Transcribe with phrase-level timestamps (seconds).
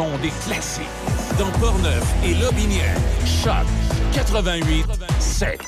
[0.00, 0.84] Des classiques.
[1.38, 2.96] Dans Portneuf et Lobinière.
[3.26, 3.66] Choc
[4.14, 4.86] 88
[5.18, 5.60] 7.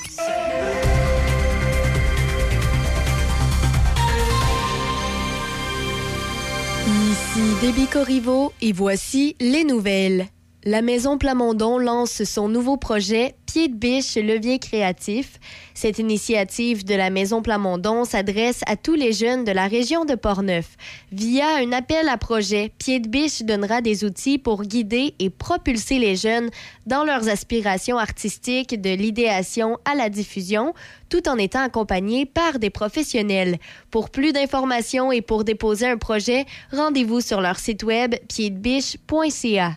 [6.87, 10.29] Ici Déby Corriveau et voici les nouvelles.
[10.65, 15.39] La Maison Plamondon lance son nouveau projet Pied de biche levier créatif.
[15.75, 20.15] Cette initiative de la Maison Plamondon s'adresse à tous les jeunes de la région de
[20.15, 20.75] Portneuf.
[21.13, 25.99] Via un appel à projet, Pied de biche donnera des outils pour guider et propulser
[25.99, 26.49] les jeunes
[26.87, 30.73] dans leurs aspirations artistiques de l'idéation à la diffusion,
[31.11, 33.59] tout en étant accompagnés par des professionnels.
[33.91, 39.77] Pour plus d'informations et pour déposer un projet, rendez-vous sur leur site web pieddebiche.ca.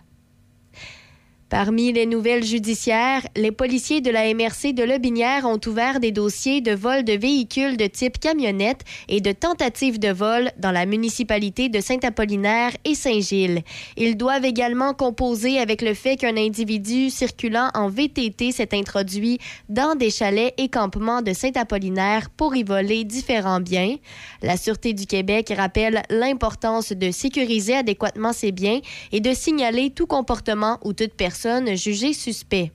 [1.50, 6.60] Parmi les nouvelles judiciaires, les policiers de la MRC de Lobinière ont ouvert des dossiers
[6.60, 11.70] de vol de véhicules de type camionnette et de tentatives de vol dans la municipalité
[11.70, 13.62] de Saint-Apollinaire et Saint-Gilles.
[13.96, 19.38] Ils doivent également composer avec le fait qu'un individu circulant en VTT s'est introduit
[19.70, 23.98] dans des chalets et campements de Saint-Apollinaire pour y voler différents biens.
[24.42, 28.80] La Sûreté du Québec rappelle l'importance de sécuriser adéquatement ces biens
[29.12, 31.35] et de signaler tout comportement ou toute personne
[31.76, 32.72] jugée suspect.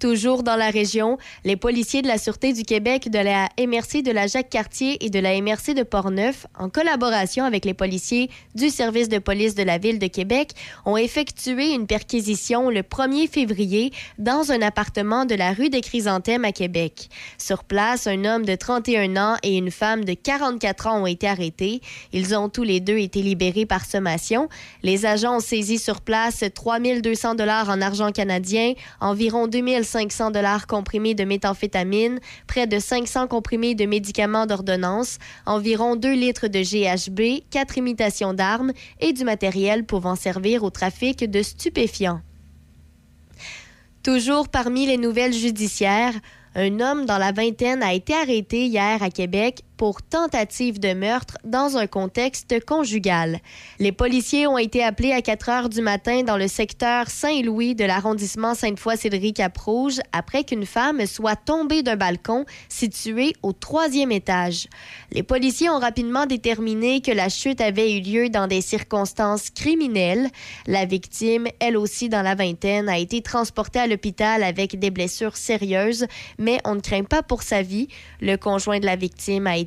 [0.00, 4.10] Toujours dans la région, les policiers de la Sûreté du Québec, de la MRC de
[4.10, 9.08] la Jacques-Cartier et de la MRC de Portneuf, en collaboration avec les policiers du service
[9.08, 10.50] de police de la Ville de Québec,
[10.84, 16.44] ont effectué une perquisition le 1er février dans un appartement de la rue des Chrysanthèmes
[16.44, 17.08] à Québec.
[17.38, 21.28] Sur place, un homme de 31 ans et une femme de 44 ans ont été
[21.28, 21.80] arrêtés.
[22.12, 24.48] Ils ont tous les deux été libérés par sommation.
[24.82, 30.66] Les agents ont saisi sur place 3200 dollars en argent canadien, environ 2500 1500 dollars
[30.66, 37.44] comprimés de méthamphétamine, près de 500 comprimés de médicaments d'ordonnance, environ 2 litres de GHB,
[37.50, 42.20] 4 imitations d'armes et du matériel pouvant servir au trafic de stupéfiants.
[44.02, 46.14] Toujours parmi les nouvelles judiciaires,
[46.54, 51.38] un homme dans la vingtaine a été arrêté hier à Québec pour tentative de meurtre
[51.44, 53.40] dans un contexte conjugal.
[53.78, 57.84] Les policiers ont été appelés à 4 heures du matin dans le secteur Saint-Louis de
[57.84, 64.68] l'arrondissement Sainte-Foy-Cédric-Cap-Rouge après qu'une femme soit tombée d'un balcon situé au troisième étage.
[65.12, 70.28] Les policiers ont rapidement déterminé que la chute avait eu lieu dans des circonstances criminelles.
[70.66, 75.36] La victime, elle aussi dans la vingtaine, a été transportée à l'hôpital avec des blessures
[75.36, 76.06] sérieuses,
[76.38, 77.88] mais on ne craint pas pour sa vie.
[78.20, 79.63] Le conjoint de la victime a été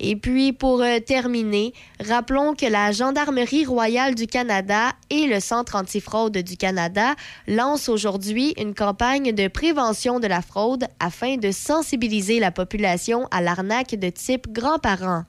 [0.00, 1.72] Et puis, pour euh, terminer,
[2.04, 7.14] rappelons que la Gendarmerie royale du Canada et le Centre antifraude du Canada
[7.46, 13.40] lancent aujourd'hui une campagne de prévention de la fraude afin de sensibiliser la population à
[13.40, 15.24] l'arnaque de type grands-parents.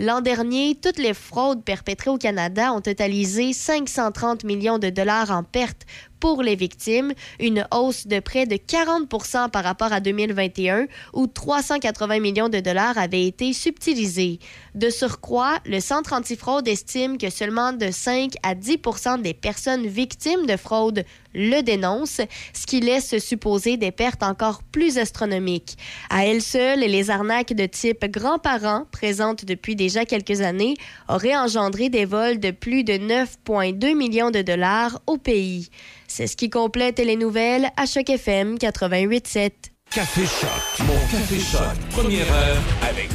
[0.00, 5.42] L'an dernier, toutes les fraudes perpétrées au Canada ont totalisé 530 millions de dollars en
[5.42, 5.86] pertes
[6.20, 12.20] pour les victimes, une hausse de près de 40 par rapport à 2021, où 380
[12.20, 14.38] millions de dollars avaient été subtilisés.
[14.76, 18.78] De surcroît, le Centre antifraude estime que seulement de 5 à 10
[19.20, 21.04] des personnes victimes de fraude
[21.38, 22.20] le dénoncent,
[22.52, 25.78] ce qui laisse supposer des pertes encore plus astronomiques.
[26.10, 30.74] À elles seules, les arnaques de type grands-parents, présentes depuis déjà quelques années,
[31.08, 35.70] auraient engendré des vols de plus de 9,2 millions de dollars au pays.
[36.08, 39.52] C'est ce qui complète les nouvelles à Choc FM 88.7.
[39.90, 40.86] Café Choc.
[40.86, 41.78] Mon Café Choc.
[41.90, 43.08] Première heure avec.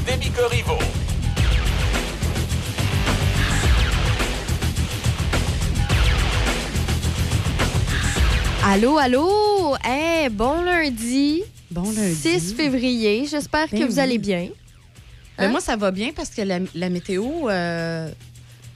[8.66, 9.76] Allô, allô!
[9.86, 11.44] Eh, bon lundi!
[11.70, 12.16] Bon lundi.
[12.16, 13.26] 6 février.
[13.26, 14.00] J'espère que Ben vous oui.
[14.00, 14.50] allez bien.
[15.38, 15.50] Ben, Hein?
[15.50, 18.10] moi, ça va bien parce que la, la météo euh,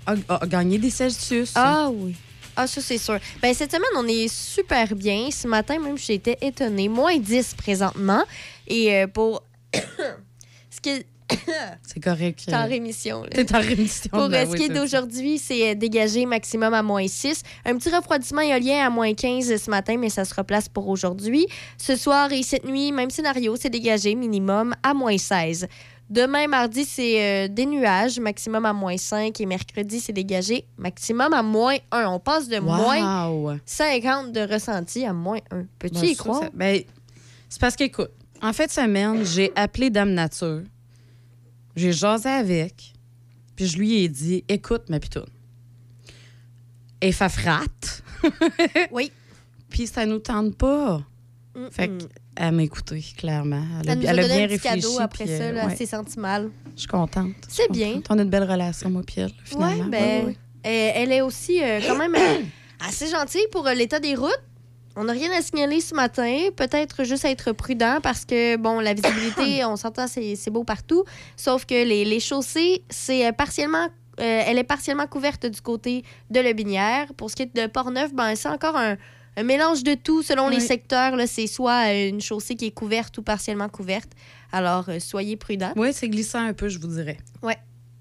[0.06, 1.52] a, a gagné des Celsius.
[1.56, 2.16] Ah oui.
[2.56, 3.20] Ah, ça, c'est sûr.
[3.42, 5.30] Ben, cette semaine, on est super bien.
[5.32, 6.90] Ce matin, même, j'étais étonnée.
[6.90, 8.24] Moins 10 présentement.
[8.68, 9.44] Et euh, pour.
[9.74, 11.06] ce qui est.
[11.84, 12.42] C'est correct.
[12.46, 13.24] C'est en euh, rémission.
[13.30, 14.10] T'es en rémission.
[14.12, 17.42] Pour ben euh, ce oui, qui est d'aujourd'hui, c'est euh, dégagé maximum à moins 6.
[17.66, 21.48] Un petit refroidissement éolien à moins 15 ce matin, mais ça se replace pour aujourd'hui.
[21.78, 25.68] Ce soir et cette nuit, même scénario, c'est dégagé minimum à moins 16.
[26.10, 29.42] Demain, mardi, c'est euh, des nuages, maximum à moins 5.
[29.42, 32.06] Et mercredi, c'est dégagé, maximum à moins 1.
[32.08, 33.58] On passe de moins Wow.
[33.66, 35.66] 50 de ressenti à moins 1.
[35.78, 36.40] Peux-tu Ben, y croire?
[36.44, 36.82] ça- ben,
[37.50, 40.62] c'est parce qu'écoute, en fait, semaine, j'ai appelé Dame Nature.
[41.78, 42.94] J'ai jasé avec.
[43.56, 45.26] Puis je lui ai dit écoute, ma pitoune.
[47.02, 48.04] Et fa frate.
[48.92, 49.12] Oui.
[49.70, 51.04] Puis ça nous tente pas.
[51.56, 53.64] Mm, Fait qu'elle m'a écouté, clairement.
[53.84, 54.76] Elle a, Elle nous a elle bien un petit réfléchi.
[54.82, 56.50] cadeau après puis, ça, euh, là, ouais, sentimental.
[56.76, 57.34] Je suis contente.
[57.48, 57.94] je suis C'est bien.
[57.96, 58.06] contente.
[58.12, 59.84] On a une belle relation, moi, puis elle, finalement.
[59.86, 60.38] Ouais, ben, Ouais.
[60.64, 62.16] Elle, elle est aussi euh, quand même
[62.88, 64.42] assez gentille pour euh, l'état des routes.
[65.00, 66.50] On n'a rien à signaler ce matin.
[66.56, 71.04] Peut-être juste être prudent parce que, bon, la visibilité, on s'entend, c'est c'est beau partout.
[71.36, 73.86] Sauf que les, les chaussées, c'est euh, partiellement.
[74.20, 77.14] euh, elle est partiellement couverte du côté de la Binière.
[77.16, 78.98] Pour ce qui est de Port-Neuf, ben, c'est encore un,
[79.38, 80.64] un mélange de tout selon les Oui.
[80.64, 81.16] secteurs.
[81.16, 81.28] là.
[81.28, 84.10] C'est soit euh, une chaussée qui est couverte ou partiellement couverte.
[84.52, 85.74] Alors, euh, soyez prudents.
[85.76, 87.18] Oui, c'est glissant un peu, je vous dirais.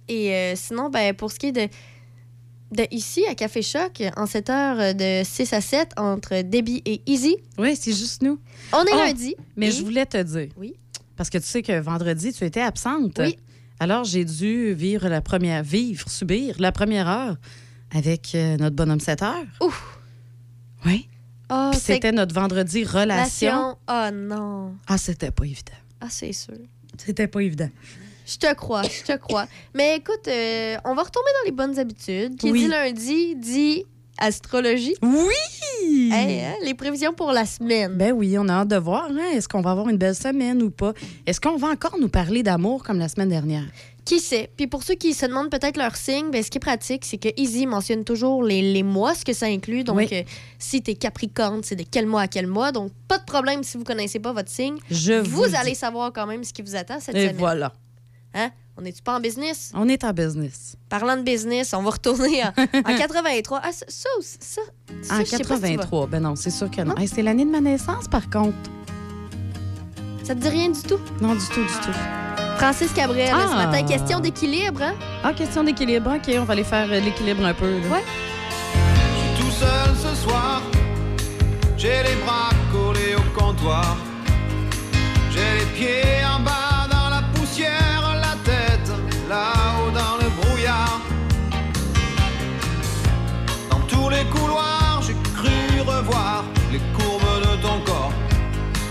[0.08, 1.68] Et euh, sinon, ben, pour ce qui est de,
[2.72, 7.00] de ici, à Café Choc, en cette heure de 6 à 7, entre Debbie et
[7.06, 8.38] Easy, Oui, c'est juste nous.
[8.72, 9.34] on est Oh, lundi.
[9.56, 10.48] Mais Et- je voulais te dire.
[10.56, 10.74] Oui.
[11.16, 13.18] Parce que tu sais que vendredi, tu étais absente.
[13.18, 13.36] Oui.
[13.78, 17.36] Alors, j'ai dû vivre la première, vivre, subir la première heure
[17.94, 19.44] avec euh, notre bonhomme 7 heures.
[19.62, 19.98] Ouf!
[20.84, 21.08] Oui.
[21.50, 23.48] Oh, c'était notre vendredi relation.
[23.48, 23.78] relation.
[23.88, 24.74] Oh non.
[24.88, 25.72] Ah, c'était pas évident.
[26.00, 26.54] Ah, c'est sûr.
[26.98, 27.70] C'était pas évident.
[28.26, 29.46] Je te crois, je te crois.
[29.74, 32.36] Mais écoute, euh, on va retomber dans les bonnes habitudes.
[32.36, 32.62] Qui Oui.
[32.64, 33.84] dit lundi, dit
[34.18, 34.94] astrologie.
[35.02, 36.10] Oui!
[36.12, 37.92] Hey, hein, les prévisions pour la semaine.
[37.94, 39.08] Ben oui, on a hâte de voir.
[39.10, 39.30] hein.
[39.34, 40.92] Est-ce qu'on va avoir une belle semaine ou pas?
[41.26, 43.64] Est-ce qu'on va encore nous parler d'amour comme la semaine dernière?
[44.04, 44.50] Qui sait?
[44.56, 47.18] Puis pour ceux qui se demandent peut-être leur signe, ben, ce qui est pratique, c'est
[47.18, 49.84] que Easy mentionne toujours les, les mois, ce que ça inclut.
[49.84, 50.08] Donc, Oui.
[50.12, 50.22] euh,
[50.58, 52.72] si t'es Capricorne, c'est de quel mois à quel mois.
[52.72, 54.76] Donc, pas de problème si vous connaissez pas votre signe.
[54.90, 57.36] Je vous, Vous le allez savoir quand même ce qui vous attend cette Et semaine.
[57.36, 57.72] voilà.
[58.36, 58.50] Hein?
[58.76, 59.72] On n'est-tu pas en business?
[59.74, 60.76] On est en business.
[60.90, 62.48] Parlant de business, on va retourner en,
[62.84, 63.60] en 83.
[63.64, 64.60] Ah, ça, ça, ça,
[65.02, 66.94] ça En 83, ben non, c'est sûr que non.
[67.06, 68.54] c'est l'année de ma naissance, par contre.
[70.22, 71.00] Ça te dit rien du tout?
[71.22, 71.98] Non, du tout, du tout.
[72.58, 73.46] Francis Cabrel, ah.
[73.50, 74.94] ce matin, question d'équilibre, hein?
[75.24, 77.70] Ah, question d'équilibre, OK, on va aller faire euh, l'équilibre un peu.
[77.70, 77.88] Là.
[77.88, 78.04] Ouais.
[78.74, 80.60] Je suis tout seul ce soir,
[81.78, 83.96] j'ai les bras collés au comptoir,
[85.30, 86.65] j'ai les pieds en bas.
[94.10, 98.12] les couloirs, j'ai cru revoir les courbes de ton corps.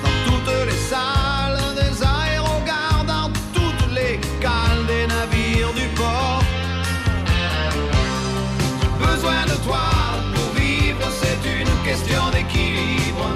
[0.04, 6.44] Dans toutes les salles des aérogares, dans toutes les cales des navires du port.
[9.00, 9.86] Besoin de toi
[10.34, 13.28] pour vivre, c'est une question d'équilibre.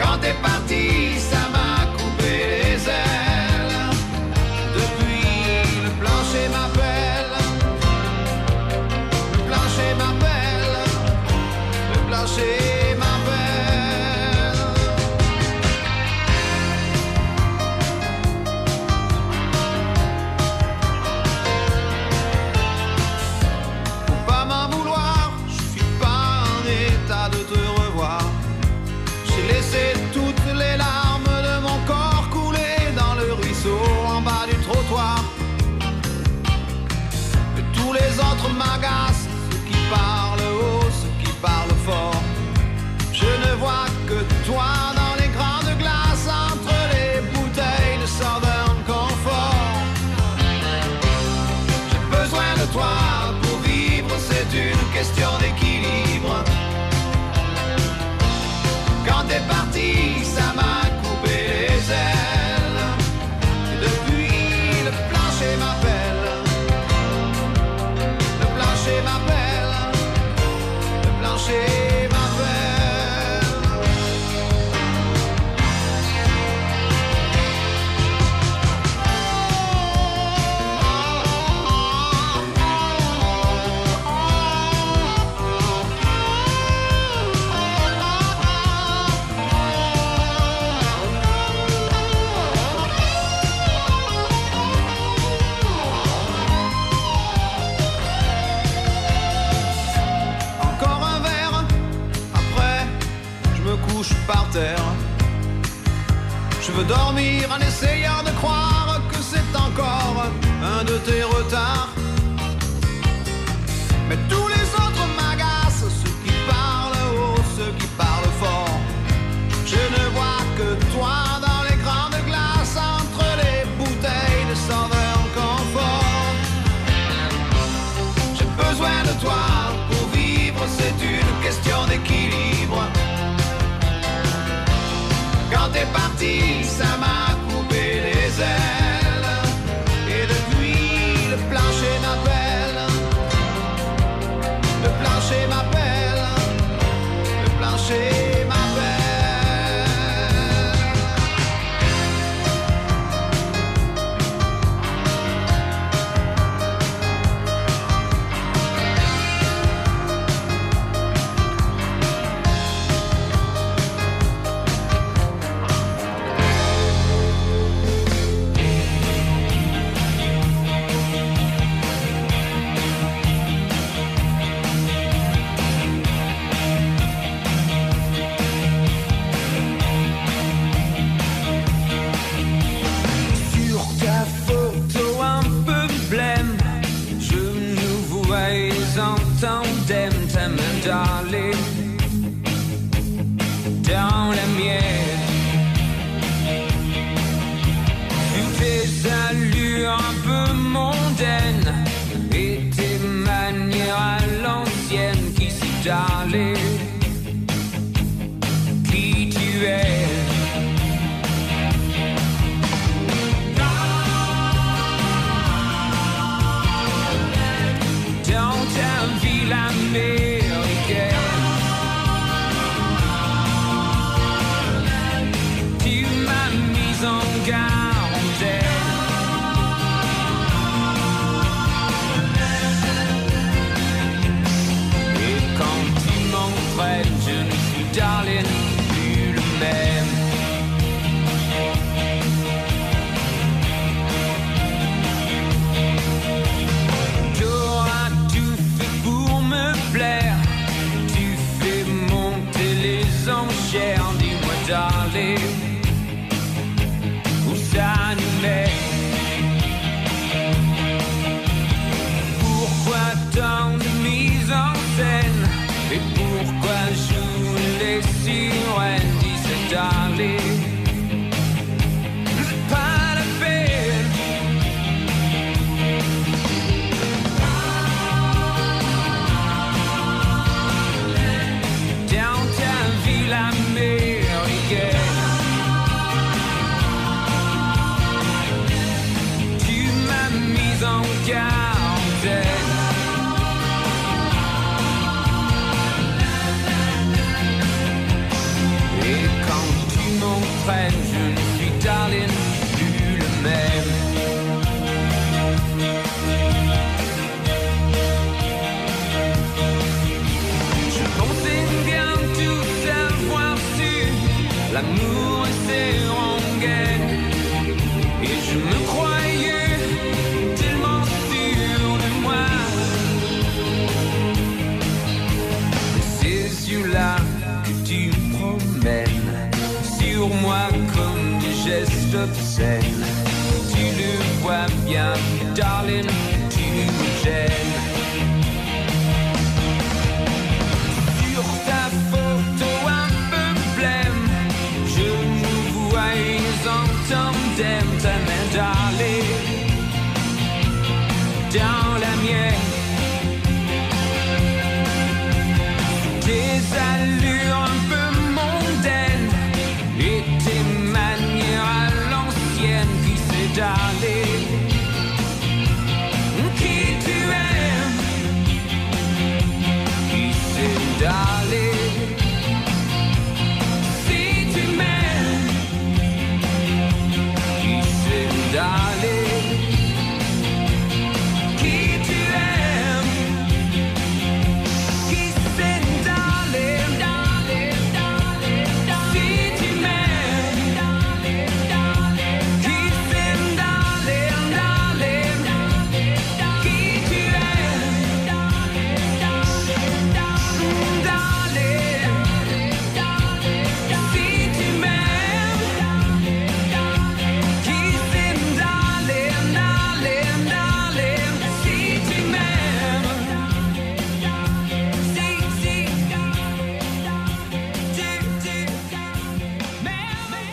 [0.00, 1.05] Quand t'es parti,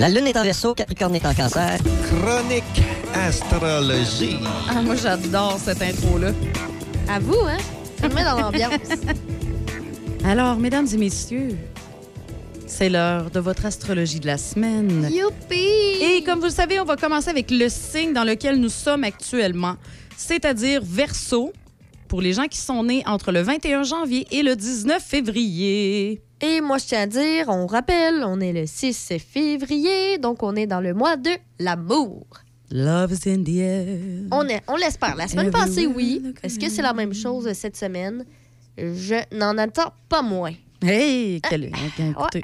[0.03, 1.77] La lune est en verso, Capricorne est en cancer.
[2.09, 4.37] Chronique astrologie.
[4.69, 6.33] Ah, moi, j'adore cette intro-là.
[7.07, 7.55] À vous, hein?
[8.01, 8.89] Ça me met dans l'ambiance.
[10.25, 11.55] Alors, mesdames et messieurs,
[12.67, 15.09] c'est l'heure de votre astrologie de la semaine.
[15.09, 16.01] Youpi!
[16.01, 19.05] Et comme vous le savez, on va commencer avec le signe dans lequel nous sommes
[19.05, 19.77] actuellement,
[20.17, 21.53] c'est-à-dire Verseau,
[22.13, 26.21] pour les gens qui sont nés entre le 21 janvier et le 19 février.
[26.41, 30.55] Et moi, je tiens à dire, on rappelle, on est le 6 février, donc on
[30.55, 32.27] est dans le mois de l'amour.
[32.69, 33.97] Love is in the air.
[34.31, 35.15] On, est, on l'espère.
[35.15, 36.21] La semaine Everywhere passée, oui.
[36.43, 38.23] Est-ce que c'est la même chose cette semaine?
[38.77, 40.53] Je n'en attends pas moins.
[40.83, 41.63] Hey, quel...
[41.63, 42.43] écoutez,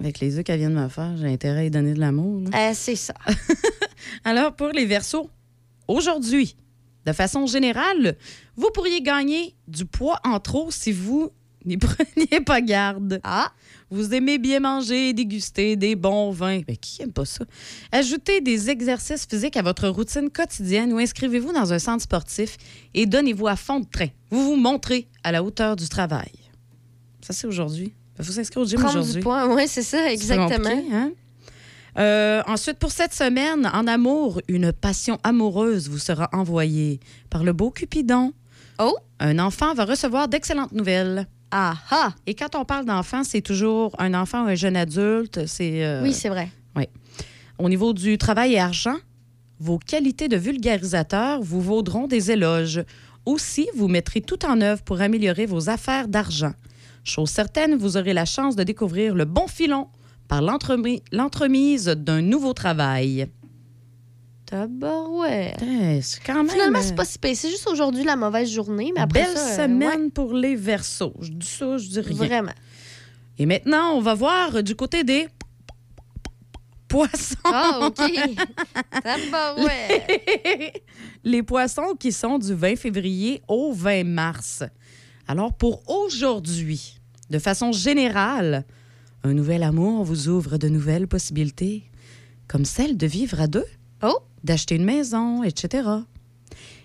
[0.00, 2.42] avec les œufs qu'elle vient de me faire, j'ai intérêt à y donner de l'amour.
[2.52, 3.14] Euh, c'est ça.
[4.24, 5.30] Alors, pour les Verseaux,
[5.86, 6.56] aujourd'hui,
[7.06, 8.16] de façon générale,
[8.56, 11.30] vous pourriez gagner du poids en trop si vous
[11.66, 13.20] n'y preniez pas garde.
[13.24, 13.50] Ah,
[13.90, 16.60] Vous aimez bien manger et déguster des bons vins.
[16.68, 17.44] Mais qui aime pas ça?
[17.90, 22.58] Ajoutez des exercices physiques à votre routine quotidienne ou inscrivez-vous dans un centre sportif
[22.92, 24.08] et donnez-vous à fond de train.
[24.30, 26.32] Vous vous montrez à la hauteur du travail.
[27.22, 27.94] Ça, c'est aujourd'hui.
[28.18, 29.14] Il faut s'inscrire au gym prendre aujourd'hui.
[29.14, 29.54] du poids.
[29.54, 30.68] Oui, c'est ça, exactement.
[30.92, 31.12] hein?
[31.96, 37.52] Euh, ensuite, pour cette semaine, en amour, une passion amoureuse vous sera envoyée par le
[37.52, 38.32] beau Cupidon.
[38.78, 38.96] Oh!
[39.20, 41.26] Un enfant va recevoir d'excellentes nouvelles.
[41.50, 42.12] Ah ah!
[42.26, 45.46] Et quand on parle d'enfant, c'est toujours un enfant ou un jeune adulte.
[45.46, 46.50] C'est euh, Oui, c'est vrai.
[47.58, 48.96] au niveau du travail et argent,
[49.60, 52.82] vos qualités de vulgarisateur vous vaudront des éloges.
[53.24, 56.52] Aussi, vous mettrez tout en œuvre pour améliorer vos affaires d'argent.
[57.04, 59.86] Chose certaine, vous aurez la chance de découvrir le bon filon
[60.34, 60.42] par
[61.12, 63.28] l'entremise d'un nouveau travail.
[64.46, 65.62] Tabarouette.
[66.02, 66.50] C'est quand même.
[66.50, 67.36] Finalement, euh, c'est pas si pire.
[67.36, 71.14] C'est juste aujourd'hui la mauvaise journée, mais après Belle ça, euh, semaine pour les versos.
[71.20, 72.16] Je dis ça, je dis ouais, rien.
[72.16, 72.52] vraiment.
[73.38, 75.28] Et maintenant, on va voir du côté des
[76.88, 77.36] poissons.
[77.44, 78.02] Ah, OK.
[79.04, 80.82] Tabarouette.
[81.24, 84.64] les poissons qui sont du 20 février au 20 mars.
[85.28, 86.98] Alors, pour aujourd'hui,
[87.30, 88.64] de façon générale,
[89.24, 91.84] un nouvel amour vous ouvre de nouvelles possibilités,
[92.46, 93.64] comme celle de vivre à deux,
[94.02, 94.18] Oh!
[94.44, 95.88] d'acheter une maison, etc.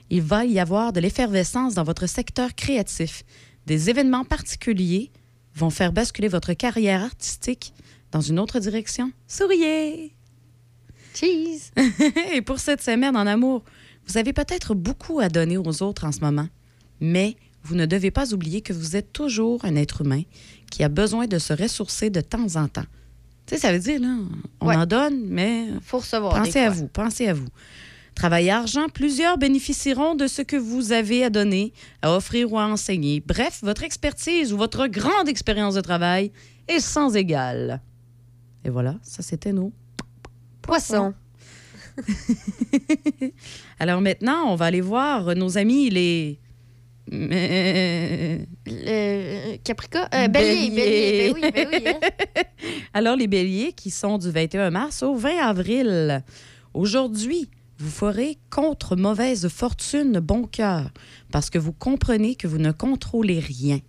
[0.10, 3.26] Il va y avoir de l'effervescence dans votre secteur créatif.
[3.66, 5.12] Des événements particuliers
[5.54, 7.74] vont faire basculer votre carrière artistique
[8.12, 9.12] dans une autre direction.
[9.28, 10.16] Souriez!
[11.14, 11.72] Cheese.
[12.34, 13.66] Et pour cette semaine en amour,
[14.08, 16.48] vous avez peut-être beaucoup à donner aux autres en ce moment,
[17.02, 20.22] mais vous ne devez pas oublier que vous êtes toujours un être humain
[20.72, 22.86] qui a besoin de se ressourcer de temps en temps.
[23.46, 24.16] Tu sais, ça veut dire, là,
[24.62, 24.76] on Ouais.
[24.76, 26.36] en donne, mais Faut recevoir.
[26.36, 27.48] pensez à vous, pensez à vous.
[28.16, 32.60] Travail et argent, plusieurs bénéficieront de ce que vous avez à donner, à offrir ou
[32.60, 33.24] à enseigner.
[33.26, 36.32] Bref, votre expertise ou votre grande expérience de travail
[36.68, 37.82] est sans égale.
[38.66, 39.72] Et voilà, ça c'était nos
[40.62, 41.14] Poisson.
[43.80, 46.40] Alors maintenant, on va aller voir nos amis les.
[47.12, 50.08] Euh, Le Capricorne.
[50.14, 51.34] euh, bélier, Bélier.
[51.34, 51.34] bélier.
[51.34, 51.84] Ben oui, ben oui.
[51.88, 52.42] hein.
[52.94, 56.24] Alors, les béliers qui sont du 21 mars au 20 avril.
[56.74, 60.90] Aujourd'hui, vous ferez contre mauvaise fortune bon cœur
[61.32, 63.80] parce que vous comprenez que vous ne contrôlez rien.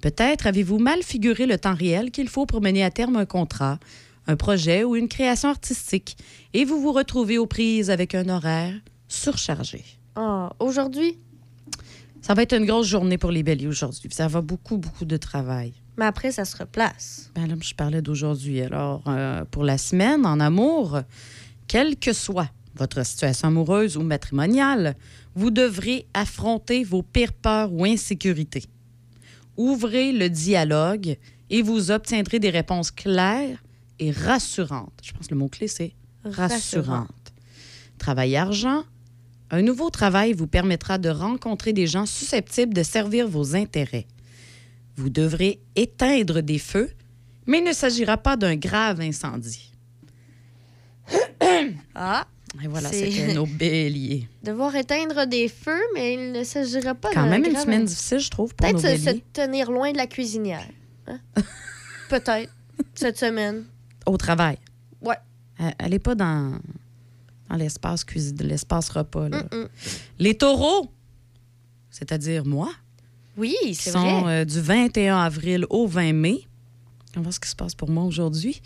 [0.00, 3.78] Peut-être avez-vous mal figuré le temps réel qu'il faut pour mener à terme un contrat,
[4.26, 6.16] un projet ou une création artistique
[6.54, 8.74] et vous vous retrouvez aux prises avec un horaire
[9.08, 9.84] surchargé.
[10.16, 11.18] Ah, Aujourd'hui,
[12.24, 14.08] Ça va être une grosse journée pour les béliers aujourd'hui.
[14.10, 15.74] Ça va beaucoup, beaucoup de travail.
[15.98, 17.30] mais après, ça se replace.
[17.34, 18.62] Ben là, je parlais d'aujourd'hui.
[18.62, 21.00] Alors, euh, pour la semaine en amour,
[21.68, 24.96] quelle que soit votre situation amoureuse ou matrimoniale,
[25.34, 28.64] vous devrez affronter vos pires peurs ou insécurités.
[29.58, 31.18] Ouvrez le dialogue
[31.50, 33.62] et vous obtiendrez des réponses claires
[33.98, 34.98] et rassurantes.
[35.02, 35.92] Je pense que le mot-clé, c'est
[36.24, 37.34] rassurante.
[37.98, 38.84] Travail argent.
[39.50, 44.06] Un nouveau travail vous permettra de rencontrer des gens susceptibles de servir vos intérêts.
[44.96, 46.90] Vous devrez éteindre des feux,
[47.46, 49.72] mais il ne s'agira pas d'un grave incendie.
[51.94, 52.26] Ah,
[52.62, 54.28] Et voilà, C'est- c'était nos béliers.
[54.42, 58.30] devoir éteindre des feux, mais il ne s'agira pas Quand même une semaine difficile, je
[58.30, 60.66] trouve, pour nos Peut-être se, tenir loin de la cuisinière.
[61.06, 61.18] hein?
[62.08, 62.50] Peut-être.
[62.94, 63.64] Cette semaine.
[64.06, 64.58] Au travail.
[65.00, 65.16] Ouais.
[65.78, 66.58] Elle n'est pas dans,
[67.50, 69.28] dans l'espace cuisine, l'espace repas.
[69.28, 69.44] là.
[70.18, 70.90] Les taureaux,
[71.90, 72.70] c'est-à-dire moi,
[73.36, 74.40] Oui, c'est sont vrai.
[74.40, 76.40] euh, du 21 avril au 20 mai.
[77.16, 78.60] On va voir ce qui se passe pour moi aujourd'hui.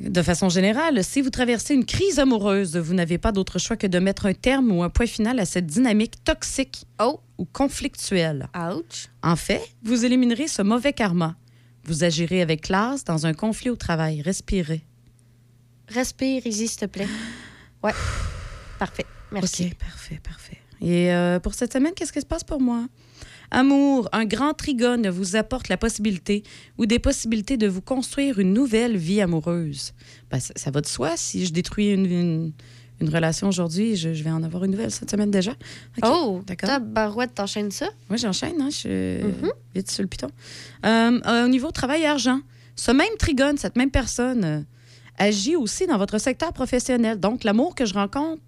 [0.00, 3.86] De façon générale, si vous traversez une crise amoureuse, vous n'avez pas d'autre choix que
[3.86, 8.48] de mettre un terme ou un point final à cette dynamique toxique Oh, ou conflictuelle.
[8.56, 9.08] ouch.
[9.22, 11.36] En fait, vous éliminerez ce mauvais karma.
[11.84, 14.20] Vous agirez avec classe dans un conflit au travail.
[14.22, 14.82] Respirez.
[15.88, 17.08] Respire, Izzy, s'il te plaît.
[17.84, 17.92] Ouais.
[18.78, 19.06] Parfait.
[19.30, 19.66] Merci.
[19.66, 20.58] OK, parfait, parfait.
[20.80, 22.86] Et euh, pour cette semaine, qu'est-ce qui se passe pour moi?
[23.50, 26.42] Amour, un grand trigone vous apporte la possibilité
[26.78, 29.92] ou des possibilités de vous construire une nouvelle vie amoureuse.
[30.30, 31.12] Ben, ça, ça va de soi.
[31.16, 32.52] Si je détruis une, une,
[33.00, 35.52] une relation aujourd'hui, je, je vais en avoir une nouvelle cette semaine déjà.
[35.52, 36.68] OK, Oh, d'accord.
[36.68, 37.86] tabarouette, t'enchaînes ça?
[38.08, 38.70] Moi, j'enchaîne, hein?
[38.70, 38.88] Je suis
[39.42, 39.52] Mhm.
[39.74, 40.28] vite sur le piton.
[40.84, 42.40] Euh, euh, au niveau travail et argent,
[42.76, 44.64] ce même trigone, cette même personne,
[45.18, 47.18] agit aussi dans votre secteur professionnel.
[47.20, 48.42] Donc, l'amour que je rencontre,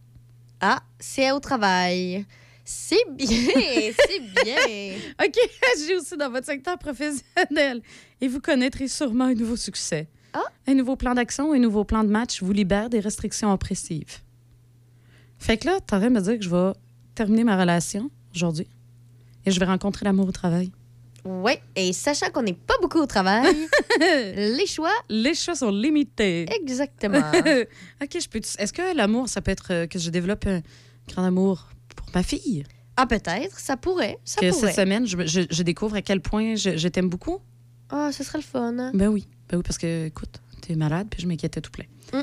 [0.61, 2.25] Ah, c'est au travail.
[2.65, 4.97] C'est bien, c'est bien.
[5.25, 5.37] OK,
[5.75, 7.83] agit aussi dans votre secteur professionnel.
[8.21, 10.09] Et vous connaîtrez sûrement un nouveau succès.
[10.33, 10.43] Ah.
[10.67, 14.19] Un nouveau plan d'action, un nouveau plan de match vous libère des restrictions oppressives.
[15.39, 16.73] Fait que là, de me dire que je vais
[17.15, 18.67] terminer ma relation aujourd'hui
[19.45, 20.73] et je vais rencontrer l'amour au travail.
[21.27, 23.55] Oui, et sachant qu'on n'est pas beaucoup au travail,
[24.01, 26.47] les choix, Les choix sont limités.
[26.61, 27.19] exactement.
[28.03, 28.39] OK, je peux.
[28.39, 30.61] Est-ce que l'amour, ça peut être euh, que je développe un
[31.09, 32.65] grand amour pour ma fille?
[32.97, 34.67] Ah, peut-être, ça pourrait, ça que pourrait.
[34.69, 37.41] cette semaine, je, je- je découvre à quel point je, je t'aime beaucoup?
[37.91, 38.79] Ah, ce serait le fun.
[38.79, 38.91] hein.
[38.95, 39.27] Ben oui.
[39.49, 41.85] Ben oui, parce que, écoute, t'es malade, puis je m'inquiétais tout plein.
[42.13, 42.23] Mm.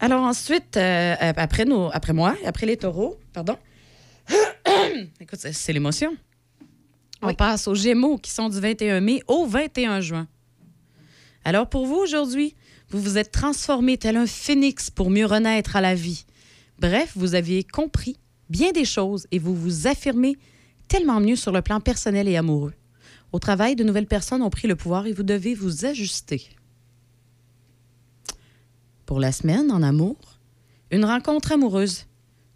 [0.00, 3.56] Alors ensuite, euh, après, nos, après moi, après les taureaux, pardon.
[5.20, 6.14] écoute, c'est l'émotion.
[7.24, 7.34] On Oui.
[7.34, 10.28] passe aux Gémeaux qui sont du 21 mai au 21 juin.
[11.44, 12.54] Alors pour vous aujourd'hui,
[12.90, 16.26] vous vous êtes transformé tel un phénix pour mieux renaître à la vie.
[16.78, 18.18] Bref, vous aviez compris
[18.50, 20.36] bien des choses et vous vous affirmez
[20.86, 22.74] tellement mieux sur le plan personnel et amoureux.
[23.32, 26.48] Au travail, de nouvelles personnes ont pris le pouvoir et vous devez vous ajuster.
[29.06, 30.16] Pour la semaine, en amour,
[30.90, 32.04] une rencontre amoureuse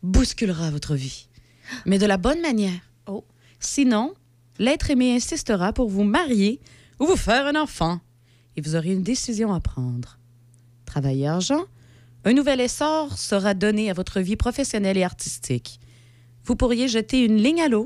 [0.03, 1.29] bousculera votre vie,
[1.87, 2.81] mais de la bonne manière.
[3.07, 3.25] Oh.
[3.61, 4.15] Sinon,
[4.59, 6.61] l'être aimé insistera pour vous marier
[7.01, 8.01] ou vous faire un enfant
[8.57, 10.19] et vous aurez une décision à prendre.
[10.85, 11.65] Travail et argent,
[12.25, 15.79] un nouvel essor sera donné à votre vie professionnelle et artistique.
[16.45, 17.85] Vous pourriez jeter une ligne à l'eau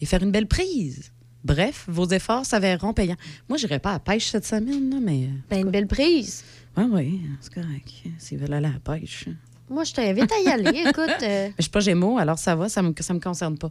[0.00, 1.12] et faire une belle prise.
[1.42, 3.16] Bref, vos efforts s'avéreront payants.
[3.48, 5.28] Moi, je n'irai pas à la pêche cette semaine, là, mais.
[5.48, 6.44] Ben, une belle prise.
[6.76, 7.88] Oui, oui, c'est correct.
[8.18, 9.24] S'ils veulent aller à la pêche.
[9.26, 10.80] Mais Moi, je t'invite à y aller.
[10.88, 13.70] Écoute, euh, je suis pas Gémeaux, alors ça va, ça me, ça me concerne pas.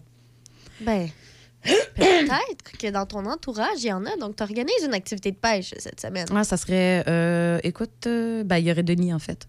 [0.81, 1.09] ben,
[1.63, 4.15] peut-être que dans ton entourage, il y en a.
[4.17, 6.27] Donc, tu organises une activité de pêche cette semaine.
[6.33, 7.03] Ah, ça serait.
[7.07, 9.47] euh, écoute, euh, ben, il y aurait Denis, en fait.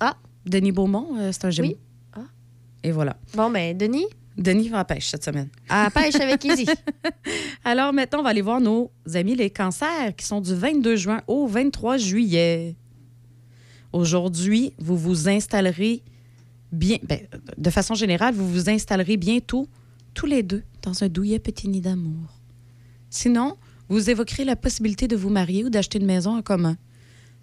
[0.00, 0.16] Ah.
[0.46, 1.68] Denis Beaumont, euh, c'est un Gémeaux.
[1.70, 1.76] Oui.
[2.14, 2.20] Ah.
[2.84, 3.16] Et voilà.
[3.34, 5.48] Bon, ben, Denis, Denis va à la pêche cette semaine.
[5.68, 6.66] à la pêche avec Izzy.
[7.64, 11.22] Alors maintenant, on va aller voir nos amis les cancers qui sont du 22 juin
[11.26, 12.76] au 23 juillet.
[13.92, 16.02] Aujourd'hui, vous vous installerez
[16.70, 17.20] bien, ben,
[17.56, 19.66] de façon générale, vous vous installerez bientôt
[20.14, 22.40] tous les deux dans un douillet petit nid d'amour.
[23.10, 23.56] Sinon,
[23.88, 26.76] vous évoquerez la possibilité de vous marier ou d'acheter une maison en commun.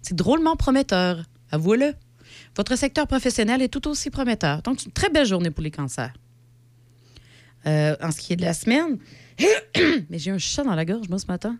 [0.02, 1.94] C'est drôlement prometteur, avouez-le.
[2.56, 4.62] Votre secteur professionnel est tout aussi prometteur.
[4.62, 6.12] Donc, c'est une très belle journée pour les cancers.
[7.66, 8.98] Euh, en ce qui est de la semaine,
[10.10, 11.56] mais j'ai un chat dans la gorge, moi, ce matin.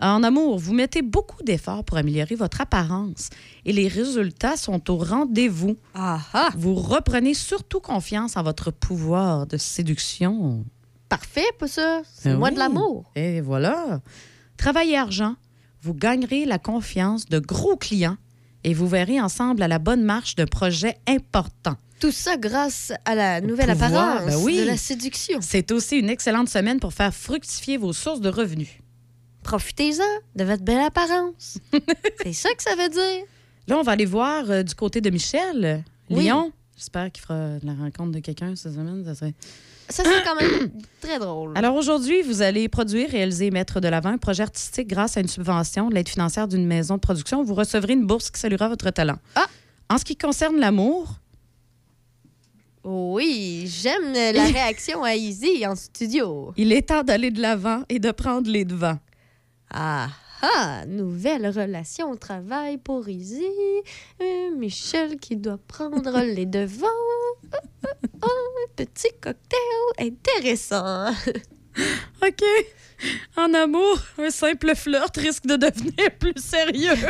[0.00, 3.30] En amour, vous mettez beaucoup d'efforts pour améliorer votre apparence
[3.64, 5.76] et les résultats sont au rendez-vous.
[5.94, 6.50] Ah ah!
[6.56, 10.64] Vous reprenez surtout confiance en votre pouvoir de séduction.
[11.10, 12.00] Parfait, pas ça.
[12.14, 12.54] C'est Ben moi oui.
[12.54, 13.10] de l'amour.
[13.16, 14.00] Et voilà.
[14.56, 15.34] Travail et argent,
[15.82, 18.16] vous gagnerez la confiance de gros clients
[18.64, 21.76] et vous verrez ensemble à la bonne marche d'un projet important.
[21.98, 24.58] Tout ça grâce à la nouvelle pouvoir, apparence ben oui.
[24.60, 25.40] de la séduction.
[25.42, 28.70] C'est aussi une excellente semaine pour faire fructifier vos sources de revenus.
[29.42, 30.04] Profitez-en
[30.36, 31.58] de votre belle apparence.
[32.22, 33.24] C'est ça que ça veut dire.
[33.66, 36.24] Là, on va aller voir euh, du côté de Michel, Oui.
[36.24, 36.52] Lyon.
[36.76, 39.04] J'espère qu'il fera la rencontre de quelqu'un cette semaine.
[39.04, 39.34] Ça serait...
[39.90, 41.52] Ça, c'est quand même très drôle.
[41.56, 45.20] Alors aujourd'hui, vous allez produire, réaliser et mettre de l'avant un projet artistique grâce à
[45.20, 47.42] une subvention de l'aide financière d'une maison de production.
[47.42, 49.18] Vous recevrez une bourse qui saluera votre talent.
[49.34, 49.46] Ah!
[49.88, 51.08] En ce qui concerne l'amour,
[52.84, 56.54] Oui, j'aime la réaction à Izzy en studio.
[56.56, 58.98] il est temps d'aller de l'avant et de prendre les devants.
[59.72, 60.08] Ah
[60.42, 63.44] ah, nouvelle relation au travail pour Izzy.
[64.20, 66.86] Euh, Michel qui doit prendre les devants.
[67.52, 67.88] Ah, ah,
[68.22, 68.26] ah,
[68.76, 69.58] petit cocktail
[69.98, 71.10] intéressant.
[72.22, 72.44] OK.
[73.36, 76.96] En amour, un simple flirt risque de devenir plus sérieux.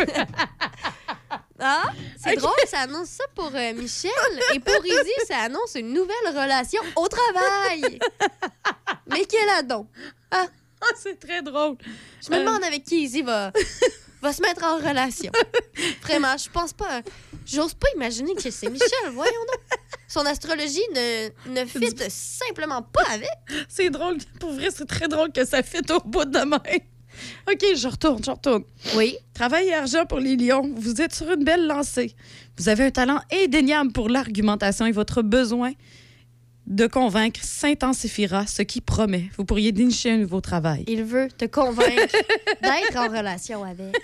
[1.62, 4.10] Ah, c'est drôle, ça annonce ça pour euh, Michel.
[4.54, 7.98] Et pour Izzy, ça annonce une nouvelle relation au travail.
[9.06, 9.86] Mais quel adon.
[10.30, 10.46] Ah,
[10.96, 11.76] c'est très drôle.
[12.24, 12.40] Je me Euh.
[12.44, 13.52] demande avec qui Izzy va,
[14.22, 15.30] va se mettre en relation.
[16.02, 17.02] Vraiment, je pense pas.
[17.46, 19.78] J'ose pas imaginer que c'est Michel, voyons donc.
[20.08, 23.28] Son astrologie ne, ne fit simplement pas avec.
[23.68, 24.18] C'est drôle.
[24.40, 26.60] Pour vrai, c'est très drôle que ça fit au bout de main.
[27.50, 28.64] OK, je retourne, je retourne.
[28.96, 29.16] Oui.
[29.34, 30.72] Travail et argent pour les lions.
[30.76, 32.14] Vous êtes sur une belle lancée.
[32.56, 35.72] Vous avez un talent indéniable pour l'argumentation et votre besoin
[36.70, 39.28] de convaincre s'intensifiera, ce qui promet.
[39.36, 40.84] Vous pourriez dénicher un nouveau travail.
[40.86, 42.14] Il veut te convaincre
[42.62, 43.94] d'être en relation avec.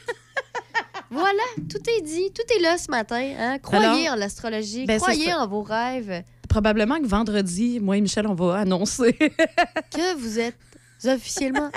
[1.11, 3.33] Voilà, tout est dit, tout est là ce matin.
[3.39, 3.59] Hein?
[3.61, 8.35] Croyez en l'astrologie, ben, croyez en vos rêves, Probablement que vendredi, moi et Michel, on
[8.35, 9.13] va annoncer.
[9.93, 10.57] que vous êtes
[11.05, 11.71] officiellement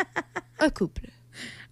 [0.60, 1.02] un couple.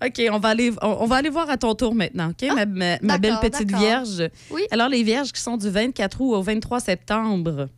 [0.05, 2.47] OK, on va, aller, on, on va aller voir à ton tour maintenant, OK?
[2.53, 4.29] ma ma- ma belle petite vierge?
[4.51, 4.63] Oui.
[4.71, 7.69] Alors, les vierges qui sont du 24 août au 23 septembre.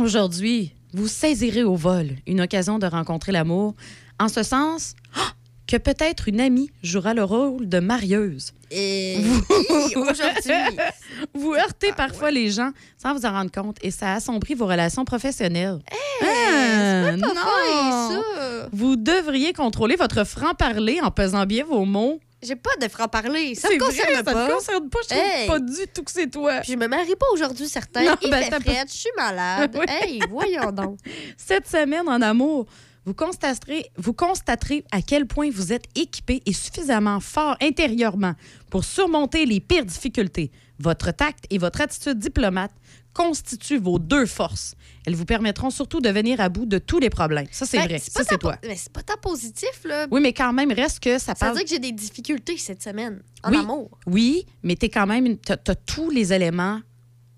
[0.00, 3.74] Aujourd'hui, vous saisirez au vol une occasion de rencontrer l'amour.
[4.18, 5.32] En ce sens ah,
[5.66, 8.54] que peut-être une amie jouera le rôle de marieuse.
[8.70, 10.78] Et Hi, aujourd'hui,
[11.34, 15.04] Vous heurtez parfois les gens sans vous en rendre compte et ça assombrit vos relations
[15.04, 15.80] professionnelles.
[16.22, 17.34] Ah, pas non!
[17.34, 18.68] fin, ça.
[18.72, 22.20] Vous devriez contrôler votre franc-parler en pesant bien vos mots.
[22.42, 23.54] J'ai pas de franc-parler.
[23.54, 24.32] Ça me concerne vrai, pas.
[24.32, 24.98] Ça te concerne pas.
[25.02, 25.46] Je trouve Hey.
[25.46, 26.60] pas du tout que c'est toi.
[26.62, 28.02] Puis je me marie pas aujourd'hui, certain.
[28.02, 29.76] Non, Il ben, fait t'as pas- fret, je suis malade.
[29.78, 29.84] Oui.
[29.88, 30.98] Hey, voyons donc.
[31.36, 32.66] Cette semaine en amour,
[33.10, 38.34] vous constaterez, vous constaterez à quel point vous êtes équipé et suffisamment fort intérieurement
[38.70, 40.52] pour surmonter les pires difficultés.
[40.78, 42.70] Votre tact et votre attitude diplomate
[43.12, 44.76] constituent vos deux forces.
[45.04, 47.48] Elles vous permettront surtout de venir à bout de tous les problèmes.
[47.50, 47.98] Ça, c'est Ben, vrai.
[47.98, 48.56] Ça, c'est toi.
[48.62, 50.06] Mais c'est pas tant positif, là.
[50.12, 51.54] Oui, mais quand même, reste que ça Ça veut parle...
[51.56, 53.56] dire que j'ai des difficultés cette semaine en Oui.
[53.58, 55.36] amour Oui, mais t'es quand même...
[55.38, 56.80] T'as as tous les éléments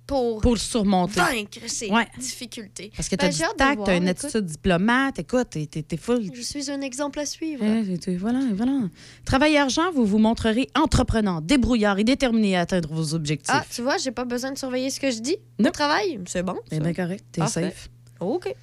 [0.07, 1.21] pour, pour le surmonter.
[1.21, 2.07] vaincre ces Ouais.
[2.19, 2.91] difficultés.
[2.97, 4.25] Parce que Ben, t'as j'ai du tact, t'as une écoute.
[4.25, 5.19] attitude diplomate.
[5.19, 7.65] Écoute, t'es- t'es t'es full Je suis un exemple à suivre.
[7.65, 8.81] Eh, voilà, voilà.
[9.25, 13.55] Travail et argent, vous vous montrerez entreprenant, débrouillard et déterminé à atteindre vos objectifs.
[13.57, 15.71] Ah, tu vois, j'ai pas besoin de surveiller ce que je dis au Non.
[15.71, 16.19] travail.
[16.27, 16.57] C'est bon.
[16.69, 16.83] C'est ça.
[16.83, 17.63] bien correct, t'es Parfait.
[17.71, 17.89] safe.
[18.21, 18.55] OK.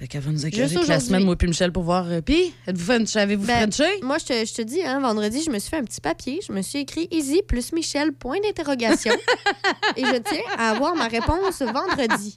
[0.00, 2.06] Fait qu'elle va nous écrire la semaine, moi puis Michel, pour voir.
[2.08, 4.00] euh, Puis, êtes-vous French- avez-vous Ben, Frenché?
[4.00, 6.40] Moi, je te, je te dis, hein, vendredi, je me suis fait un petit papier.
[6.46, 9.12] Je me suis écrit Easy plus Michel, point d'interrogation.
[9.96, 12.34] Et je tiens à avoir ma réponse vendredi.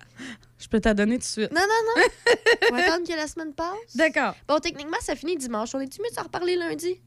[0.59, 1.51] Je peux t'en donner tout de suite.
[1.53, 2.03] Non, non, non.
[2.71, 3.95] On va attendre que la semaine passe.
[3.95, 4.35] D'accord.
[4.45, 5.73] Bon, techniquement, ça finit dimanche.
[5.73, 6.99] On est-tu mieux de s'en reparler lundi?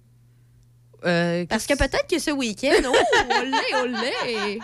[1.05, 2.95] Euh, Parce que peut-être que ce week-end, oh,
[3.43, 3.93] olé,
[4.35, 4.59] olé!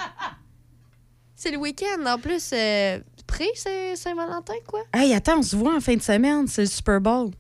[1.36, 2.06] C'est le week-end.
[2.06, 2.98] En plus, euh,
[3.54, 4.80] Saint- Saint-Valentin, quoi?
[4.92, 7.30] Hey, attends, on se voit en fin de semaine, c'est le Super Bowl.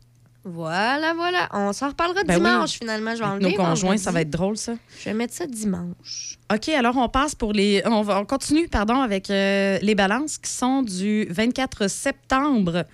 [0.44, 1.48] Voilà, voilà.
[1.52, 3.14] On s'en reparlera Ben dimanche, finalement.
[3.14, 4.74] Je vais enlever Nos conjoints, ça va être drôle, ça.
[4.98, 6.38] Je vais mettre ça dimanche.
[6.52, 7.80] OK, alors on passe pour les.
[7.86, 12.84] On, va, on continue, pardon, avec euh, les balances qui sont du 24 septembre.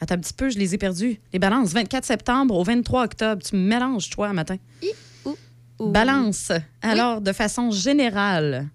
[0.00, 1.20] Attends un petit peu, je les ai perdues.
[1.32, 3.40] Les balances, 24 septembre au 23 octobre.
[3.42, 4.56] Tu me mélanges, toi, un matin.
[5.24, 5.36] Ouh.
[5.78, 6.50] Balance.
[6.82, 8.66] Alors, de façon générale,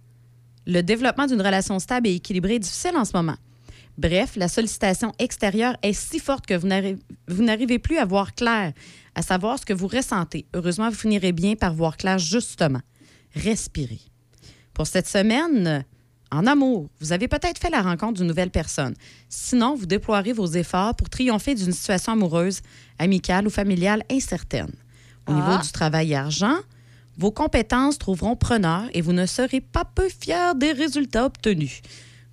[0.68, 3.36] le développement d'une relation stable et équilibrée est difficile en ce moment.
[3.98, 8.34] Bref, la sollicitation extérieure est si forte que vous n'arri- vous n'arrivez plus à voir
[8.34, 8.74] clair,
[9.16, 10.46] à savoir ce que vous ressentez.
[10.54, 12.82] Heureusement, vous finirez bien par voir clair justement.
[13.36, 14.00] Respirez.
[14.74, 15.84] Pour cette semaine,
[16.34, 18.94] En amour, vous avez peut-être fait la rencontre d'une nouvelle personne.
[19.28, 22.62] Sinon, vous déploierez vos efforts pour triompher d'une situation amoureuse,
[23.00, 24.72] amicale ou familiale incertaine.
[25.28, 25.36] Au Ah.
[25.36, 26.56] niveau du travail et argent,
[27.18, 31.82] vos compétences trouveront preneur et vous ne serez pas peu fiers des résultats obtenus.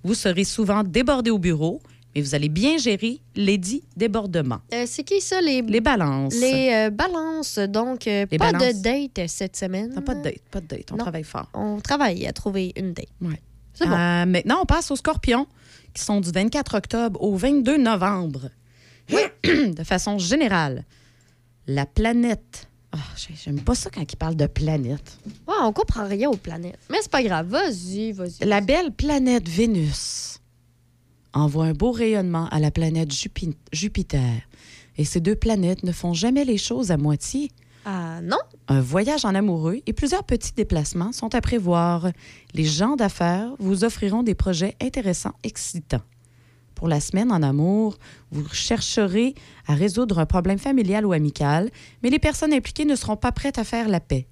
[0.03, 1.81] Vous serez souvent débordé au bureau,
[2.15, 4.59] mais vous allez bien gérer les dits débordements.
[4.73, 6.35] Euh, c'est qui ça, les, Les balances.
[6.35, 7.59] les euh, balances?
[7.59, 8.75] Donc, euh, Les pas balances.
[8.75, 9.93] de date cette semaine.
[9.93, 10.91] Non, pas de date, pas de date.
[10.91, 11.03] On Non.
[11.03, 11.49] travaille fort.
[11.53, 13.07] On travaille à trouver une date.
[13.21, 13.41] Ouais.
[13.73, 13.91] C'est bon.
[14.25, 15.47] Maintenant, on passe aux scorpions,
[15.93, 18.49] qui sont du 24 octobre au 22 novembre.
[19.43, 20.85] de façon générale,
[21.67, 22.68] la planète.
[22.91, 25.17] Ah, j'ai- J'aime pas ça quand ils parlent de planète.
[25.47, 26.79] Ouais, on comprend rien aux planètes.
[26.89, 27.47] Mais c'est pas grave.
[27.47, 28.45] Vas-y, vas-y.
[28.45, 30.39] La belle planète Vénus
[31.33, 34.41] envoie un beau rayonnement à la planète Jupi- Jupiter.
[34.97, 37.51] Et ces deux planètes ne font jamais les choses à moitié.
[37.85, 38.37] Ah non?
[38.67, 42.09] Un voyage en amoureux et plusieurs petits déplacements sont à prévoir.
[42.53, 46.01] Les gens d'affaires vous offriront des projets intéressants, excitants.
[46.79, 47.97] Pour la semaine en amour,
[48.31, 49.35] vous chercherez
[49.67, 51.69] à résoudre un problème familial ou amical,
[52.01, 54.29] mais les personnes impliquées ne seront pas prêtes à faire la paix.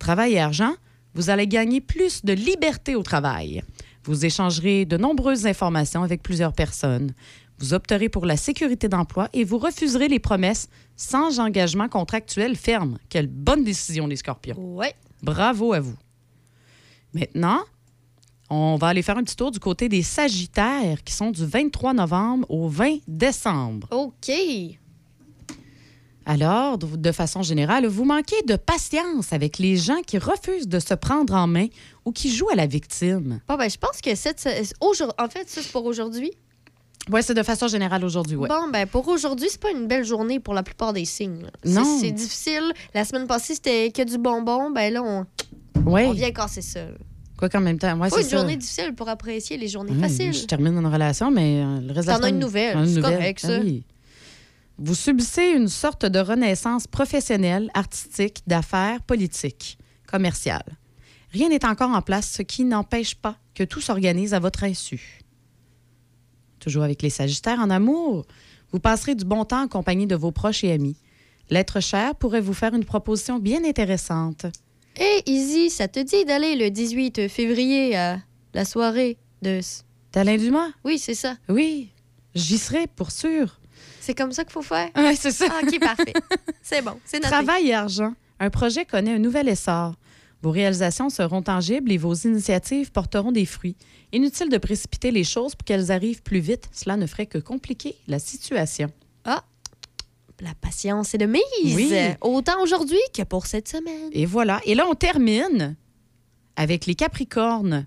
[0.00, 0.74] Travail et argent,
[1.14, 3.62] vous allez gagner plus de liberté au travail.
[4.02, 7.14] Vous échangerez de nombreuses informations avec plusieurs personnes.
[7.60, 12.98] Vous opterez pour la sécurité d'emploi et vous refuserez les promesses sans engagement contractuel ferme.
[13.08, 14.56] Quelle bonne décision, les scorpions.
[14.58, 14.94] Ouais.
[15.22, 15.96] Bravo à vous.
[17.14, 17.60] Maintenant,
[18.50, 21.94] on va aller faire un petit tour du côté des Sagittaires qui sont du 23
[21.94, 23.86] novembre au 20 décembre.
[23.90, 24.30] OK.
[26.26, 30.94] Alors, de façon générale, vous manquez de patience avec les gens qui refusent de se
[30.94, 31.66] prendre en main
[32.04, 33.40] ou qui jouent à la victime.
[33.48, 34.46] Bon, ben, je pense que cette.
[34.80, 36.30] aujourd'hui- En fait, ça, c'est pour aujourd'hui?
[37.10, 38.48] Oui, c'est de façon générale aujourd'hui, oui.
[38.48, 41.42] Bon, ben, pour aujourd'hui, c'est pas une belle journée pour la plupart des signes.
[41.42, 41.50] là.
[41.64, 41.98] C'est- Non.
[42.00, 42.72] C'est difficile.
[42.94, 44.70] La semaine passée, c'était que du bonbon.
[44.70, 45.26] Ben là, on,
[45.86, 46.80] Oui, on vient casser ça.
[47.40, 48.36] Quoi qu'en même temps, ouais, c'est une ça.
[48.38, 50.32] journée difficile pour apprécier les journées Oui, faciles.
[50.32, 53.48] Je termine une relation, mais euh, le reste T'en as une nouvelle, c'est correct, Ah
[53.48, 53.58] ça.
[53.60, 53.84] oui.
[54.78, 59.76] Vous subissez une sorte de renaissance professionnelle, artistique, d'affaires, politique,
[60.06, 60.62] commerciale.
[61.32, 65.20] Rien n'est encore en place, ce qui n'empêche pas que tout s'organise à votre insu.
[66.60, 68.26] Toujours avec les Sagittaires en amour,
[68.72, 70.96] vous passerez du bon temps en compagnie de vos proches et amis.
[71.50, 74.46] L'être cher pourrait vous faire une proposition bien intéressante.
[75.02, 78.18] Hé, Izzy, ça te dit d'aller le 18 février à
[78.52, 79.60] la soirée de.
[80.12, 80.68] D'Alain Dumas?
[80.84, 81.38] Oui, c'est ça.
[81.48, 81.88] Oui,
[82.34, 83.58] j'y serai pour sûr.
[84.00, 84.90] C'est comme ça qu'il faut faire?
[84.98, 85.46] Oui, c'est ça.
[85.50, 86.12] Ah, OK, parfait.
[86.60, 87.00] C'est bon.
[87.06, 87.20] C'est.
[87.20, 88.12] Travail et argent.
[88.40, 89.94] Un projet connaît un nouvel essor.
[90.42, 93.76] Vos réalisations seront tangibles et vos initiatives porteront des fruits.
[94.12, 96.68] Inutile de précipiter les choses pour qu'elles arrivent plus vite.
[96.72, 98.90] Cela ne ferait que compliquer la situation.
[100.40, 101.42] La patience est de mise.
[101.76, 101.92] Oui.
[102.22, 104.08] Autant aujourd'hui que pour cette semaine.
[104.12, 104.60] Et voilà.
[104.64, 105.76] Et là, on termine
[106.56, 107.86] avec les Capricornes.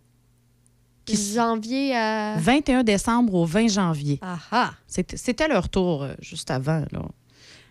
[1.06, 2.38] Qui s- Janvier à.
[2.38, 4.20] 21 décembre au 20 janvier.
[4.88, 6.86] C'était leur tour euh, juste avant.
[6.91, 7.01] Là.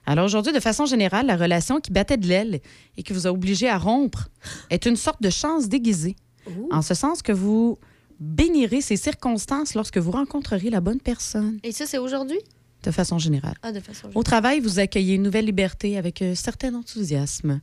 [0.05, 2.61] Alors aujourd'hui, de façon générale, la relation qui battait de l'aile
[2.97, 4.28] et qui vous a obligé à rompre
[4.68, 6.16] est une sorte de chance déguisée.
[6.49, 6.68] Ouh.
[6.72, 7.78] En ce sens que vous
[8.18, 12.39] bénirez ces circonstances lorsque vous rencontrerez la bonne personne, Et ça, c'est aujourd'hui?
[12.83, 13.55] De façon générale.
[13.62, 14.09] Ah, de façon.
[14.14, 17.61] Au travail, vous accueillez une nouvelle liberté avec un certain enthousiasme.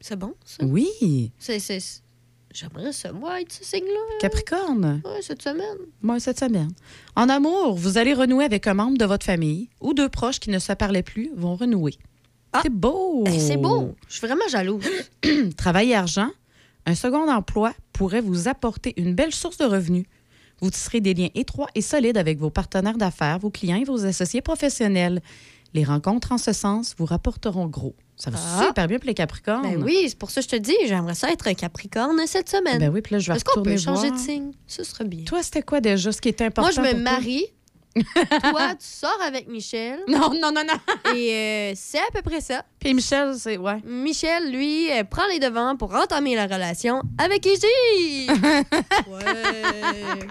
[0.00, 0.64] C'est bon, ça?
[0.64, 1.58] Oui, C'est.
[1.58, 2.02] c'est-
[2.52, 4.18] J'aimerais ça, moi, être ce signe-là.
[4.20, 5.76] Capricorne, Ouais, cette semaine.
[6.02, 6.70] moi cette semaine.
[7.16, 10.50] En amour, vous allez renouer avec un membre de votre famille ou deux proches qui
[10.50, 11.98] ne se parlaient plus vont renouer.
[12.52, 12.60] Ah.
[12.62, 13.24] C'est beau.
[13.26, 13.96] Eh, c'est beau.
[14.08, 14.84] Je suis vraiment jalouse.
[15.56, 16.30] Travail et argent,
[16.86, 20.06] un second emploi pourrait vous apporter une belle source de revenus.
[20.60, 24.04] Vous tisserez des liens étroits et solides avec vos partenaires d'affaires, vos clients et vos
[24.06, 25.20] associés professionnels.
[25.74, 27.94] Les rencontres en ce sens vous rapporteront gros.
[28.16, 28.64] Ça va Ah.
[28.68, 29.62] super bien pour les Capricornes.
[29.62, 32.48] Ben oui, c'est pour ça que je te dis, j'aimerais ça être un Capricorne cette
[32.48, 32.78] semaine.
[32.78, 34.12] Ben oui, puis là, je vais Est-ce qu'on peut changer voir.
[34.12, 34.52] de signe?
[34.68, 35.24] Ce serait bien.
[35.24, 37.46] Toi, c'était quoi déjà ce qui était important Moi, je me pour marie.
[37.46, 37.50] Toi,
[38.02, 40.00] tu sors avec Michel.
[40.08, 41.14] Non, non, non, non.
[41.14, 42.64] Et euh, c'est à peu près ça.
[42.80, 43.56] Puis Michel, c'est...
[43.56, 43.80] Ouais.
[43.84, 48.26] Michel, lui, euh, prend les devants pour entamer la relation avec Izzy.
[49.08, 50.26] ouais.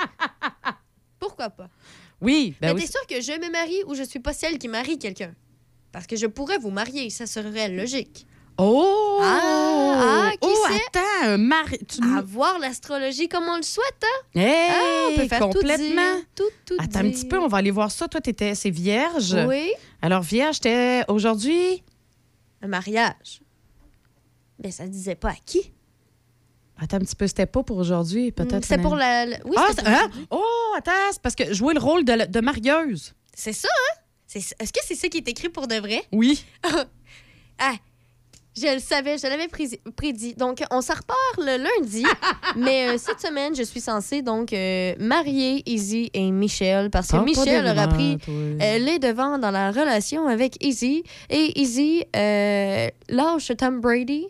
[1.20, 1.70] Pourquoi pas?
[2.20, 2.82] Oui, ben Mais oui.
[2.82, 5.34] t'es sûr que je me marie ou je suis pas celle qui marie quelqu'un?
[5.92, 8.26] Parce que je pourrais vous marier, ça serait logique.
[8.58, 9.20] Oh!
[9.22, 10.80] Ah, ah, qui oh, sait?
[10.88, 11.78] attends, un mari...
[11.88, 12.00] Tu...
[12.18, 14.40] À voir l'astrologie comme on le souhaite, hein?
[14.40, 15.78] Hey, Ah, on peut faire complètement.
[15.78, 16.26] tout dire.
[16.36, 18.08] Tout, tout Attends un petit peu, on va aller voir ça.
[18.08, 18.54] Toi, t'étais...
[18.56, 19.36] C'est vierge.
[19.48, 21.84] Oui, Alors, vierge, t'es aujourd'hui...
[22.62, 23.42] un mariage.
[24.64, 25.72] Mais ça disait pas à qui?
[26.80, 28.66] Attends un petit peu, c'était pas pour aujourd'hui, peut-être.
[28.66, 29.26] C'est pour la...
[29.26, 30.10] la- Oui, Ah, pour hein?
[30.32, 33.14] Oh, attends, c'est parce que jouer le rôle de, de marieuse.
[33.34, 34.00] C'est ça, hein?
[34.36, 36.04] Est-ce que c'est ça qui est écrit pour de vrai?
[36.12, 36.46] Oui.
[37.60, 37.76] Ah,
[38.56, 40.36] Je le savais, je l'avais prédit.
[40.36, 42.04] Donc, on s'en repart le lundi.
[42.56, 47.18] mais euh, cette semaine, je suis censée donc euh, marier Izzy et Michel parce que
[47.18, 51.04] pas Michel aura pris euh, les devants dans la relation avec Izzy.
[51.30, 54.28] Et Izzy lâche Tom Brady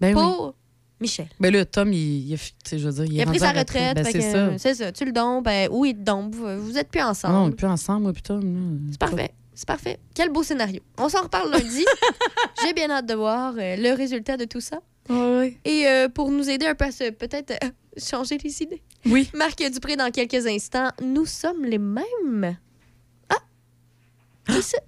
[0.00, 0.22] Ben oui.
[0.22, 0.54] pour
[1.00, 1.28] Michel.
[1.38, 2.38] Ben là, Tom, il, il
[2.72, 3.94] je veux dire, il, a pris sa retraite.
[3.94, 4.58] Ben, c'est ça.
[4.58, 4.92] C'est ça.
[4.92, 5.42] Tu le donnes.
[5.42, 6.30] Ben, oui, il te donne.
[6.30, 7.52] Vous, vous êtes plus Ah non, on ensemble.
[7.52, 8.80] est plus ensemble, moi, puis Tom.
[8.90, 9.32] C'est parfait.
[9.60, 9.98] C'est parfait.
[10.14, 10.80] Quel beau scénario.
[10.96, 11.84] On s'en reparle lundi.
[12.64, 14.80] J'ai bien hâte de voir euh, le résultat de tout ça.
[15.10, 15.58] Ouais.
[15.66, 19.30] Et euh, pour nous aider un peu à se peut-être euh, changer les idées, Oui.
[19.34, 22.56] Marc Dupré dans quelques instants, nous sommes les mêmes.
[23.28, 23.36] Ah!
[24.48, 24.78] Qui ça?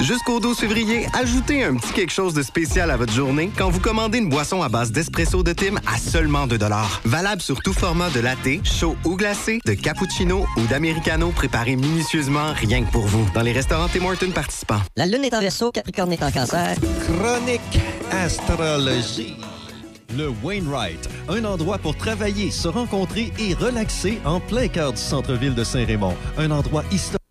[0.00, 3.78] Jusqu'au 12 février, ajoutez un petit quelque chose de spécial à votre journée quand vous
[3.78, 6.58] commandez une boisson à base d'espresso de Tim à seulement 2
[7.04, 12.52] Valable sur tout format de latte, chaud ou glacé, de cappuccino ou d'americano préparé minutieusement
[12.54, 14.80] rien que pour vous dans les restaurants Tim Hortons participants.
[14.96, 16.74] La lune est en verso, Capricorne est en cancer.
[17.06, 17.80] Chronique
[18.10, 19.36] astrologie.
[20.16, 25.54] Le Wainwright, un endroit pour travailler, se rencontrer et relaxer en plein cœur du centre-ville
[25.54, 26.14] de Saint-Raymond.
[26.36, 27.21] Un endroit historique.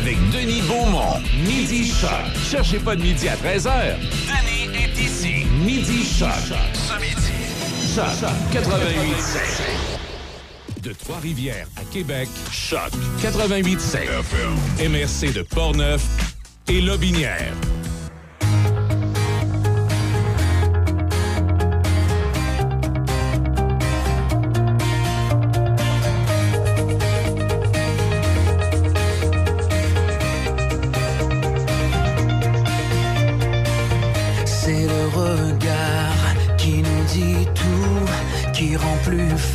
[0.00, 1.20] Avec Denis Beaumont.
[1.46, 2.08] Midi Choc.
[2.50, 3.96] Cherchez pas de midi à 13h.
[3.98, 5.44] Denis est ici.
[5.62, 6.30] Midi Choc.
[6.74, 7.14] Ce midi.
[7.94, 8.06] Choc
[8.52, 12.28] 88 De Trois-Rivières à Québec.
[12.50, 12.90] Choc
[13.20, 13.78] 88
[14.88, 16.00] MRC de Portneuf
[16.68, 17.52] et Lobinière.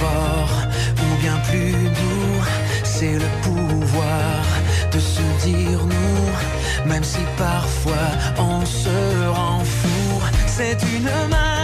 [0.04, 2.44] Ou bien plus doux.
[2.84, 4.44] C'est le pouvoir
[4.92, 10.22] de se dire nous, même si parfois on se rend fou.
[10.48, 11.55] C'est une main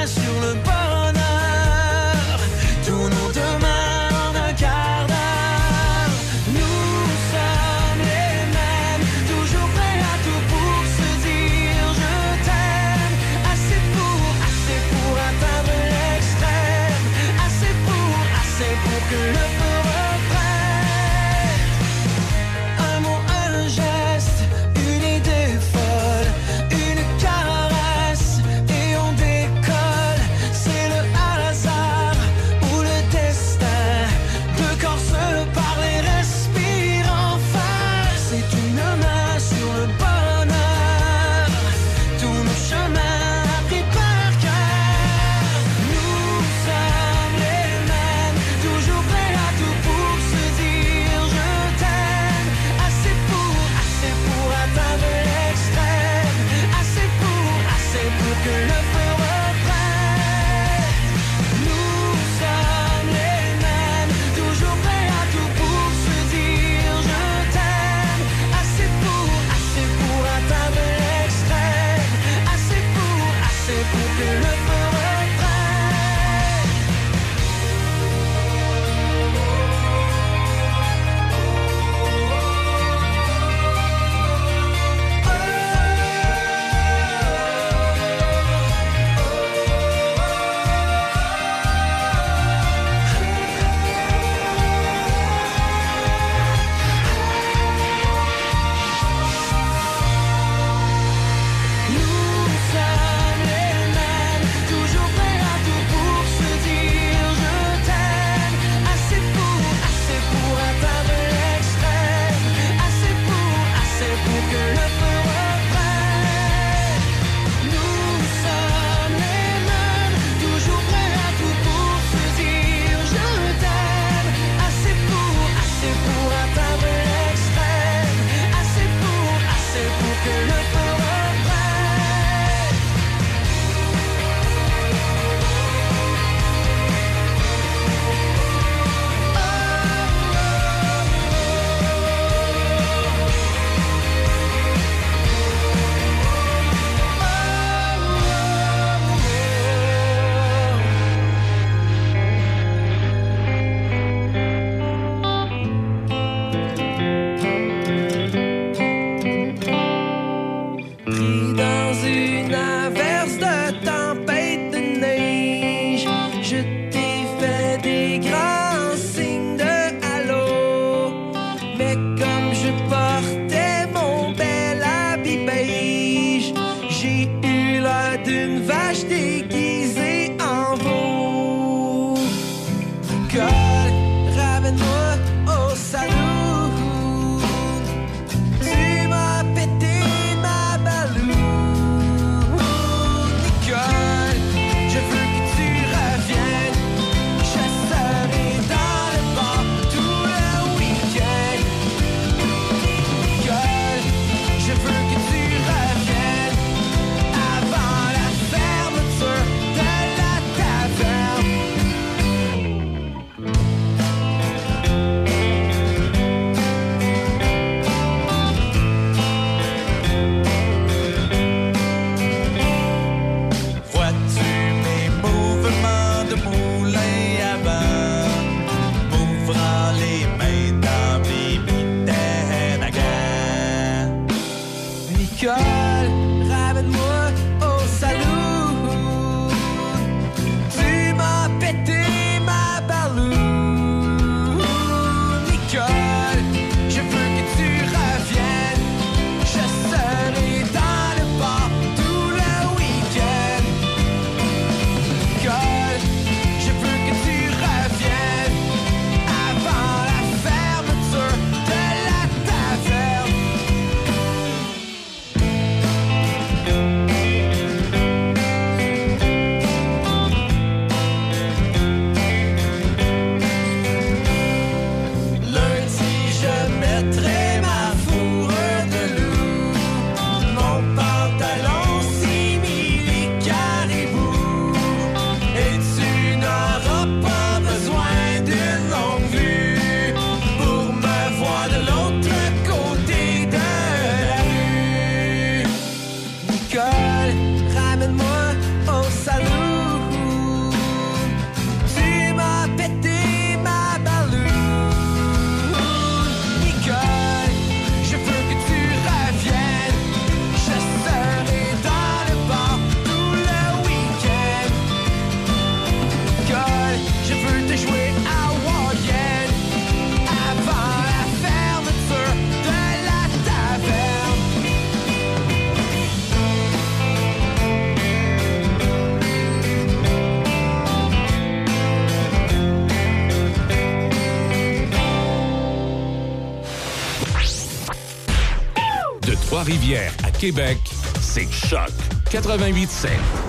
[340.42, 340.80] Québec,
[341.22, 341.92] c'est Choc.
[342.32, 343.41] 88.7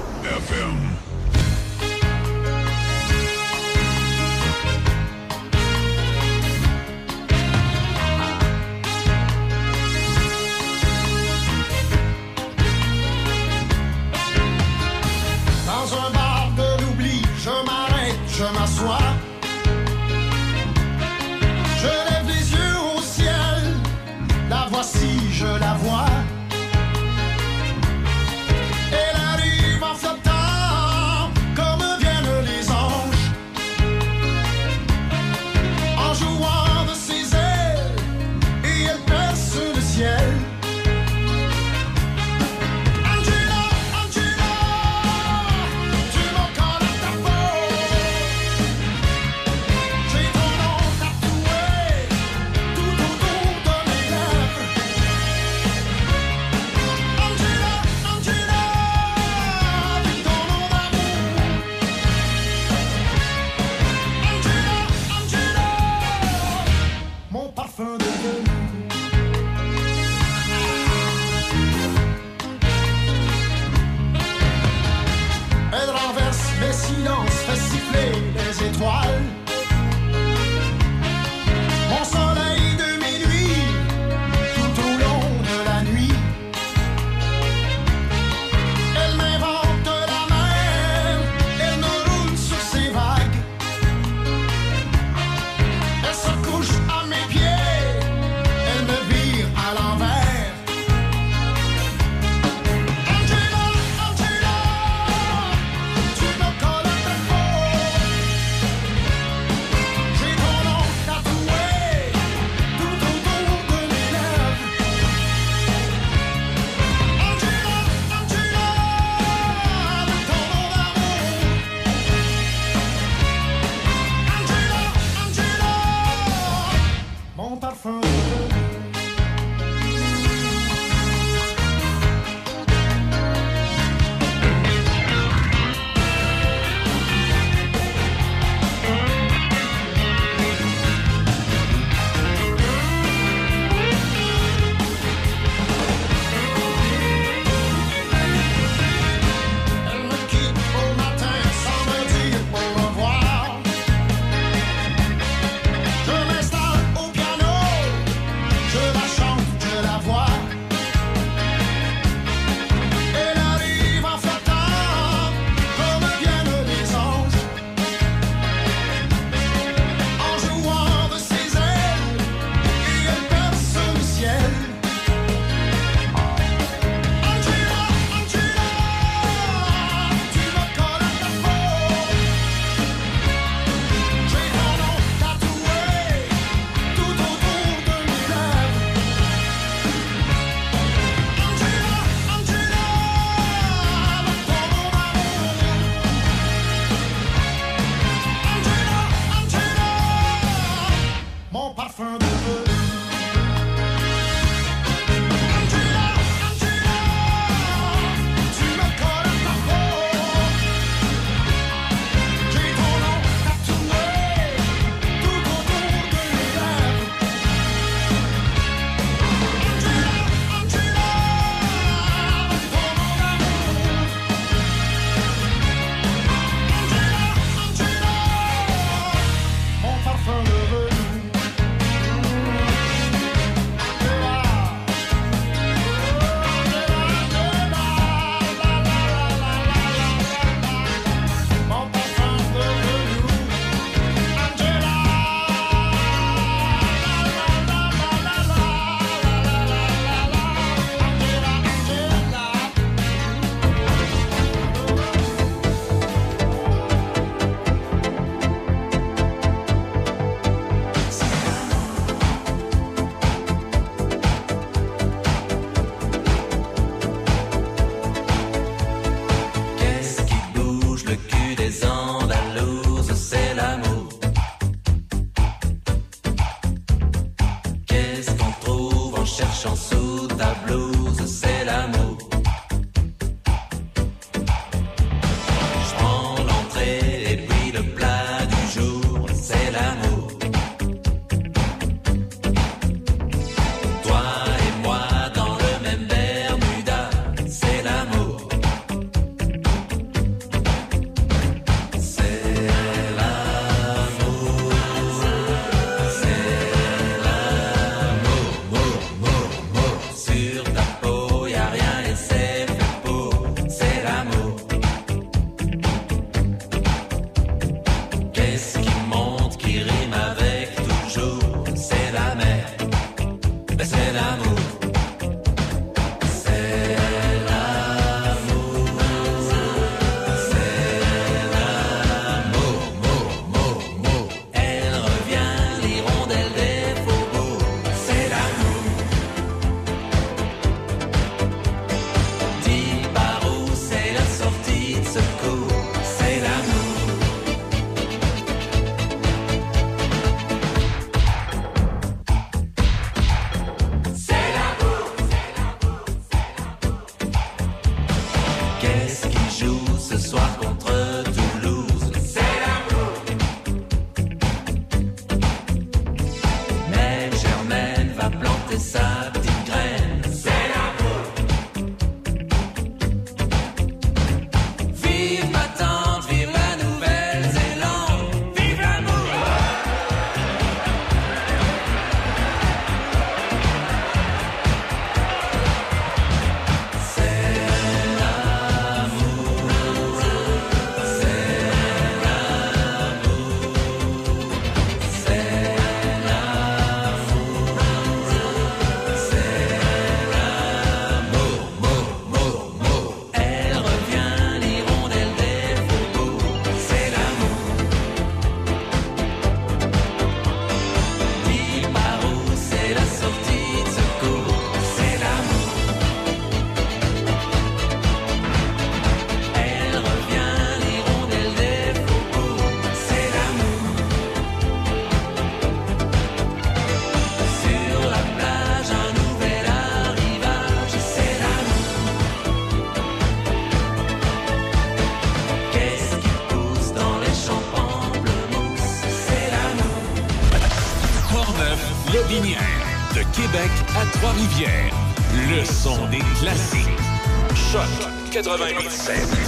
[448.43, 448.91] 98.
[448.91, 449.42] 7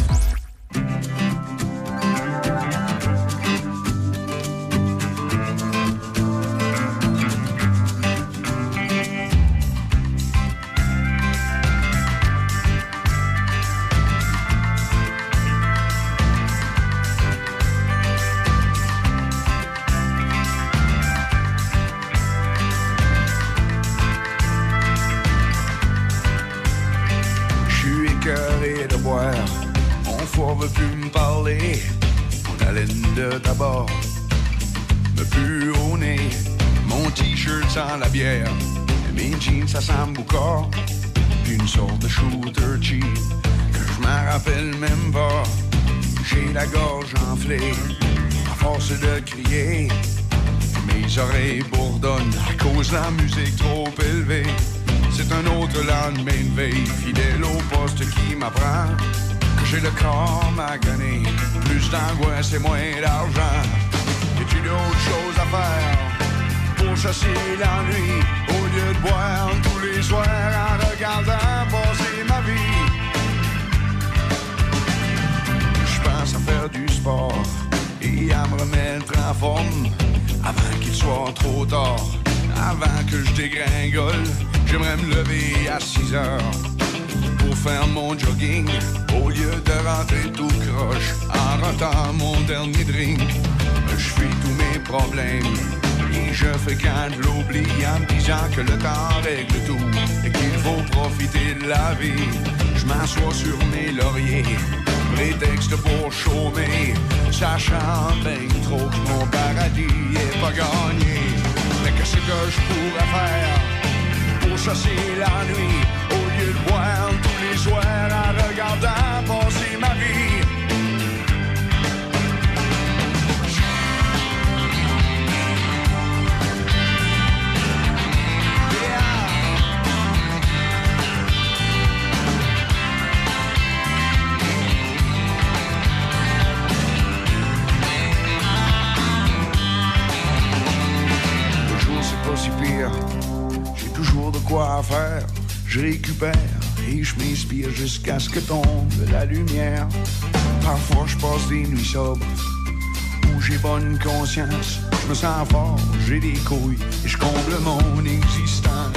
[156.06, 158.92] j'ai des couilles, et je comble mon existence.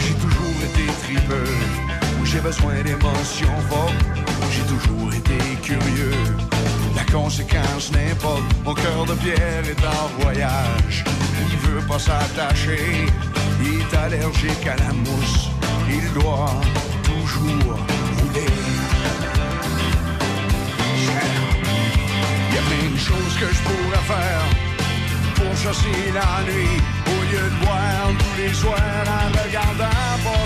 [0.00, 1.52] J'ai toujours été tripeux,
[2.24, 3.94] j'ai besoin d'émotions fortes,
[4.50, 6.36] j'ai toujours été curieux.
[6.96, 11.04] La conséquence n'est pas, mon cœur de pierre est en voyage.
[11.50, 13.06] Il veut pas s'attacher,
[13.62, 15.48] il est allergique à la mousse,
[15.88, 16.60] il doit
[25.66, 26.80] chercher la nuit.
[27.06, 30.45] Au lieu de boire tous les soirs en regardant pas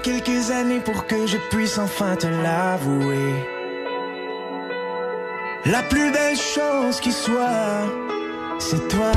[0.00, 3.34] quelques années pour que je puisse enfin te l'avouer.
[5.66, 7.86] La plus belle chance qui soit,
[8.58, 9.12] c'est toi.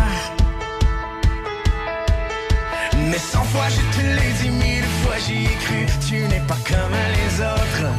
[3.09, 6.57] Mais cent fois je te l'ai dit, mille fois j'y ai cru, tu n'es pas
[6.67, 7.91] comme les autres.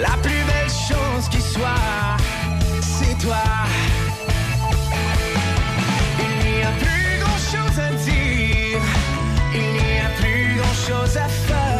[0.00, 2.16] La plus belle chance qui soit,
[2.80, 3.44] c'est toi.
[10.86, 11.73] shows at first.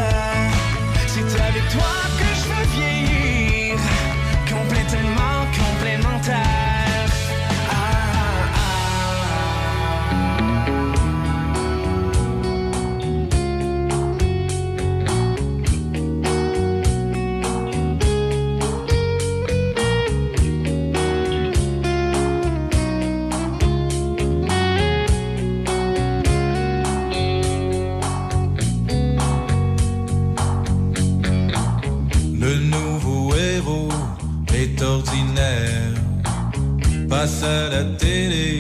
[37.15, 38.59] passe à la télé,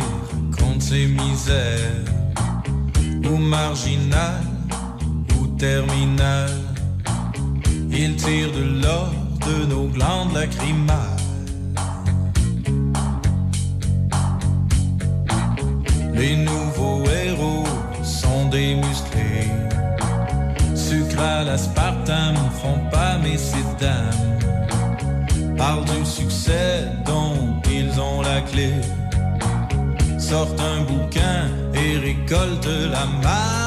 [0.52, 2.04] raconte ses misères,
[3.28, 4.42] ou marginal,
[5.36, 6.50] ou terminal.
[7.90, 9.12] Il tire de l'or
[9.48, 11.20] de nos glandes lacrymales.
[16.14, 17.66] Les nouveaux héros
[18.02, 19.50] sont des musclés.
[20.76, 23.38] Sucre à l'aspartame, font pas mes
[23.80, 24.24] dames.
[25.56, 26.74] Parle du succès
[27.04, 27.43] dont
[27.98, 28.70] ont la clé.
[30.18, 33.63] Sortent un bouquin et récoltent la main.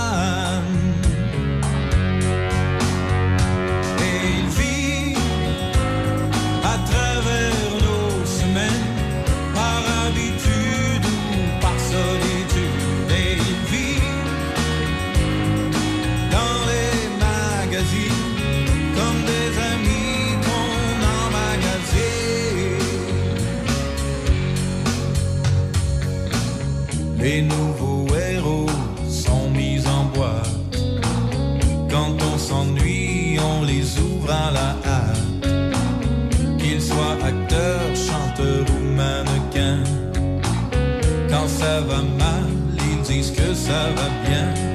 [43.68, 44.67] ça va bien.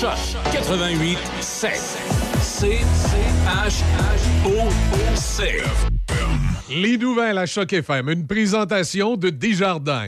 [0.00, 0.16] Choc
[0.52, 1.72] 88 7.
[2.40, 2.78] C
[3.46, 3.82] H
[4.46, 4.68] O
[5.16, 5.60] C.
[6.70, 10.06] Les nouvelles à Choc FM, une présentation de Desjardins.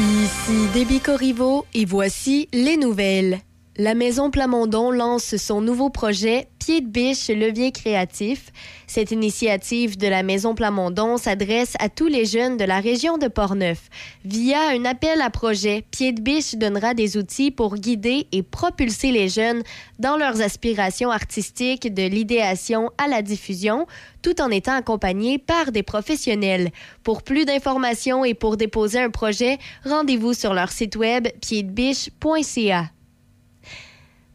[0.00, 3.40] Ici Déby Corriveau et voici les nouvelles.
[3.78, 8.50] La Maison Plamondon lance son nouveau projet Pied de biche levier créatif.
[8.86, 13.28] Cette initiative de la Maison Plamondon s'adresse à tous les jeunes de la région de
[13.28, 13.90] Portneuf.
[14.24, 19.12] Via un appel à projet, Pied de biche donnera des outils pour guider et propulser
[19.12, 19.62] les jeunes
[19.98, 23.86] dans leurs aspirations artistiques de l'idéation à la diffusion,
[24.22, 26.70] tout en étant accompagnés par des professionnels.
[27.02, 32.90] Pour plus d'informations et pour déposer un projet, rendez-vous sur leur site web pieddebiche.ca.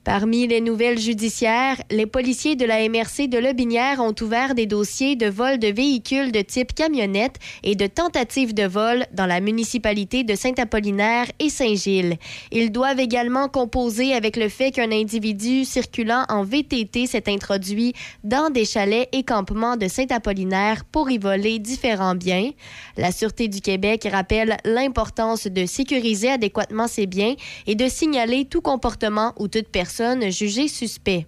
[0.04, 5.16] Parmi les nouvelles judiciaires, les policiers de la MRC de Lobinière ont ouvert des dossiers
[5.16, 10.24] de vol de véhicules de type camionnette et de tentatives de vol dans la municipalité
[10.24, 12.18] de Saint-Apollinaire et Saint-Gilles.
[12.52, 17.94] Ils doivent également composer avec le fait qu'un individu circulant en VTT s'est introduit
[18.24, 22.50] dans des chalets et campements de Saint-Apollinaire pour y voler différents biens.
[22.98, 27.36] La Sûreté du Québec rappelle l'importance de sécuriser adéquatement ces biens
[27.68, 29.91] et de signaler tout comportement ou toute personne
[30.32, 31.26] jugée suspect.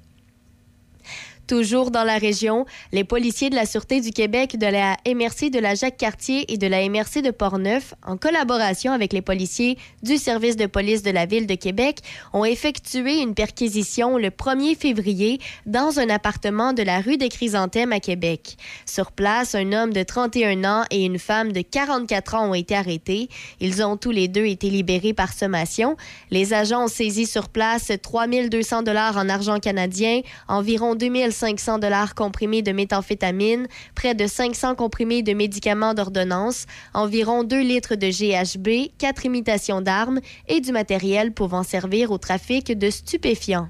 [1.53, 5.59] Toujours dans la région, les policiers de la Sûreté du Québec, de la MRC de
[5.59, 10.55] la Jacques-Cartier et de la MRC de Portneuf, en collaboration avec les policiers du service
[10.55, 11.99] de police de la Ville de Québec,
[12.33, 17.93] ont effectué une perquisition le 1er février dans un appartement de la rue des Chrysanthèmes
[17.93, 18.57] à Québec.
[18.87, 22.75] Sur place, un homme de 31 ans et une femme de 44 ans ont été
[22.75, 23.29] arrêtés.
[23.59, 25.97] Ils ont tous les deux été libérés par sommation.
[26.31, 31.42] Les agents ont saisi sur place 3200 dollars en argent canadien, environ 2500
[31.79, 38.07] dollars comprimés de méthamphétamine, près de 500 comprimés de médicaments d'ordonnance, environ 2 litres de
[38.07, 43.69] GHB, 4 imitations d'armes et du matériel pouvant servir au trafic de stupéfiants.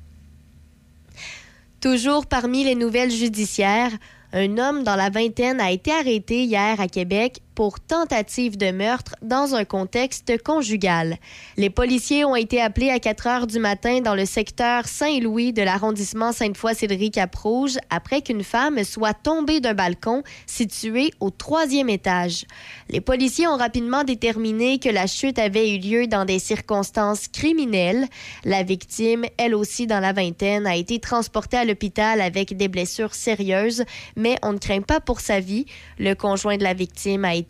[1.81, 3.91] Toujours parmi les nouvelles judiciaires,
[4.31, 9.15] un homme dans la vingtaine a été arrêté hier à Québec pour tentative de meurtre
[9.21, 11.17] dans un contexte conjugal.
[11.57, 15.61] Les policiers ont été appelés à 4 heures du matin dans le secteur Saint-Louis de
[15.61, 22.45] l'arrondissement Sainte-Foy-Sillery-Cap-Rouge après qu'une femme soit tombée d'un balcon situé au troisième étage.
[22.89, 28.07] Les policiers ont rapidement déterminé que la chute avait eu lieu dans des circonstances criminelles.
[28.43, 33.13] La victime, elle aussi dans la vingtaine, a été transportée à l'hôpital avec des blessures
[33.13, 33.83] sérieuses,
[34.15, 35.65] mais on ne craint pas pour sa vie.
[35.99, 37.42] Le conjoint de la victime a été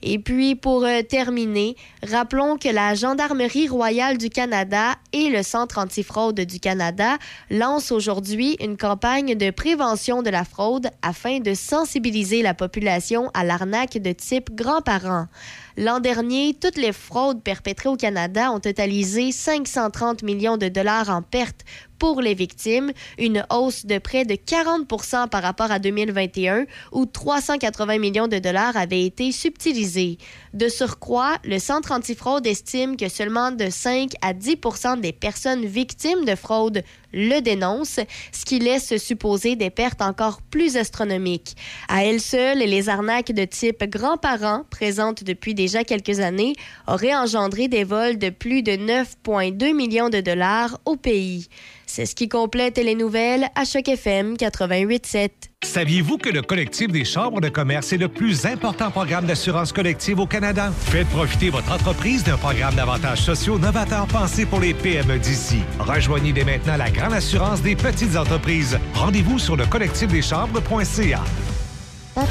[0.00, 1.76] Et puis, pour euh, terminer,
[2.08, 7.18] rappelons que la Gendarmerie royale du Canada et le Centre antifraude du Canada
[7.50, 13.42] lancent aujourd'hui une campagne de prévention de la fraude afin de sensibiliser la population à
[13.42, 15.26] l'arnaque de type grands-parents.
[15.80, 21.22] L'an dernier, toutes les fraudes perpétrées au Canada ont totalisé 530 millions de dollars en
[21.22, 21.64] pertes
[22.00, 27.98] pour les victimes, une hausse de près de 40 par rapport à 2021, où 380
[27.98, 30.18] millions de dollars avaient été subtilisés.
[30.52, 34.56] De surcroît, le Centre antifraude estime que seulement de 5 à 10
[35.00, 36.82] des personnes victimes de fraude
[37.12, 38.00] le dénoncent,
[38.32, 41.56] ce qui laisse supposer des pertes encore plus astronomiques.
[41.88, 46.54] À elles seules, les arnaques de type grands-parents, présentes depuis déjà quelques années,
[46.86, 51.48] auraient engendré des vols de plus de 9,2 millions de dollars au pays.
[51.86, 55.47] C'est ce qui complète les nouvelles à Choc FM 88.7.
[55.68, 60.20] Saviez-vous que le collectif des chambres de commerce est le plus important programme d'assurance collective
[60.20, 60.72] au Canada?
[60.86, 65.58] Faites profiter votre entreprise d'un programme d'avantages sociaux novateurs pensé pour les PME d'ici.
[65.80, 68.78] Rejoignez dès maintenant la grande assurance des petites entreprises.
[68.94, 71.24] Rendez-vous sur le collectifdeschambres.ca.
[72.14, 72.28] Papa,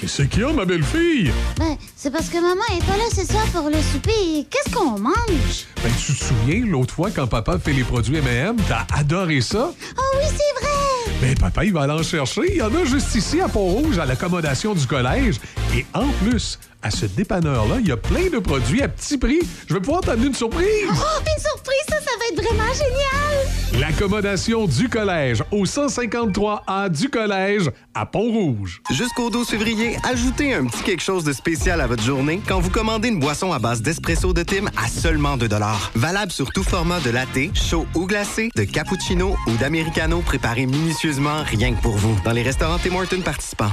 [0.00, 1.32] Qu'est-ce qu'il y a, ma belle-fille?
[1.58, 4.46] ben, c'est parce que maman est pas là ce soir pour le souper.
[4.48, 5.66] Qu'est-ce qu'on mange?
[5.82, 9.72] Ben, tu te souviens, l'autre fois, quand papa fait les produits M&M, t'as adoré ça?
[9.98, 10.85] Oh oui, c'est vrai!
[11.20, 12.42] Ben, papa, il va aller en chercher.
[12.50, 15.40] Il y en a juste ici, à Pont-Rouge, à l'accommodation du collège.
[15.74, 19.40] Et en plus, à ce dépanneur-là, il y a plein de produits à petit prix.
[19.66, 20.86] Je vais pouvoir t'amener une surprise.
[20.88, 23.80] Oh, une surprise, ça, ça va être vraiment génial!
[23.80, 28.82] L'accommodation du collège au 153A du collège à Pont-Rouge.
[28.92, 32.70] Jusqu'au 12 février, ajoutez un petit quelque chose de spécial à votre journée quand vous
[32.70, 35.48] commandez une boisson à base d'espresso de Tim à seulement 2
[35.96, 41.42] Valable sur tout format de latte, chaud ou glacé, de cappuccino ou d'americano préparé minutieusement
[41.42, 43.72] rien que pour vous dans les restaurants Tim Hortons participants.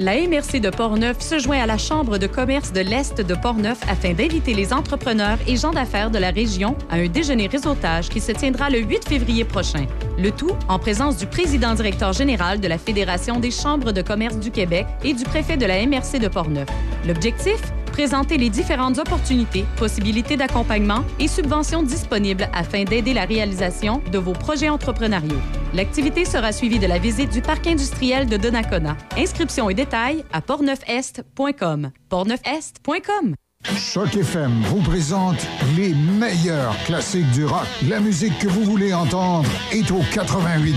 [0.00, 3.80] La MRC de Portneuf se joint à la Chambre de commerce de l'Est de Portneuf
[3.88, 8.20] afin d'inviter les entrepreneurs et gens d'affaires de la région à un déjeuner réseautage qui
[8.20, 9.86] se tiendra le 8 février prochain.
[10.16, 14.52] Le tout en présence du président-directeur général de la Fédération des chambres de commerce du
[14.52, 16.68] Québec et du préfet de la MRC de Portneuf.
[17.04, 17.60] L'objectif?
[17.90, 24.34] Présenter les différentes opportunités, possibilités d'accompagnement et subventions disponibles afin d'aider la réalisation de vos
[24.34, 25.42] projets entrepreneuriaux.
[25.74, 28.96] L'activité sera suivie de la visite du parc industriel de Donnacona.
[29.16, 31.90] Inscriptions et détails à portneufest.com.
[32.08, 33.34] portneufest.com.
[33.76, 35.44] Choc FM vous présente
[35.76, 37.66] les meilleurs classiques du rock.
[37.88, 40.76] La musique que vous voulez entendre est au 88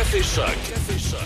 [0.00, 0.46] Café Choc.
[0.46, 1.20] Café Choc.–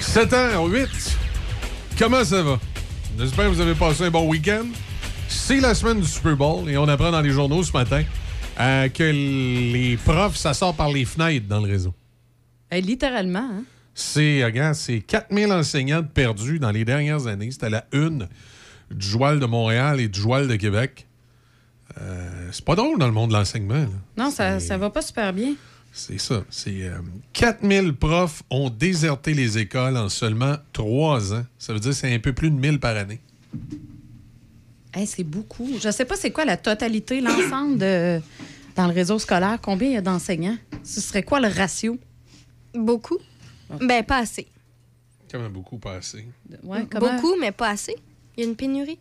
[0.00, 0.88] 7h08.
[1.98, 2.58] Comment ça va?
[3.18, 4.64] J'espère que vous avez passé un bon week-end.
[5.28, 8.02] C'est la semaine du Super Bowl et on apprend dans les journaux ce matin
[8.58, 11.92] euh, que les profs, ça sort par les fenêtres dans le réseau.
[12.80, 13.64] Littéralement, hein?
[13.94, 17.50] C'est, regarde, c'est 4000 enseignants perdus dans les dernières années.
[17.52, 18.28] C'était la une
[18.90, 21.06] du Joal de Montréal et du Joal de Québec.
[22.00, 23.74] Euh, c'est pas drôle dans le monde de l'enseignement.
[23.74, 23.88] là.
[24.16, 25.54] Non, ça, ça va pas super bien.
[25.92, 26.42] C'est ça.
[26.50, 26.98] C'est euh,
[27.34, 31.44] 4000 profs ont déserté les écoles en seulement trois ans.
[31.56, 33.20] Ça veut dire que c'est un peu plus de 1000 par année.
[34.92, 35.68] Hey, c'est beaucoup.
[35.80, 38.20] Je sais pas c'est quoi la totalité, l'ensemble de
[38.74, 39.58] dans le réseau scolaire.
[39.62, 40.56] Combien il y a d'enseignants?
[40.82, 41.96] Ce serait quoi le ratio?
[42.74, 43.18] Beaucoup.
[43.80, 44.46] Ben, pas assez.
[45.30, 46.26] Quand même beaucoup pas assez.
[46.62, 47.94] Ouais, comment- Beaucoup, mais pas assez.
[48.36, 48.98] Il y a une pénurie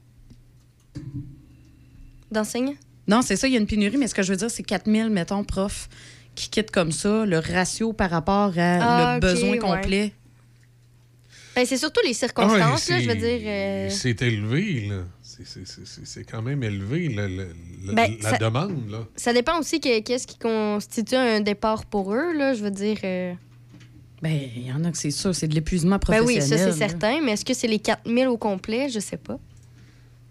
[2.32, 2.76] d'enseignants.
[3.08, 4.64] Non, c'est ça, il y a une pénurie, mais ce que je veux dire, c'est
[4.64, 5.90] 4000, mettons, profs
[6.36, 9.58] qui quittent comme ça, le ratio par rapport à Ah, le ok, besoin ouais.
[9.60, 10.14] complet.
[11.56, 13.42] Ben, c'est surtout les circonstances, Ah, là, je veux dire.
[13.44, 15.04] euh, C'est élevé, là.
[15.22, 17.54] C'est- c'est- C'est c'est- c'est quand même élevé, le-
[17.94, 19.00] Ben, la ça- demande, là.
[19.16, 22.98] Ça dépend aussi que- qu'est-ce qui constitue un départ pour eux, là, je veux dire.
[23.04, 23.34] euh,
[24.24, 26.60] Ben, il y en a que c'est ça, c'est de l'épuisement Ben oui, professionnel.
[26.60, 28.88] ça, c'est certain, mais est-ce que c'est les 4000 au complet?
[28.90, 29.38] Je sais pas.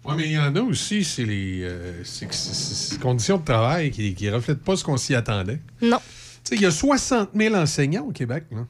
[0.05, 2.93] Oui, mais il y en a aussi, c'est les, euh, c'est que c'est- c'est- c'est
[2.95, 5.61] les conditions de travail qui ne reflètent pas ce qu'on s'y attendait.
[5.81, 5.99] Non.
[6.43, 8.45] Tu sais, il y a 60 000 enseignants au Québec.
[8.51, 8.65] Là.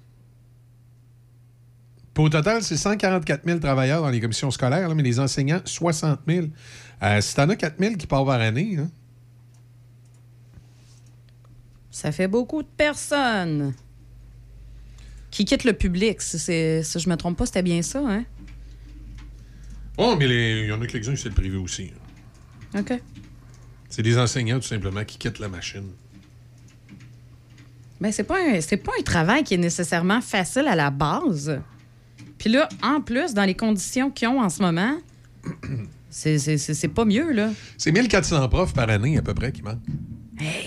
[2.13, 5.61] Puis au total, c'est 144 000 travailleurs dans les commissions scolaires, là, mais les enseignants,
[5.65, 6.47] 60 000.
[7.01, 8.89] Euh, si t'en as 4 000 qui partent par année, hein,
[11.89, 13.73] Ça fait beaucoup de personnes
[15.33, 16.21] qui quittent le public.
[16.21, 18.23] Si, c'est- si je me trompe pas, c'était bien ça, hein?
[19.97, 20.25] Oh, mais
[20.61, 21.91] il y en a quelques-uns qui c'est le privé aussi.
[22.73, 22.79] là.
[22.81, 23.01] OK.
[23.89, 25.87] C'est des enseignants, tout simplement, qui quittent la machine.
[28.01, 31.59] Ben, c'est pas, un- c'est pas un travail qui est nécessairement facile à la base.
[32.37, 34.97] Puis là, en plus, dans les conditions qu'ils ont en ce moment,
[36.09, 37.51] c'est, c'est, c'est- pas mieux, là.
[37.77, 39.79] C'est 1400 profs par année, à peu près, qui manquent.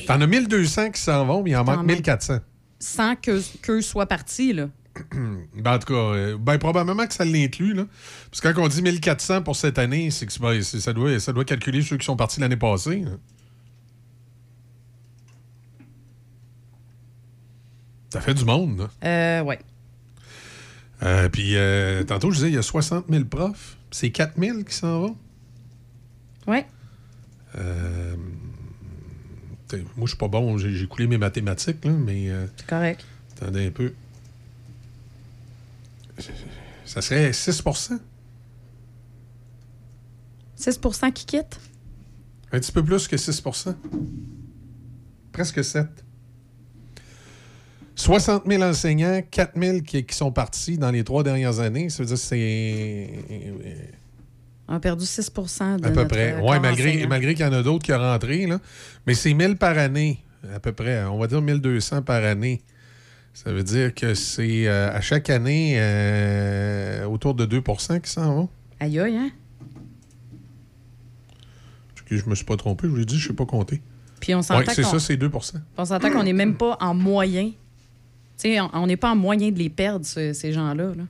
[0.06, 1.97] T'en as 1200 qui s'en vont, mais il en T'en manque manques.
[1.97, 2.38] 1400.
[2.78, 4.69] Sans que, qu'eux soient partis, là.
[5.57, 7.74] Ben, en tout cas, euh, ben, probablement que ça l'inclut.
[7.74, 7.85] Là.
[8.31, 11.44] Parce que quand on dit 1400 pour cette année, c'est que ça, doit, ça doit
[11.44, 13.01] calculer ceux qui sont partis l'année passée.
[13.01, 13.11] là.
[18.11, 18.78] Ça fait du monde.
[18.78, 18.89] Là.
[19.05, 19.59] Euh, ouais.
[21.03, 23.77] Euh, puis, euh, tantôt, je disais, il y a 60 000 profs.
[23.90, 25.16] C'est 4 000 qui s'en vont?
[26.47, 26.66] Ouais.
[27.57, 28.16] Euh,
[29.68, 30.56] t'sais, moi, je suis pas bon.
[30.59, 32.30] J'ai coulé mes mathématiques, là, mais.
[32.30, 33.05] euh, C'est correct.
[33.36, 33.93] Attendez un peu.
[36.84, 37.98] Ça serait 6%
[40.59, 41.60] 6% qui quittent?
[42.52, 43.74] Un petit peu plus que 6%
[45.32, 45.86] Presque 7
[47.94, 51.88] 60 000 enseignants, 4 000 qui, qui sont partis dans les trois dernières années.
[51.90, 53.10] Ça veut dire que c'est
[54.68, 55.30] On a perdu 6
[55.80, 56.32] de à peu près.
[56.34, 58.47] euh, Oui, malgré, malgré qu'il y en a d'autres qui sont rentrés.
[58.47, 58.59] Là.
[59.06, 60.18] Mais c'est 1000 par année,
[60.55, 61.05] à peu près.
[61.05, 62.60] On va dire 1200 par année.
[63.32, 68.34] Ça veut dire que c'est euh, à chaque année euh, autour de 2% qui s'en
[68.34, 68.48] vont.
[68.80, 69.30] Aïe, aïe, hein?
[72.09, 73.82] Je me suis pas trompé, je vous l'ai dit, je ne sais pas compter.
[74.20, 75.30] Puis on s'entend c'est ça, c'est 2
[75.76, 77.47] On s'entend qu'on n'est même pas en moyen.
[77.48, 77.55] Tu
[78.36, 80.93] sais, on- n'est pas en moyen de les perdre, ce- ces gens-là.
[80.94, 81.02] là.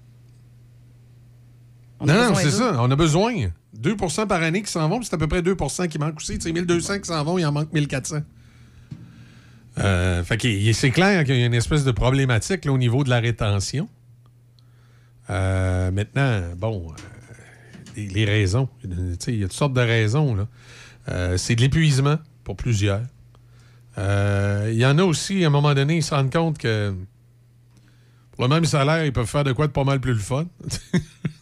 [2.00, 2.76] On Non, non, c'est ça.
[2.80, 3.50] On a besoin.
[3.80, 6.40] 2% par année qui s'en vont, puis c'est à peu près 2% qui manquent aussi.
[6.40, 8.18] Sais, 1200 qui s'en vont, il en manque 1400.
[9.78, 13.04] Euh, fait que c'est clair qu'il y a une espèce de problématique là, au niveau
[13.04, 13.88] de la rétention.
[15.28, 16.94] Euh, maintenant, bon, euh,
[17.96, 18.68] les, raisons.
[18.84, 20.46] Il y a toutes sortes de raisons.
[21.36, 23.02] c'est de l'épuisement pour plusieurs.
[23.98, 26.94] Il y en a aussi, à un moment donné, ils se rendent compte que
[28.32, 30.46] pour le même salaire, ils peuvent faire de quoi de pas mal plus le fun.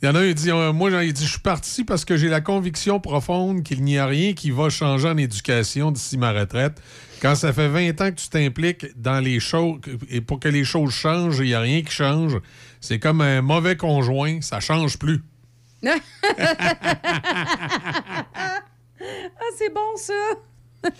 [0.00, 2.04] Il y en a un qui dit euh, Moi, il dit, je suis parti parce
[2.04, 6.16] que j'ai la conviction profonde qu'il n'y a rien qui va changer en éducation d'ici
[6.16, 6.80] ma retraite.
[7.20, 10.62] Quand ça fait 20 ans que tu t'impliques dans les choses, et pour que les
[10.62, 12.36] choses changent, il n'y a rien qui change.
[12.80, 15.20] C'est comme un mauvais conjoint, ça change plus.
[15.84, 15.98] ah,
[19.56, 20.12] c'est bon, ça!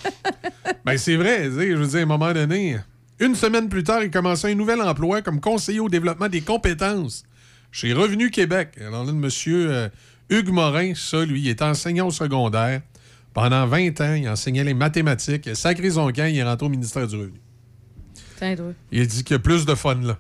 [0.85, 1.45] Ben, c'est vrai.
[1.45, 2.79] Je veux dire, à un moment donné,
[3.21, 7.25] une semaine plus tard, il commençait un nouvel emploi comme conseiller au développement des compétences
[7.71, 8.71] chez Revenu Québec.
[8.81, 9.89] Alors là, le monsieur euh,
[10.31, 12.83] Hugues Morin, ça, lui, il est enseignant au secondaire.
[13.35, 15.47] Pendant 20 ans, il enseignait les mathématiques.
[15.47, 17.41] Il a sacré son camp, il est rentré au ministère du Revenu.
[18.93, 20.19] Il dit qu'il y a plus de fun là.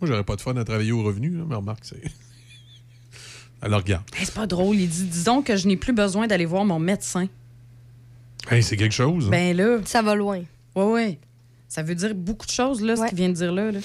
[0.00, 2.02] Moi, j'aurais pas de fun à travailler au revenu, là, mais remarque, c'est.
[3.62, 4.04] Alors, regarde.
[4.16, 4.76] Hey, c'est pas drôle.
[4.76, 7.26] Il dit Disons que je n'ai plus besoin d'aller voir mon médecin.
[8.50, 9.26] Hey, c'est quelque chose.
[9.26, 9.30] hein.
[9.30, 9.78] Ben là.
[9.84, 10.42] Ça va loin.
[10.76, 11.18] Ouais, ouais.
[11.68, 13.72] Ça veut dire beaucoup de choses, là, ce qu'il vient de dire là.
[13.72, 13.80] là.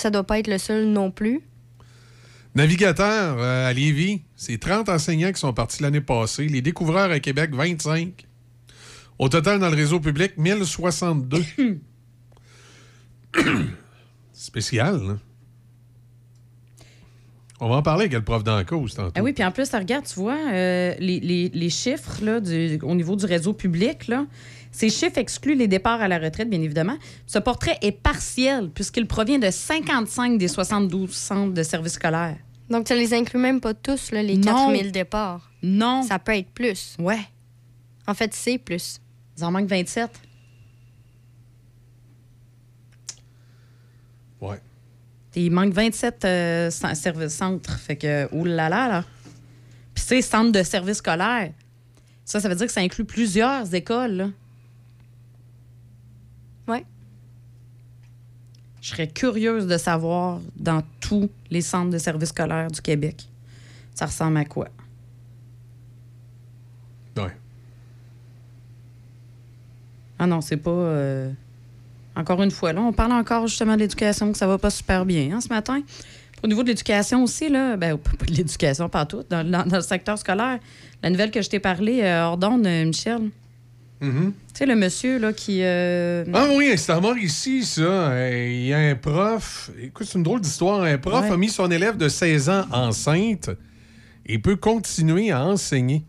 [0.00, 1.40] Ça doit pas être le seul non plus.
[2.54, 6.46] Navigateur euh, à Lévis, c'est 30 enseignants qui sont partis l'année passée.
[6.48, 8.26] Les découvreurs à Québec, 25.
[9.18, 11.44] Au total, dans le réseau public, 1062.
[14.32, 15.18] Spécial, là.
[17.62, 19.12] On va en parler avec le prof d'en cause tantôt.
[19.14, 22.78] Ah oui, puis en plus, regarde, tu vois, euh, les, les- les chiffres là, du-
[22.82, 24.24] au niveau du réseau public, là,
[24.72, 26.96] ces chiffres excluent les départs à la retraite, bien évidemment.
[27.26, 32.36] Ce portrait est partiel puisqu'il provient de 55 des 72 centres de services scolaires.
[32.68, 34.52] Donc, ça les inclut même pas tous, là, les Non.
[34.52, 35.50] 4000 départs.
[35.62, 36.02] Non.
[36.04, 36.96] Ça peut être plus.
[37.00, 37.18] Ouais.
[38.06, 39.00] En fait, c'est plus.
[39.36, 40.08] Il en manque 27.
[44.40, 44.60] Ouais.
[45.34, 47.76] Il manque 27 euh, services centres.
[47.78, 49.04] Fait que, oulala, là, là.
[49.94, 51.52] Puis, c'est centres de services scolaires.
[52.24, 54.28] Ça, ça veut dire que ça inclut plusieurs écoles, là.
[58.80, 63.28] Je serais curieuse de savoir dans tous les centres de services scolaires du Québec,
[63.94, 64.68] ça ressemble à quoi?
[67.16, 67.36] Ouais.
[70.18, 70.70] Ah non, c'est pas.
[70.70, 71.30] euh,
[72.16, 75.04] Encore une fois, là, on parle encore justement de l'éducation, que ça va pas super
[75.04, 75.80] bien hein, ce matin.
[76.42, 79.76] Au niveau de l'éducation aussi, là, ben, pas de l'éducation, pas tout, dans, dans- dans
[79.76, 80.58] le secteur scolaire,
[81.02, 82.66] la nouvelle que je t'ai parlé, euh, hors d'onde,
[84.00, 84.32] Mhm.
[84.52, 85.60] Tu sais, le monsieur là, qui.
[85.62, 88.28] euh, Ah oui, c'est à mort ici, ça.
[88.30, 89.70] Il y a un prof.
[89.82, 90.82] Écoute, c'est une drôle d'histoire.
[90.82, 91.30] Un prof Ouais.
[91.30, 93.50] a mis son élève de 16 ans enceinte
[94.26, 96.02] et peut continuer à enseigner.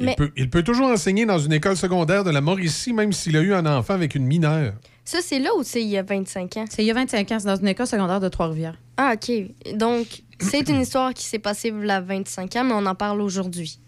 [0.00, 3.12] Il, Mais- peut, il peut toujours enseigner dans une école secondaire de la Mauricie, même
[3.12, 4.74] s'il a eu un enfant avec une mineure.
[5.04, 6.64] Ça, c'est là ou c'est il y a 25 ans?
[6.70, 8.78] C'est il y a 25 ans, c'est dans une école secondaire de Trois-Rivières.
[8.96, 9.32] Ah, OK.
[9.76, 12.94] Donc, c'est une histoire qui s'est passée il y a 25 ans, mais on en
[12.94, 13.80] parle aujourd'hui.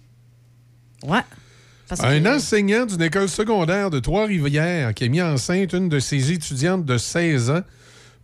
[1.07, 1.21] Ouais.
[1.91, 5.99] Parce Un que- enseignant d'une école secondaire de Trois-Rivières qui a mis enceinte une de
[5.99, 7.63] ses étudiantes de 16 ans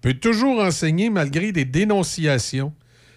[0.03, 2.73] peut toujours enseigner malgré des dénonciations.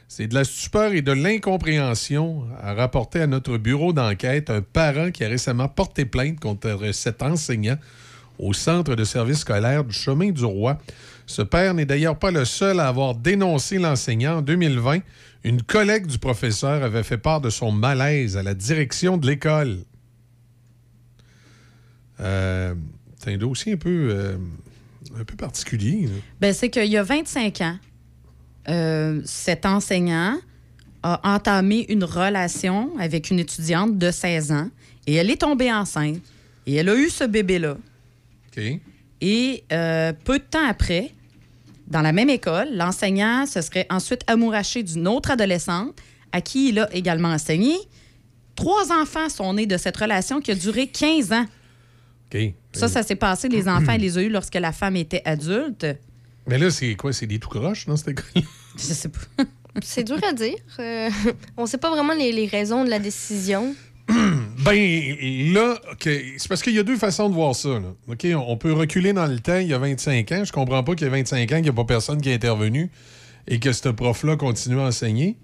[0.08, 5.12] C'est de la stupeur et de l'incompréhension, a rapporté à notre bureau d'enquête un parent
[5.12, 7.78] qui a récemment porté plainte contre cet enseignant
[8.40, 10.80] au centre de service scolaire du Chemin du Roi.
[11.28, 14.38] Ce père n'est d'ailleurs pas le seul à avoir dénoncé l'enseignant.
[14.38, 15.02] En 2020,
[15.44, 19.84] une collègue du professeur avait fait part de son malaise à la direction de l'école.
[22.22, 22.76] Euh,
[23.18, 24.38] c'est un dossier un peu, euh,
[25.20, 26.10] un peu particulier.
[26.40, 27.78] Ben, c'est qu'il y a 25 ans,
[28.68, 30.38] euh, cet enseignant
[31.02, 34.70] a entamé une relation avec une étudiante de 16 ans
[35.08, 36.20] et elle est tombée enceinte
[36.68, 37.78] et elle a eu ce bébé-là.
[38.48, 38.64] OK.
[39.22, 41.14] Et peu de temps après,
[41.88, 45.96] dans la même école, l'enseignant se serait ensuite amouraché d'une autre adolescente
[46.32, 47.76] à qui il a également enseigné.
[48.56, 51.46] Trois enfants sont nés de cette relation qui a duré 15 ans.
[52.74, 55.86] Ça, ça s'est passé, les enfants, elle les a eus lorsque la femme était adulte.
[56.48, 57.14] Mais là, c'est quoi?
[57.14, 58.26] C'est des tout croches dans cette école?
[58.76, 59.20] Je sais pas.
[59.84, 60.56] C'est dur à dire.
[60.80, 61.10] Euh,
[61.56, 63.76] on sait pas vraiment les, les raisons de la décision.
[64.62, 67.70] Ben, là, OK, c'est parce qu'il y a deux façons de voir ça.
[67.70, 67.94] là.
[68.10, 70.44] OK, on- on peut reculer dans le temps, il y a 25 ans.
[70.44, 72.34] Je comprends pas qu'il y a 25 ans qu'il n'y a pas personne qui est
[72.34, 72.90] intervenu
[73.48, 75.38] et que ce prof-là continue à enseigner.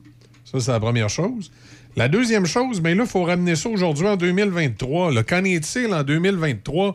[0.44, 1.50] Ça, c'est la première chose.
[1.98, 5.14] La deuxième chose, ben là, il faut ramener ça aujourd'hui en 2023.
[5.14, 5.24] là.
[5.24, 6.94] Qu'en est-il en 2023?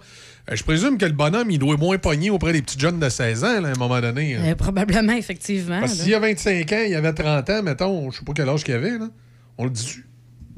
[0.50, 3.08] Euh, je présume que le bonhomme, il doit moins pogner auprès des petits jeunes de
[3.08, 4.36] 16 ans, là, à un moment donné.
[4.36, 4.42] hein.
[4.44, 5.80] Euh, probablement, effectivement.
[5.80, 6.02] Parce que là.
[6.04, 8.48] s'il y a 25 ans, il y avait 30 ans, mettons, je sais pas quel
[8.48, 9.08] âge qu'il avait, là.
[9.56, 9.96] On le dit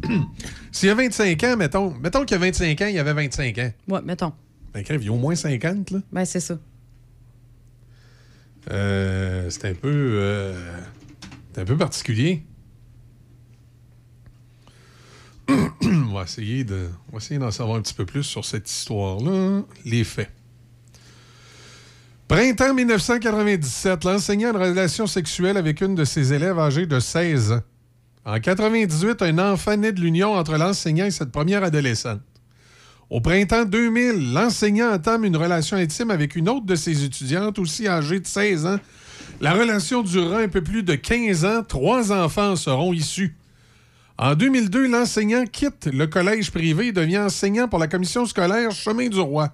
[0.73, 3.13] S'il y a 25 ans, mettons, mettons qu'il y a 25 ans, il y avait
[3.13, 3.71] 25 ans.
[3.89, 4.33] Ouais, mettons.
[4.75, 5.99] Ben, crève, il y a au moins 50, là.
[6.11, 6.59] Ben, c'est ça.
[8.71, 9.89] Euh, c'est un peu.
[9.93, 10.55] euh,
[11.55, 12.43] c'est un peu particulier.
[16.13, 16.89] On va essayer de.
[17.09, 19.63] On va essayer d'en savoir un petit peu plus sur cette histoire-là.
[19.85, 20.31] Les faits.
[22.29, 27.53] Printemps 1997, l'enseignant a une relation sexuelle avec une de ses élèves âgée de 16
[27.53, 27.61] ans.
[28.25, 32.21] En 98, un enfant naît de l'union entre l'enseignant et cette première adolescente.
[33.11, 37.87] Au printemps 2000, l'enseignant entame une relation intime avec une autre de ses étudiantes, aussi
[37.87, 38.79] âgée de 16 ans.
[39.41, 41.63] La relation durera un peu plus de 15 ans.
[41.67, 43.37] Trois enfants en seront issus.
[44.23, 49.09] En 2002, l'enseignant quitte le collège privé et devient enseignant pour la commission scolaire Chemin
[49.09, 49.53] du Roi.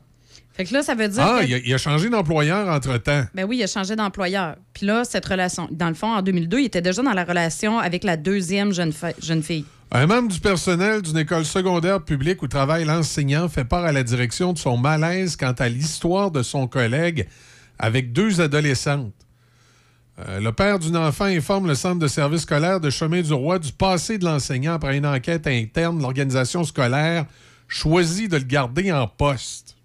[0.52, 1.22] Fait que là, ça veut dire.
[1.26, 3.22] Ah, que- il a, il a changé d'employeur entre-temps.
[3.34, 4.56] Ben oui, il a changé d'employeur.
[4.74, 7.78] Puis là, cette relation, dans le fond, en 2002, il était déjà dans la relation
[7.78, 8.92] avec la deuxième jeune,
[9.22, 9.64] jeune fille.
[9.90, 14.02] Un membre du personnel d'une école secondaire publique où travaille l'enseignant fait part à la
[14.02, 17.26] direction de son malaise quant à l'histoire de son collègue
[17.78, 19.14] avec deux adolescentes.
[20.20, 23.58] Euh, le père d'une enfant informe le centre de service scolaire de Chemin du Roi
[23.60, 26.00] du passé de l'enseignant après une enquête interne.
[26.02, 27.26] L'organisation scolaire
[27.68, 29.76] choisit de le garder en poste.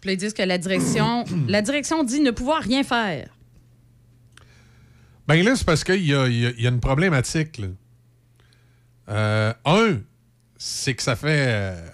[0.00, 3.28] Puis ils disent que la direction, la direction dit ne pouvoir rien faire.
[5.26, 7.58] Ben là, c'est parce qu'il y y a- il y a une problématique.
[7.58, 7.66] là.
[9.08, 9.98] Euh, un,
[10.56, 11.88] c'est que ça fait euh,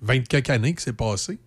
[0.00, 1.38] 20 quelques années que c'est passé.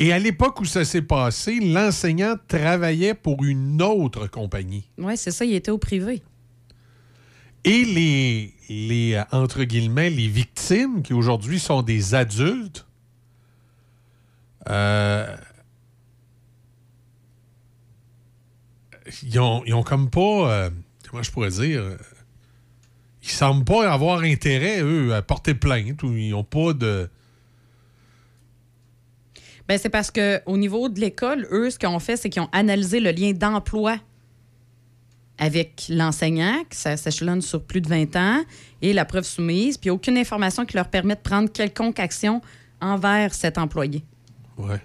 [0.00, 4.88] Et à l'époque où ça s'est passé, l'enseignant travaillait pour une autre compagnie.
[4.96, 6.22] Oui, c'est ça, il était au privé.
[7.64, 12.86] Et les, les euh, entre guillemets, les victimes, qui aujourd'hui sont des adultes,
[14.70, 15.36] euh,
[19.22, 20.70] ils, ont, ils ont comme pas, euh,
[21.10, 21.96] comment je pourrais dire, euh,
[23.22, 27.10] ils semblent pas avoir intérêt, eux, à porter plainte ou ils n'ont pas de...
[29.70, 32.42] Ben, c'est parce que au niveau de l'école, eux, ce qu'ils ont fait, c'est qu'ils
[32.42, 33.98] ont analysé le lien d'emploi
[35.38, 38.42] avec l'enseignant, que ça s'échelonne sur plus de 20 ans,
[38.82, 42.42] et la preuve soumise, puis aucune information qui leur permet de prendre quelconque action
[42.80, 44.02] envers cet employé.
[44.58, 44.80] Ouais.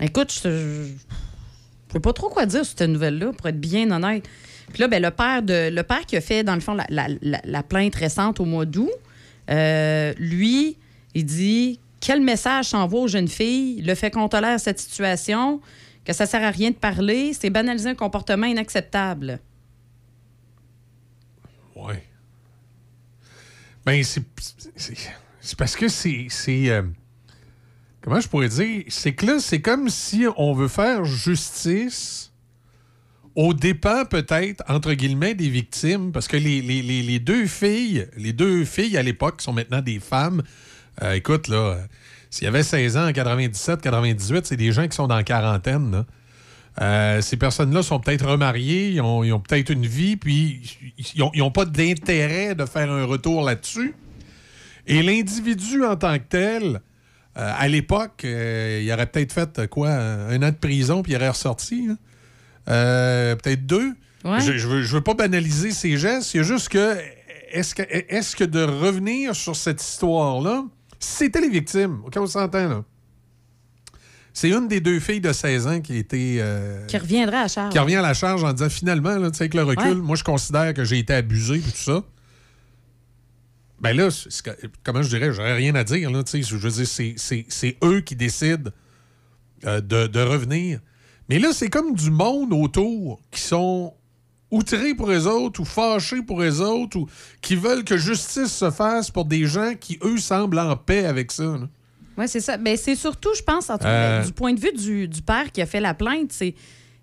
[0.00, 0.86] Écoute, je ne
[1.92, 4.24] sais pas trop quoi dire sur cette nouvelle-là, pour être bien honnête.
[4.72, 6.86] Puis là, ben, le, père de, le père qui a fait, dans le fond, la,
[6.90, 8.88] la- la- la plainte récente au mois d'août,
[9.48, 10.76] euh, lui,
[11.14, 15.60] il dit quel message s'envoie aux jeunes filles, le fait qu'on tolère cette situation,
[16.04, 19.40] que ça sert à rien de parler, c'est banaliser un comportement inacceptable.
[21.74, 22.02] Ouais.
[23.84, 24.22] Ben, c'est.
[25.56, 26.26] parce que c'est.
[26.28, 26.82] c'est, euh,
[28.00, 28.84] comment je pourrais dire?
[28.88, 32.27] C'est que là, c'est comme si on veut faire justice
[33.40, 36.10] au dépens, peut-être, entre guillemets, des victimes.
[36.10, 40.00] Parce que les, les- les- deux filles, les deux filles à l'époque, sont maintenant des
[40.00, 40.42] femmes,
[41.02, 41.78] euh, écoute, là,
[42.30, 45.22] s'il y avait 16 ans en 97, 98, c'est des gens qui sont dans la
[45.22, 46.04] quarantaine.
[46.80, 50.60] Euh, ces personnes-là sont peut-être remariées, ils ont, ont peut-être une vie, puis
[51.14, 53.94] ils n'ont pas d'intérêt de faire un retour là-dessus.
[54.88, 56.64] Et l'individu en tant que tel,
[57.36, 61.28] euh, à l'époque, il aurait peut-être fait quoi, un an de prison, puis il aurait
[61.28, 61.86] ressorti.
[61.90, 61.98] hein.
[62.68, 63.92] Euh, peut-être deux.
[64.24, 64.40] Ouais.
[64.40, 66.96] Je, je veux, je veux pas banaliser ces gestes, il y a juste que
[67.50, 70.64] est-ce que, est que de revenir sur cette histoire-là,
[70.98, 72.84] c'était les victimes, OK, on s'entend là.
[74.34, 76.36] C'est une des deux filles de 16 ans qui été.
[76.40, 77.72] euh, Qui reviendrait à charge.
[77.72, 79.94] qui revient à la charge en disant finalement, là, tu sais, avec le recul, Ouais.
[79.96, 82.04] moi, je considère que j'ai été abusé et tout ça.
[83.80, 84.08] Ben là,
[84.84, 86.10] comment je dirais, j'aurais rien à dire.
[86.10, 88.70] Là, je veux dire, c'est- eux qui décident
[89.64, 90.80] euh, de, de revenir.
[91.28, 93.94] Mais là, c'est comme du monde autour qui sont
[94.50, 97.06] outrés pour eux autres ou fâchés pour eux autres ou
[97.42, 101.30] qui veulent que justice se fasse pour des gens qui, eux, semblent en paix avec
[101.32, 101.42] ça.
[101.44, 101.68] là.
[102.16, 102.56] Oui, c'est ça.
[102.56, 104.24] Mais c'est surtout, je pense, en tout cas, Euh.
[104.24, 106.54] du point de vue du, du père qui a fait la plainte, c'est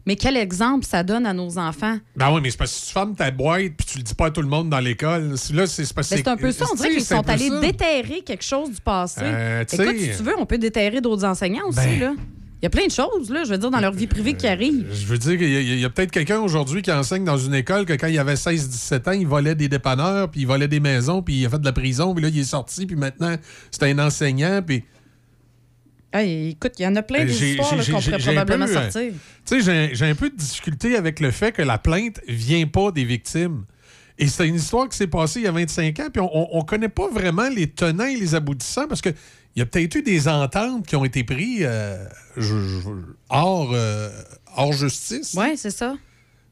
[0.07, 1.97] mais quel exemple ça donne à nos enfants?
[2.15, 4.13] Ben oui, mais c'est parce que si tu fermes ta boîte puis tu le dis
[4.13, 5.35] pas à tout le monde dans l'école.
[5.53, 6.65] Là, c'est parce que Ben, c'est un peu ça.
[6.71, 7.59] On dirait qu'ils sont allés ça.
[7.59, 9.21] déterrer quelque chose du passé.
[9.23, 11.77] Euh, Écoute, si tu veux, on peut déterrer d'autres enseignants aussi.
[11.79, 12.13] Ben- là.
[12.61, 14.47] Il y a plein de choses, là, je veux dire, dans leur vie privée qui
[14.47, 14.87] arrivent.
[14.91, 17.37] Je veux dire qu'il y a, il y a peut-être quelqu'un aujourd'hui qui enseigne dans
[17.37, 20.67] une école que quand il avait 16-17 ans, il volait des dépanneurs, puis il volait
[20.67, 22.95] des maisons, puis il a fait de la prison, puis là, il est sorti, puis
[22.95, 23.35] maintenant,
[23.71, 24.83] c'est un enseignant, puis...
[26.17, 28.65] Écoute, il y en a plein Euh, des j'ai- histoires là, j'ai- qu'on pourrait probablement
[28.65, 29.11] peu, euh, sortir.
[29.11, 32.65] Tu sais, j'ai- j'ai un peu de difficulté avec le fait que la plainte vient
[32.67, 33.65] pas des victimes.
[34.17, 36.59] Et c'est une histoire qui s'est passée il y a 25 ans, puis on, on,
[36.59, 39.09] on connaît pas vraiment les tenants et les aboutissants, parce que
[39.55, 42.05] il y a peut-être eu des ententes qui ont été prises euh,
[42.37, 42.89] je- je-
[43.29, 44.09] hors, euh,
[44.55, 45.33] hors justice.
[45.37, 45.95] Oui, c'est ça.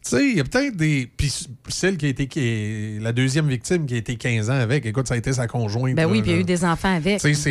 [0.06, 1.10] Tu sais, il y a peut-être des.
[1.16, 1.34] Puis
[1.70, 2.28] celle qui a été.
[2.28, 3.02] Qui est...
[3.02, 5.96] La deuxième victime qui a été 15 ans avec, écoute, ça a été sa conjointe.
[5.96, 7.22] Ben oui, puis il y a eu des enfants avec.
[7.22, 7.42] Tu sais,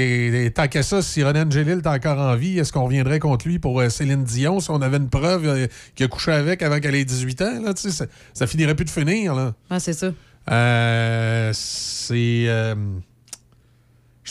[0.43, 0.51] c'est.
[0.55, 3.59] Tant qu'à ça, si René Angélil est encore en vie, est-ce qu'on reviendrait contre lui
[3.59, 6.95] pour euh, Céline Dion si on avait une preuve qu'il a couché avec avant qu'elle
[6.95, 7.63] ait 18 ans?
[7.65, 8.05] Là, tu sais, ça,
[8.35, 9.35] ça finirait plus de finir.
[9.35, 9.55] Là.
[9.71, 10.13] Ouais, c'est ça.
[10.51, 12.45] Euh, c'est.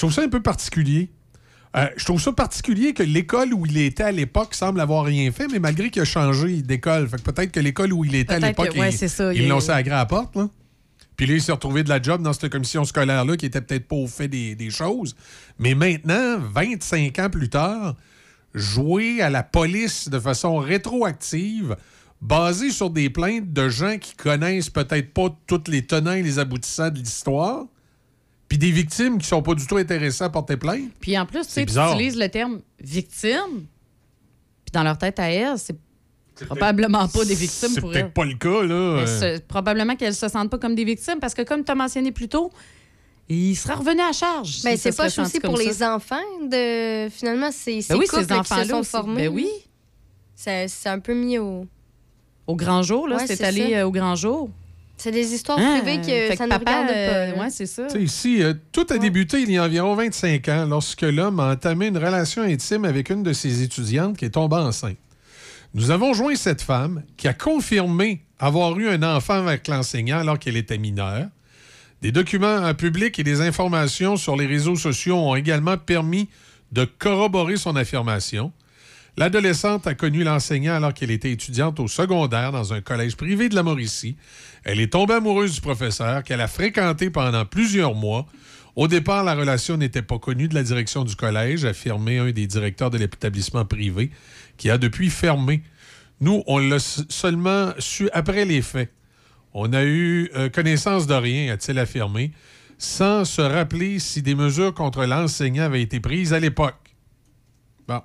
[0.01, 1.11] Je trouve ça un peu particulier.
[1.77, 5.31] Euh, je trouve ça particulier que l'école où il était à l'époque semble avoir rien
[5.31, 7.07] fait, mais malgré qu'il a changé d'école.
[7.07, 8.91] Fait que peut-être que l'école où il était à l'époque, que- ouais,
[9.57, 10.35] il- sacré à la porte.
[10.35, 10.49] Là.
[11.15, 13.87] Puis là, il s'est retrouvé de la job dans cette commission scolaire-là qui était peut-être
[13.87, 15.15] pas au fait des, des choses.
[15.59, 17.95] Mais maintenant, 25 ans plus tard,
[18.55, 21.75] jouer à la police de façon rétroactive,
[22.21, 26.39] basée sur des plaintes de gens qui connaissent peut-être pas tous les tenants et les
[26.39, 27.65] aboutissants de l'histoire,
[28.51, 30.91] puis des victimes qui sont pas du tout intéressées à porter plainte.
[30.99, 33.65] Puis en plus, tu sais, C'est tu utilises le terme victime,
[34.65, 35.77] puis dans leur tête à elles, c'est
[36.47, 38.01] probablement pas des victimes C'est pour elles.
[38.01, 38.95] peut-être pas le cas, là.
[38.99, 41.75] Mais c'est- probablement qu'elles se sentent pas comme des victimes parce que, comme tu as
[41.75, 42.51] mentionné plus tôt,
[43.29, 44.49] il sera revenu à charge.
[44.49, 47.07] S'il c'est pas aussi pour les enfants de.
[47.09, 48.89] Finalement, c'est ces Ben oui, couples ces là, qui enfants-là se sont aussi.
[48.89, 49.29] formés.
[49.29, 49.47] Ben oui.
[50.35, 51.65] C'est c'est un peu mis au.
[52.47, 53.77] Au grand jour, là, Ouais, c'est c'est allé ça.
[53.77, 54.49] euh, au grand jour.
[55.01, 56.93] C'est des histoires Ah, privées que ça que ne papa, regarde pas.
[56.93, 57.87] euh, ouais, c'est ça.
[57.87, 61.39] Tu sais, ici, euh, tout a débuté il y a environ 25 ans lorsque l'homme
[61.39, 64.97] a entamé une relation intime avec une de ses étudiantes qui est tombée enceinte.
[65.73, 70.37] Nous avons joint cette femme qui a confirmé avoir eu un enfant avec l'enseignant alors
[70.37, 71.27] qu'elle était mineure.
[72.03, 76.29] Des documents euh, publics et des informations sur les réseaux sociaux ont également permis
[76.71, 78.51] de corroborer son affirmation.
[79.17, 83.55] L'adolescente a connu l'enseignant alors qu'elle était étudiante au secondaire dans un collège privé de
[83.55, 84.15] la Mauricie.
[84.63, 88.27] Elle est tombée amoureuse du professeur qu'elle a fréquenté pendant plusieurs mois.
[88.75, 92.31] Au départ, la relation n'était pas connue de la direction du collège, a affirmé un
[92.31, 94.11] des directeurs de l'établissement privé,
[94.57, 95.61] qui a depuis fermé.
[96.21, 98.91] Nous, on l'a seulement su après les faits.
[99.53, 102.31] On a eu euh, connaissance de rien, a-t-il affirmé,
[102.77, 106.95] sans se rappeler si des mesures contre l'enseignant avaient été prises à l'époque.
[107.87, 108.01] Bon.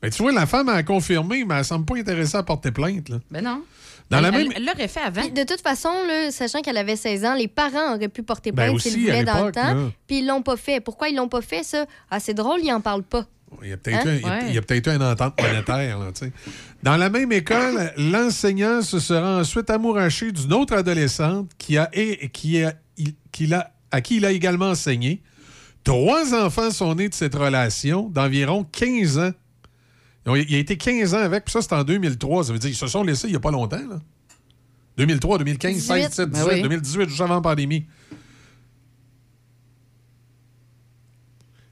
[0.00, 3.10] Ben, tu vois, la femme a confirmé, mais elle semble pas intéressée à porter plainte.
[3.30, 3.64] Ben non.
[4.10, 5.22] Dans elle, la elle- même- elle l'aurait fait avant.
[5.22, 8.52] Puis de toute façon, là, sachant qu'elle avait 16 ans, les parents auraient pu porter
[8.52, 9.74] Ben plainte aussi, s'ils voulaient dans le temps.
[9.74, 9.90] là.
[10.06, 10.80] Puis ils l'ont pas fait.
[10.80, 11.86] Pourquoi ils l'ont pas fait, ça?
[12.10, 13.26] Ah, c'est drôle, ils en parlent pas.
[13.62, 14.18] Il y a peut-être Hein?
[14.24, 14.54] Ouais.
[14.54, 15.98] eu une entente monétaire.
[15.98, 16.10] là.
[16.82, 22.28] Dans la même école, l'enseignant se sera ensuite amouraché d'une autre adolescente qui a, et,
[22.30, 22.72] qui a,
[23.30, 25.20] qu'il a- à qui il a également enseigné.
[25.84, 29.32] Trois enfants sont nés de cette relation d'environ 15 ans.
[30.26, 32.44] Il a été 15 ans avec, puis ça, c'est en 2003.
[32.44, 33.76] Ça veut dire qu'ils se sont laissés il n'y a pas longtemps.
[33.88, 34.00] Là.
[34.96, 36.62] 2003, 2015, 16, 17, 18, Ben oui.
[36.62, 37.86] 2018, juste avant la pandémie.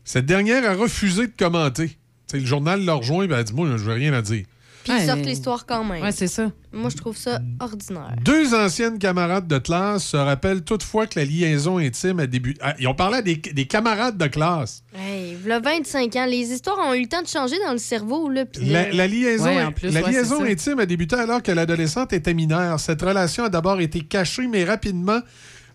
[0.05, 1.97] Cette dernière a refusé de commenter.
[2.33, 4.47] Le journal l'a rejoint et a dit Moi, je veux rien à dire.
[4.85, 6.03] Puis ils sortent l'histoire quand même.
[6.03, 6.51] Ouais, c'est ça.
[6.73, 8.15] Moi, je trouve ça ordinaire.
[8.25, 12.59] Deux anciennes camarades de classe se rappellent toutefois que la liaison intime a débuté.
[12.63, 14.83] Ah, ils ont parlé à des, des camarades de classe.
[14.97, 18.31] Hey, v'là 25 ans, les histoires ont eu le temps de changer dans le cerveau.
[18.31, 21.43] Là, La, euh, la liaison, Ouais, en plus, la ouais, liaison intime a débuté alors
[21.43, 22.79] que l'adolescente était mineure.
[22.81, 25.21] Cette relation a d'abord été cachée, mais rapidement,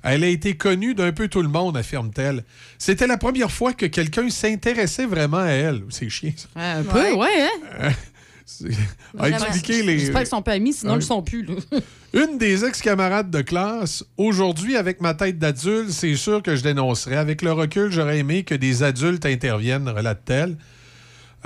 [0.01, 2.43] elle a été connue d'un peu tout le monde, affirme-t-elle.
[2.77, 5.81] C'était la première fois que quelqu'un s'intéressait vraiment à elle.
[5.89, 6.47] C'est chiant, ça.
[6.55, 7.49] Un peu, ouais,
[7.81, 7.91] hein?
[9.23, 9.99] Expliqué les.
[9.99, 11.43] J'espère qu'ils sont pas amis, sinon ils le sont plus.
[11.43, 11.55] là.
[12.13, 17.17] Une des ex-camarades de classe, aujourd'hui, avec ma tête d'adulte, c'est sûr que je dénoncerais.
[17.17, 20.57] Avec le recul, j'aurais aimé que des adultes interviennent, relate-t-elle.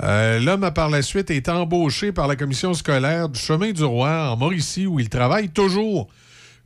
[0.02, 3.82] Euh, L'homme a par la suite été embauché par la commission scolaire du Chemin du
[3.84, 6.08] Roi en Mauricie, où il travaille toujours.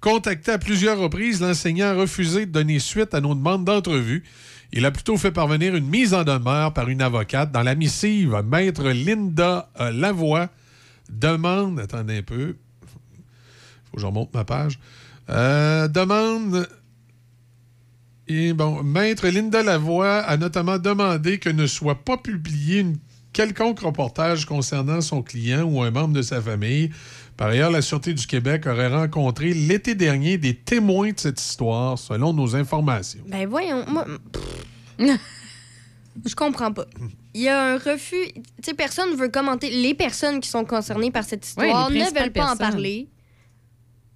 [0.01, 4.23] Contacté à plusieurs reprises, l'enseignant a refusé de donner suite à nos demandes d'entrevue.
[4.77, 7.53] Il a plutôt fait parvenir une mise en demeure par une avocate.
[7.53, 10.49] Dans la missive, Maître Linda euh, Lavoie
[11.09, 11.79] demande...
[11.79, 12.57] Attendez un peu.
[13.85, 14.81] Faut que je remonte ma page.
[15.31, 16.69] Euh, demande.
[18.27, 22.97] Et bon, Maître Linda Lavoie a notamment demandé que ne soit pas publié une
[23.33, 26.91] quelconque reportage concernant son client ou un membre de sa famille.
[27.37, 31.99] Par ailleurs, la Sûreté du Québec aurait rencontré l'été dernier des témoins de cette histoire,
[31.99, 33.21] selon nos informations.
[33.27, 34.07] Ben voyons, moi.
[36.25, 36.87] Je comprends pas.
[37.35, 38.15] Il y a un refus.
[38.35, 39.69] Tu sais, personne ne veut commenter.
[39.71, 43.09] Les personnes qui sont concernées par cette histoire les ne veulent pas en parler.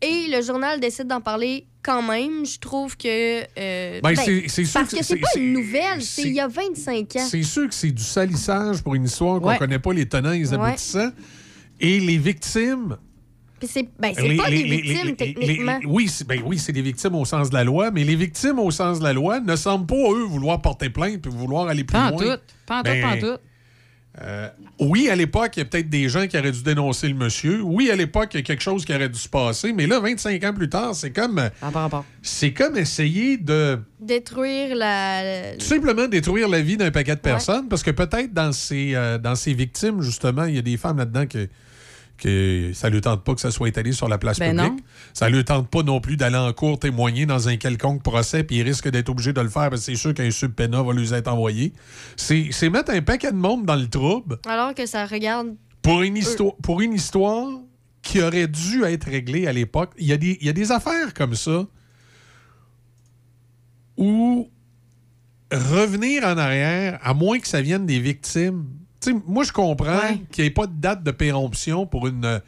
[0.01, 2.47] Et le journal décide d'en parler quand même.
[2.47, 3.43] Je trouve que.
[3.59, 6.41] euh, Ben, c'est- c'est sûr Parce que que c'est pas une nouvelle, c'est il y
[6.41, 7.27] a 25 ans.
[7.29, 9.59] C'est sûr que c'est du salissage pour une histoire qu'on Ouais.
[9.59, 10.55] connaît pas les tenants et les Ouais.
[10.69, 11.11] aboutissants.
[11.81, 12.97] Et les victimes,
[13.67, 15.79] c'est ben, pas les- des victimes, les- techniquement.
[15.81, 18.17] les- oui, c'est ben oui, c'est des victimes au sens de la loi, mais les
[18.17, 21.69] victimes au sens de la loi ne semblent pas, eux, vouloir porter plainte et vouloir
[21.69, 22.19] aller plus Pas loin.
[22.37, 22.43] tout.
[22.67, 23.41] Pas en tout, Ben, pas en tout.
[24.21, 24.49] euh,
[24.81, 27.61] oui, à l'époque, il y a peut-être des gens qui auraient dû dénoncer le monsieur.
[27.63, 29.73] Oui, à l'époque, il y a quelque chose qui aurait dû se passer.
[29.73, 31.41] Mais là, 25 ans plus tard, c'est comme.
[32.23, 35.57] C'est comme essayer de Détruire la.
[35.59, 37.69] tout simplement détruire la vie d'un paquet de personnes.
[37.69, 40.99] Parce que peut-être dans ces, euh, dans ces victimes, justement, il y a des femmes
[40.99, 41.49] là-dedans que,
[42.19, 44.73] que ça ne lui tente pas que ça soit étalé sur la place Ben publique.
[44.73, 44.77] non.
[45.15, 48.45] Ça ne lui tente pas non plus d'aller en cours témoigner dans un quelconque procès,
[48.45, 50.93] puis il risque d'être obligé de le faire parce que c'est sûr qu'un subpénat va
[50.93, 51.73] lui être envoyé.
[52.17, 55.55] C'est c'est mettre un paquet de monde dans le trouble Alors que ça regarde.
[55.81, 57.49] pour une, histoire, pour une histoire
[58.03, 59.93] qui aurait dû être réglée à l'époque.
[59.99, 61.67] Il y, a des- il y a des affaires comme ça
[63.97, 64.49] où
[65.53, 68.67] revenir en arrière, à moins que ça vienne des victimes.
[69.01, 72.41] Tu sais, moi, je comprends qu'il n'y ait pas de date de péremption pour une,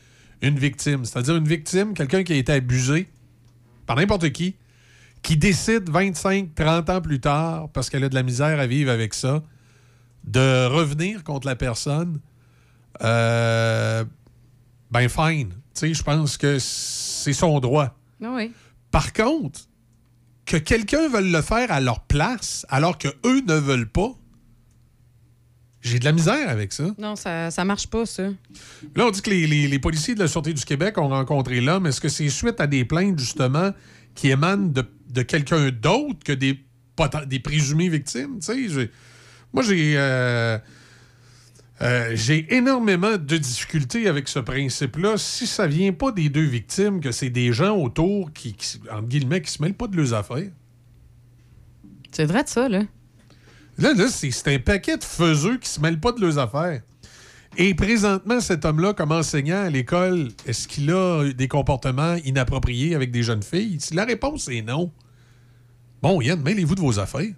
[0.43, 1.05] une victime.
[1.05, 3.09] C'est-à-dire une victime, quelqu'un qui a été abusé
[3.87, 4.57] par n'importe qui,
[5.23, 8.91] qui décide 25, 30 ans plus tard, parce qu'elle a de la misère à vivre
[8.91, 9.43] avec ça,
[10.25, 12.21] de revenir contre la personne.
[13.03, 14.05] Euh,
[14.91, 15.53] ben fine.
[15.81, 17.97] Je pense que c'est son droit.
[18.23, 18.53] Ah oui.
[18.91, 19.61] Par contre,
[20.45, 24.13] que quelqu'un veuille le faire à leur place alors que eux ne veulent pas,
[25.83, 26.87] j'ai de la misère avec ça.
[26.99, 28.25] Non, ça, ça marche pas, ça.
[28.95, 31.61] Là, on dit que les, les- les policiers de la Sûreté du Québec ont rencontré
[31.61, 31.87] l'homme.
[31.87, 33.71] Est-ce que c'est suite à des plaintes, justement,
[34.15, 36.61] qui émanent de, de quelqu'un d'autre que des,
[37.27, 38.39] des présumées victimes?
[38.47, 38.91] J'ai-
[39.53, 39.95] moi, j'ai...
[39.97, 40.59] euh,
[41.83, 45.17] euh, j'ai énormément de difficultés avec ce principe-là.
[45.17, 49.09] Si ça vient pas des deux victimes, que c'est des gens autour qui, qui, entre
[49.09, 50.51] guillemets, qui se mêlent pas de leurs affaires.
[52.13, 52.83] C'est vrai de ça, là.
[53.81, 56.83] Là, là c'est un paquet de faiseux qui se mêlent pas de leurs affaires.
[57.57, 63.11] Et présentement, cet homme-là, comme enseignant à l'école, est-ce qu'il a des comportements inappropriés avec
[63.11, 63.79] des jeunes filles?
[63.81, 64.93] Si la réponse est non,
[66.01, 67.33] bon, Yann, mêlez-vous de vos affaires.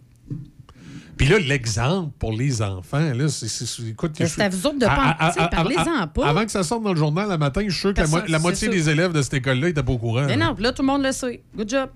[1.16, 3.46] Puis là, l'exemple pour les enfants, là, c'est.
[3.88, 6.26] écoute, c'est à vous autres de penser, parlez-en pas.
[6.26, 8.38] Avant que ça sorte dans le journal le matin, je suis sûr que la, mo-
[8.40, 10.24] moitié des élèves de cette école-là n'étaient pas au courant.
[10.26, 10.46] Mais là.
[10.48, 11.42] non, puis là, tout le monde le sait.
[11.56, 11.90] Good job.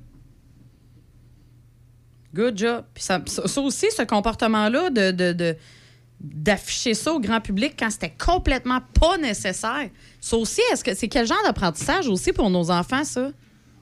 [2.37, 2.85] Good job.
[2.95, 5.57] Puis ça, ça- ça aussi, ce comportement-là de, de- de-
[6.21, 9.89] d'afficher ça au grand public quand c'était complètement pas nécessaire.
[10.21, 13.31] Ça aussi, est-ce que c'est quel genre d'apprentissage aussi pour nos enfants, ça?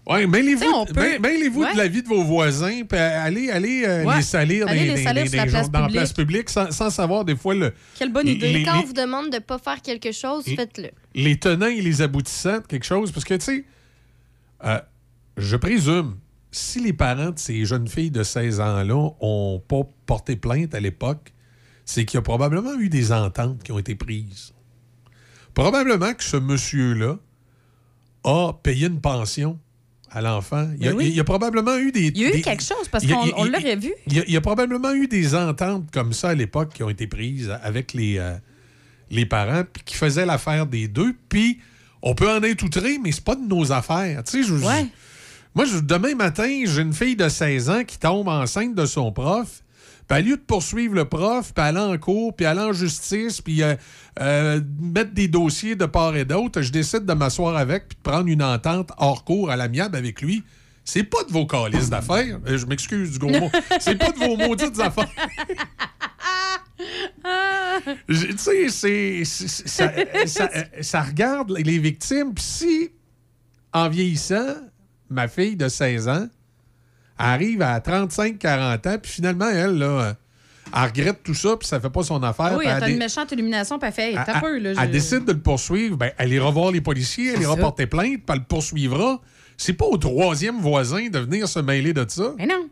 [0.07, 1.73] Oui, mêlez-vous peut- mêlez- mêlez-vous Ouais.
[1.73, 4.17] de la vie de vos voisins, puis allez, allez euh, Ouais.
[4.17, 6.01] les salir, Allez dans, les dans- salir dans- sur la place dans la publique.
[6.01, 8.53] place publique sans, sans savoir des fois le, Quelle bonne idée.
[8.53, 10.91] les- Quand on vous demande de ne pas faire quelque chose, les- faites-le.
[11.15, 13.13] les tenants et les aboutissants de quelque chose.
[13.13, 13.65] Parce que, tu sais,
[14.67, 14.79] euh,
[15.39, 16.17] je présume,
[16.57, 20.81] si les parents de ces jeunes filles de 16 ans-là ont pas porté plainte à
[20.81, 21.33] l'époque,
[21.85, 24.53] c'est qu'il y a probablement eu des ententes qui ont été prises.
[25.53, 27.17] Probablement que ce monsieur-là
[28.25, 29.59] a payé une pension
[30.11, 30.69] à l'enfant.
[30.79, 31.07] Il, y a- Ben oui.
[31.09, 32.07] il y a probablement eu des...
[32.07, 33.93] Il y a eu des- quelque chose parce qu'on l'aurait vu.
[34.07, 36.83] il y, a, il y a probablement eu des ententes comme ça à l'époque qui
[36.83, 38.37] ont été prises avec les, euh,
[39.11, 41.15] les parents, puis qui faisaient l'affaire des deux.
[41.29, 41.59] Puis
[42.03, 44.23] on peut en être outré, mais c'est pas de nos affaires.
[44.25, 44.65] Tu sais, je- je-
[45.55, 49.13] moi, je- demain matin, j'ai une fille de 16 ans qui tombe enceinte de son
[49.13, 49.61] prof.
[50.07, 53.41] Puis, au lieu de poursuivre le prof, puis aller en cours, puis aller en justice,
[53.41, 53.75] puis euh,
[54.21, 58.03] euh, mettre des dossiers de part et d'autre, je décide de m'asseoir avec, puis de
[58.03, 60.43] prendre une entente hors cours à l'amiable avec lui.
[60.85, 62.39] C'est pas de vos calices d'affaires.
[62.47, 63.51] Euh, Je m'excuse du gros mot.
[63.81, 65.09] C'est pas de vos maudites affaires.
[68.09, 69.93] Tu sais, c'est- c'est- c'est- ça,
[70.27, 70.51] ça-
[70.81, 72.35] ça regarde les victimes.
[72.35, 72.91] Puis si,
[73.73, 74.57] en vieillissant,
[75.15, 76.27] ma fille de 16 ans
[77.19, 80.17] arrive à 35-40 ans, puis finalement, elle, là,
[80.75, 82.57] elle regrette tout ça, puis ça fait pas son affaire.
[82.59, 84.41] oui, elle a une méchante illumination, puis elle fait, hey, t'as là.
[84.71, 87.55] elle, je- elle décide de le poursuivre, ben, elle ira voir les policiers, elle ira
[87.55, 87.61] ça.
[87.61, 89.21] porter plainte, puis elle le poursuivra.
[89.57, 92.35] C'est pas au troisième voisin de venir se mêler de ça.
[92.37, 92.69] Mais non.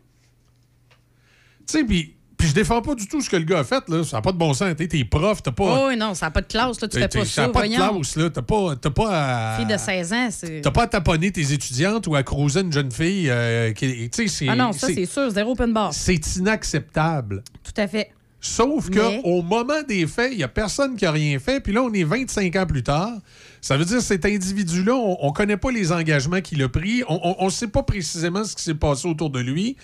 [1.65, 3.87] Tu sais, puis puis je défends pas du tout ce que le gars a fait,
[3.87, 4.03] là.
[4.03, 4.75] Ça n'a pas de bon sens.
[4.75, 5.63] T'es t'es prof, t'as pas.
[5.63, 6.89] Oh, oui, non, ça n'a pas de classe, là.
[6.89, 8.29] Tu fais pas ça pas de classe, là.
[8.29, 9.57] T'as pas, t'as pas à.
[9.57, 10.59] Fille de 16 ans, c'est.
[10.61, 13.29] T'as pas à taponner tes étudiantes ou à cruiser une jeune fille.
[13.29, 15.93] euh, qui, tu sais, c'est- Ah non, ça, c'est sûr, zéro open bar.
[15.93, 17.43] C'est inacceptable.
[17.63, 18.11] Tout à fait.
[18.45, 21.61] Sauf que Mais- au moment des faits, il n'y a personne qui a rien fait.
[21.61, 23.13] Puis là, on est 25 ans plus tard.
[23.61, 27.03] Ça veut dire que cet individu-là, on ne connaît pas les engagements qu'il a pris.
[27.07, 29.77] On ne sait pas précisément ce qui s'est passé autour de lui.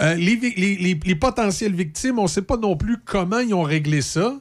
[0.00, 3.54] Euh, les, les- les- les potentielles victimes, on ne sait pas non plus comment ils
[3.54, 4.34] ont réglé ça.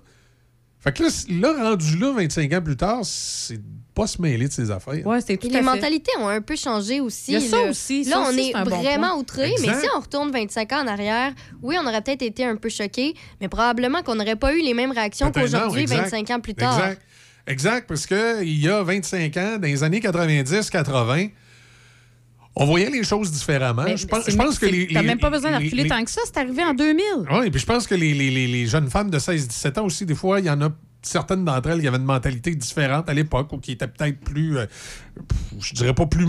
[0.80, 1.10] Fait que là,
[1.54, 3.60] là, rendu là, 25 ans plus tard, c'est
[3.96, 5.06] pas se mêler de ses affaires.
[5.08, 5.64] Ouais, c'est tout Et à les fait.
[5.64, 7.32] mentalités ont un peu changé aussi.
[7.32, 7.70] Il y a ça là.
[7.72, 10.84] aussi, Là, ça on aussi, est, bon vraiment outré, mais si on retourne 25 ans
[10.84, 11.34] en arrière,
[11.64, 14.74] oui, on aurait peut-être été un peu choqués, mais probablement qu'on n'aurait pas eu les
[14.74, 16.04] mêmes réactions qu'aujourd'hui, exact.
[16.12, 16.78] 25 ans plus tard.
[16.78, 17.02] Exact.
[17.48, 21.32] Exact, parce qu'il y a 25 ans, dans les années 90-80,
[22.56, 23.84] on voyait les choses différemment.
[23.84, 24.88] Mais je pense, c'est- je pense que les.
[24.88, 27.04] T'as même pas besoin les- les- tant que ça, c'est arrivé en 2000.
[27.32, 30.16] Oui, puis je pense que les, les- les- jeunes femmes de 16-17 ans aussi, des
[30.16, 30.70] fois, il y en a
[31.02, 34.58] certaines d'entre elles qui avaient une mentalité différente à l'époque ou qui étaient peut-être plus,
[34.58, 34.66] euh,
[35.60, 36.26] je dirais pas plus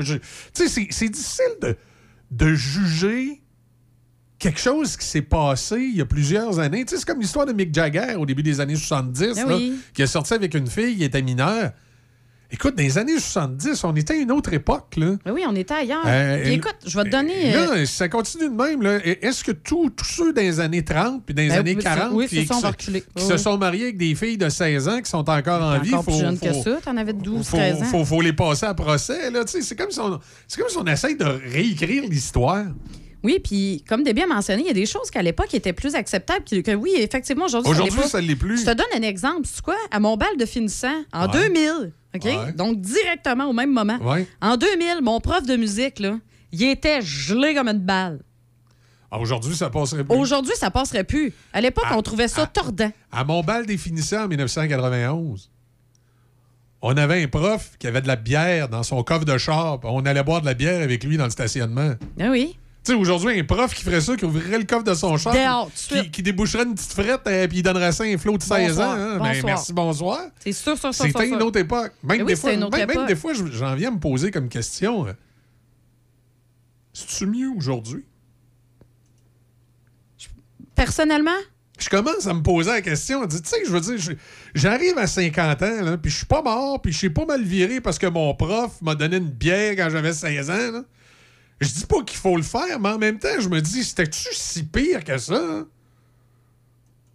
[0.00, 0.20] je- Tu
[0.54, 1.76] sais, c'est- difficile de,
[2.30, 3.40] de juger
[4.38, 6.84] quelque chose qui s'est passé il y a plusieurs années.
[6.84, 9.56] Tu sais, c'est comme l'histoire de Mick Jagger au début des années 70, Ben là,
[9.56, 9.78] oui.
[9.94, 11.70] qui est sorti avec une fille qui était mineure.
[12.54, 15.14] Écoute, dans les années 70, on était à une autre époque, là.
[15.32, 16.02] Oui, on était ailleurs.
[16.06, 17.54] Euh, Puis écoute, je vais te donner.
[17.56, 19.00] euh, Là, ça continue de même.
[19.22, 22.36] Est-ce que tous ceux des années 30 puis des Ben années oui, 40 oui, puis
[22.36, 23.00] se qui, sont sont, reculés.
[23.00, 25.78] qui Oui, se sont mariés avec des filles de 16 ans qui sont encore en
[25.80, 26.78] vie, encore plus faut, jeune que ça.
[26.84, 27.84] T'en avais 12, faut, 13 ans.
[27.86, 29.32] faut- faut les passer à procès.
[29.46, 32.64] C'est comme, si on- comme si on essaye de réécrire l'histoire.
[33.22, 35.94] Oui, puis comme Debbie a mentionné, il y a des choses qu'à l'époque étaient plus
[35.94, 38.60] acceptables que, que oui, effectivement, aujourd'hui, Aujourd'hui, ça l'est plus.
[38.60, 39.42] Je te donne un exemple.
[39.44, 39.76] C'est quoi?
[39.90, 41.48] À mon bal de finissant, en Ouais.
[41.48, 42.24] 2000, OK?
[42.24, 42.52] Ouais.
[42.52, 43.98] Donc, directement au même moment.
[44.02, 44.26] Ouais.
[44.40, 46.18] En 2000, mon prof de musique, là,
[46.50, 48.20] il était gelé comme une balle.
[49.10, 50.16] Ah, Aujourd'hui, ça passerait plus.
[50.16, 51.32] Aujourd'hui, ça passerait plus.
[51.52, 52.90] À l'époque, on trouvait ça tordant.
[53.12, 55.50] À mon bal des finissants en 1991,
[56.80, 59.78] on avait un prof qui avait de la bière dans son coffre de char.
[59.84, 61.92] On allait boire de la bière avec lui dans le stationnement.
[62.20, 62.56] Ah oui.
[62.84, 65.32] Tu sais, aujourd'hui, un prof qui ferait ça, qui ouvrirait le coffre de son char,
[65.32, 68.36] Dehors, qui, qui déboucherait une petite frette, et puis il donnerait ça à un flot
[68.36, 69.00] de 16 Bonsoir, ans.
[69.00, 69.18] hein.
[69.18, 70.18] Ben, merci, bonsoir.
[70.40, 71.92] C'est sûr, sûr, C'était une autre époque.
[72.02, 75.06] Même, oui, des, fois, même, des fois, je- j'en viens à me poser comme question.
[75.06, 75.12] euh,
[76.92, 78.04] C'est-tu mieux aujourd'hui?
[80.74, 81.30] Personnellement,
[81.78, 83.26] Je commence à me poser la question.
[83.28, 84.16] Tu sais, je veux dire,
[84.54, 87.42] j'arrive à 50 ans, là, puis je suis pas mort, puis je suis pas mal
[87.42, 90.72] viré parce que mon prof m'a donné une bière quand j'avais 16 ans.
[90.72, 90.82] là.
[91.62, 94.28] Je dis pas qu'il faut le faire, mais en même temps, je me dis, c'était-tu
[94.32, 95.64] si pire que ça?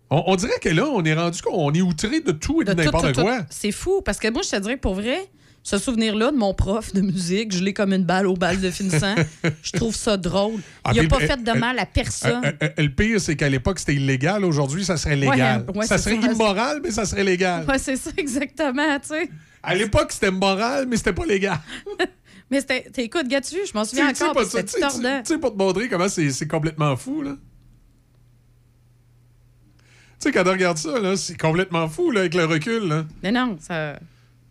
[0.09, 2.73] On, on dirait que là, on est rendu qu'on est outré de tout et de,
[2.73, 3.41] n'importe quoi.
[3.49, 5.29] C'est fou, parce que moi, je te dirais pour vrai,
[5.63, 8.71] ce souvenir-là de mon prof de musique, je l'ai comme une balle au bal de
[8.71, 9.15] finissant.
[9.61, 10.61] je trouve ça drôle.
[10.85, 12.41] Ah, Il a puis, pas fait de mal à personne.
[12.77, 14.45] Le pire, c'est qu'à l'époque, c'était illégal.
[14.45, 15.65] Aujourd'hui, ça serait légal.
[15.67, 16.31] Ouais, ouais, ça serait ça.
[16.31, 17.65] immoral, mais ça serait légal.
[17.67, 19.29] Ouais, c'est ça, exactement, tu sais.
[19.61, 21.59] À l'époque, c'était moral, mais c'était pas légal.
[22.49, 22.59] Mais
[22.97, 25.89] écoute, gars-tu, je m'en Tu souviens sais, encore, tu sais, tu- tu pour te montrer
[25.89, 27.35] comment c'est complètement fou, là.
[30.19, 33.05] Tu sais, quand on regarde ça, là, c'est complètement fou, là, avec le recul, là.
[33.21, 33.99] Mais non, ça.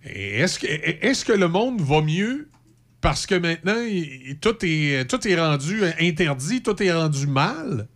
[0.05, 2.48] Est-ce que, est que le monde va mieux
[3.01, 7.89] parce que maintenant, il- tout, est, tout est rendu interdit, tout est rendu mal?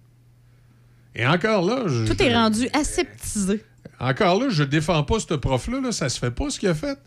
[1.15, 3.63] Et encore là, je, Tout est rendu aseptisé.
[4.01, 6.75] encore là, je défends pas ce prof-là, là, ça se fait pas ce qu'il a
[6.75, 6.99] fait.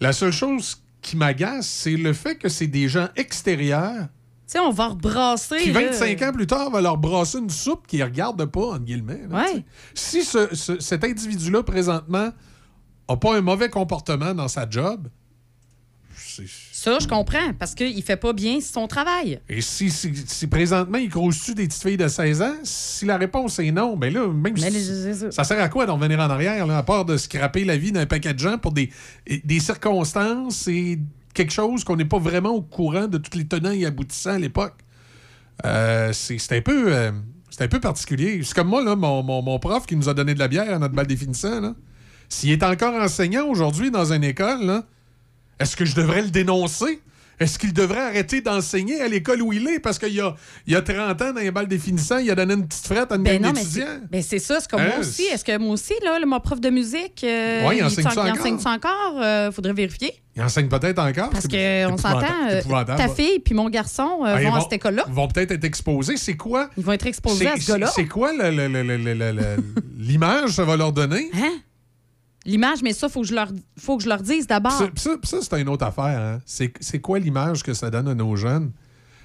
[0.00, 4.08] La seule chose qui m'agace, c'est le fait que c'est des gens extérieurs
[4.46, 5.58] Tu sais, on va rebrasser.
[5.58, 5.80] qui, là.
[5.88, 9.22] 25 ans plus tard, va leur brasser une soupe qu'ils ne regardent pas, entre guillemets.
[9.28, 9.64] là, Ouais.
[9.94, 12.30] Si ce- ce- cet individu-là, présentement,
[13.08, 15.08] n'a pas un mauvais comportement dans sa job,
[16.16, 16.42] c'est-
[16.82, 19.38] Ça, je comprends, parce qu'il fait pas bien son travail.
[19.50, 23.18] et si, si, si présentement, il crouse-tu des petites filles de 16 ans, si la
[23.18, 25.30] réponse est non, ben là, même Mais si- ça.
[25.30, 27.92] ça sert à quoi d'en revenir en arrière, là, à part de scraper la vie
[27.92, 28.88] d'un paquet de gens pour des,
[29.44, 30.98] des circonstances et
[31.34, 34.38] quelque chose qu'on n'est pas vraiment au courant de tous les tenants et aboutissants à
[34.38, 34.74] l'époque?
[35.66, 36.94] Euh, c'est un peu.
[36.94, 37.12] euh,
[37.50, 38.40] c'est un peu particulier.
[38.42, 40.72] C'est comme moi, là, mon, mon- mon prof qui nous a donné de la bière
[40.72, 41.60] à notre bal définissant.
[41.60, 41.74] là.
[42.30, 44.84] S'il est encore enseignant aujourd'hui dans une école, là,
[45.60, 47.00] est-ce que je devrais le dénoncer?
[47.38, 49.78] Est-ce qu'il devrait arrêter d'enseigner à l'école où il est?
[49.80, 50.34] Parce qu'il y a,
[50.66, 53.10] il y a 30 ans, dans les balles définissant, il a donné une petite frette
[53.10, 53.86] à une Ben d'étudiants.
[54.10, 55.22] ben c'est ça, c'est comme Hein, moi aussi.
[55.22, 58.04] Est-ce que moi aussi, là, le- mon prof de musique, euh, Ouais, il il enseigne
[58.04, 59.14] s'en- ça il enseigne ça encore?
[59.22, 60.12] Euh, faudrait vérifier.
[60.36, 61.30] Il enseigne peut-être encore.
[61.30, 65.04] Parce qu'on s'entend, euh, ta fille puis mon garçon euh, vont à cette école-là.
[65.08, 66.18] Ils vont peut-être être exposés.
[66.18, 66.68] C'est quoi?
[66.76, 67.86] Ils vont être exposés à ce gars-là.
[67.86, 68.32] C'est quoi
[69.98, 71.30] l'image que ça va leur donner?
[71.34, 71.52] Hein?
[72.46, 73.48] L'image, mais ça, faut que je leur,
[73.78, 74.72] faut que je leur dise d'abord.
[74.72, 76.18] Ça, ça, ça, c'est une autre affaire.
[76.18, 76.38] hein.
[76.46, 78.72] C'est quoi l'image que ça donne à nos jeunes?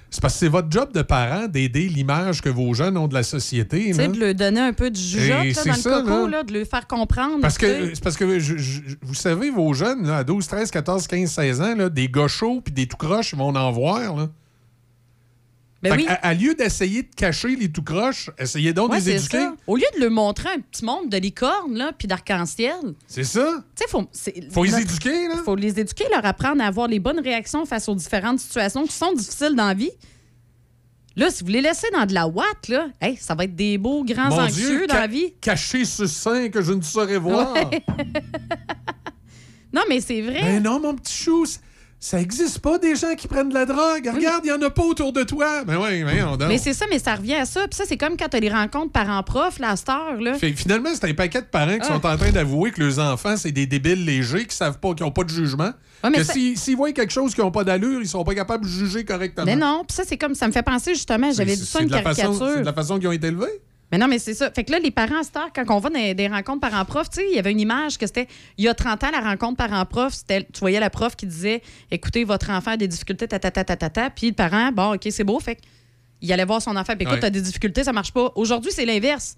[0.08, 3.14] C'est parce que c'est votre job de parent d'aider l'image que vos jeunes ont de
[3.14, 3.86] la société.
[3.86, 6.36] Tu sais, de leur donner un peu de jugeote dans le coco, là.
[6.38, 7.40] là, de leur faire comprendre.
[7.40, 10.70] Parce que, parce que je- je- je- vous savez, vos jeunes, là, à 12, 13,
[10.70, 13.72] 14, 15, 16 ans, là, des gars chauds puis des tout croches, ils vont en
[13.72, 14.14] voir.
[14.16, 14.28] Là.
[15.88, 16.06] Ben Fait oui.
[16.22, 19.38] à, lieu d'essayer de cacher les tout croches, essayez donc Ouais, de les éduquer.
[19.38, 19.54] ça.
[19.66, 22.74] Au lieu de leur montrer un petit monde de licorne, là, puis d'arc-en-ciel,
[23.06, 23.64] C'est ça.
[23.76, 25.36] tu sais, faut, les notre- éduquer, là.
[25.44, 28.92] faut les éduquer, leur apprendre à avoir les bonnes réactions face aux différentes situations qui
[28.92, 29.90] sont difficiles dans la vie.
[31.18, 33.78] Là, si vous les laissez dans de la ouate, là, hey, ça va être des
[33.78, 35.32] beaux grands Mon anxieux Dieu, dans la vie.
[35.40, 37.54] Cacher ce sein que je ne saurais voir.
[37.54, 37.82] Ouais.
[39.72, 40.40] non, mais c'est vrai.
[40.42, 41.44] Ben non, mon petit chou,
[42.06, 44.08] ça existe pas des gens qui prennent de la drogue.
[44.14, 45.64] Regarde, il y en a pas autour de toi.
[45.64, 47.66] Ben oui, mais on Mais c'est ça, mais ça revient à ça.
[47.68, 50.34] Puis ça, c'est comme quand tu as les rencontres parents-prof, cette heure, là.
[50.34, 51.94] Fait- Finalement, c'est un paquet de parents qui Ah.
[52.00, 55.02] sont en train d'avouer que leurs enfants, c'est des débiles légers qui savent pas, qui
[55.02, 55.72] ont pas de jugement.
[56.04, 58.34] Ouais, mais que ça- s'ils voient quelque chose qui n'a pas d'allure, ils sont pas
[58.34, 59.44] capables de juger correctement.
[59.46, 61.88] Mais non, puis ça, c'est comme, ça me fait penser justement, j'avais vu ça une
[61.90, 62.50] la caricature.
[62.54, 63.60] C'est de la façon qu'ils ont été élevés?
[63.92, 64.50] Mais non, mais c'est ça.
[64.50, 67.26] Fait que là, les parents heure, quand on va dans des- rencontres parents-prof, tu sais,
[67.30, 68.26] il y avait une image que c'était,
[68.58, 71.62] il y a 30 ans, la rencontre parents-prof, c'était, tu voyais la prof qui disait,
[71.90, 74.10] écoutez, votre enfant a des difficultés, ta, ta, ta, ta, ta, ta.
[74.10, 75.38] Puis le parent, bon, OK, c'est beau.
[75.38, 75.58] Fait
[76.20, 77.20] il allait voir son enfant, puis écoute, Ouais.
[77.20, 78.32] t'as des difficultés, ça marche pas.
[78.34, 79.36] Aujourd'hui, c'est l'inverse.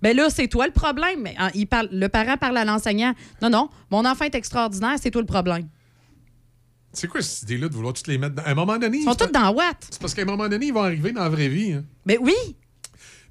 [0.00, 1.20] Ben là, c'est toi le problème.
[1.20, 3.12] Mais, hein, il parle, le parent parle à l'enseignant.
[3.42, 5.68] Non, non, mon enfant est extraordinaire, c'est toi le problème.
[6.92, 8.42] C'est quoi cette idée-là de vouloir toutes les mettre dans...
[8.42, 8.98] À un moment donné...
[8.98, 9.76] Ils sont tous dans Watt.
[9.90, 11.72] C'est parce qu'à un moment donné, ils vont arriver dans la vraie vie.
[11.74, 11.84] hein.
[12.06, 12.34] Ben oui,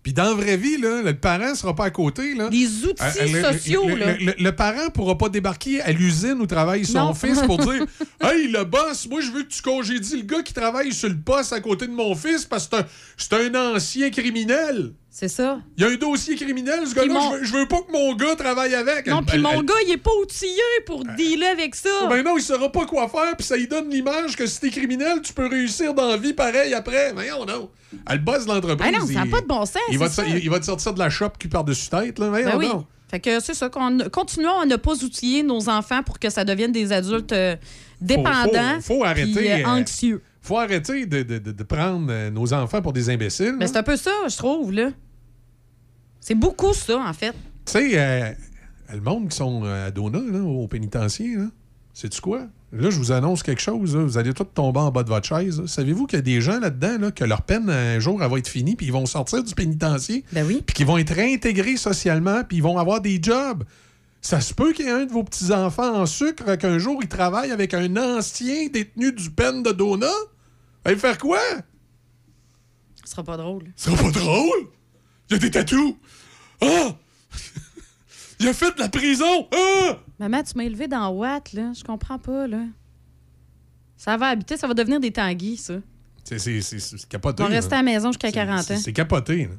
[0.01, 2.33] Puis dans la vraie vie, là, le parent sera pas à côté.
[2.33, 2.47] Là.
[2.51, 4.33] les outils Euh, le- sociaux, le, là.
[4.37, 7.13] le- parent pourra pas débarquer à l'usine où travaille son Non.
[7.13, 7.85] fils pour dire
[8.21, 11.17] Hey, le boss, moi, je veux que tu congédies le gars qui travaille sur le
[11.17, 12.77] poste à côté de mon fils parce que
[13.17, 14.93] c'est un- c'est un, ancien criminel.
[15.11, 15.59] C'est ça.
[15.75, 17.91] Il y a un dossier criminel, ce gars-là, mon- je, veux, je veux pas que
[17.91, 19.07] mon gars travaille avec.
[19.07, 21.89] Non, puis mon elle- gars, il est pas outillé pour dealer avec ça.
[22.07, 24.69] Ben non, il saura pas quoi faire, puis ça lui donne l'image que si t'es
[24.69, 27.11] criminel, tu peux réussir dans la vie pareil après.
[27.13, 27.69] Voyons, non.
[28.07, 28.91] Elle bosse l'entreprise.
[28.95, 29.81] Ah non, ça n'a il- pas de bon sens.
[29.91, 30.27] Il va, te, c'est ça.
[30.27, 32.29] il, il va te sortir de la shop qui par-dessus tête, là.
[32.29, 32.67] Voyons Ben oui.
[32.67, 32.85] donc.
[33.09, 36.45] Fait que c'est ça, qu'on continuons à ne pas outiller nos enfants pour que ça
[36.45, 37.55] devienne des adultes euh,
[37.99, 38.75] dépendants.
[38.81, 39.51] Faut, faut arrêter.
[39.51, 40.21] euh, euh, anxieux.
[40.41, 43.55] Faut arrêter de, de- de- prendre euh, nos enfants pour des imbéciles.
[43.59, 44.89] Mais c'est un peu ça, je trouve, là.
[46.19, 47.33] C'est beaucoup ça, en fait.
[47.65, 48.31] Tu sais, euh,
[48.93, 51.45] le monde qui sont euh, à Dona, là, au pénitencier, là,
[51.93, 52.43] sais-tu quoi?
[52.71, 53.95] Là, je vous annonce quelque chose.
[53.95, 55.59] là, vous allez tous tomber en bas de votre chaise.
[55.59, 55.67] là.
[55.67, 58.37] Savez-vous qu'il y a des gens là-dedans là, que leur peine, un jour, elle va
[58.37, 60.61] être finie, puis ils vont sortir du pénitencier, Ben oui.
[60.65, 63.63] puis qu'ils vont être réintégrés socialement, puis ils vont avoir des jobs?
[64.21, 67.07] Ça se peut qu'il y ait un de vos petits-enfants en sucre qu'un jour, il
[67.07, 70.11] travaille avec un ancien détenu du peine de Dona?
[70.83, 71.39] Elle faire quoi?
[73.09, 73.63] sera pas drôle.
[73.75, 74.67] Ce sera pas drôle?
[75.29, 75.95] Il y a des tatous!
[76.61, 76.95] Ah!
[78.39, 79.47] Il a fait de la prison!
[79.53, 79.99] Ah!
[80.19, 81.71] Maman, tu m'as élevé dans Watt, là.
[81.77, 82.65] Je comprends pas, là.
[83.97, 85.75] Ça va habiter, ça va devenir des tanguis, ça.
[86.23, 87.43] C'est- capoté.
[87.43, 88.77] On va rester à la maison jusqu'à 40 ans.
[88.77, 89.45] C'est capoté.
[89.45, 89.55] Là.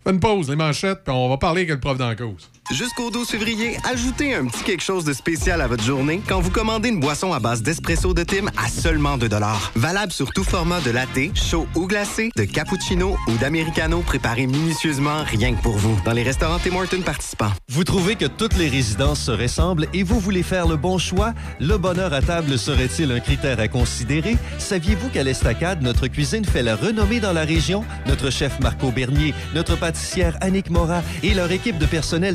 [0.00, 2.50] On fait une pause, les manchettes, puis on va parler avec le prof d'en cause.
[2.70, 6.50] Jusqu'au 12 février, ajoutez un petit quelque chose de spécial à votre journée quand vous
[6.50, 9.26] commandez une boisson à base d'espresso de Tim à seulement 2
[9.74, 15.24] Valable sur tout format de latte, chaud ou glacé, de cappuccino ou d'americano préparé minutieusement
[15.24, 17.52] rien que pour vous dans les restaurants Tim Hortons participants.
[17.70, 21.32] Vous trouvez que toutes les résidences se ressemblent et vous voulez faire le bon choix?
[21.60, 24.36] Le bonheur à table serait-il un critère à considérer?
[24.58, 27.82] Saviez-vous qu'à l'Estacade, notre cuisine fait la renommée dans la région?
[28.06, 32.34] Notre chef Marco Bernier, notre pâtissière Annick Mora et leur équipe de personnel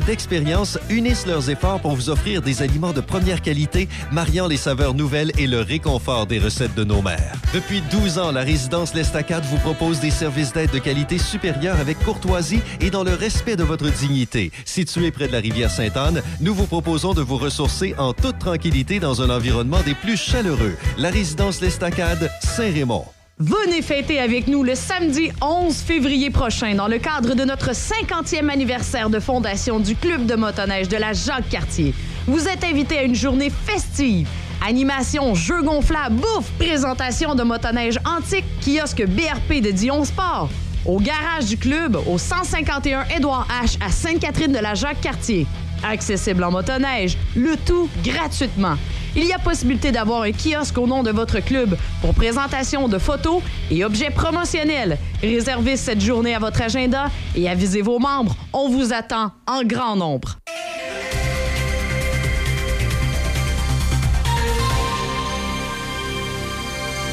[0.90, 5.32] unissent leurs efforts pour vous offrir des aliments de première qualité, mariant les saveurs nouvelles
[5.38, 7.34] et le réconfort des recettes de nos mères.
[7.52, 11.98] Depuis 12 ans, la résidence L'Estacade vous propose des services d'aide de qualité supérieure avec
[12.00, 14.50] courtoisie et dans le respect de votre dignité.
[14.64, 19.00] Situé près de la rivière Sainte-Anne, nous vous proposons de vous ressourcer en toute tranquillité
[19.00, 20.74] dans un environnement des plus chaleureux.
[20.98, 23.13] La résidence L'Estacade, Saint-Raymond.
[23.40, 28.48] Venez fêter avec nous le samedi 11 février prochain dans le cadre de notre 50e
[28.48, 31.94] anniversaire de fondation du Club de motoneige de la Jacques-Cartier.
[32.28, 34.28] Vous êtes invité à une journée festive.
[34.64, 40.48] Animation, jeux gonflables, bouffe, présentation de motoneige antique, kiosque BRP de Dion Sport.
[40.86, 45.48] Au garage du club, au 151 Édouard H à Sainte-Catherine de la Jacques-Cartier.
[45.86, 48.76] Accessible en motoneige, le tout gratuitement.
[49.16, 52.98] Il y a possibilité d'avoir un kiosque au nom de votre club pour présentation de
[52.98, 54.98] photos et objets promotionnels.
[55.22, 58.34] Réservez cette journée à votre agenda et avisez vos membres.
[58.52, 60.38] On vous attend en grand nombre.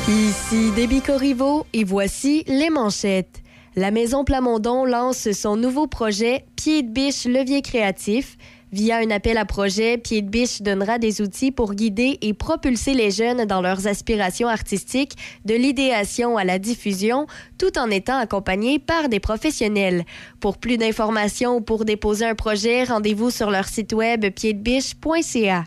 [0.07, 3.41] Ici Déby Corriveau et voici les manchettes.
[3.75, 8.37] La Maison Plamondon lance son nouveau projet Pied de biche levier créatif.
[8.71, 12.93] Via un appel à projet, Pied de biche donnera des outils pour guider et propulser
[12.93, 17.27] les jeunes dans leurs aspirations artistiques, de l'idéation à la diffusion,
[17.57, 20.05] tout en étant accompagnés par des professionnels.
[20.39, 25.65] Pour plus d'informations ou pour déposer un projet, rendez-vous sur leur site web pieddebiche.ca.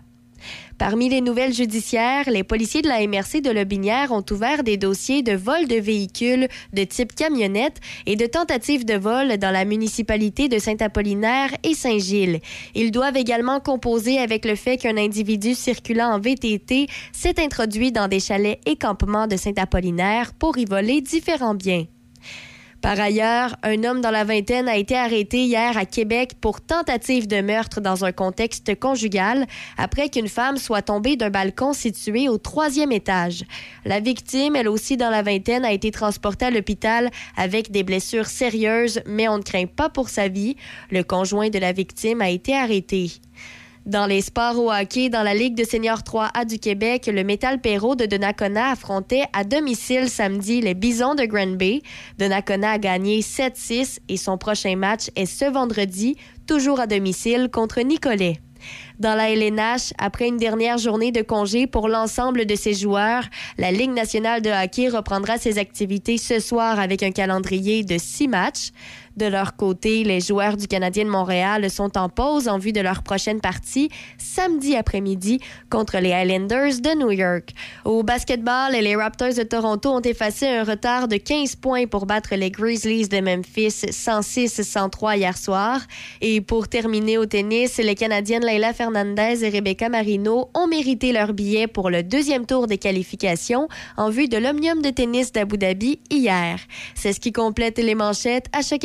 [0.79, 5.23] Parmi les nouvelles judiciaires, les policiers de la MRC de Lobinière ont ouvert des dossiers
[5.23, 10.49] de vol de véhicules de type camionnette et de tentatives de vol dans la municipalité
[10.49, 12.41] de Saint-Apollinaire et Saint-Gilles.
[12.75, 18.09] Ils doivent également composer avec le fait qu'un individu circulant en VTT s'est introduit dans
[18.09, 21.85] des chalets et campements de Saint-Apollinaire pour y voler différents biens.
[22.85, 27.27] Par ailleurs, un homme dans la vingtaine a été arrêté hier à Québec pour tentative
[27.27, 29.47] de meurtre dans un contexte conjugal
[29.79, 33.45] après qu'une femme soit tombée d'un balcon situé au troisième étage.
[33.87, 37.09] La victime, elle aussi dans la vingtaine, a été transportée à l'hôpital
[37.39, 40.57] avec des blessures sérieuses, mais on ne craint pas pour sa vie.
[40.91, 43.13] Le conjoint de la victime a été arrêté.
[43.87, 47.61] Dans les sports au hockey, dans la Ligue de seniors 3A du Québec, le Métal
[47.61, 51.83] Perrault de Donnacona affrontait à domicile samedi les Bisons de Granby.
[52.19, 56.17] Donnacona a gagné 7-6 et son prochain match est ce vendredi,
[56.47, 58.41] toujours à domicile, contre Nicolet.
[58.99, 63.25] Dans la LNH, après une dernière journée de congé pour l'ensemble de ses joueurs,
[63.59, 68.29] la Ligue nationale de hockey reprendra ses activités ce soir avec un calendrier de six
[68.29, 68.71] matchs.
[69.17, 72.81] De leur côté, les joueurs du Canadien de Montréal sont en pause en vue de
[72.81, 73.89] leur prochaine partie
[74.19, 77.51] samedi après-midi contre les Highlanders de New York.
[77.85, 82.35] Au basketball, les Raptors de Toronto ont effacé un retard de 15 points pour battre
[82.35, 85.81] les Grizzlies de Memphis 106-103 hier soir.
[86.21, 91.33] Et pour terminer au tennis, les Canadiennes Leila Fernandez et Rebecca Marino ont mérité leur
[91.33, 96.01] billet pour le deuxième tour des qualifications en vue de l'Omnium de tennis d'Abu Dhabi
[96.11, 96.59] hier.
[96.95, 98.85] C'est ce qui complète les manchettes à chaque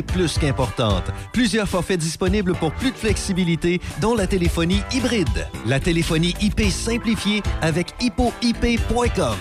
[0.01, 1.05] plus qu'importante.
[1.33, 5.47] Plusieurs forfaits disponibles pour plus de flexibilité, dont la téléphonie hybride.
[5.65, 9.37] La téléphonie IP simplifiée avec hippoip.com.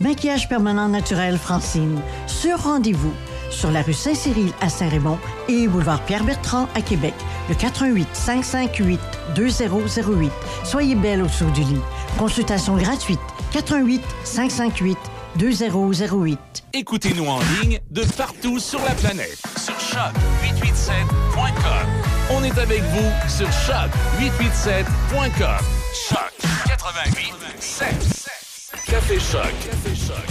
[0.00, 2.00] Maquillage permanent naturel Francine.
[2.28, 3.12] Sur rendez-vous.
[3.50, 5.18] Sur la rue Saint-Cyril à Saint-Raymond
[5.48, 7.14] et boulevard Pierre-Bertrand à Québec.
[7.48, 9.00] Le 88 558
[9.34, 10.32] 2008.
[10.64, 11.80] Soyez belle au-dessous du lit.
[12.16, 13.18] Consultation gratuite.
[13.52, 14.96] 88 558
[15.36, 16.38] 2008.
[16.72, 19.38] Écoutez-nous en ligne de partout sur la planète.
[19.56, 21.86] Sur choc887.com.
[22.30, 25.64] On est avec vous sur choc887.com.
[26.08, 26.32] Choc
[26.66, 27.34] 88
[28.86, 29.42] Café Choc.
[29.42, 30.24] Café Choc.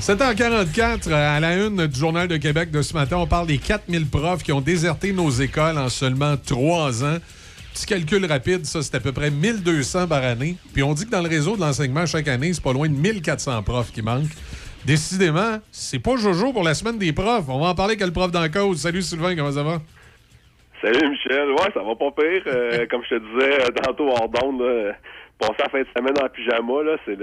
[0.00, 4.06] 7h44, à la une du Journal de Québec de ce matin, on parle des 4000
[4.06, 7.16] profs qui ont déserté nos écoles en seulement trois ans.
[7.76, 10.56] Petit calcul rapide, ça, c'est à peu près 1200 par année.
[10.72, 12.94] Puis on dit que dans le réseau de l'enseignement, chaque année, c'est pas loin de
[12.94, 14.32] 1400 profs qui manquent.
[14.86, 17.44] Décidément, c'est pas Jojo pour la semaine des profs.
[17.50, 18.80] On va en parler avec le prof dans la cause.
[18.80, 19.82] Salut Sylvain, comment ça va?
[20.80, 22.44] Salut Michel, ouais, ça va pas pire.
[22.46, 24.96] Euh, comme je te disais euh, tantôt hors d'onde, là,
[25.38, 27.18] passer la fin de semaine en pyjama, là, c'est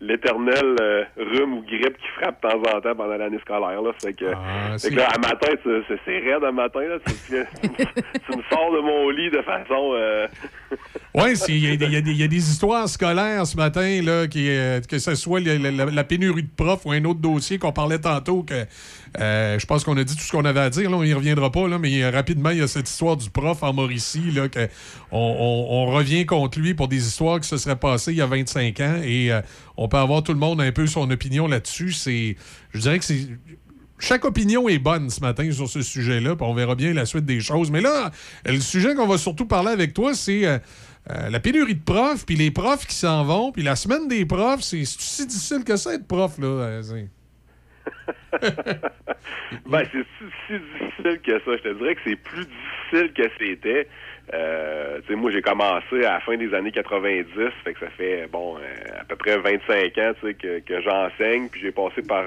[0.00, 3.80] l'éternel euh, rhume ou grippe qui frappe de temps en temps pendant l'année scolaire.
[3.82, 3.90] Là.
[4.02, 4.26] Fait que,
[4.78, 6.80] fait que là, à matin, c'est c'est raide à matin.
[6.80, 6.98] Là.
[7.06, 7.86] Tu, tu-
[8.30, 9.92] tu me sors de mon lit de façon...
[9.94, 10.26] euh,
[11.14, 16.04] Oui, il y, a des- histoires scolaires ce matin, là, euh, que ce soit la,
[16.04, 18.66] pénurie de profs ou un autre dossier qu'on parlait tantôt, que
[19.18, 20.90] euh, je pense qu'on a dit tout ce qu'on avait à dire.
[20.92, 24.30] On n'y reviendra pas, mais rapidement, il y a cette histoire du prof en Mauricie,
[24.30, 24.46] là,
[25.10, 28.80] on revient contre lui pour des histoires qui se seraient passées il y a 25
[28.80, 29.40] ans et euh,
[29.76, 31.92] on peut avoir tout le monde un peu son opinion là-dessus.
[31.92, 32.36] C'est,
[32.72, 33.26] Je dirais que c'est
[33.98, 37.24] chaque opinion est bonne ce matin sur ce sujet-là, puis on verra bien la suite
[37.24, 37.70] des choses.
[37.70, 38.10] Mais là,
[38.44, 40.58] le sujet qu'on va surtout parler avec toi, c'est euh,
[41.10, 44.26] euh, la pénurie de profs, puis les profs qui s'en vont, puis la semaine des
[44.26, 46.46] profs, c'est si difficile que ça être prof, là.
[46.46, 46.82] euh,
[49.66, 50.04] Ben, c'est
[50.48, 51.56] si, difficile que ça.
[51.56, 53.88] Je te dirais que c'est plus difficile que c'était.
[55.14, 57.26] Moi, j'ai commencé à la fin des années 90,
[57.64, 58.56] fait que ça fait, bon,
[58.98, 62.24] à peu près 25 ans, que j'enseigne, puis j'ai passé par...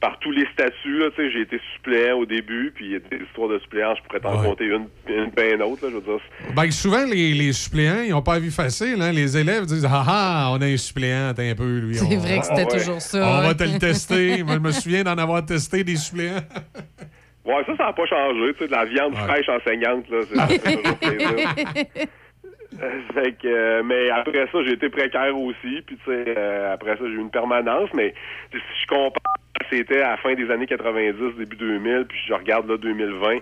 [0.00, 2.96] par tous les statuts, là, tu sais, j'ai été suppléant au début, puis il y
[2.96, 4.46] a des histoires de suppléants, je pourrais t'en Ouais.
[4.48, 6.20] compter une, une ben autre, là, je veux dire.
[6.56, 8.96] Ben, souvent, les, les suppléants, ils n'ont pas la vie facile.
[9.02, 9.12] Hein?
[9.12, 11.96] Les élèves disent Ah ah, on a un suppléant, attends un peu, lui.
[11.96, 13.46] C'est vrai que c'était toujours ça, On ouais.
[13.48, 14.42] va te le tester.
[14.44, 16.40] Moi, je me souviens d'en avoir testé des suppléants.
[17.44, 20.58] Ouais, ça, ça n'a pas changé, tu sais, de la viande fraîche enseignante, là, c'est
[20.76, 21.48] toujours plaisir.
[23.14, 25.82] Fait que, euh, mais après ça, j'ai été précaire aussi.
[25.86, 27.90] Puis, tu sais, euh, après ça, j'ai eu une permanence.
[27.94, 28.14] Mais
[28.52, 29.20] si je compare,
[29.70, 33.38] c'était à la fin des années 90, début 2000, puis je regarde là 2020.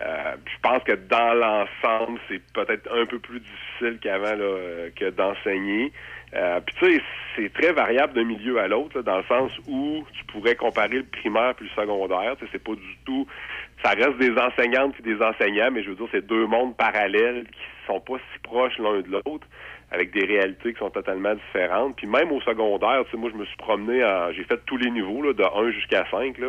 [0.00, 4.90] euh, je pense que dans l'ensemble, c'est peut-être un peu plus difficile qu'avant là, euh,
[4.96, 5.92] que d'enseigner.
[6.34, 7.02] Euh, puis tu sais,
[7.36, 11.04] c'est très variable d'un milieu à l'autre, dans le sens où tu pourrais comparer le
[11.04, 12.36] primaire puis le secondaire.
[12.52, 13.26] C'est pas du tout.
[13.82, 17.44] Ça reste des enseignantes puis des enseignants, mais je veux dire, c'est deux mondes parallèles
[17.44, 19.46] qui sont pas si proches l'un de l'autre,
[19.90, 21.96] avec des réalités qui sont totalement différentes.
[21.96, 24.32] Puis même au secondaire, tu sais, moi je me suis promené en.
[24.32, 26.38] J'ai fait tous les niveaux, là, de 1 jusqu'à 5.
[26.38, 26.48] Là.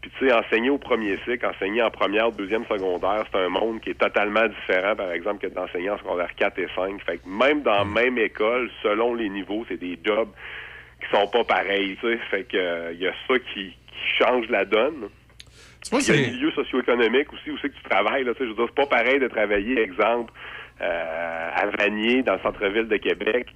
[0.00, 3.80] Puis tu sais, enseigner au premier cycle, enseigner en première, deuxième, secondaire, c'est un monde
[3.80, 7.02] qui est totalement différent, par exemple, que d'enseigner en secondaire 4 et 5.
[7.04, 10.30] Fait que même dans la même école, selon les niveaux, c'est des jobs
[11.00, 12.18] qui sont pas pareils, tu sais.
[12.30, 15.08] Fait que euh, il y a ça qui, qui change la donne.
[15.82, 18.24] Tu vois, Il y a c'est- le milieu socio-économique aussi, où c'est que tu travailles.
[18.24, 20.32] Là, tu sais, je veux dire, c'est pas pareil de travailler, exemple,
[20.82, 23.46] euh, à Vanier, dans le centre-ville de Québec,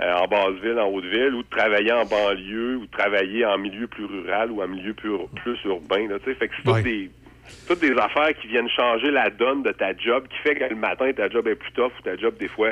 [0.00, 3.86] euh, en basse-ville, en haute-ville, ou de travailler en banlieue, ou de travailler en milieu
[3.86, 5.12] plus rural ou en milieu plus,
[5.42, 6.08] plus urbain.
[6.08, 6.34] Là, tu sais.
[6.34, 6.82] fait que c'est Ouais.
[6.82, 7.10] des,
[7.66, 10.76] toutes des affaires qui viennent changer la donne de ta job, qui fait que le
[10.76, 12.70] matin, ta job est plus tough, ou ta job, des fois,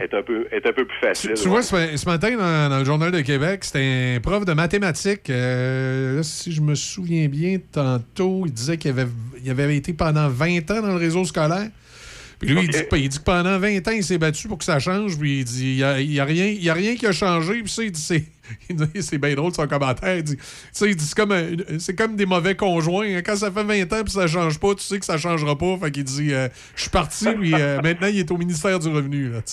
[0.00, 1.32] est, un peu, est un peu plus facile.
[1.34, 1.48] Tu ouais.
[1.48, 5.30] vois, ce, ce matin, dans, dans le Journal de Québec, c'était un prof de mathématiques.
[5.30, 9.06] euh, là, si je me souviens bien, tantôt, il disait qu'il avait,
[9.42, 11.68] il avait été pendant 20 ans dans le réseau scolaire.
[12.44, 14.58] Puis lui, il, dit, que- il dit que pendant 20 ans, il s'est battu pour
[14.58, 15.18] que ça change.
[15.18, 17.12] Puis il dit, il n'y a, il y a rien, il a rien qui a
[17.12, 17.60] changé.
[17.62, 18.22] Puis ça, il dit,
[19.02, 20.16] c'est, bien drôle son commentaire.
[20.16, 20.36] Il dit,
[20.82, 21.34] il c'est comme,
[21.78, 23.06] c'est comme des mauvais conjoints.
[23.16, 23.22] hein.
[23.24, 25.76] Quand ça fait 20 ans puis ça change pas, tu sais que ça changera pas.
[25.78, 28.88] Fait qu'il dit, euh, je suis parti, puis euh, maintenant, il est au ministère du
[28.88, 29.30] Revenu.
[29.30, 29.38] Là.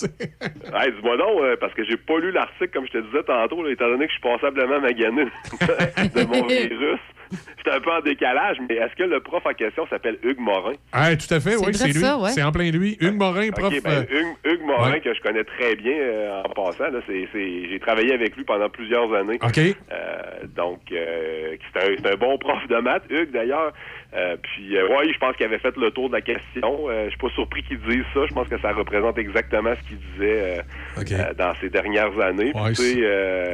[0.74, 3.70] Hey, dis-moi euh, parce que j'ai pas lu l'article, comme je te disais tantôt, là,
[3.70, 7.00] étant donné que je suis passablement magané de mon virus.
[7.58, 10.72] J'étais un peu en décalage, mais est-ce que le prof en question s'appelle Hugues Morin?
[10.92, 12.02] Ah, tout à fait, C'est oui, c'est lui.
[12.04, 12.30] ouais.
[12.30, 12.96] C'est en plein lui.
[13.00, 13.72] Hugues Morin, prof.
[13.82, 15.00] Ben, euh, Hugues, Hugues Morin, ouais.
[15.00, 19.38] que je connais très bien euh, en passant, j'ai travaillé avec lui pendant plusieurs années.
[19.42, 19.58] OK.
[19.58, 23.72] Euh, donc, euh, c'est, un, c'est un bon prof de maths, Hugues, d'ailleurs.
[24.14, 26.88] Euh, puis, euh, ouais, je pense qu'il avait fait le tour de la question.
[26.88, 28.26] Euh, je suis pas surpris qu'il dise ça.
[28.26, 30.62] Je pense que ça représente exactement ce qu'il disait
[30.98, 32.52] euh, dans ces dernières années.
[32.54, 32.72] Ouais,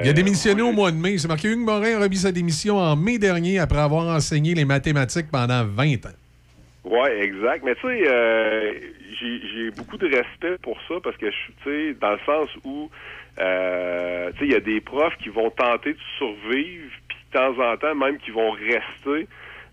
[0.03, 1.17] Il a démissionné au mois de mai.
[1.19, 4.65] C'est marqué Hugues Morin a remis sa démission en mai dernier après avoir enseigné les
[4.65, 6.17] mathématiques pendant 20 ans.
[6.85, 7.65] Ouais, exact.
[7.65, 8.81] Mais tu sais,
[9.21, 12.91] j'ai beaucoup de respect pour ça parce que tu sais, dans le sens où,
[13.37, 17.63] tu sais, il y a des profs qui vont tenter de survivre, puis de temps
[17.63, 19.29] en temps même qui vont rester.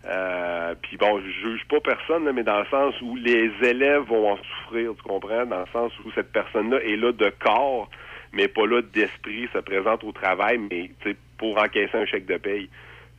[0.08, 4.04] Euh, puis bon, je juge pas personne, là, mais dans le sens où les élèves
[4.04, 5.46] vont en souffrir, tu comprends?
[5.46, 7.90] Dans le sens où cette personne-là est là de corps,
[8.34, 12.28] mais pas là d'esprit, se présente au travail, mais tu sais, pour encaisser un chèque
[12.28, 12.70] de paye.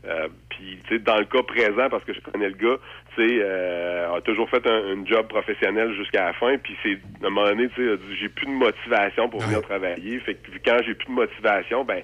[0.06, 2.78] Euh, puis, tu sais, dans le cas présent, parce que je connais le gars,
[3.16, 7.26] tu sais, euh, a toujours fait un, job professionnel jusqu'à la fin, puis c'est, à
[7.26, 10.20] un moment donné, tu sais, j'ai plus de motivation pour venir travailler.
[10.20, 12.02] Fait que quand j'ai plus de motivation, ben,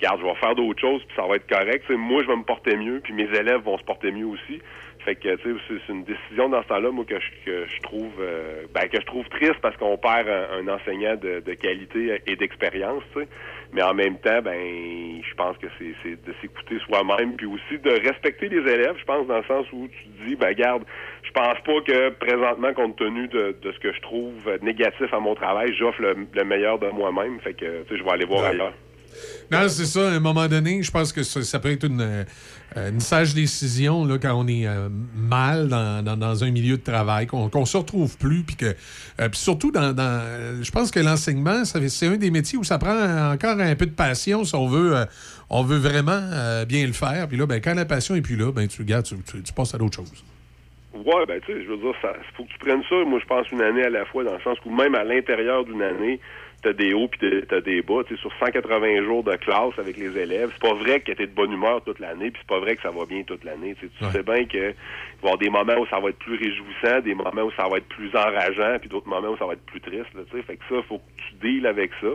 [0.00, 1.84] regarde, je vais faire d'autres choses, puis ça va être correct.
[1.86, 4.26] Tu sais, moi, je vais me porter mieux, puis mes élèves vont se porter mieux
[4.26, 4.60] aussi.
[5.04, 5.56] Fait que, tu sais,
[5.86, 9.00] c'est- une décision dans ce temps-là, moi, que je, que je trouve, euh, ben, que
[9.00, 13.20] je trouve triste parce qu'on perd un, un enseignant de, de qualité et d'expérience, tu
[13.22, 13.28] sais.
[13.72, 14.60] Mais en même temps, ben,
[15.26, 19.26] je pense que c'est de s'écouter soi-même, puis aussi de respecter les élèves, je pense,
[19.26, 20.84] dans le sens où tu te dis, ben, garde,
[21.22, 25.18] je pense pas que présentement, compte tenu de, de ce que je trouve négatif à
[25.20, 27.40] mon travail, j'offre le, le meilleur de moi-même.
[27.40, 28.74] Fait que, tu sais, je vais aller voir ailleurs.
[29.50, 30.08] Non, c'est ça.
[30.10, 34.04] À un moment donné, je pense que ça, peut être une, euh, une sage décision
[34.04, 37.76] là, quand on est euh, mal dans, dans- un milieu de travail, qu'on qu'on se
[37.76, 38.42] retrouve plus.
[38.44, 42.78] Puis euh, surtout, dans, dans- je pense que l'enseignement, c'est un des métiers où ça
[42.78, 44.94] prend encore un peu de passion si on veut,
[45.50, 46.20] on veut vraiment
[46.66, 47.26] bien le faire.
[47.28, 49.52] Puis là, ben, quand la passion est plus là, ben, tu, regardes, tu, tu- tu
[49.52, 50.12] passes à d'autres choses.
[50.92, 53.26] Ouais, ben tu sais, je veux dire, ça faut que tu prennes ça, moi je
[53.26, 56.18] pense une année à la fois, dans le sens où même à l'intérieur d'une année,
[56.62, 58.02] t'as des hauts puis t'as- des bas.
[58.06, 61.26] Tu sais, sur 180 jours de classe avec les élèves, c'est pas vrai que t'es
[61.26, 63.74] de bonne humeur toute l'année, puis c'est pas vrai que ça va bien toute l'année.
[63.80, 66.08] Tu sais, tu sais bien que il va y avoir des moments où ça va
[66.10, 69.36] être plus réjouissant, des moments où ça va être plus enrageant, puis d'autres moments où
[69.36, 70.12] ça va être plus triste.
[70.14, 72.08] Là, tu sais, fait que ça, faut que tu deals avec ça.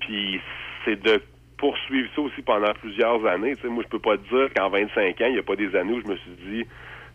[0.00, 0.40] Puis
[0.84, 1.20] c'est de
[1.58, 3.54] poursuivre ça aussi pendant plusieurs années.
[3.64, 5.92] Moi, je peux pas te dire qu'en 25 ans, il n'y a pas des années
[5.92, 6.64] où je me suis dit,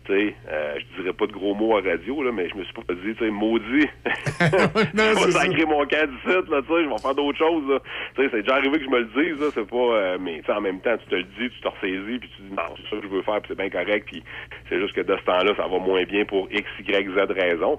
[0.08, 2.64] tu sais, euh, je dirais pas de gros mots à radio, là, mais je me
[2.64, 3.86] suis pas dit, tu sais, maudit,
[4.40, 7.80] je vais sacrer mon camp du site, là, tu sais, je vais faire d'autres choses.
[8.14, 10.40] Tu sais, c'est déjà arrivé que je me le dise, là, c'est pas, euh, mais
[10.44, 12.74] tu en même temps, tu te le dis, tu te ressaisis, puis tu dis, non,
[12.76, 14.22] c'est ça que je veux faire, puis c'est bien correct, puis
[14.68, 17.78] c'est juste que de ce temps-là, ça va moins bien pour X, Y, Z raison.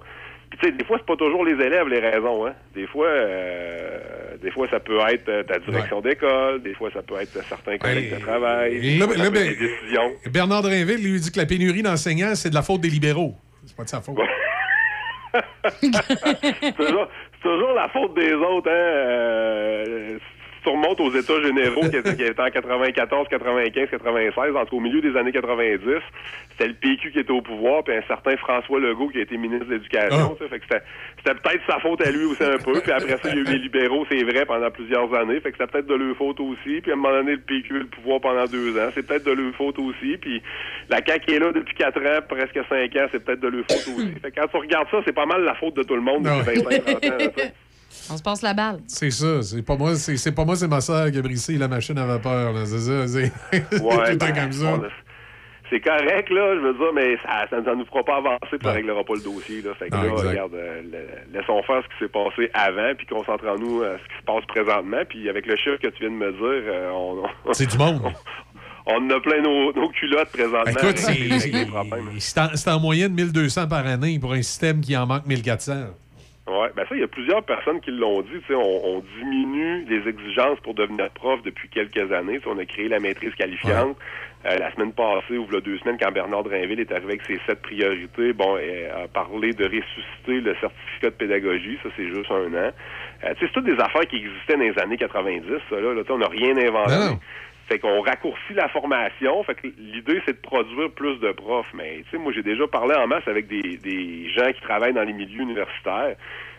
[0.50, 2.54] Puis tu sais, des fois, c'est pas toujours les élèves les raisons, hein.
[2.74, 7.02] Des fois, euh, des fois, ça peut être euh, ta direction d'école, des fois, ça
[7.04, 10.12] peut être certains collègues de travail, là, ben, décisions.
[10.32, 13.36] Bernard Drinville lui dit que la pénurie d'enseignants, c'est de la faute des libéraux.
[13.66, 14.18] C'est pas de sa faute.
[15.82, 18.74] c'est toujours, c'est toujours la faute des autres, hein.
[18.74, 20.20] Euh,
[20.60, 25.02] si tu remontes aux États généraux qui étaient, en 94, 95, 96, entre au milieu
[25.02, 25.80] des années 90,
[26.52, 29.38] c'était le PQ qui était au pouvoir, puis un certain François Legault qui a été
[29.38, 30.38] ministre de l'Éducation.
[30.38, 32.80] sais, Fait que c'était, peut-être sa faute à lui aussi un peu.
[32.82, 35.40] Puis après ça, il y a eu les libéraux, c'est vrai, pendant plusieurs années.
[35.40, 36.82] Fait que c'était peut-être de leur faute aussi.
[36.82, 38.90] Puis à un moment donné, le PQ a eu le pouvoir pendant deux ans.
[38.94, 40.18] C'est peut-être de leur faute aussi.
[40.18, 40.42] Puis
[40.90, 43.96] la CAQ est là depuis quatre ans, presque cinq ans, c'est peut-être de leur faute
[43.96, 44.14] aussi.
[44.22, 46.24] Fait que quand tu regardes ça, c'est pas mal la faute de tout le monde
[46.24, 47.18] depuis 25, 30 ans.
[47.20, 47.44] là.
[48.12, 48.80] On se passe la balle.
[48.88, 49.42] C'est ça.
[49.42, 51.98] C'est pas moi, c'est c'est pas moi, c'est ma soeur qui a brisé la machine
[51.98, 52.54] à vapeur.
[52.54, 52.66] là.
[52.66, 53.08] C'est ça.
[53.08, 54.74] C'est Ouais, tout le temps ben, comme ça.
[54.74, 54.84] on
[55.72, 58.60] c'est correct, là, je veux dire, mais ça ça, ça nous fera pas avancer, puis
[58.64, 59.70] ça réglera pas le dossier, là.
[59.78, 60.28] Fait que Non, là, exact.
[60.30, 64.18] regarde, euh, le- laissons faire ce qui s'est passé avant, puis concentrons-nous à ce qui
[64.20, 66.42] se passe présentement, puis avec le chiffre que tu viens de me dire,
[66.74, 67.24] euh, on...
[67.46, 68.02] on- C'est du monde.
[68.92, 70.64] On en a plein nos, nos culottes présentement.
[70.66, 75.28] Écoute, c'est- en, c'est en moyenne 1200 par année pour un système qui en manque
[75.28, 75.74] 1400.
[76.50, 78.30] Ouais, ben ça, il y a plusieurs personnes qui l'ont dit.
[78.32, 82.40] Tu sais, on, on diminue les exigences pour devenir prof depuis quelques années.
[82.48, 83.96] On a créé la maîtrise qualifiante.
[84.46, 87.62] Euh, la semaine passée, ou deux semaines, quand Bernard Drinville est arrivé avec ses sept
[87.62, 91.78] priorités, bon, et a parlé de ressusciter le certificat de pédagogie.
[91.84, 92.72] Ça, c'est juste un an.
[92.72, 92.72] Euh,
[93.22, 95.44] tu sais, c'est toutes des affaires qui existaient dans les années 90.
[95.70, 96.96] Ça, là, Là, tu sais, on n'a rien inventé.
[96.96, 97.20] Non.
[97.70, 99.44] Fait qu'on raccourcit la formation.
[99.44, 101.72] Fait que l'idée, c'est de produire plus de profs.
[101.76, 104.94] Mais, tu sais, moi, j'ai déjà parlé en masse avec des, des gens qui travaillent
[104.94, 106.16] dans les milieux universitaires.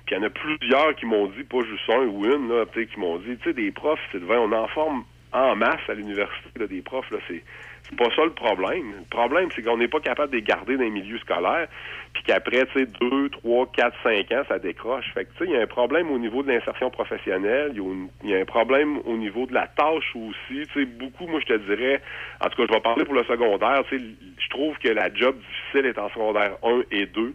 [0.07, 2.65] Puis il y en a plusieurs qui m'ont dit, pas juste un ou une, là,
[2.65, 5.95] qui m'ont dit, tu sais, des profs, c'est vrai, on en forme en masse à
[5.95, 7.43] l'université, des profs, là, c'est,
[7.91, 8.93] c'est pas ça le problème.
[9.01, 11.67] Le problème, c'est qu'on n'est pas capable de les garder dans les milieux scolaires,
[12.13, 15.05] puis qu'après, tu sais, deux, trois, quatre, cinq ans, ça décroche.
[15.13, 17.79] Fait que, tu sais, il y a un problème au niveau de l'insertion professionnelle, il
[17.79, 20.81] y a une- il y, a un problème au niveau de la tâche aussi, tu
[20.81, 22.01] sais, beaucoup, moi, je te dirais,
[22.41, 24.05] en tout cas, je vais parler pour le secondaire, tu sais,
[24.39, 27.35] je trouve que la job difficile est en secondaire 1 et 2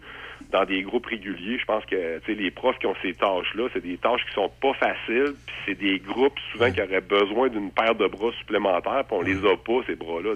[0.52, 1.58] dans des groupes réguliers.
[1.60, 4.74] Je pense que les profs qui ont ces tâches-là, c'est des tâches qui sont pas
[4.74, 9.18] faciles, puis c'est des groupes souvent qui auraient besoin d'une paire de bras supplémentaires, puis
[9.18, 10.32] on les a pas, ces bras-là.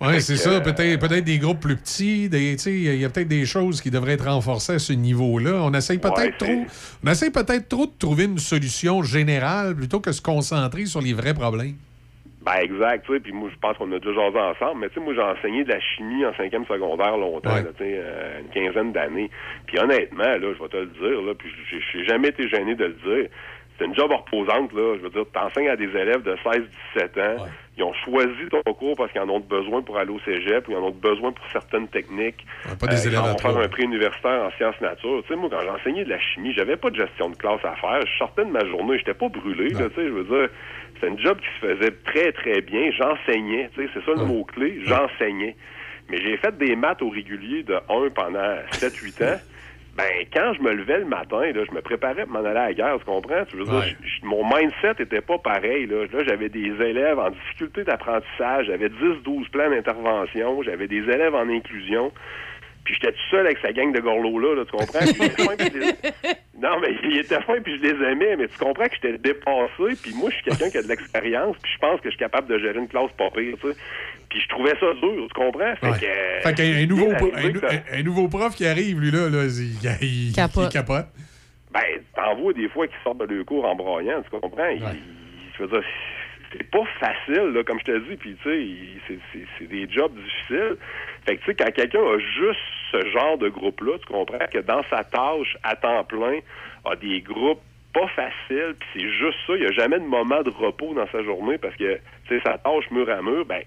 [0.00, 0.50] Oui, c'est ça.
[0.50, 2.24] euh, Peut-être peut-être des groupes plus petits.
[2.24, 5.60] Il y a peut-être des choses qui devraient être renforcées à ce niveau-là.
[5.62, 6.66] On essaye peut-être Ouais, trop.
[7.04, 11.00] On essaye peut-être trop de trouver une solution générale plutôt que de se concentrer sur
[11.00, 11.76] les vrais problèmes.
[12.44, 14.94] Ben exact, tu sais, puis moi je pense qu'on a déjà jasé ensemble, mais tu
[14.94, 17.62] sais, moi j'ai enseigné de la chimie en cinquième secondaire longtemps, Ouais.
[17.62, 19.30] là, tu sais, euh, une quinzaine d'années.
[19.66, 21.48] Puis honnêtement, là, je vais te le dire, là, puis
[21.92, 23.28] j'ai jamais été gêné de le dire.
[23.78, 24.96] c'est une job reposante, là.
[24.96, 27.46] Je veux dire, t'enseignes à des élèves de 16-17 ans.
[27.78, 30.72] Ils ont choisi ton cours parce qu'ils en ont besoin pour aller au cégep ou
[30.72, 32.46] ils en ont besoin pour certaines techniques.
[32.78, 35.22] pas des Euh, élèves ils à vont faire un prix universitaire en sciences nature.
[35.22, 37.74] Tu sais, moi, quand j'enseignais de la chimie, j'avais pas de gestion de classe à
[37.76, 38.06] faire.
[38.06, 40.48] Je sortais de ma journée, j'étais pas brûlé, là, tu sais, je veux dire.
[41.02, 42.90] C'était une job qui se faisait très, très bien.
[42.92, 45.56] J'enseignais, tu sais, c'est ça le mot-clé, j'enseignais.
[46.08, 49.40] Mais j'ai fait des maths au régulier de 1 pendant 7-8 ans.
[49.96, 52.66] Ben, quand je me levais le matin, là, je me préparais pour m'en aller à
[52.68, 53.44] la guerre, tu comprends?
[53.46, 53.96] Tu veux dire, Ouais.
[54.02, 55.86] je- je- mon mindset était pas pareil.
[55.86, 61.34] Là, là j'avais des élèves en difficulté d'apprentissage, j'avais 10-12 plans d'intervention, j'avais des élèves
[61.34, 62.12] en inclusion.
[62.84, 64.98] Puis j'étais tout seul avec sa gang de gorlots-là, là, tu comprends?
[64.98, 68.36] Puis j'étais fin, puis je les- Non, mais il était fin, puis je les aimais,
[68.36, 71.56] mais tu comprends que j'étais dépassé, puis moi, je suis quelqu'un qui a de l'expérience,
[71.62, 73.76] puis je pense que je suis capable de gérer une classe pas pire, tu sais.
[74.30, 75.74] Puis je trouvais ça dur, tu comprends?
[75.76, 76.06] Fait que...
[76.06, 78.54] euh, Fait qu'un un nouveau, il est pro- arrivé un, que un- un nouveau prof
[78.54, 80.70] qui arrive, lui, là, là il, il- il- Capote.
[80.70, 81.06] il capote.
[81.72, 81.80] Ben,
[82.16, 84.68] t'en vois des fois qui sortent de leur cours en broyant, tu comprends?
[84.68, 84.82] Il-
[85.56, 85.82] je veux dire,
[86.52, 89.66] c'est pas facile, là, comme je te dis, puis tu sais, il- c'est- c'est- c'est
[89.68, 90.76] des jobs difficiles.
[91.24, 94.58] Fait que tu sais, quand quelqu'un a juste ce genre de groupe-là, tu comprends que
[94.58, 96.38] dans sa tâche à temps plein,
[96.84, 97.62] a des groupes
[97.92, 101.06] pas faciles, puis c'est juste ça, il n'y a jamais de moment de repos dans
[101.08, 103.62] sa journée parce que, tu sais, sa tâche mur à mur, ben,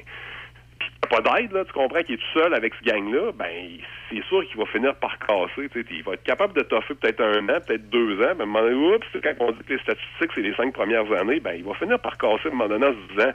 [1.10, 3.78] pas d'aide, là, tu comprends qu'il est tout seul avec ce gang-là, ben,
[4.10, 5.70] c'est sûr qu'il va finir par casser.
[5.92, 8.46] Il va être capable de toffer peut-être un an, peut-être deux ans, mais à un
[8.46, 11.54] moment donné, oups, quand on dit que les statistiques, c'est les cinq premières années, ben,
[11.56, 13.32] il va finir par casser à un moment donné en se disant,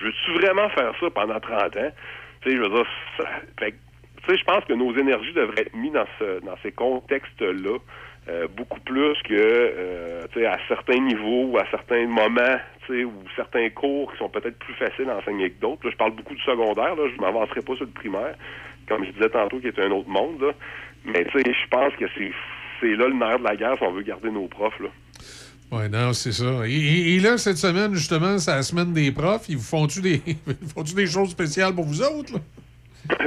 [0.00, 1.92] veux-tu vraiment faire ça pendant 30 ans?
[2.42, 2.86] Tu sais, je veux dire,
[3.16, 3.24] ça-
[3.58, 3.64] tu
[4.28, 7.78] sais, je pense que nos énergies devraient être mises dans, ce, dans ces contextes-là,
[8.28, 12.58] euh, beaucoup plus que, euh, à certains niveaux ou à certains moments,
[12.90, 15.88] ou certains cours qui sont peut-être plus faciles à enseigner que d'autres.
[15.90, 18.34] Je parle beaucoup du secondaire, là, je m'avancerai pas sur le primaire,
[18.88, 20.52] comme je disais tantôt, qui est un autre monde, là.
[21.04, 22.32] Mais, je pense que c'est
[22.80, 24.88] c'est là le nerf de la guerre si on veut garder nos profs, là.
[25.72, 26.44] Ouais, non, c'est ça.
[26.66, 29.48] Et, là, cette semaine, justement, c'est la semaine des profs.
[29.48, 30.20] Ils vous font-tu des,
[30.74, 32.34] font-tu des choses spéciales pour vous autres?
[32.34, 32.40] là?
[33.18, 33.26] je,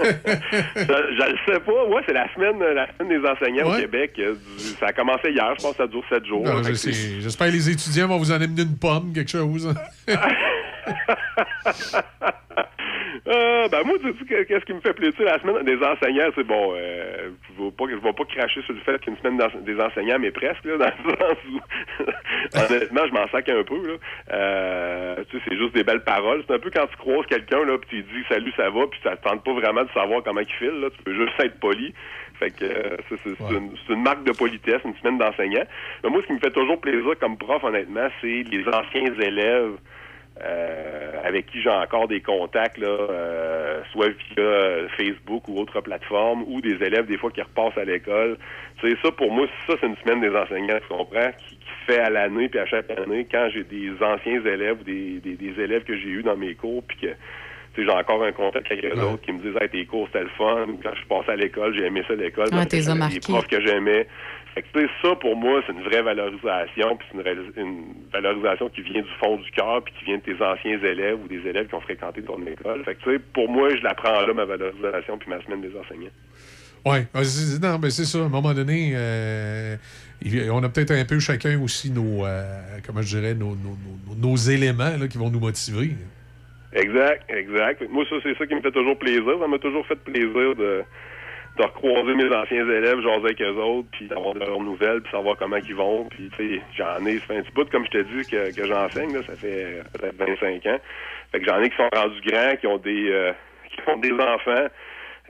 [0.00, 1.84] le sais pas.
[1.88, 3.76] Ouais, c'est la semaine, la semaine des enseignants au.
[3.78, 4.12] Québec.
[4.18, 5.52] Euh, du- Ça a commencé hier.
[5.58, 6.42] Je pense que ça dure sept jours.
[6.44, 6.92] Non, je sais.
[6.92, 9.74] J'espère que les étudiants vont vous en amener une pomme, quelque chose.
[13.26, 16.28] Euh, ben moi, tu sais, que- qu'est-ce qui me fait plaisir la semaine des enseignants,
[16.34, 19.38] c'est bon, euh, je vais pas, je vais pas cracher sur le fait qu'une semaine
[19.64, 21.58] des enseignants, mais presque, là, dans le sens où,
[22.74, 23.94] honnêtement, je m'en sac un peu, là.
[24.32, 26.42] Euh, tu sais, c'est juste des belles paroles.
[26.46, 29.00] C'est un peu quand tu croises quelqu'un, là, puis tu dis salut, ça va, puis
[29.02, 30.88] ça te tente pas vraiment de savoir comment il file, là.
[30.96, 31.92] Tu peux juste être poli.
[32.38, 35.64] Fait que euh, c'est une, c'est une marque de politesse, une semaine d'enseignants.
[36.04, 39.72] Mais moi, ce qui me fait toujours plaisir comme prof, honnêtement, c'est les anciens élèves
[40.44, 46.44] euh, avec qui j'ai encore des contacts, là, euh, soit via Facebook ou autre plateforme,
[46.46, 48.36] ou des élèves des fois qui repassent à l'école.
[48.80, 51.92] C'est ça pour moi, ça c'est une semaine des enseignants, tu comprends, qui, qui se
[51.92, 55.34] fait à l'année puis à chaque année quand j'ai des anciens élèves ou des, des,
[55.34, 57.06] des élèves que j'ai eus dans mes cours puis que
[57.74, 60.06] tu sais, j'ai encore un contact avec eux autres qui me disent hey, tes cours
[60.06, 62.94] c'était le fun ou quand je suis passé à l'école j'ai aimé ça l'école Ouais,
[62.94, 63.14] marqué.
[63.14, 64.06] des profs que j'aimais
[64.54, 67.84] fait que, tu sais, ça, pour moi, c'est une vraie valorisation, puis c'est une, une
[68.12, 71.28] valorisation qui vient du fond du cœur, puis qui vient de tes anciens élèves ou
[71.28, 72.84] des élèves qui ont fréquenté ton école.
[72.84, 75.60] Fait que, tu sais, pour moi, je la prends là, ma valorisation, puis ma semaine
[75.60, 76.10] des enseignants.
[76.86, 76.98] Oui,
[77.62, 78.18] non, mais c'est ça.
[78.18, 79.76] À un moment donné, euh,
[80.50, 83.76] on a peut-être un peu chacun aussi nos, euh, comment je dirais, nos, nos,
[84.08, 85.90] nos- nos éléments là, qui vont nous motiver.
[86.72, 87.82] Exact, exact.
[87.90, 89.24] Moi, ça, c'est ça qui me fait toujours plaisir.
[89.40, 90.82] Ça m'a toujours fait plaisir de,
[91.58, 95.10] de recroiser mes anciens élèves, jaser avec eux autres, puis d'avoir de leurs nouvelles, puis
[95.10, 96.04] savoir comment ils vont.
[96.04, 98.54] Puis, tu sais, j'en ai, ça fait un petit bout, comme je te dis, que,
[98.54, 100.78] que j'enseigne, là, ça fait euh, peut-être 25 ans.
[101.32, 103.32] Fait que j'en ai qui sont rendus grands, qui ont des, euh,
[103.70, 104.66] qui ont des enfants,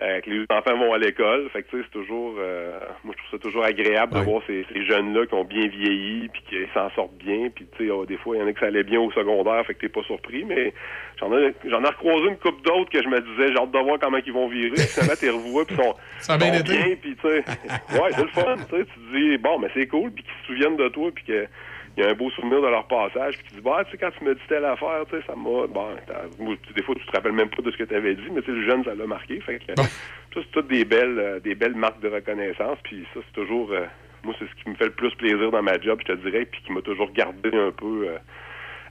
[0.01, 1.49] euh, que les enfants vont à l'école.
[1.51, 4.43] Fait que, tu sais, c'est toujours, euh, moi, je trouve ça toujours agréable de voir
[4.47, 7.49] ces, ces jeunes-là qui ont bien vieilli, puis qui s'en sortent bien.
[7.55, 9.11] Puis, tu sais, oh, des fois, il y en a que ça allait bien au
[9.11, 10.73] secondaire, fait que t'es pas surpris, mais
[11.19, 13.79] j'en ai, j'en ai recroisé une couple d'autres que je me disais, j'ai hâte de
[13.79, 14.71] voir comment ils vont virer.
[14.71, 16.73] Puis, finalement, t'es revois, puis ils sont, Ça bien sont été.
[16.77, 17.39] bien, puis, tu sais,
[18.01, 18.85] ouais, c'est le fun, tu sais.
[18.85, 21.47] Tu te dis, bon, mais c'est cool, puis qu'ils se souviennent de toi, puis que
[21.99, 23.99] il y a un beau souvenir de leur passage, puis tu dis, bah, tu sais,
[23.99, 25.67] quand tu me dis telle affaire, tu sais, ça m'a.
[25.67, 25.89] Bon,
[26.39, 28.47] des fois, tu te rappelles même pas de ce que tu avais dit, mais tu
[28.47, 29.41] sais, le jeune, ça l'a marqué.
[29.41, 29.83] Fait que, ça,
[30.33, 33.73] c'est toutes des belles, euh, des belles marques de reconnaissance, puis ça, c'est toujours.
[33.73, 33.87] euh,
[34.23, 36.45] moi, c'est ce qui me fait le plus plaisir dans ma job, je te dirais,
[36.45, 38.19] puis qui m'a toujours gardé un peu euh,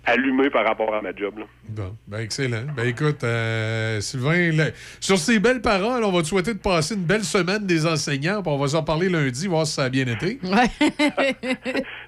[0.08, 1.46] allumé par rapport à ma job, là.
[1.70, 2.64] Bon, ben excellent.
[2.76, 4.66] Ben écoute, euh, Sylvain, là,
[5.00, 8.42] sur ces belles paroles, on va te souhaiter de passer une belle semaine des enseignants,
[8.46, 10.40] on va s'en parler lundi, voir si ça a bien été.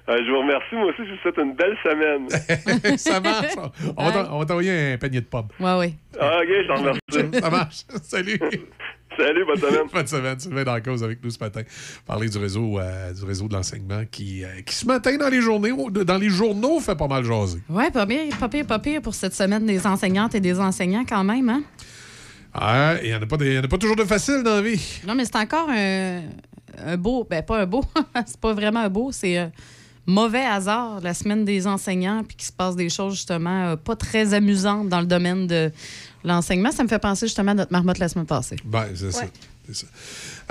[0.08, 2.96] Euh, je vous remercie, moi aussi, je vous souhaite une belle semaine.
[2.98, 3.54] ça marche.
[3.96, 5.46] On va t'en- on va t'envoyer un panier de pommes.
[5.60, 5.94] Ouais, oui.
[6.18, 7.40] Ah, ok, je t'en remercie.
[7.40, 7.76] Ça marche.
[8.02, 8.40] Salut.
[9.16, 9.86] Salut, bonne semaine.
[9.92, 10.38] bonne semaine.
[10.40, 11.62] Sylvain dans la cause avec nous ce matin.
[12.06, 15.40] Parler du réseau, euh, du réseau de l'enseignement qui, euh, qui, ce matin, dans les,
[15.40, 15.72] journées,
[16.04, 17.60] dans les journaux, fait pas mal jaser.
[17.68, 21.04] Oui, pas pire, pas pire, pas pire pour cette semaine des enseignantes et des enseignants
[21.08, 21.62] quand même, hein?
[22.54, 24.42] Ah, il n'y en, a pas de- il y en a pas toujours de facile
[24.44, 25.00] dans la vie.
[25.06, 26.22] Non, mais c'est encore un,
[26.84, 27.84] un beau, ben pas un beau,
[28.26, 29.52] c'est pas vraiment un beau, c'est un
[30.06, 33.96] mauvais hasard, la semaine des enseignants, puis qu'il se passe des choses justement euh, pas
[33.96, 35.70] très amusantes dans le domaine de
[36.24, 36.72] l'enseignement.
[36.72, 38.56] Ça me fait penser justement à notre marmotte la semaine passée.
[38.64, 39.24] Ben, c'est ça.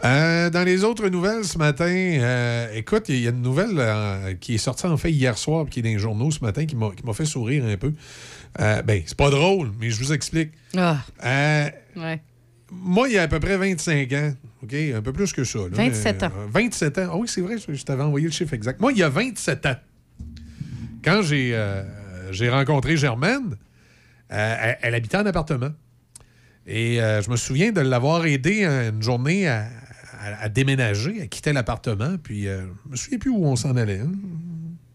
[0.06, 4.34] Euh, dans les autres nouvelles ce matin, euh, écoute, il y a une nouvelle euh,
[4.40, 6.66] qui est sortie en fait hier soir, puis qui est dans les journaux ce matin,
[6.66, 7.92] qui m'a qui m'a fait sourire un peu.
[8.62, 10.52] Euh, ben, c'est pas drôle, mais je vous explique.
[10.78, 10.98] Ah.
[11.26, 12.22] Euh, Ouais.
[12.72, 14.34] Moi, il y a à peu près 25 ans,
[14.64, 14.74] OK?
[14.74, 15.60] Un peu plus que ça.
[15.60, 15.70] là.
[15.72, 16.32] 27 ans.
[16.38, 17.10] Euh, 27 ans.
[17.14, 18.80] Ah oui, c'est vrai, je t'avais envoyé le chiffre exact.
[18.80, 19.76] Moi, il y a 27 ans,
[21.04, 21.84] quand j'ai euh,
[22.52, 23.56] rencontré Germaine,
[24.32, 25.72] euh, elle, elle habitait en appartement.
[26.68, 29.68] Et euh, je me souviens de l'avoir aidé une journée à,
[30.22, 32.18] à- à déménager, à quitter l'appartement.
[32.22, 34.00] Puis euh, je me souviens plus où on s'en allait.
[34.02, 34.12] hein.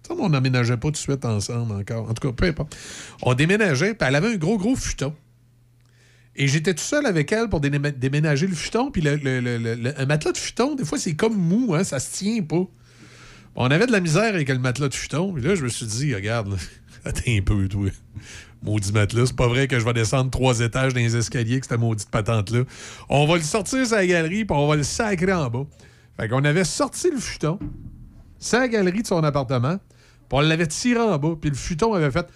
[0.07, 2.09] Qu'on n'emménageait pas tout de suite ensemble encore.
[2.09, 2.77] En tout cas, peu importe.
[3.23, 5.15] On déménageait, puis elle avait un gros, gros futon.
[6.36, 8.90] Et j'étais tout seul avec elle pour démé- déménager le futon.
[8.90, 12.43] Puis le, un matelas de futon, des fois, c'est comme mou, hein, ça se tient
[12.43, 12.65] pas.
[13.56, 15.32] On avait de la misère avec le matelas de futon.
[15.32, 16.56] Puis là, je me suis dit, regarde,
[17.05, 17.89] attends un peu, toi.
[18.62, 19.27] Maudit matelas.
[19.27, 22.11] C'est pas vrai que je vais descendre trois étages dans les escaliers que cette maudite
[22.11, 22.62] patente-là.
[23.09, 25.66] On va le sortir la galerie, puis on va le sacrer en bas.
[26.19, 27.59] Fait qu'on avait sorti le futon,
[28.52, 32.11] la galerie de son appartement, puis on l'avait tiré en bas, puis le futon avait
[32.11, 32.27] fait!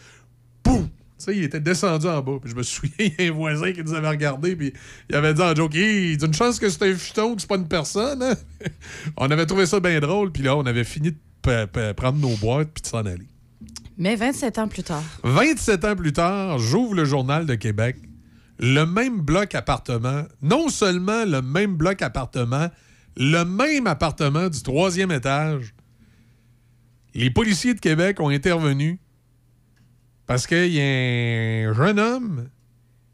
[1.19, 2.39] Tu sais, il était descendu en bas.
[2.41, 4.73] Puis je me souviens, il y a un voisin qui nous avait regardé, puis
[5.11, 7.41] il avait dit en joke, Hey, il dit une chance que c'est un futon, que
[7.41, 8.23] c'est pas une personne.
[8.23, 8.35] hein?
[9.17, 12.71] on avait trouvé ça bien drôle, puis là, on avait fini de prendre nos boîtes,
[12.73, 13.27] puis de s'en aller.
[13.97, 15.03] Mais 27 ans plus tard.
[15.25, 17.97] 27 ans plus tard, j'ouvre le Journal de Québec.
[18.61, 22.69] Le même bloc appartement, non seulement le même bloc appartement,
[23.17, 25.75] le même appartement du troisième étage.
[27.15, 29.01] Les policiers de Québec ont intervenu
[30.29, 32.49] parce qu'il y a un jeune homme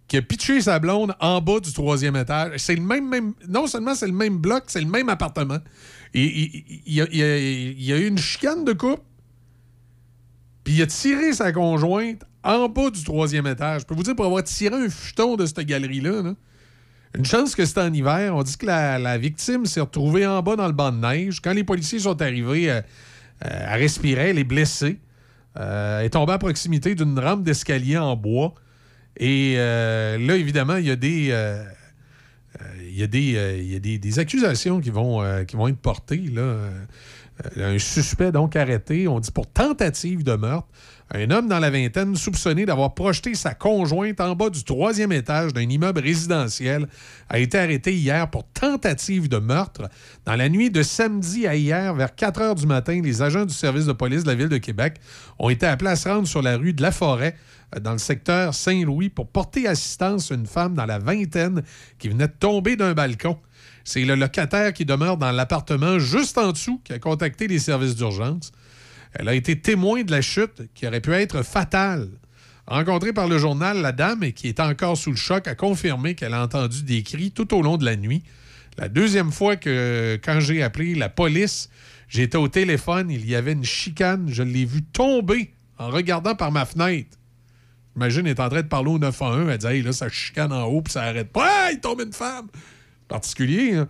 [0.09, 2.59] qui a pitché sa blonde en bas du troisième étage.
[2.59, 3.35] C'est le même, même.
[3.49, 5.59] Non seulement c'est le même bloc, c'est le même appartement.
[6.13, 9.03] Il y, a- eu une chicane de couple.
[10.65, 13.83] Puis il a tiré sa conjointe en bas du troisième étage.
[13.83, 16.35] Je peux vous dire, pour avoir tiré un futon de cette galerie-là, là,
[17.17, 18.35] une chance que c'était en hiver.
[18.35, 21.41] On dit que la, victime s'est retrouvée en bas dans le banc de neige.
[21.41, 22.81] Quand les policiers sont arrivés, euh,
[23.45, 24.99] euh, elle respirait, elle est blessée.
[25.57, 28.55] Euh, est tombée à proximité d'une rampe d'escalier en bois.
[29.17, 31.29] Et euh, là, évidemment, il y a des.
[31.31, 31.63] euh,
[32.81, 35.79] il y a, des, il y a des, des accusations qui vont, qui vont être
[35.79, 36.23] portées.
[37.57, 40.69] Un suspect donc arrêté, on dit pour tentative de meurtre.
[41.13, 45.53] Un homme dans la vingtaine soupçonné d'avoir projeté sa conjointe en bas du troisième étage
[45.53, 46.89] d'un immeuble résidentiel
[47.29, 49.91] a été arrêté hier pour tentative de meurtre.
[50.25, 53.53] Dans la nuit de samedi à hier, vers 4 heures du matin, les agents du
[53.53, 54.97] service de police de la Ville de Québec
[55.39, 57.37] ont été appelés à se rendre sur la rue de la Forêt,
[57.77, 61.63] euh, dans le secteur Saint-Louis, pour porter assistance à une femme dans la vingtaine
[61.99, 63.39] qui venait de tomber d'un balcon.
[63.85, 67.95] C'est le locataire qui demeure dans l'appartement juste en dessous qui a contacté les services
[67.95, 68.53] d'urgence.
[69.15, 72.09] Elle a été témoin de la chute qui aurait pu être fatale.
[72.67, 76.35] Rencontrée par le journal, la dame, qui est encore sous le choc, a confirmé qu'elle
[76.35, 78.23] a entendu des cris tout au long de la nuit.
[78.79, 81.69] La deuxième fois que, quand j'ai appelé la police,
[82.09, 86.51] j'étais au téléphone, il y avait une chicane, je l'ai vue tomber en regardant par
[86.51, 87.19] ma fenêtre.
[87.97, 90.53] Imagine, elle est en train de parler au 911, elle dit Hey, là, ça chicane
[90.53, 91.67] en haut, puis ça arrête pas.
[91.67, 92.49] Ah, il tombe une femme!
[93.07, 93.89] Particulier, hein?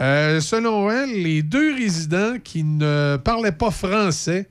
[0.00, 4.48] Euh, selon elle, les deux résidents qui ne parlaient pas français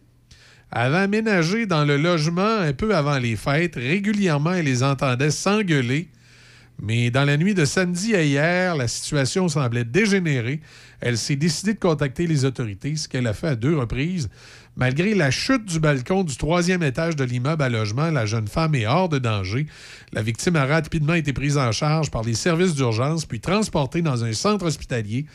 [0.72, 3.76] avaient aménagé dans le logement un peu avant les fêtes.
[3.76, 6.10] Régulièrement, elle les entendait s'engueuler.
[6.82, 10.62] Mais dans la nuit de samedi à hier, la situation semblait dégénérer.
[11.00, 14.30] Elle s'est décidée de contacter les autorités, ce qu'elle a fait à deux reprises.
[14.76, 18.74] Malgré la chute du balcon du troisième étage de l'immeuble à logement, la jeune femme
[18.74, 19.68] est hors de danger.
[20.14, 24.24] La victime a rapidement été prise en charge par les services d'urgence puis transportée dans
[24.24, 25.26] un centre hospitalier.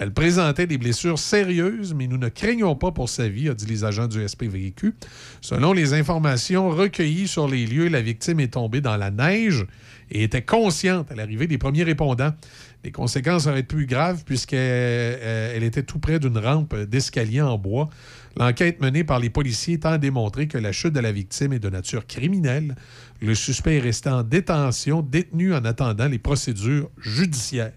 [0.00, 3.66] Elle présentait des blessures sérieuses, mais nous ne craignons pas pour sa vie, a dit
[3.66, 4.94] les agents du SPVQ.
[5.42, 9.66] Selon les informations recueillies sur les lieux, la victime est tombée dans la neige
[10.10, 12.32] et était consciente à l'arrivée des premiers répondants.
[12.82, 17.58] Les conséquences auraient été plus graves puisqu'elle elle était tout près d'une rampe d'escalier en
[17.58, 17.90] bois.
[18.38, 21.58] L'enquête menée par les policiers tend à démontrer que la chute de la victime est
[21.58, 22.74] de nature criminelle.
[23.20, 27.72] Le suspect est resté en détention, détenu en attendant les procédures judiciaires.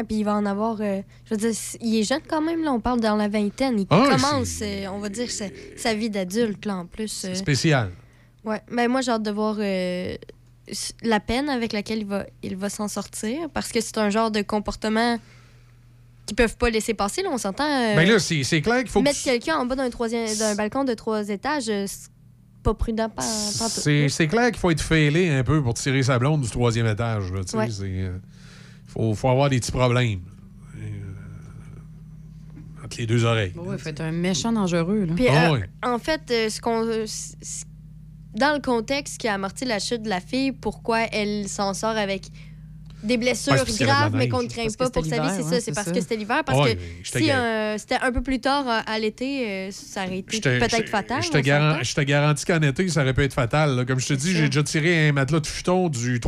[0.00, 0.76] Et puis il va en avoir.
[0.80, 1.50] euh, je veux dire,
[1.80, 2.72] il est jeune quand même, là.
[2.72, 3.80] On parle dans la vingtaine.
[3.80, 5.46] Il Ah, commence, euh, on va dire, sa,
[5.76, 7.24] sa vie d'adulte, là, en plus.
[7.24, 7.34] euh.
[7.34, 7.90] Spécial.
[8.44, 8.60] Ouais.
[8.70, 10.16] Ben, moi, j'ai hâte de voir euh,
[11.02, 14.30] la peine avec laquelle il va, il va s'en sortir, parce que c'est un genre
[14.30, 15.18] de comportement
[16.26, 17.22] qu'ils peuvent pas laisser passer.
[17.22, 17.64] Là, on s'entend.
[17.96, 20.84] Ben là, c'est c'est clair qu'il faut mettre quelqu'un en bas d'un troisième, d'un balcon
[20.84, 22.10] de trois étages, c'est
[22.62, 26.18] pas prudent pas, C'est c'est clair qu'il faut être fêlé un peu pour tirer sa
[26.18, 27.32] blonde du troisième étage.
[27.32, 27.68] là, tu sais, Ouais.
[27.70, 28.10] c'est,
[28.98, 30.20] faut, faut avoir des petits problèmes.
[30.76, 33.52] Euh, entre les deux oreilles.
[33.56, 35.04] Oui, il faut être un méchant dangereux.
[35.04, 35.14] Là.
[35.14, 35.60] Puis, Ah euh.
[35.84, 36.84] En fait, euh, ce qu'on,
[38.34, 41.96] dans le contexte qui a amorti la chute de la fille, pourquoi elle s'en sort
[41.96, 42.26] avec
[43.02, 45.50] des blessures Ouais, graves, mais qu'on ne craint pas pour sa vie, c'est ça.
[45.50, 46.42] c'est C'est parce que c'était l'hiver.
[46.44, 50.18] Parce que si euh, c'était un peu plus tard euh, à l'été, euh, ça aurait
[50.18, 51.22] été peut-être fatal.
[51.22, 51.30] Je
[51.94, 53.84] te, garantis qu'en été, ça aurait pu être fatal.
[53.86, 56.20] Comme je te dis, j'ai déjà tiré un matelas de futon du,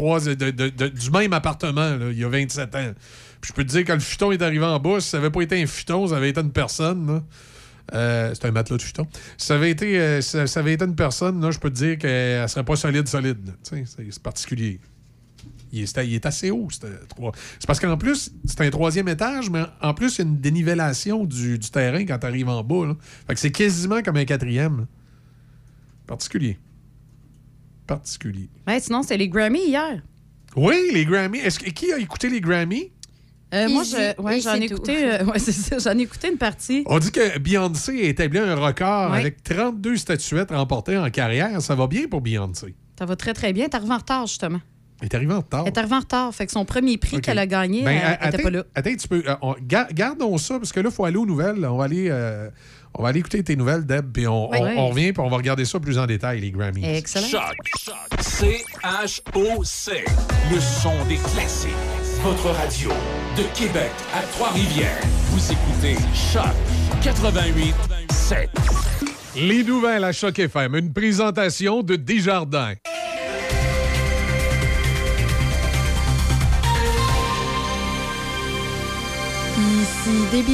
[1.13, 2.93] même appartement là, il y a 27 ans.
[3.41, 5.31] Puis je peux te dire, quand le futon est arrivé en bas, si ça n'avait
[5.31, 7.23] pas été un futon, ça avait été une personne.
[7.95, 9.07] Euh, c'est un matelas de futon.
[9.37, 11.71] Si ça avait été, euh, si ça, ça avait été une personne, là, je peux
[11.71, 13.51] te dire qu'elle ne serait pas solide, solide.
[13.63, 14.81] c'est particulier.
[15.73, 16.69] Il est, il est assez haut.
[16.71, 20.23] c'était trois- C'est parce qu'en plus, c'est un troisième étage, mais en plus, il y
[20.23, 22.87] a une dénivellation du, du terrain quand tu arrives en bas.
[22.87, 22.97] là.
[23.27, 24.87] Fait que c'est quasiment comme un quatrième.
[26.07, 26.59] Particulier.
[27.87, 28.49] Particulier.
[28.67, 30.03] Ouais, sinon, c'est les Grammy hier.
[30.57, 31.39] Oui, les Grammys.
[31.41, 32.91] Est-ce que- qui a écouté les Grammys?
[33.53, 35.39] Euh, moi, je, ouais, j'en ai écouté, euh, ouais,
[35.81, 36.85] j'en ai écouté une partie.
[36.87, 39.19] On dit que Beyoncé a établi un record Ouais.
[39.19, 41.61] avec 32 statuettes remportées en carrière.
[41.61, 42.75] Ça va bien pour Beyoncé.
[42.99, 43.69] Ça va très, très bien.
[43.69, 44.61] T'es arrivé en retard, justement.
[45.01, 45.63] Elle est arrivée en retard.
[45.67, 46.35] Elle est arrivée en retard.
[46.35, 47.23] Fait que son premier prix Ok.
[47.23, 48.65] qu'elle a gagné, Ben, elle, a- elle était attends, pas là.
[48.75, 49.23] attends, tu peux.
[49.27, 51.65] euh, on- ga- gardons ça, parce que là, il faut aller aux nouvelles.
[51.65, 52.51] On va aller, euh,
[52.95, 54.59] on va aller écouter tes nouvelles, Deb, puis on, Oui.
[54.61, 54.73] on- Oui.
[54.77, 56.85] on revient, puis on va regarder ça plus en détail, les Grammys.
[56.85, 57.27] Excellent.
[57.29, 57.57] Choc.
[58.21, 60.05] C-H-O-C.
[60.53, 61.71] Le son des classiques.
[62.23, 62.91] Votre radio
[63.37, 65.01] de Québec à Trois-Rivières.
[65.31, 65.97] Vous écoutez
[66.33, 66.45] Choc
[67.03, 67.75] 88
[68.11, 68.51] 7.
[69.37, 72.75] Les nouvelles à Choc FM, une présentation de Desjardins.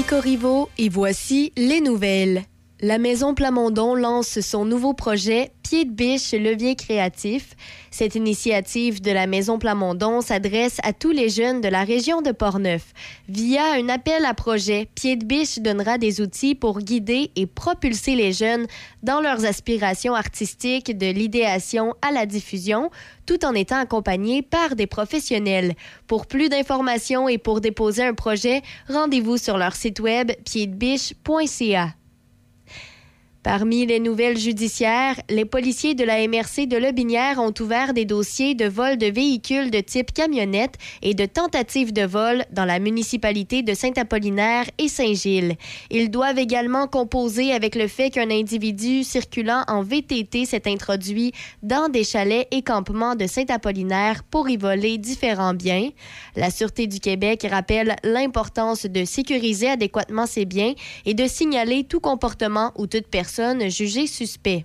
[0.07, 2.45] Corriveau et voici les nouvelles.
[2.87, 7.57] La Maison Plamondon lance son nouveau projet Pied de biche levier créatif.
[7.91, 12.31] Cette initiative de la Maison Plamondon s'adresse à tous les jeunes de la région de
[12.31, 12.93] Portneuf.
[13.29, 18.15] Via un appel à projet, Pied de biche donnera des outils pour guider et propulser
[18.15, 18.69] les jeunes
[19.03, 22.93] dans leurs aspirations artistiques de l'idéation à la diffusion,
[23.27, 25.75] tout en étant accompagnés par des professionnels.
[26.07, 31.97] Pour plus d'informations et pour déposer un projet, rendez-vous sur leur site web pieddebiche.ca.
[33.47, 38.57] Parmi les nouvelles judiciaires, les policiers de la MRC de Lobinière ont ouvert des dossiers
[38.57, 43.63] de vol de véhicules de type camionnette et de tentatives de vol dans la municipalité
[43.63, 45.55] de Saint-Apollinaire et Saint-Gilles.
[45.93, 51.31] Ils doivent également composer avec le fait qu'un individu circulant en VTT s'est introduit
[51.63, 55.91] dans des chalets et campements de Saint-Apollinaire pour y voler différents biens.
[56.35, 60.75] La Sûreté du Québec rappelle l'importance de sécuriser adéquatement ces biens
[61.05, 63.36] et de signaler tout comportement ou toute personne
[63.69, 64.65] jugée suspect.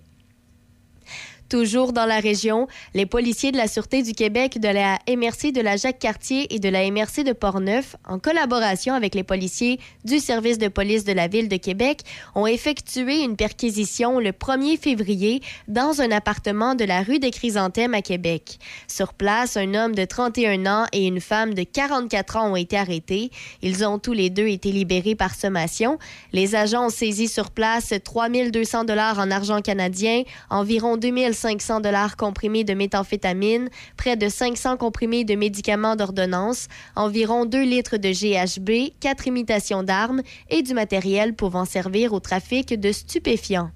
[1.52, 5.60] Toujours dans la région, les policiers de la Sûreté du Québec, de la MRC de
[5.60, 10.60] la Jacques-Cartier et de la MRC de Portneuf, en collaboration avec les policiers du service
[10.60, 12.04] de police de la Ville de Québec,
[12.36, 17.96] ont effectué une perquisition le 1er février dans un appartement de la rue des Chrysanthèmes
[17.96, 18.58] à Québec.
[18.88, 22.78] Sur place, un homme de 31 ans et une femme de 44 ans ont été
[22.78, 23.30] arrêtés.
[23.62, 26.00] Ils ont tous les deux été libérés par sommation.
[26.32, 31.41] Les agents ont saisi sur place 3200 dollars en argent canadien, environ 2500
[31.82, 38.10] dollars comprimés de méthamphétamine, près de 500 comprimés de médicaments d'ordonnance, environ 2 litres de
[38.10, 43.72] GHB, 4 imitations d'armes et du matériel pouvant servir au trafic de stupéfiants.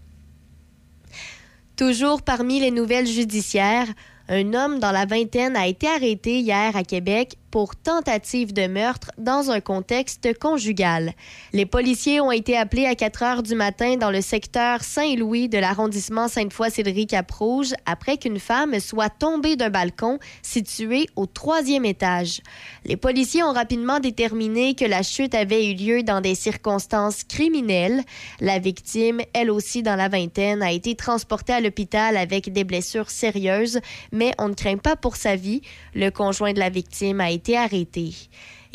[1.76, 3.88] Toujours parmi les nouvelles judiciaires,
[4.30, 9.14] un homme dans la vingtaine a été arrêté hier à Québec pour tentative de meurtre
[9.18, 11.14] dans un contexte conjugal.
[11.54, 15.58] Les policiers ont été appelés à 4 heures du matin dans le secteur Saint-Louis de
[15.58, 22.42] l'arrondissement Sainte-Foy-Cédric-Cap-Rouge après qu'une femme soit tombée d'un balcon situé au troisième étage.
[22.84, 28.04] Les policiers ont rapidement déterminé que la chute avait eu lieu dans des circonstances criminelles.
[28.42, 33.10] La victime, elle aussi dans la vingtaine, a été transportée à l'hôpital avec des blessures
[33.10, 33.80] sérieuses,
[34.12, 35.62] mais on ne craint pas pour sa vie.
[35.94, 37.45] Le conjoint de la victime a été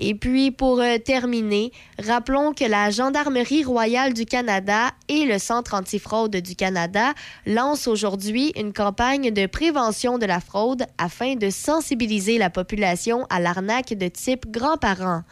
[0.02, 5.74] Et puis, pour euh, terminer, rappelons que la Gendarmerie royale du Canada et le Centre
[5.74, 7.12] antifraude du Canada
[7.47, 13.40] lancent aujourd'hui une campagne de prévention de la fraude afin de sensibiliser la population à
[13.40, 15.22] l'arnaque de type grands-parents.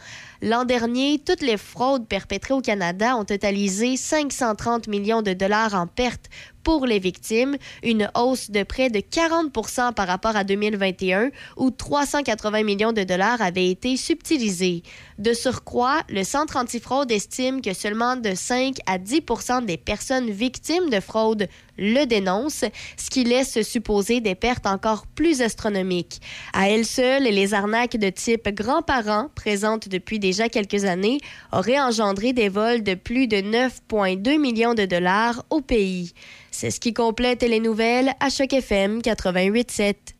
[0.41, 5.87] L'an dernier, toutes les fraudes perpétrées au Canada ont totalisé 530 millions de dollars en
[5.87, 6.29] pertes
[6.69, 12.61] pour les victimes, une hausse de près de 40% par rapport à 2021, où 380
[12.61, 14.83] millions de dollars avaient été subtilisés.
[15.17, 20.91] De surcroît, le Centre antifraude estime que seulement de 5 à 10% des personnes victimes
[20.91, 21.47] de fraude
[21.79, 22.65] le dénoncent,
[22.97, 26.21] ce qui laisse supposer des pertes encore plus astronomiques.
[26.53, 31.19] À elles seules, les arnaques de type grands-parents, présentes depuis déjà quelques années,
[31.51, 36.13] auraient engendré des vols de plus de 9,2 millions de dollars au pays.
[36.61, 40.18] C'est ce qui complète les nouvelles à Choc FM 88.7.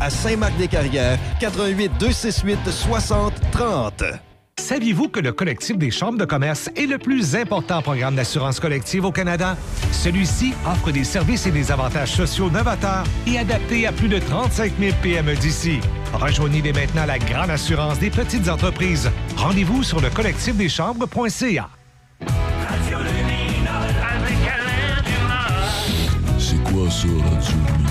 [0.00, 4.04] à Saint-Marc-des-Carrières, 88 268 60 30.
[4.58, 9.04] Saviez-vous que le collectif des chambres de commerce est le plus important programme d'assurance collective
[9.04, 9.56] au Canada?
[9.90, 14.72] Celui-ci offre des services et des avantages sociaux novateurs et adaptés à plus de 35
[14.78, 15.80] 000 PME d'ici.
[16.12, 19.10] Rejoignez dès maintenant la grande assurance des petites entreprises.
[19.36, 21.70] Rendez-vous sur le collectifdeschambres.ca.
[26.38, 27.89] C'est quoi ça, Radio?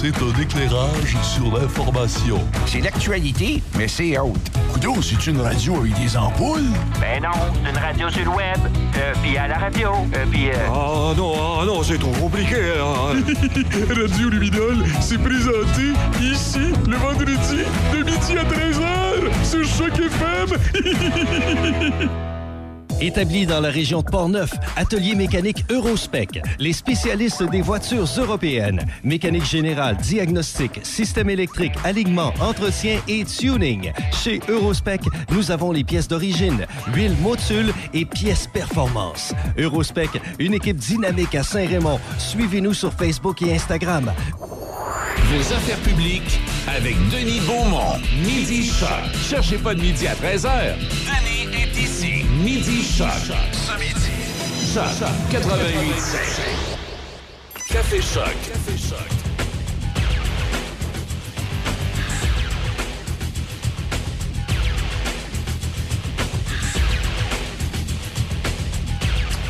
[0.00, 2.38] C'est un éclairage sur l'information.
[2.66, 4.38] C'est l'actualité, mais c'est haute.
[4.72, 6.70] Coudon, c'est une radio avec des ampoules?
[7.00, 7.30] Ben non,
[7.64, 8.58] c'est une radio sur le web.
[8.96, 9.88] Euh, puis à la radio.
[10.14, 10.50] Euh, puis.
[10.68, 12.74] Ah non, ah non, c'est trop compliqué.
[12.80, 13.20] hein.
[14.00, 15.92] Radio Luminol, c'est présenté
[16.22, 20.56] ici le vendredi de midi à 13h sur Choc FM.
[23.00, 28.84] Établi dans la région de Portneuf, Atelier mécanique Eurospec, les spécialistes des voitures européennes.
[29.04, 33.92] Mécanique générale, diagnostic, système électrique, alignement, entretien et tuning.
[34.12, 39.32] Chez Eurospec, nous avons les pièces d'origine, huile motule et pièces performance.
[39.56, 40.10] Eurospec,
[40.40, 42.00] une équipe dynamique à Saint-Raymond.
[42.18, 44.12] Suivez-nous sur Facebook et Instagram.
[45.30, 47.98] Vos affaires publiques avec Denis Beaumont.
[48.24, 48.88] Midi Choc.
[49.28, 50.74] Cherchez pas de midi à 13h.
[51.04, 51.97] Denis est ici.
[52.44, 53.08] Midi Choc.
[53.52, 54.12] Ce midi.
[54.72, 55.74] Choc 88
[57.68, 58.24] Café Choc.
[58.46, 58.98] Café Choc.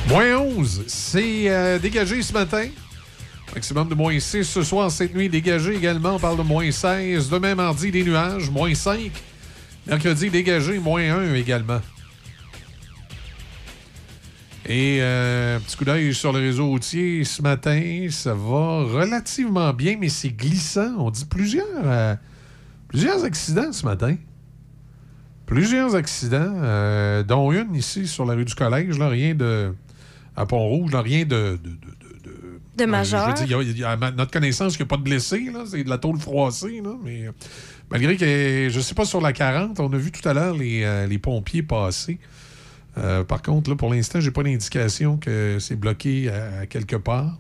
[0.09, 2.69] Moins 11, c'est euh, dégagé ce matin.
[3.55, 6.15] Maximum de moins 6 ce soir, cette nuit dégagé également.
[6.15, 7.29] On parle de moins 16.
[7.29, 9.11] Demain, mardi, des nuages, moins 5.
[9.87, 11.81] Mercredi, dégagé, moins 1 également.
[14.71, 19.97] Et euh, petit coup d'œil sur le réseau routier ce matin, ça va relativement bien,
[19.99, 20.95] mais c'est glissant.
[20.99, 22.15] On dit plusieurs, euh,
[22.89, 24.15] plusieurs accidents ce matin.
[25.47, 29.73] Plusieurs accidents, euh, dont une ici sur la rue du Collège, là, rien de.
[30.37, 31.59] à Pont-Rouge, là, rien de.
[31.65, 31.79] de, de-
[32.77, 33.35] De majeur.
[33.35, 34.87] je veux dire, il y a- il y a- à notre connaissance, il n'y a
[34.87, 35.51] pas de blessés.
[35.67, 36.93] C'est de la tôle froissée, là.
[37.03, 37.25] Mais
[37.91, 41.07] malgré que, je sais pas, sur la 40, on a vu tout à l'heure les,
[41.09, 42.19] les pompiers passer.
[42.99, 46.97] Euh, par contre, là, pour l'instant, j'ai pas d'indication que c'est bloqué à, à quelque
[46.97, 47.39] part.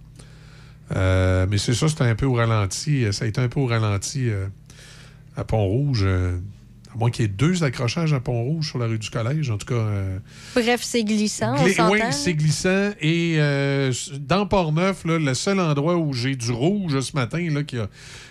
[0.94, 3.04] Euh, mais c'est ça, c'était un peu au ralenti.
[3.12, 4.46] Ça a été un peu au ralenti euh,
[5.36, 6.02] à Pont-Rouge.
[6.04, 6.38] euh,
[6.94, 9.50] à moins qu'il y ait deux accrochages à Pont-Rouge sur la rue du Collège.
[9.50, 10.18] En tout cas, euh,
[10.54, 11.74] Bref, c'est glissant, Gli-.
[11.90, 12.92] Oui, c'est glissant.
[13.02, 17.62] Et euh, dans Port-Neuf, là, le seul endroit où j'ai du rouge ce matin, là,
[17.62, 17.88] qui, a,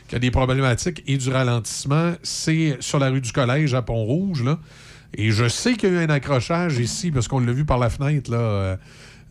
[0.07, 4.43] qui a des problématiques et du ralentissement, c'est sur la rue du Collège à Pont-Rouge.
[4.43, 4.57] là.
[5.13, 7.77] Et je sais qu'il y a eu un accrochage ici, parce qu'on l'a vu par
[7.77, 8.77] la fenêtre, là, euh,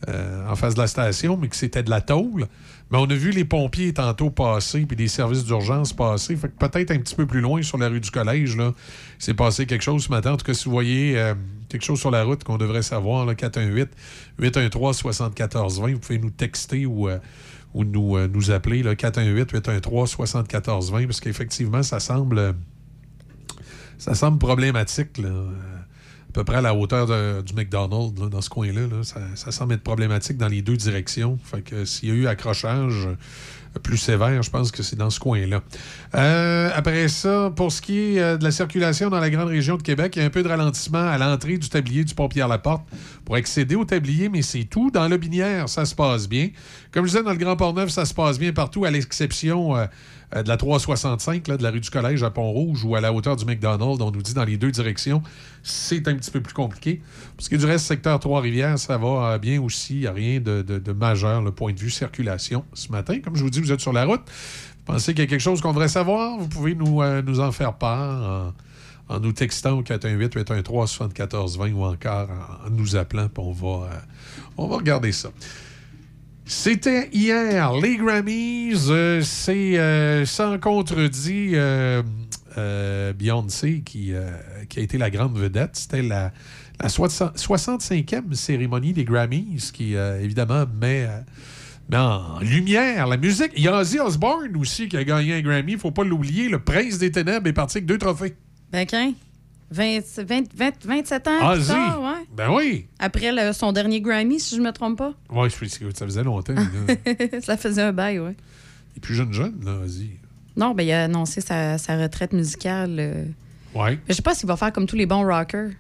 [0.08, 2.46] euh, en face de la station, mais que c'était de la tôle.
[2.90, 6.36] Mais on a vu les pompiers tantôt passer, puis des services d'urgence passer.
[6.36, 8.72] Fait que peut-être un petit peu plus loin sur la rue du Collège, là,
[9.18, 10.32] c'est passé quelque chose ce matin.
[10.32, 11.34] En tout cas, si vous voyez euh,
[11.68, 13.34] quelque chose sur la route qu'on devrait savoir, là,
[14.38, 17.08] 418-813-7420, vous pouvez nous texter ou,
[17.76, 22.54] ou nous, euh, nous appeler, là, 418-813-7420, parce qu'effectivement, ça semble,
[23.98, 25.18] ça semble problématique.
[25.18, 25.48] Là, euh,
[26.28, 28.82] à peu près à la hauteur de- du McDonald's, dans ce coin-là.
[28.82, 29.02] là.
[29.02, 31.39] Ça, ça semble être problématique dans les deux directions.
[31.43, 33.09] Fait que s'il y a eu accrochage
[33.82, 35.60] plus sévère, je pense que c'est dans ce coin-là.
[36.14, 39.77] Euh, après ça, pour ce qui est euh, de la circulation dans la grande région
[39.77, 42.28] de Québec, il y a un peu de ralentissement à l'entrée du tablier du pont
[42.28, 42.86] Pierre-Laporte
[43.27, 44.90] pour accéder au tablier, mais c'est tout.
[44.90, 46.48] Dans le Binière, ça se passe bien.
[46.90, 49.74] Comme je disais, dans le Grand Port-Neuf, ça se passe bien partout, à l'exception
[50.34, 53.12] euh, de la 365, là, de la rue du Collège à Pont-Rouge ou à la
[53.12, 55.22] hauteur du McDonald's, on nous dit dans les deux directions,
[55.62, 57.00] c'est un petit peu plus compliqué.
[57.36, 59.94] Parce que du reste, secteur Trois-Rivières, ça va euh, bien aussi.
[59.94, 63.20] Il n'y a rien de, majeur, le point de vue circulation ce matin.
[63.20, 64.22] Comme je vous dis, vous êtes sur la route.
[64.84, 66.38] Pensez qu'il y a quelque chose qu'on devrait savoir?
[66.38, 68.52] Vous pouvez nous, euh, en faire part
[69.08, 72.28] en, nous textant au 418-813-7420 ou encore
[72.66, 73.44] en, nous appelant, puis
[74.56, 75.28] on va regarder ça.
[76.48, 78.86] C'était hier, les Grammys.
[78.89, 82.02] euh, c'est euh, sans contredit euh,
[83.12, 85.70] Beyoncé qui, a été la grande vedette.
[85.74, 86.32] C'était la,
[86.81, 91.09] la soixante- 65e cérémonie des Grammys qui, évidemment, met,
[91.93, 93.51] en lumière la musique.
[93.56, 95.73] Il y a Osbourne aussi qui a gagné un Grammy.
[95.73, 96.48] Il faut pas l'oublier.
[96.48, 98.36] Le prince des ténèbres est parti avec deux trophées.
[98.73, 98.86] Ben?
[99.70, 102.26] 20, 20, 20, 27 ans plus tard, ouais.
[102.36, 102.86] Ben oui.
[102.98, 105.14] Après le- son dernier Grammy, si je me trompe pas.
[105.28, 105.48] Que
[105.94, 106.55] ça faisait longtemps.
[107.43, 108.34] ça faisait un bail, ouais.
[108.94, 110.10] Il est plus jeune, jeune, là, Ozzy.
[110.56, 112.97] Non, ben, il a annoncé sa, sa retraite musicale.
[112.98, 113.24] euh.
[113.74, 113.93] Ouais.
[113.97, 115.70] Mais Je sais pas s'il va faire comme tous les bons rockers.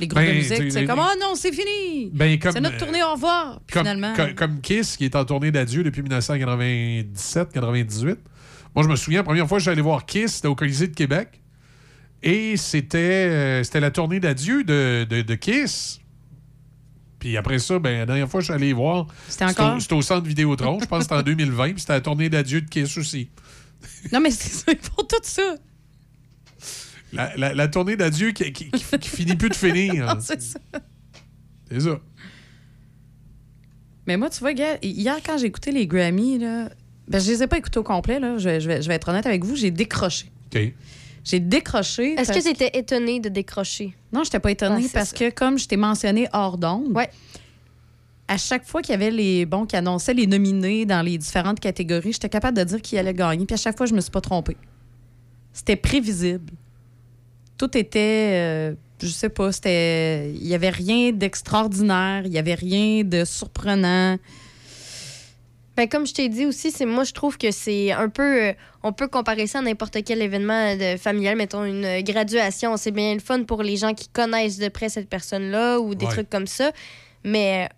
[0.00, 2.10] Les groupes Ben, de musique, c'est comme, oh non, c'est fini!
[2.12, 3.60] Ben, comme, c'est notre euh, tournée, au revoir!
[3.66, 4.12] Puis Comme, finalement.
[4.14, 8.16] co- comme Kiss, qui est en tournée d'adieu depuis 1997-98.
[8.74, 10.94] Moi, je me souviens, la première fois que j'allais voir Kiss, c'était au Colisée de
[10.94, 11.40] Québec.
[12.26, 12.98] Et c'était
[13.28, 16.00] euh, c'était la tournée d'adieu de, de, de Kiss.
[17.18, 19.76] Puis après ça, ben, la dernière fois je suis allé voir, C'était encore?
[19.76, 20.78] au, c'était au centre Vidéotron.
[20.80, 21.72] je pense que c'était en 2020.
[21.72, 23.28] Puis c'était la tournée d'adieu de Kiss aussi.
[24.10, 25.54] Non, mais c'est ça, font tout ça.
[27.12, 30.16] La, la- la tournée d'adieu qui, qui, qui- qui finit plus de finir.
[30.20, 30.58] C'est ça.
[31.70, 32.00] C'est ça.
[34.06, 36.68] Mais moi, tu vois, gars, hier, quand j'ai écouté les Grammys, là,
[37.08, 38.36] ben, je les ai pas écoutés au complet, là.
[38.38, 40.26] Je, je vais, je vais être honnête avec vous, j'ai décroché.
[40.54, 40.72] OK.
[41.24, 42.14] J'ai décroché.
[42.20, 43.96] Est-ce que tu étais étonné de décrocher?
[44.12, 45.16] Non, je n'étais pas étonnée Ah, parce ça.
[45.16, 46.94] que, comme je t'ai mentionné hors d'onde,
[48.28, 51.60] à chaque fois qu'il y avait les bons qui annonçaient les nominés dans les différentes
[51.60, 53.46] catégories, j'étais capable de dire qui allait gagner.
[53.46, 54.56] Puis à chaque fois, je me suis pas trompée.
[55.52, 56.52] C'était prévisible.
[57.56, 62.54] Tout était, euh, je sais pas, c'était, il y avait rien d'extraordinaire, il y avait
[62.54, 64.18] rien de surprenant.
[65.76, 68.52] Ben, comme je t'ai dit aussi, c'est moi je trouve que c'est un peu euh,
[68.84, 73.12] on peut comparer ça à n'importe quel événement de familial, mettons une graduation, c'est bien
[73.14, 76.12] le fun pour les gens qui connaissent de près cette personne-là ou des Ouais.
[76.12, 76.70] trucs comme ça,
[77.24, 77.74] mais euh,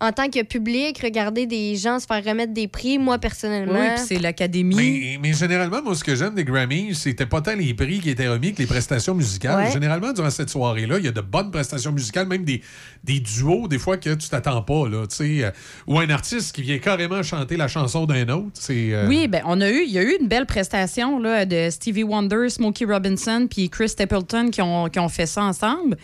[0.00, 3.88] en tant que public, regarder des gens se faire remettre des prix, moi personnellement, Oui,
[3.96, 4.76] puis c'est l'académie.
[4.76, 8.10] Mais, mais généralement, moi, ce que j'aime des Grammys, c'était pas tant les prix qui
[8.10, 9.64] étaient remis que les prestations musicales.
[9.64, 9.72] Ouais.
[9.72, 12.62] Généralement, durant cette soirée-là, il y a de bonnes prestations musicales, même des,
[13.02, 15.44] des duos, des fois que tu t'attends pas, là, tu sais.
[15.44, 15.50] euh,
[15.88, 18.50] ou un artiste qui vient carrément chanter la chanson d'un autre.
[18.54, 18.92] C'est.
[18.94, 21.70] euh, Oui, ben on a eu, il y a eu une belle prestation là, de
[21.70, 25.96] Stevie Wonder, Smokey Robinson puis Chris Stapleton qui ont, qui ont fait ça ensemble.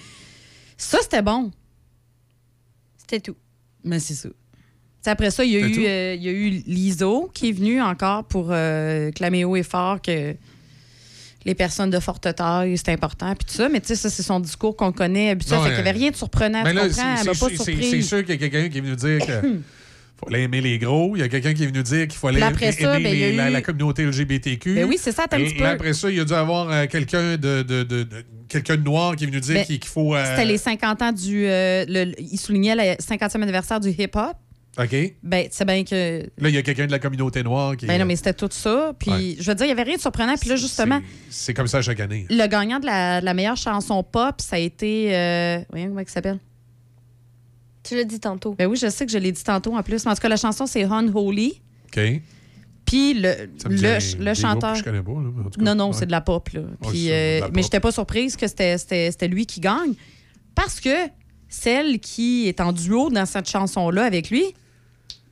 [0.77, 1.53] Ça, c'était bon.
[2.99, 3.37] C'était tout.
[3.85, 4.29] Mais c'est ça.
[5.03, 7.53] T'sais, après ça, il y, a eu, euh, il y a eu Liso qui est
[7.53, 10.35] venu encore pour euh, clamer haut et fort que
[11.45, 13.69] les personnes de forte taille, c'est important, puis tout ça.
[13.69, 15.65] Mais tu sais, ça, c'est son discours qu'on connaît habituellement.
[15.65, 16.89] Non, Fait qu'il n'y avait rien de surprenant, mais là.
[16.89, 19.59] C'est sûr qu'il y a quelqu'un qui est venu dire que.
[20.25, 21.17] fallait aimer les gros.
[21.17, 23.37] Il y a quelqu'un qui est venu dire qu'il fallait aimer ça, ben, les- eu-
[23.37, 24.75] la communauté LGBTQ.
[24.75, 25.67] Ben oui, c'est ça, un Et- petit et peu.
[25.67, 28.83] après ça, il y a dû avoir euh, quelqu'un de, de- de- de- quelqu'un de
[28.83, 30.15] noir qui est venu dire Ben, qu'il faut.
[30.15, 31.47] euh, C'était les 50 ans du.
[31.47, 34.37] euh, le- il soulignait le 50e anniversaire du hip-hop.
[34.77, 34.97] OK.
[35.23, 36.25] Ben, c'est bien que.
[36.39, 37.87] Là, il y a quelqu'un de la communauté noire qui.
[37.87, 38.93] Ben non, mais c'était tout ça.
[38.99, 39.37] Puis, Ouais.
[39.39, 40.35] je veux dire, il n'y avait rien de surprenant.
[40.37, 42.27] Puis là, justement, C'est comme ça chaque année.
[42.29, 45.65] le gagnant de la, de la meilleure chanson pop, ça a été.
[45.71, 46.39] Voyons comment il s'appelle?
[47.85, 48.55] Tu l'as dit tantôt.
[48.55, 50.05] Ben oui, je sais que je l'ai dit tantôt en plus.
[50.05, 51.61] Mais en tout cas, la chanson, c'est Unholy.
[51.87, 52.01] OK.
[52.87, 54.73] Puis le, Ça me le, le chanteur.
[54.73, 55.93] que je connais pas, là, en tout cas, Non, non, ouais.
[55.99, 56.49] c'est de la pop.
[56.51, 56.61] Là.
[56.89, 57.63] Puis, euh, la mais pop.
[57.63, 59.95] j'étais pas surprise que c'était- c'était c'était lui qui gagne.
[60.55, 60.95] Parce que
[61.49, 64.45] celle qui est en duo dans cette chanson-là avec lui,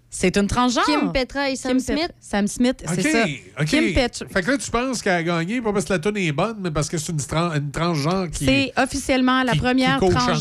[0.08, 0.84] c'est une transgenre.
[0.86, 2.12] Kim Petra et Sam Kim Pet- Smith?
[2.20, 3.24] Sam Smith, c'est ça.
[3.60, 3.66] OK.
[3.66, 4.26] Kim Petra.
[4.28, 6.56] Fait que là, tu penses qu'elle a gagné, pas parce que la tune est bonne,
[6.60, 8.44] mais parce que c'est une, tran- une transgenre qui.
[8.44, 10.26] C'est officiellement la qui- première qui co-chante.
[10.26, 10.36] trans.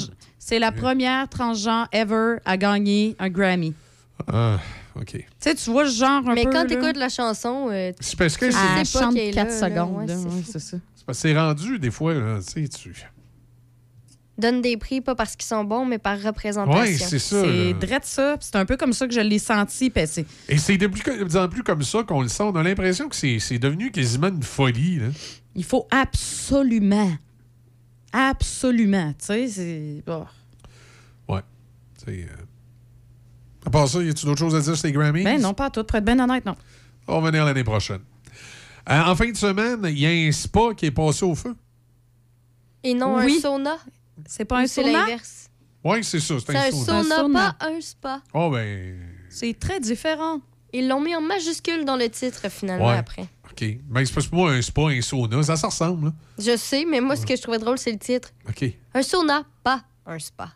[0.51, 3.73] C'est la première transgenre ever à gagner un Grammy.
[4.27, 4.59] Ah,
[4.97, 5.11] OK.
[5.13, 6.49] Tu sais, tu vois genre un Mais peu.
[6.51, 9.47] quand tu écoutes la chanson, euh, C'est parce que tu c'est chante qu'elle est 4
[9.47, 10.07] là, secondes.
[10.09, 10.77] là, c'est- ouais, c'est ça.
[10.93, 12.93] c'est parce que c'est rendu, des fois, là, tu sais, tu.
[14.37, 16.81] donne des prix pas parce qu'ils sont bons, mais par représentation.
[16.81, 17.43] Ouais, c'est ça.
[17.43, 18.35] C'est drette ça.
[18.41, 19.89] C'est un peu comme ça que je l'ai senti.
[20.05, 22.43] c'est- Et c'est de plus, de plus en plus comme ça qu'on le sent.
[22.43, 24.97] On a l'impression que c'est c'est devenu quasiment une folie.
[24.97, 25.07] Là.
[25.55, 27.11] Il faut absolument,
[28.11, 30.03] absolument, tu sais, c'est...
[30.07, 30.23] oh.
[32.03, 35.23] C'est, euh, À part ça, y a-tu d'autres choses à dire sur les Grammys?
[35.23, 35.83] Ben non, pas à tout.
[35.83, 36.55] Pour être bien honnête, non.
[37.07, 38.01] On va venir l'année prochaine.
[38.89, 41.55] Euh, en fin de semaine, il y a un spa qui est passé au feu.
[42.83, 43.35] Et non Oui.
[43.37, 43.77] un sauna.
[44.25, 44.99] C'est pas Ou un c'est sauna?
[45.01, 45.49] l'inverse.
[45.83, 46.35] Oui, c'est ça.
[46.39, 46.85] C'est C'est un, un sauna.
[47.03, 47.55] sauna, sauna.
[47.59, 48.21] pas un spa.
[48.33, 48.97] Oh, ben.
[49.29, 50.39] C'est très différent.
[50.73, 52.97] Ils l'ont mis en majuscule dans le titre, finalement, Ouais.
[52.97, 53.27] après.
[53.51, 53.65] OK.
[53.89, 55.43] Mais c'est pas pour moi un spa, un sauna.
[55.43, 56.13] Ça se ressemble, là.
[56.39, 58.29] Je sais, mais moi, ce que je trouvais drôle, c'est le titre.
[58.49, 58.65] OK.
[58.93, 60.51] Un sauna, pas un spa.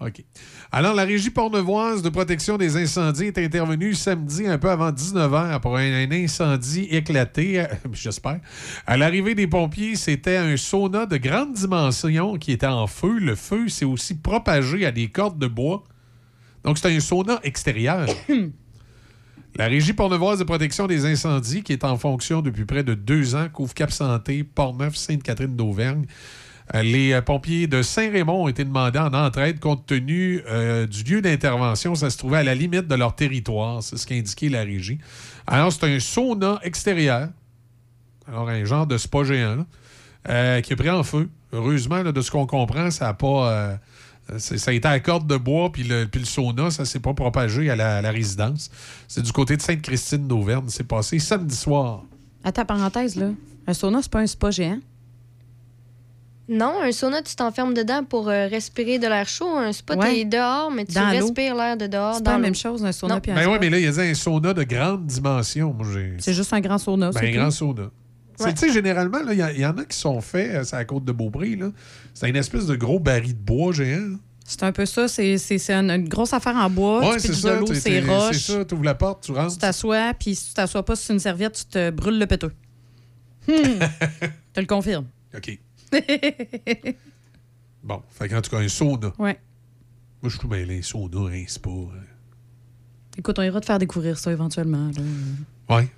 [0.00, 0.24] OK.
[0.72, 5.60] Alors, la Régie pornevoise de protection des incendies est intervenue samedi un peu avant 19h
[5.60, 8.40] pour un, incendie éclaté, euh, j'espère.
[8.86, 13.18] À l'arrivée des pompiers, c'était un sauna de grande dimension qui était en feu.
[13.18, 15.84] Le feu s'est aussi propagé à des cordes de bois.
[16.64, 18.08] Donc, c'était un sauna extérieur.
[19.56, 23.36] La Régie pornevoise de protection des incendies, qui est en fonction depuis près de deux
[23.36, 26.06] ans, couvre Cap Santé, Portneuf, Sainte-Catherine d'Auvergne.
[26.72, 31.20] Les euh, pompiers de Saint-Raymond ont été demandés en entraide compte tenu euh, du lieu
[31.20, 31.94] d'intervention.
[31.94, 33.82] Ça se trouvait à la limite de leur territoire.
[33.82, 34.98] C'est ce qu'a indiqué la régie.
[35.46, 37.28] Alors, c'est un sauna extérieur.
[38.26, 39.66] Alors, un genre de spa géant,
[40.30, 41.28] euh, qui est pris en feu.
[41.52, 43.78] Heureusement, de ce qu'on comprend, ça a pas.
[44.38, 47.76] ça a été à corde de bois, puis le, sauna, ça s'est pas propagé à
[47.76, 48.70] la, à résidence.
[49.06, 50.64] C'est du côté de Sainte-Christine d'Auvergne.
[50.68, 52.02] C'est passé samedi soir.
[52.42, 53.30] Attends, parenthèse, là.
[53.66, 54.80] Un sauna, c'est pas un spa géant?
[56.48, 59.48] Non, un sauna, tu t'enfermes dedans pour euh, respirer de l'air chaud.
[59.56, 60.10] Un spa, Ouais.
[60.14, 62.16] t'es dehors, mais tu Dans respires l'air de dehors.
[62.16, 63.20] C'est dans pas la même chose, un sauna Non.
[63.20, 63.50] puis un Ben spa.
[63.52, 65.72] ouais, mais là, il y a un sauna de grande dimension.
[65.72, 66.14] Moi, j'ai.
[66.18, 67.10] C'est juste un grand sauna.
[67.12, 67.36] Ben, c'est un tout.
[67.38, 67.82] grand sauna.
[68.36, 70.84] C'est- Tu sais, généralement, là, il y en a qui sont faits euh, sur la
[70.84, 71.56] côte de Beaupré.
[71.56, 71.70] là.
[72.12, 74.16] C'est une espèce de gros baril de bois géant.
[74.44, 75.08] C'est un peu ça.
[75.08, 77.08] C'est c'est- c'est une, une grosse affaire en bois.
[77.08, 77.54] Ouais, tu c'est ça.
[77.54, 78.36] de l'eau, t'es- c'est roche.
[78.36, 78.64] C'est ça.
[78.66, 79.52] Tu ouvres la porte, tu rentres.
[79.54, 82.52] Tu t'assois, puis si tu t'assois pas sur une serviette, tu te brûles le péteux.
[83.48, 83.52] Hmm.
[84.20, 85.06] Je te le confirme.
[85.34, 85.58] OK.
[87.82, 89.12] Bon, fait qu'en tout cas, un sauna.
[89.18, 89.38] Ouais.
[90.22, 90.80] Moi, je suis tout mêlé.
[90.82, 91.68] Sauna, un spa.
[91.68, 91.86] euh.
[93.18, 94.90] Écoute, on ira te faire découvrir ça éventuellement.
[95.68, 95.76] là.
[95.76, 95.88] Ouais.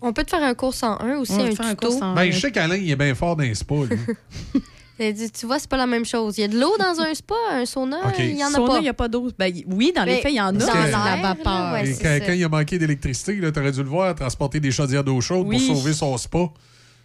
[0.00, 1.88] On peut te faire un cours 101 aussi, un faire un tuto?
[1.88, 2.14] cours 101.
[2.14, 3.74] Ben, je sais qu'Alain, il est bien fort dans un spa.
[3.90, 3.98] lui.
[5.00, 6.38] Il a dit, tu vois, c'est pas la même chose.
[6.38, 8.66] Il y a de l'eau dans un spa, un sauna, il y en a Sauna,
[8.74, 8.78] pas.
[8.78, 9.28] il n'y a pas d'eau.
[9.36, 10.52] Ben, oui, dans les Mais faits, il y en a.
[10.52, 11.72] dans la vapeur.
[11.72, 15.02] ouais, quand, quand il a manqué d'électricité, tu aurais dû le voir transporter des chaudières
[15.02, 15.66] d'eau chaude Oui.
[15.66, 16.48] pour sauver son spa.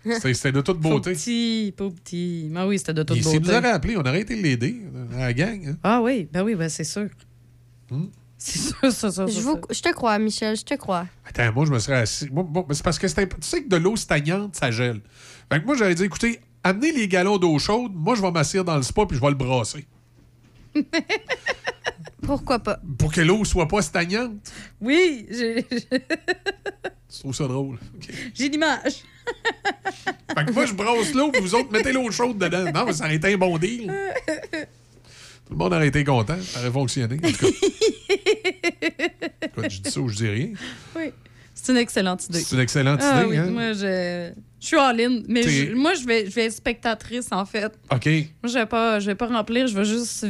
[0.06, 1.12] C'était de toute beauté.
[1.12, 2.48] petit, pauvre petit.
[2.52, 3.52] Mais oui, c'était de toute Il- S'il beauté.
[3.52, 4.82] nous aurait appelé, on aurait été l'aider
[5.14, 5.68] à la gang.
[5.68, 5.78] hein.
[5.84, 7.10] Ah oui, ben oui, ben c'est sûr.
[7.92, 8.06] Hmm.
[8.38, 11.06] C'est sûr, ça, ça, Je, vous- je te crois, Michel, je te crois.
[11.28, 12.30] Attends, moi, je me serais assis.
[12.32, 15.02] Moi, moi, c'est parce que c'était- tu sais que de l'eau stagnante, ça gèle.
[15.52, 18.64] Fait que moi, j'aurais dit, écoutez, amenez les galons d'eau chaude, moi, je vais m'asseoir
[18.64, 19.86] dans le spa puis je vais le brasser.
[22.22, 22.80] Pourquoi pas?
[22.98, 24.52] Pour que l'eau soit pas stagnante.
[24.80, 25.66] Oui, j'ai
[27.12, 27.78] Je trouve ça drôle.
[28.36, 29.04] J'ai l'image.
[30.36, 32.72] Fait que moi, je brasse l'eau puis vous autres, mettez l'eau chaude dedans.
[32.72, 33.92] Non, mais ça aurait été un bon deal.
[35.46, 36.38] Tout le monde aurait été content.
[36.42, 37.18] Ça aurait fonctionné.
[37.24, 37.48] En tout cas.
[39.42, 40.50] Écoute, je dis ça ou je dis rien.
[40.96, 41.12] Oui,
[41.54, 42.40] c'est une excellente idée.
[42.42, 43.46] C'est une excellente Ah idée, oui, hein?
[43.50, 45.22] moi, je, je suis all-in.
[45.28, 47.72] Mais T'es- je- moi, je vais, je vais être spectatrice, en fait.
[47.92, 48.06] OK.
[48.06, 50.26] Moi, je vais pas, je vais pas remplir, je vais juste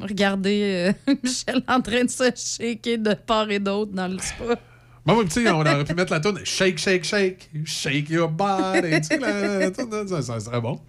[0.00, 4.58] regarder euh, Michel en train de se shaker de part et d'autre dans le spa.
[5.06, 8.28] Bon, ouais, tu sais, on aurait pu mettre la toune Shake, shake, shake, shake your
[8.28, 9.00] body.
[9.00, 10.80] tu sais, la, ça, ça serait bon.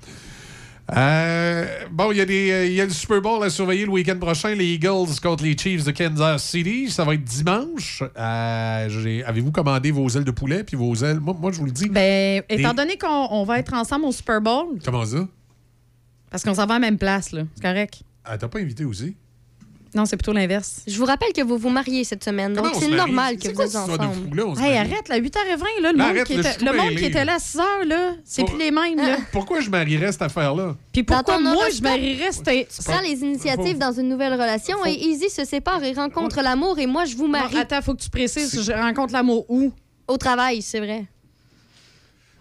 [0.95, 3.91] Euh, bon, il y, a des, euh, y a le Super Bowl à surveiller le
[3.91, 6.91] week-end prochain, les Eagles contre les Chiefs de Kansas City.
[6.91, 8.03] Ça va être dimanche.
[8.17, 11.19] Euh, Avez-vous commandé vos ailes de poulet puis vos ailes?
[11.19, 11.89] Moi, moi je vous le dis.
[11.89, 15.27] Ben, étant donné qu'on on va être ensemble au Super Bowl, Comment ça?
[16.29, 17.43] parce qu'on s'en va à la même place, là.
[17.55, 18.03] C'est correct.
[18.23, 19.15] Ah, t'as pas invité aussi?
[19.95, 20.81] Non, c'est plutôt l'inverse.
[20.85, 23.47] Je vous rappelle que vous vous mariez cette semaine, donc Comment on c'est normal que
[23.47, 24.59] vous êtes cette ensemble.
[24.59, 26.85] Hey, arrête, là, 8h20, là, le Là, monde, arrête, qui, était, suis le tout monde
[26.87, 27.35] mêlé, qui était là.
[27.35, 29.17] à 6h, là, c'est Pour- plus les mêmes, là.
[29.31, 30.75] Pourquoi je marierais cette affaire-là?
[30.91, 32.67] Puis pourquoi moi, je marierais c'était...
[32.69, 36.77] Tu prends les initiatives dans une nouvelle relation et Easy se sépare et rencontre l'amour
[36.77, 37.57] et moi je vous marie.
[37.57, 39.71] Attends, faut que tu précises, je rencontre l'amour où?
[40.07, 41.05] Au travail, c'est vrai.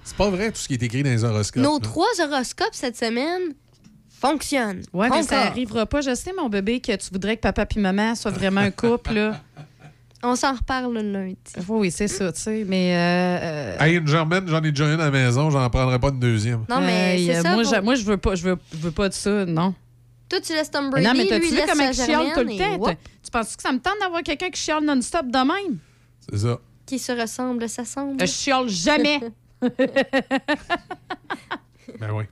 [0.03, 1.63] C'est pas vrai tout ce qui est écrit dans les horoscopes.
[1.63, 1.81] Nos là.
[1.83, 3.55] trois horoscopes cette semaine
[4.25, 4.83] fonctionnent.
[4.93, 5.51] Ouais, mais ça Encore.
[5.51, 6.01] arrivera pas.
[6.01, 9.13] Je sais, mon bébé, que tu voudrais que papa puis maman soient vraiment un couple,
[9.15, 9.41] là.
[10.27, 11.37] On s'en reparle le lundi.
[11.69, 12.95] Oui, c'est ça, tu sais, mais...
[12.97, 16.09] euh, euh, Hey, une germaine, j'en ai déjà une à la maison, j'en prendrai pas
[16.09, 16.65] une deuxième.
[16.67, 17.53] Non, mais hey, c'est euh, ça.
[17.53, 19.75] Moi, je, moi, je veux pas, je veux, je veux pas de ça, non.
[20.31, 22.41] Toi, tu laisses Tom Mais Brady, non, mais t'as-tu lui, vu sa il chiale tout
[22.41, 22.97] le temps?
[23.23, 25.77] Tu penses que ça me tente d'avoir quelqu'un qui chiale non-stop de même?
[26.31, 26.59] C'est ça.
[26.87, 28.19] qui se ressemble, ça semble.
[28.19, 29.21] Je chiale jamais.
[32.01, 32.25] Ben oui.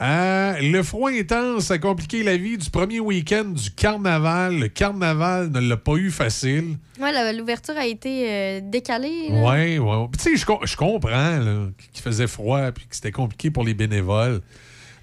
[0.00, 4.56] Euh, le froid intense a compliqué la vie du premier week-end du carnaval.
[4.56, 6.76] Le carnaval ne l'a pas eu facile.
[7.00, 9.28] La- l'ouverture a été euh, décalée.
[9.30, 9.42] là.
[9.42, 10.06] Ouais, ouais.
[10.16, 11.40] Tu sais, je com- je comprends
[11.92, 14.40] qu'il faisait froid puis que c'était compliqué pour les bénévoles.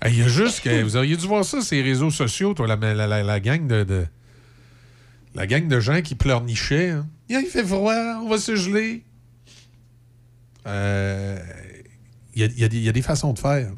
[0.06, 2.66] Euh, Il y a juste que vous auriez dû voir ça, ces réseaux sociaux, toi,
[2.66, 4.06] la, la- la- la gang de, de-
[5.34, 6.92] la gang de gens qui pleurnichaient.
[6.92, 7.08] hein.
[7.28, 7.94] Il fait froid,
[8.24, 9.04] on va se geler.
[10.68, 11.38] Euh,
[12.34, 13.72] Il y, a, il y a des- il y a des façons de faire.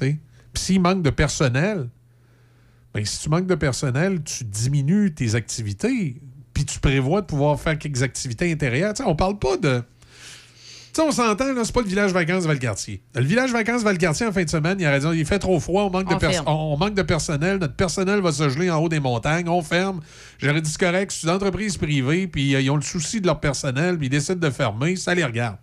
[0.00, 1.88] Puis s'il manque de personnel,
[2.94, 6.20] ben, si tu manques de personnel, tu diminues tes activités,
[6.52, 8.96] puis tu prévois de pouvoir faire quelques activités intérieures.
[8.96, 9.82] Sais, on parle pas de.
[10.92, 13.02] Tu sais, on s'entend, là, c'est pas le village vacances Valcartier.
[13.16, 15.82] Le village vacances Valcartier, en fin de semaine, il a raison, il fait trop froid,
[15.82, 16.44] on manque, de On pers- ferme.
[16.46, 19.60] on, on manque de personnel, notre personnel va se geler en haut des montagnes, on
[19.60, 20.00] ferme.
[20.38, 23.40] J'aurais dit, correct, c'est une entreprise privée, puis euh, ils ont le souci de leur
[23.40, 25.56] personnel, puis ils décident de fermer, ça les regarde.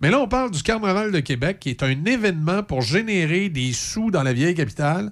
[0.00, 3.72] Mais là, on parle du Carnaval de Québec, qui est un événement pour générer des
[3.72, 5.10] sous dans la vieille capitale.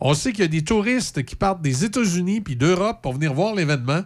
[0.00, 3.32] On sait qu'il y a des touristes qui partent des États-Unis puis d'Europe pour venir
[3.32, 4.02] voir l'événement.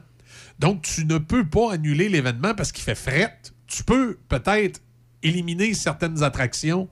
[0.60, 3.36] Donc, tu ne peux pas annuler l'événement parce qu'il fait fret.
[3.66, 4.80] Tu peux peut-être
[5.22, 6.88] éliminer certaines attractions,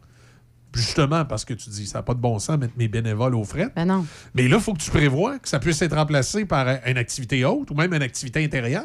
[0.74, 3.44] justement parce que tu dis, ça n'a pas de bon sens mettre mes bénévoles aux
[3.44, 3.70] fret.
[3.76, 4.06] Ben non.
[4.34, 7.44] Mais là, il faut que tu prévois que ça puisse être remplacé par une activité
[7.44, 8.84] haute ou même une activité intérieure.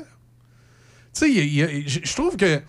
[1.13, 2.61] Tu sais, je trouve que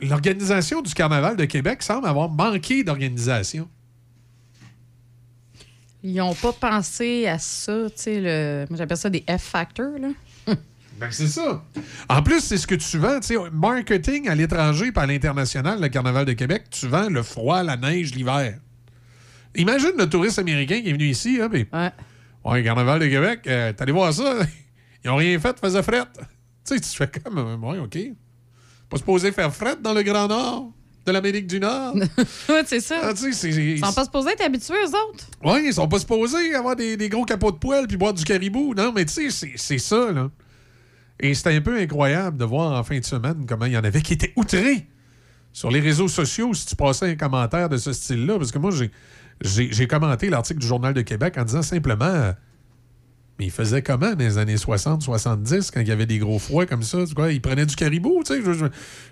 [0.00, 3.68] l'organisation du Carnaval de Québec semble avoir manqué d'organisation.
[6.02, 8.66] Ils n'ont pas pensé à ça, tu sais, le...
[8.68, 10.08] moi j'appelle ça des F-factors, là.
[10.98, 11.62] Ben, c'est ça.
[12.08, 13.20] En plus, c'est ce que tu vends.
[13.20, 17.22] Tu sais, marketing à l'étranger et à l'international, le Carnaval de Québec, tu vends le
[17.22, 18.58] froid, la neige, l'hiver.
[19.56, 21.38] Imagine le touriste américain qui est venu ici.
[21.42, 21.66] Hein, puis,
[22.44, 22.62] ouais.
[22.62, 24.38] Carnaval de Québec, euh, t'allais voir ça.
[25.04, 26.04] Ils ont rien fait, faisait fret.
[26.66, 27.96] Tu sais, tu fais comme, euh, ouais, OK.
[28.96, 30.70] Pas supposé faire fret dans le Grand Nord
[31.06, 31.94] de l'Amérique du Nord.
[32.48, 32.98] ouais, c'est ça.
[33.02, 35.24] Ah, tu sais, c'est- Ils sont pas supposés être habitués, eux autres.
[35.44, 38.24] Oui, ils sont pas supposés avoir des, des gros capots de poêle puis boire du
[38.24, 38.74] caribou.
[38.76, 40.30] Non, mais tu sais, c'est- ça, là.
[41.20, 43.84] Et c'était un peu incroyable de voir en fin de semaine comment il y en
[43.84, 44.86] avait qui étaient outrés
[45.52, 48.36] sur les réseaux sociaux si tu passais un commentaire de ce style-là.
[48.38, 48.70] Parce que moi,
[49.40, 52.32] j'ai commenté l'article du Journal de Québec en disant simplement euh,
[53.38, 56.38] Mais il faisait comment dans les années 60, 70, quand il y avait des gros
[56.38, 57.04] froids comme ça?
[57.06, 58.42] Tu vois, il prenait du caribou, tu sais.
[58.42, 58.64] Je, je-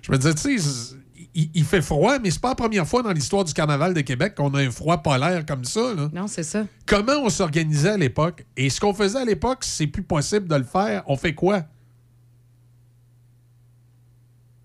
[0.02, 0.96] je me disais, tu sais,
[1.34, 4.34] il fait froid, mais c'est pas la première fois dans l'histoire du Carnaval de Québec
[4.36, 6.08] qu'on a un froid polaire comme ça, là.
[6.12, 6.64] Non, c'est ça.
[6.86, 8.46] Comment on s'organisait à l'époque?
[8.56, 11.02] Et ce qu'on faisait à l'époque, c'est plus possible de le faire.
[11.06, 11.62] On fait quoi?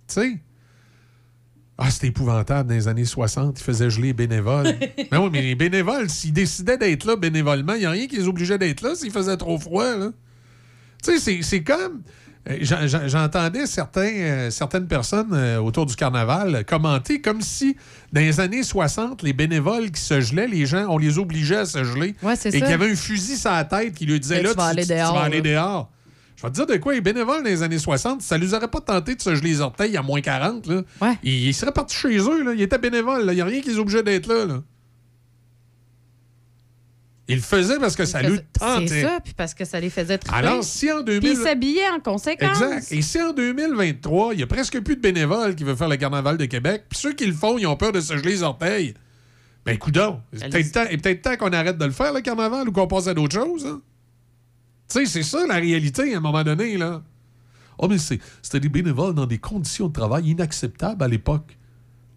[0.07, 0.39] Tu sais?
[1.81, 3.59] Ah, c'était épouvantable dans les années 60.
[3.59, 4.75] Ils faisaient geler les bénévoles.
[5.11, 8.17] mais oui, mais les bénévoles, s'ils décidaient d'être là bénévolement, il n'y a rien qui
[8.17, 9.85] les obligeait d'être là s'il faisait trop froid.
[11.03, 12.01] Tu sais, c'est- comme.
[12.49, 17.77] euh, j'en- j'en- J'entendais certains, euh, certaines personnes euh, autour du carnaval commenter comme si,
[18.11, 21.65] dans les années 60, les bénévoles qui se gelaient, les gens, on les obligeait à
[21.65, 22.15] se geler.
[22.49, 24.53] et qu'il y avait un fusil sur la tête qui lui disait là,
[24.93, 25.89] tu vas aller dehors,
[26.39, 28.53] Je vais te dire de quoi, les bénévoles dans les années 60, ça ne les
[28.53, 30.67] aurait pas tenté de se geler les orteils à moins 40.
[30.67, 30.83] Là.
[31.21, 32.43] Ils, ils seraient partis chez eux.
[32.43, 32.53] Là.
[32.53, 33.25] Ils étaient bénévoles.
[33.25, 33.33] là.
[33.33, 34.63] Il n'y a rien qui les obligeait d'être là, là.
[37.27, 38.87] Ils le faisaient parce que ça lui tentait.
[38.87, 40.35] C'est ça, puis parce que ça les faisait triper.
[40.35, 41.19] Alors, si en 2000...
[41.19, 42.59] Puis ils s'habillaient en conséquence.
[42.61, 42.91] Exact.
[42.91, 45.97] Et si en 2023, il y a presque plus de bénévoles qui veulent faire le
[45.97, 48.43] carnaval de Québec, puis ceux qui le font, ils ont peur de se geler les
[48.43, 48.95] orteils,
[49.65, 52.87] ben coudonc, c'est peut-être temps, temps qu'on arrête de le faire, le carnaval, ou qu'on
[52.87, 53.65] passe à d'autres choses.
[53.67, 53.81] hein?
[54.89, 57.01] Tu sais, c'est ça la réalité à un moment donné, là.
[57.77, 61.57] Oh, mais c'est- c'était des bénévoles dans des conditions de travail inacceptables à l'époque.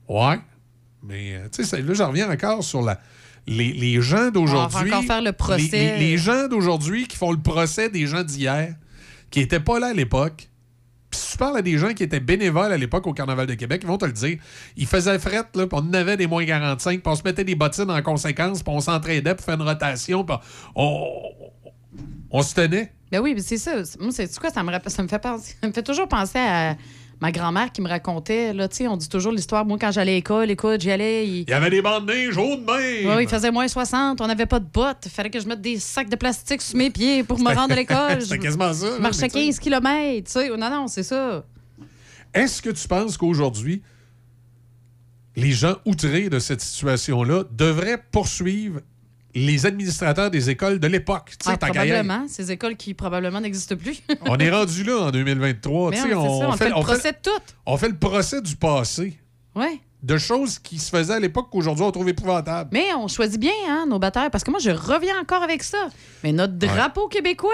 [0.09, 0.39] Ouais.
[1.02, 2.99] Mais, euh, tu sais, là, j'en reviens encore sur la,
[3.47, 4.78] les, les gens d'aujourd'hui.
[4.78, 5.68] On va encore faire le procès.
[5.73, 8.75] Les, les- les gens d'aujourd'hui qui font le procès des gens d'hier,
[9.31, 10.49] qui n'étaient pas là à l'époque.
[11.10, 13.55] Puis si tu parles à des gens qui étaient bénévoles à l'époque au Carnaval de
[13.55, 14.39] Québec, ils vont te le dire.
[14.78, 17.55] Ils faisaient fret, là, puis on avait des moins 45, puis on se mettait des
[17.55, 20.36] bottines en conséquence, puis on s'entraidait pour faire une rotation, puis
[20.75, 21.07] on,
[22.32, 22.92] on se tenait?
[23.10, 23.76] Ben oui, c'est ça.
[24.00, 26.76] Moi, c'est quoi, ça me, ça me fait penser- ça me fait toujours penser à
[27.20, 29.64] ma grand-mère qui me racontait, là, tu on dit toujours l'histoire.
[29.64, 31.24] Moi, quand j'allais à l'école, écoute, j'y allais.
[31.28, 31.40] Il...
[31.42, 33.14] Il y avait des bandes de neige hauts de même.
[33.16, 35.02] Ouais, il faisait moins 60, on n'avait pas de bottes.
[35.04, 37.72] Il fallait que je mette des sacs de plastique sur mes pieds pour me rendre
[37.72, 38.20] à l'école.
[38.22, 39.44] c'était Je- quasiment ça, Je marchais mais tu sais.
[39.46, 40.48] 15 km, tu sais.
[40.48, 41.44] Non, non, c'est ça.
[42.34, 43.82] Est-ce que tu penses qu'aujourd'hui,
[45.36, 48.80] les gens outrés de cette situation-là devraient poursuivre
[49.34, 51.30] les administrateurs des écoles de l'époque?
[51.38, 52.26] Tu sais, Ah, probablement.
[52.28, 54.02] Ces écoles qui probablement n'existent plus.
[54.26, 55.90] On est rendu là en 2023.
[55.90, 57.30] Mais tu sais, ouais, c'est ça, on fait le procès de tout.
[57.66, 59.18] On fait le procès du passé.
[59.54, 59.80] Ouais.
[60.02, 62.70] De choses qui se faisaient à l'époque qu'aujourd'hui on trouve épouvantables.
[62.72, 65.88] Mais on choisit bien, hein, nos batteurs, parce que moi, je reviens encore avec ça.
[66.24, 67.50] Mais notre drapeau québécois,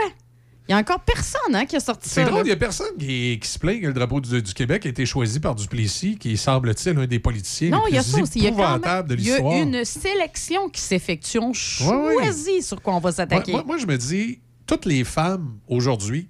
[0.68, 2.16] il y a encore personne hein, qui a sorti ça.
[2.22, 4.52] C'est drôle, il n'y a personne qui, qui se plaint que le drapeau du, du
[4.54, 7.98] Québec a été choisi par Duplessis, qui semble-t-il un des politiciens Non, les il y
[7.98, 8.40] a plus ça aussi.
[8.40, 9.62] Y a, épouvantables de même, il y a l'histoire.
[9.62, 11.38] une sélection qui s'effectue.
[11.38, 12.14] On Ouais, ouais.
[12.24, 13.52] choisit sur quoi on va s'attaquer.
[13.52, 16.28] Moi, moi, moi, je me dis, toutes les femmes aujourd'hui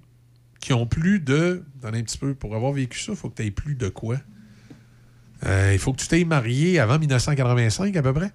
[0.61, 1.63] qui ont plus de.
[1.83, 4.17] Un petit peu, pour avoir vécu ça, il faut que tu aies plus de quoi?
[5.45, 8.31] Euh, il faut que tu t'aies marié avant 1985 à peu près.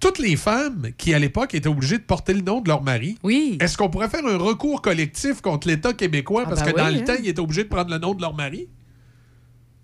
[0.00, 3.16] Toutes les femmes qui, à l'époque, étaient obligées de porter le nom de leur mari,
[3.22, 3.56] oui.
[3.60, 6.88] est-ce qu'on pourrait faire un recours collectif contre l'État québécois Ah parce ben que dans
[6.88, 7.04] le hein.
[7.04, 8.68] temps, ils étaient obligés de prendre le nom de leur mari?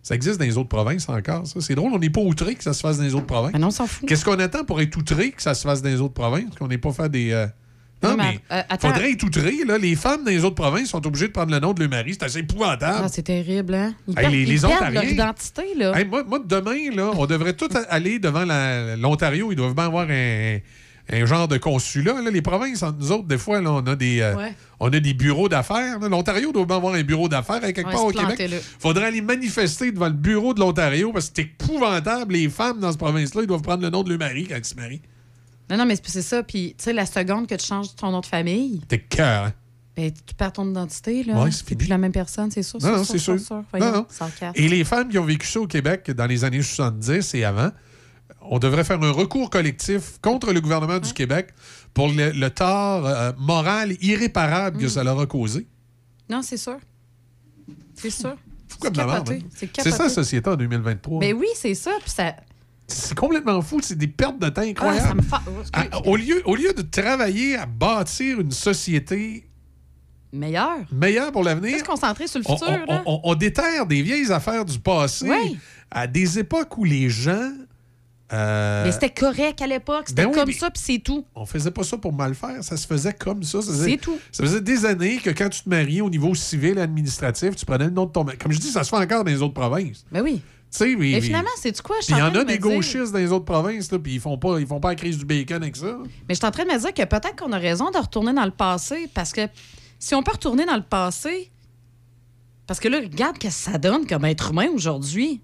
[0.02, 1.60] Ça existe dans les autres provinces encore, ça.
[1.60, 3.54] C'est drôle, on n'est pas outré que ça se fasse dans les autres provinces.
[3.54, 4.08] non, on s'en fout.
[4.08, 6.54] Qu'est-ce qu'on attend pour être outré que ça se fasse dans les autre provinces?
[6.58, 7.30] Qu'on n'ait pas fait des.
[7.30, 7.46] euh,
[8.02, 8.88] Non, mais, euh, attends.
[8.88, 9.52] faudrait être outré.
[9.66, 9.78] Là.
[9.78, 12.12] Les femmes dans les autres provinces sont obligées de prendre le nom de leur mari.
[12.12, 13.02] C'est assez épouvantable.
[13.04, 13.94] Ah, c'est terrible, hein?
[14.08, 15.00] Ils Hey, perdent, les- ils les perdent Ontariens.
[15.02, 15.98] leur identité, là.
[15.98, 18.44] Hey, moi, moi, demain, là, on devrait tous aller devant
[18.98, 19.52] l'Ontario.
[19.52, 20.58] Ils doivent bien avoir un,
[21.12, 22.20] un genre de consulat.
[22.22, 22.30] là.
[22.30, 24.54] Les provinces, entre nous autres, des fois, là, on, a des, euh, Ouais.
[24.80, 25.98] on a des bureaux d'affaires.
[26.00, 28.50] L'Ontario doit bien avoir un bureau d'affaires à quelque Ouais, part au Québec.
[28.78, 32.34] faudrait aller manifester devant le bureau de l'Ontario parce que c'est épouvantable.
[32.34, 34.64] Les femmes dans cette province-là, ils doivent prendre le nom de leur mari quand ils
[34.64, 35.02] se marient.
[35.72, 36.42] Non, non, mais c'est- ça.
[36.42, 39.52] Puis, tu sais, la seconde que tu changes ton nom de famille, T'es cœur, hein?
[39.96, 41.42] ben, tu perds ton identité, là.
[41.42, 42.78] Ouais, c'est plus la même personne, c'est sûr.
[42.82, 43.36] Non, non, c'est sûr.
[43.70, 44.52] Voyons, Non, non.
[44.54, 47.70] Et les femmes qui ont vécu ça au Québec dans les années 70 et avant,
[48.42, 51.48] on devrait faire un recours collectif contre le gouvernement du Québec
[51.94, 54.80] pour le, le tort euh, moral irréparable Mm.
[54.80, 55.66] que ça leur a causé.
[56.28, 56.78] Non, c'est sûr.
[57.94, 58.36] C'est sûr.
[58.90, 59.24] De la hein?
[59.78, 61.20] C'est ça, la société en 2023.
[61.20, 61.92] Ben oui, c'est ça.
[62.00, 62.34] Puis ça.
[62.92, 63.80] C'est complètement fou.
[63.82, 65.08] C'est des pertes de temps Ah, incroyables.
[65.08, 65.50] ça me fa- oh.
[65.72, 69.46] Ah, au, lieu, au lieu de travailler à bâtir une société
[70.32, 70.78] Meilleur.
[70.90, 73.02] meilleure pour l'avenir, Se concentrer sur le on, futur, on- là.
[73.06, 75.58] on- on déterre des vieilles affaires du passé Oui.
[75.90, 77.50] à des époques où les gens.
[78.32, 80.04] euh, Mais c'était correct à l'époque.
[80.06, 81.26] C'était ben oui, comme mais- ça, puis c'est tout.
[81.34, 83.58] on faisait pas ça pour mal faire, ça se faisait comme ça.
[83.60, 84.16] C'est tout.
[84.30, 87.66] Ça faisait des années que quand tu te mariais au niveau civil et administratif, tu
[87.66, 88.38] prenais le nom de ton mari.
[88.38, 90.06] Comme je dis, ça se fait encore dans les autres provinces.
[90.10, 90.40] Ben oui.
[90.72, 91.50] Sais, mais- finalement,
[91.84, 91.96] quoi?
[92.00, 93.98] Je suis Puis il y en a de des gauchistes dans les autres provinces, là,
[93.98, 95.98] puis ils font pas, ils font pas la crise du bacon avec ça.
[96.26, 98.32] Mais je suis en train de me dire que peut-être qu'on a raison de retourner
[98.32, 99.42] dans le passé parce que
[99.98, 101.50] si on peut retourner dans le passé,
[102.66, 105.42] parce que là, regarde ce que ça donne comme être humain aujourd'hui.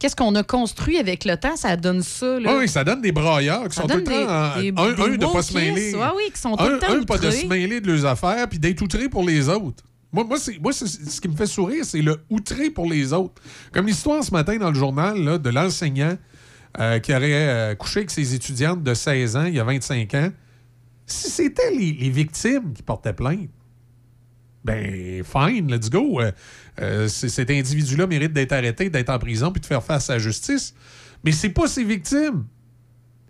[0.00, 1.56] Qu'est-ce qu'on a construit avec le temps?
[1.56, 2.38] Ça donne ça.
[2.40, 2.50] Là.
[2.52, 4.28] Ah oui, ça donne des braillards qui Ça sont tout le temps.
[4.28, 5.94] en- des- des- un, des un de pas se mêler.
[5.94, 8.06] ouais, oui, qui sont tout un, le temps un, pas de se mêler de leurs
[8.06, 9.82] affaires, puis d'être outré pour les autres.
[10.12, 13.42] Moi, moi, moi ce qui me fait sourire, c'est le outré pour les autres.
[13.72, 16.16] Comme l'histoire ce matin dans le journal là, de l'enseignant
[16.78, 20.14] euh, qui aurait euh, couché avec ses étudiantes de 16 ans il y a 25
[20.14, 20.30] ans.
[21.06, 23.50] Si c'était les, les victimes qui portaient plainte,
[24.64, 26.20] ben, fine, let's go.
[26.80, 30.18] Euh, cet individu-là mérite d'être arrêté, d'être en prison, puis de faire face à la
[30.18, 30.74] justice.
[31.24, 32.44] Mais c'est pas ses victimes.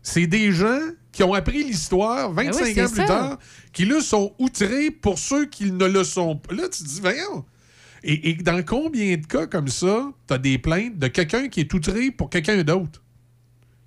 [0.03, 0.81] C'est des gens
[1.19, 3.05] qui ont appris l'histoire 25 Ben oui, ans plus ça.
[3.07, 3.39] tard,
[3.73, 6.55] qui là sont outrés pour ceux qui ne le sont pas.
[6.55, 7.45] Là, tu te dis, voyons.
[8.05, 11.59] Et, et dans combien de cas comme ça, tu as des plaintes de quelqu'un qui
[11.59, 13.03] est outré pour quelqu'un d'autre?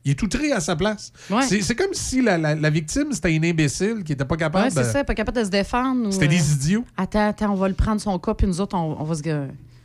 [0.04, 1.14] Il est outré à sa place.
[1.30, 1.44] Ouais.
[1.48, 4.70] C'est comme si la, la- la victime, c'était un imbécile qui n'était pas capable Ouais,
[4.72, 6.12] c'est de- ça, pas capable de se défendre.
[6.12, 6.86] C'était des euh, idiots.
[6.98, 9.22] Attends, attends, on va le prendre son cas, puis nous autres, on, on va se.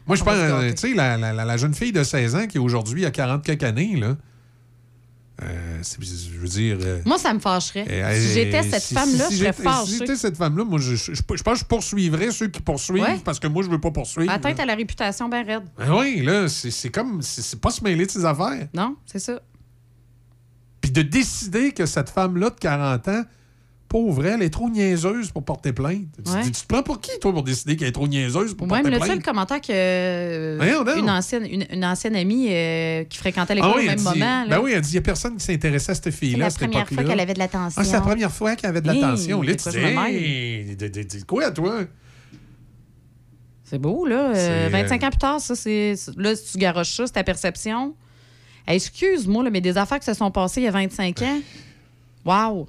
[0.06, 0.34] Moi, je pense,
[0.74, 3.94] tu sais, la- la jeune fille de 16 ans qui aujourd'hui a 40 quelques années,
[3.94, 4.16] là.
[5.42, 6.78] Euh, je veux dire.
[6.80, 7.86] euh, Moi, ça me fâcherait.
[7.88, 9.92] euh, si j'étais cette si- femme-là, si je serais j'étais- Si fâchée.
[9.98, 13.20] j'étais cette femme-là, moi, je, je- je pense que je poursuivrais ceux qui poursuivent Ouais.
[13.24, 14.32] parce que moi, je veux pas poursuivre.
[14.32, 15.64] Atteinte à la réputation bien raide.
[15.78, 17.20] Ben oui, là, c'est comme.
[17.22, 18.68] C'est c'est pas se mêler de ses affaires.
[18.74, 19.40] Non, c'est ça.
[20.80, 23.22] Puis de décider que cette femme-là de 40 ans,
[23.96, 26.06] pauvre, elle est trop niaiseuse pour porter plainte.
[26.22, 26.42] Tu, Ouais.
[26.44, 28.98] tu te prends pour qui, toi, pour décider qu'elle est trop niaiseuse pour porter le
[28.98, 29.22] seul plainte?
[29.22, 30.96] commentaire que euh, Voyons donc.
[30.98, 34.04] une ancienne, une, une ancienne amie euh, qui fréquentait Ah l'école oui, au même dit-
[34.04, 34.44] moment.
[34.44, 34.46] là.
[34.48, 36.38] Ben oui, elle dit il n'y a personne qui s'intéressait à cette c'est fille-là.
[36.38, 37.80] la à cette première fois qu'elle avait de l'attention.
[37.80, 39.40] Ah, c'est la première fois qu'elle avait de l'attention.
[39.42, 40.08] Là, tu quoi
[41.04, 41.80] dis, quoi, toi?
[43.64, 44.30] C'est beau, là.
[44.34, 45.96] Euh, C'est, 25 euh, ans plus tard, ça, c'est.
[45.96, 47.94] c'est- Là, si tu garoches ça, c'est ta perception.
[48.66, 51.40] Excuse-moi, là, mais des affaires qui se sont passées il y a 25 ans.
[52.24, 52.66] Wow!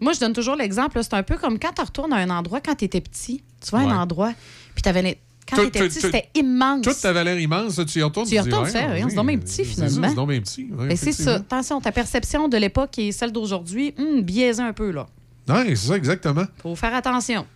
[0.00, 0.98] Moi, je donne toujours l'exemple.
[1.02, 3.42] C'est un peu comme quand tu retournes à un endroit quand tu étais petit.
[3.66, 3.82] Tu Ouais.
[3.82, 4.32] un endroit,
[4.74, 5.18] puis t'avais les-
[5.48, 6.82] Quand Tout- tu étais tout- petit, c'était immense.
[6.82, 8.26] Toute ta valeur immense, tu y retournes.
[8.28, 10.12] Tu y retournes, oui, hein, c'est donc bien petit, finalement.
[10.12, 10.68] Donc bien petit.
[10.78, 11.36] Mais c'est ça.
[11.36, 15.06] Attention, ta perception de l'époque et celle d'aujourd'hui, hum, biaisée un peu, là.
[15.48, 16.44] Ouais, c'est ça, exactement.
[16.62, 17.46] Faut faire attention.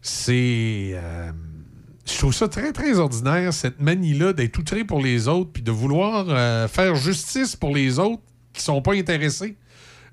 [0.00, 0.92] C'est.
[0.94, 1.30] euh,
[2.06, 5.70] je trouve ça très, très ordinaire, cette manie-là d'être outré pour les autres puis de
[5.70, 8.22] vouloir euh, faire justice pour les autres
[8.52, 9.56] qui sont pas intéressés.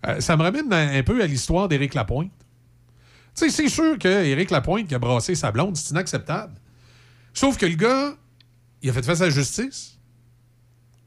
[0.08, 2.32] Euh, ça me ramène un, peu à l'histoire d'Éric Lapointe.
[3.36, 6.53] Tu sais, c'est sûr qu'Éric Lapointe qui a brassé sa blonde, c'est inacceptable.
[7.34, 8.16] Sauf que le gars,
[8.82, 9.98] il a fait face à la justice.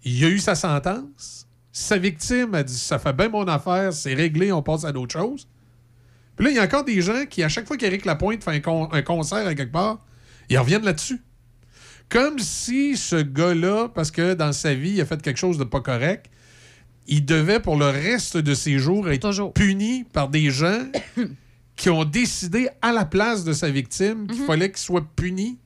[0.05, 1.47] Il a eu sa sentence.
[1.73, 5.13] Sa victime a dit Ça fait bien mon affaire, c'est réglé, on passe à d'autres
[5.13, 5.49] choses.
[6.37, 8.67] Puis là, il y a encore des gens qui, à chaque fois qu'Éric Lapointe fait
[8.67, 10.05] un, un concert à quelque part,
[10.49, 11.21] ils reviennent là-dessus.
[12.09, 15.65] Comme si ce gars-là, parce que dans sa vie, il a fait quelque chose de
[15.65, 16.31] pas correct,
[17.07, 20.83] il devait pour le reste de ses jours être puni par des gens
[21.77, 25.59] qui ont décidé à la place de sa victime qu'il fallait qu'il soit puni.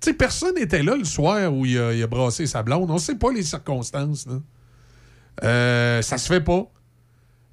[0.00, 2.90] Tu sais, personne n'était là le soir où il a, il a brassé sa blonde.
[2.90, 4.26] On sait pas les circonstances.
[4.26, 4.40] là.
[5.44, 6.70] Euh, ça se fait pas.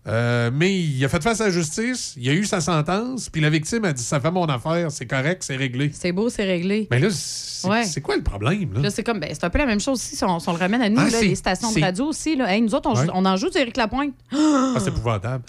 [0.07, 3.41] Euh, mais il a fait face à la justice, il a eu sa sentence, puis
[3.41, 5.91] la victime a dit Ça fait mon affaire, c'est correct, c'est réglé.
[5.93, 6.87] C'est beau, c'est réglé.
[6.91, 7.83] Mais là, c'est Ouais.
[8.01, 8.73] quoi le problème?
[8.75, 8.81] Là?
[8.83, 10.53] Là, c'est comme, ben, c'est un peu la même chose aussi si on, si on
[10.53, 12.35] le ramène à nous, Ah, là, les stations de radio aussi.
[12.37, 12.53] Là.
[12.53, 13.05] Hey, nous autres, on, Ouais.
[13.05, 14.13] joue- on en joue du Éric Lapointe.
[14.31, 15.43] Ah, c'est épouvantable.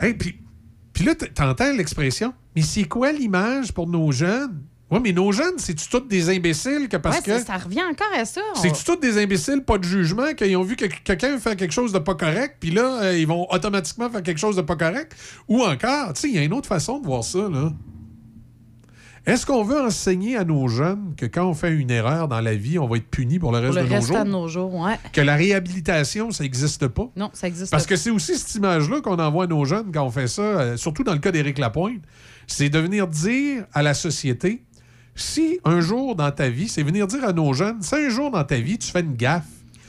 [0.00, 0.36] Hey, puis,
[0.92, 4.60] puis là, t'entends l'expression, mais c'est quoi l'image pour nos jeunes?
[4.90, 7.38] Oui, mais nos jeunes, c'est-tu tous des imbéciles que parce Ouais, que.
[7.44, 8.40] ça, revient encore à ça.
[8.56, 11.72] On- C'est-tu tous des imbéciles, pas de jugement, qu'ils ont vu que quelqu'un faire quelque
[11.72, 14.74] chose de pas correct, puis là, euh, ils vont automatiquement faire quelque chose de pas
[14.76, 15.14] correct?
[15.48, 17.72] Ou encore, tu sais, il y a une autre façon de voir ça, là.
[19.26, 22.54] Est-ce qu'on veut enseigner à nos jeunes que quand on fait une erreur dans la
[22.54, 24.24] vie, on va être puni pour le Pour reste le de nos jours?
[24.24, 24.98] de nos jours, ouais.
[25.12, 27.10] Que la réhabilitation, ça n'existe pas?
[27.16, 27.90] Non, ça existe Parce pas.
[27.90, 30.76] que c'est aussi cette image-là qu'on envoie à nos jeunes quand on fait ça, euh,
[30.78, 32.00] surtout dans le cas d'Éric Lapointe,
[32.46, 34.62] c'est de venir dire à la société,
[35.14, 38.30] si un jour dans ta vie, c'est venir dire à nos jeunes, si un jour
[38.30, 39.44] dans ta vie, tu fais une gaffe,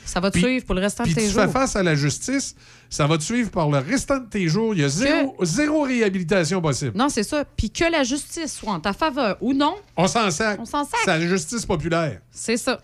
[0.06, 1.44] Ça va te suivre pour le restant de puis tes tu jours.
[1.44, 2.56] fais face à la justice,
[2.90, 4.74] ça va te suivre par le restant de tes jours.
[4.74, 6.98] Il y a zéro, zéro réhabilitation possible.
[6.98, 7.46] Non, c'est ça.
[7.46, 10.60] Puis que la justice soit en ta faveur ou non, On s'en sac.
[10.60, 11.00] On s'en sac.
[11.06, 12.20] C'est la justice populaire.
[12.32, 12.82] c'est ça.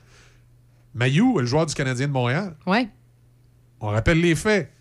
[0.93, 2.87] Mayou, le joueur du Canadien de Montréal, Ouais.
[3.81, 4.71] on rappelle les faits.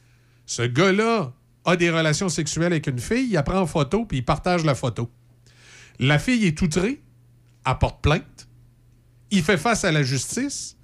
[0.47, 1.33] Ce gars-là
[1.65, 4.75] a des relations sexuelles avec une fille, il apprend en photo, puis il partage la
[4.77, 5.11] photo.
[5.99, 7.01] La fille est outrée,
[7.67, 8.49] elle porte plainte,
[9.31, 10.77] il fait face à la justice,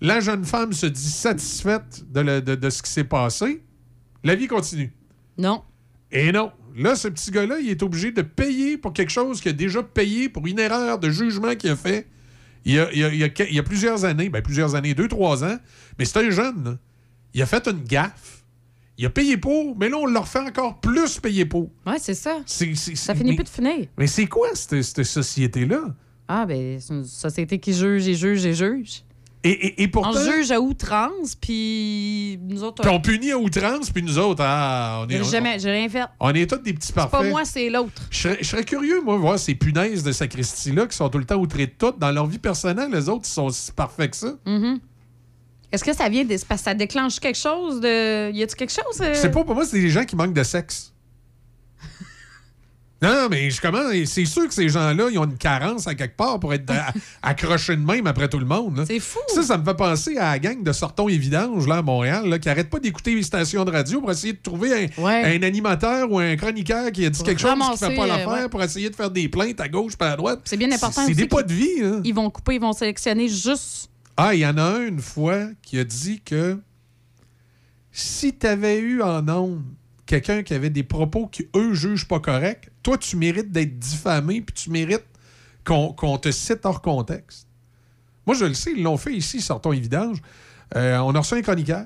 [0.00, 3.62] la jeune femme se dit satisfaite de, le- de- de ce qui s'est passé,
[4.24, 4.92] la vie continue.
[5.36, 5.62] Non.
[6.12, 6.52] Et non.
[6.76, 9.82] Là, ce petit gars-là, il est obligé de payer pour quelque chose qu'il a déjà
[9.82, 12.06] payé pour une erreur de jugement qu'il a fait
[12.64, 15.08] il y a, il y a- il y a plusieurs années, ben plusieurs années, deux,
[15.08, 15.56] trois ans.
[15.98, 16.64] Mais c'est un jeune.
[16.64, 16.78] là.
[17.34, 18.44] Il a fait une gaffe.
[18.98, 21.70] Il a payé pour, mais là, on leur fait encore plus payer pour.
[21.86, 22.40] Ouais, c'est ça.
[22.46, 23.86] Ça finit mais- plus de finir.
[23.96, 25.94] Mais c'est quoi cette, cette société-là?
[26.28, 29.02] Ah, ben, c'est une société qui juge et juge et juge.
[29.44, 30.10] Et, et, et pourtant.
[30.18, 32.82] On juge à outrance, puis nous autres.
[32.82, 35.88] Puis on punit à outrance, puis nous autres, ah, on est, J'ai jamais, j'ai rien
[35.88, 36.02] fait.
[36.18, 37.20] on est tous des petits C'est parfaits.
[37.20, 38.02] pas moi, c'est l'autre.
[38.10, 41.66] Je serais, curieux, moi, voir ces punaises de sacristie-là qui sont tout le temps outrées
[41.66, 41.94] de tout.
[41.98, 44.34] Dans leur vie personnelle, les autres, ils sont si parfaits que ça.
[44.44, 44.80] Mhm.
[45.70, 46.36] Est-ce que ça vient de.
[46.48, 48.32] parce que ça déclenche quelque chose de.
[48.32, 49.00] Y a-tu quelque chose?
[49.00, 49.14] euh?
[49.14, 50.92] Je sais pas, pour moi, c'est des gens qui manquent de sexe.
[53.00, 53.92] Non, non, mais je commence.
[54.06, 56.92] C'est sûr que ces gens-là, ils ont une carence à quelque part pour être à-
[57.22, 58.84] accrochés de même après tout le monde.
[58.88, 59.20] C'est fou.
[59.28, 62.28] Ça, ça me fait penser à la gang de Sortons et Vidanges, là, à Montréal,
[62.28, 65.42] là, qui arrête pas d'écouter les stations de radio pour essayer de trouver un, un
[65.44, 68.06] animateur ou un chroniqueur qui a dit Pour quelque chose qui ramasser, fait pas euh,
[68.08, 68.48] l'affaire ouais.
[68.48, 70.40] pour essayer de faire des plaintes à gauche pas à droite.
[70.44, 71.02] C'est bien important.
[71.06, 72.00] C'est des pas de vie, hein.
[72.04, 73.90] Ils vont couper, ils vont sélectionner juste.
[74.16, 76.58] Ah, il y en a un une fois qui a dit que
[77.92, 79.62] si tu avais eu en ondes
[80.06, 84.40] quelqu'un qui avait des propos qui, eux, jugent pas corrects, toi, tu mérites d'être diffamé,
[84.40, 85.04] puis tu mérites
[85.62, 87.46] qu'on te cite hors contexte.
[88.26, 90.16] Moi, je le sais, ils l'ont fait ici, sortons évidence.
[90.74, 91.84] on a reçu un chroniqueur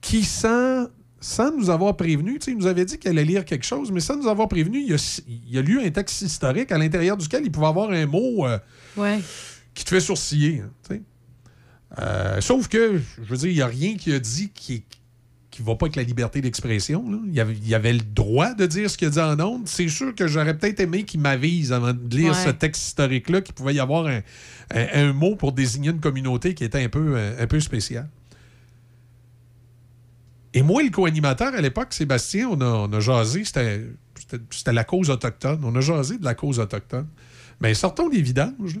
[0.00, 0.86] qui, sans,
[1.20, 4.16] sans nous avoir prévenu, il nous avait dit qu'il allait lire quelque chose, mais sans
[4.16, 7.50] nous avoir prévenu, il a, il a lu un texte historique à l'intérieur duquel il
[7.50, 8.46] pouvait avoir un mot.
[8.46, 8.58] euh,
[8.96, 9.18] Ouais.
[9.74, 10.62] qui te fait sourciller.
[10.90, 10.98] hein.
[11.98, 14.84] Euh, sauf que, je veux dire, il n'y a rien qui a dit qui
[15.56, 17.10] qui va pas avec la liberté d'expression.
[17.10, 17.18] là.
[17.26, 19.40] Il y, avait, il y avait le droit de dire ce qu'il a dit en
[19.40, 19.66] ondes.
[19.66, 22.44] C'est sûr que j'aurais peut-être aimé qu'il m'avise avant de lire Ouais.
[22.44, 24.20] ce texte historique-là qu'il pouvait y avoir un,
[24.74, 28.08] un- un mot pour désigner une communauté qui était un peu, euh, un peu spéciale.
[30.54, 33.86] Et moi, le co-animateur à l'époque, Sébastien, on a, on a jasé, c'était
[34.18, 35.60] c'était- c'était la cause autochtone.
[35.62, 37.06] On a jasé de la cause autochtone.
[37.60, 38.76] Mais sortons des vidanges.
[38.76, 38.80] là.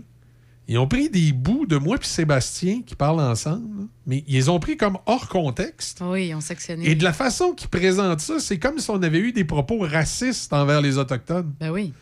[0.68, 4.34] Ils ont pris des bouts de moi puis Sébastien qui parlent ensemble, là, mais ils
[4.34, 6.00] les ont pris comme hors contexte.
[6.02, 6.88] Oui, ils ont sectionné.
[6.90, 9.78] Et de la façon qu'ils présentent ça, c'est comme si on avait eu des propos
[9.78, 11.52] racistes envers les Autochtones.
[11.60, 11.92] Ben oui.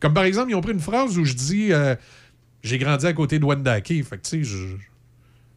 [0.00, 1.94] Comme par exemple, ils ont pris une phrase où je dis euh,
[2.62, 3.88] J'ai grandi à côté de Wendake.
[3.88, 4.76] Fait que, tu sais, je-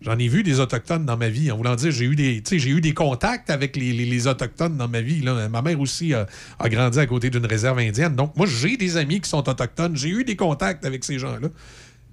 [0.01, 1.51] j'en ai vu des Autochtones dans ma vie.
[1.51, 4.75] En voulant dire, j'ai eu des, j'ai eu des contacts avec les, les- les Autochtones
[4.75, 5.21] dans ma vie.
[5.21, 5.47] là.
[5.47, 6.27] Ma mère aussi a,
[6.59, 8.15] a grandi à côté d'une réserve indienne.
[8.15, 9.95] Donc, moi, j'ai des amis qui sont Autochtones.
[9.95, 11.47] J'ai eu des contacts avec ces gens-là.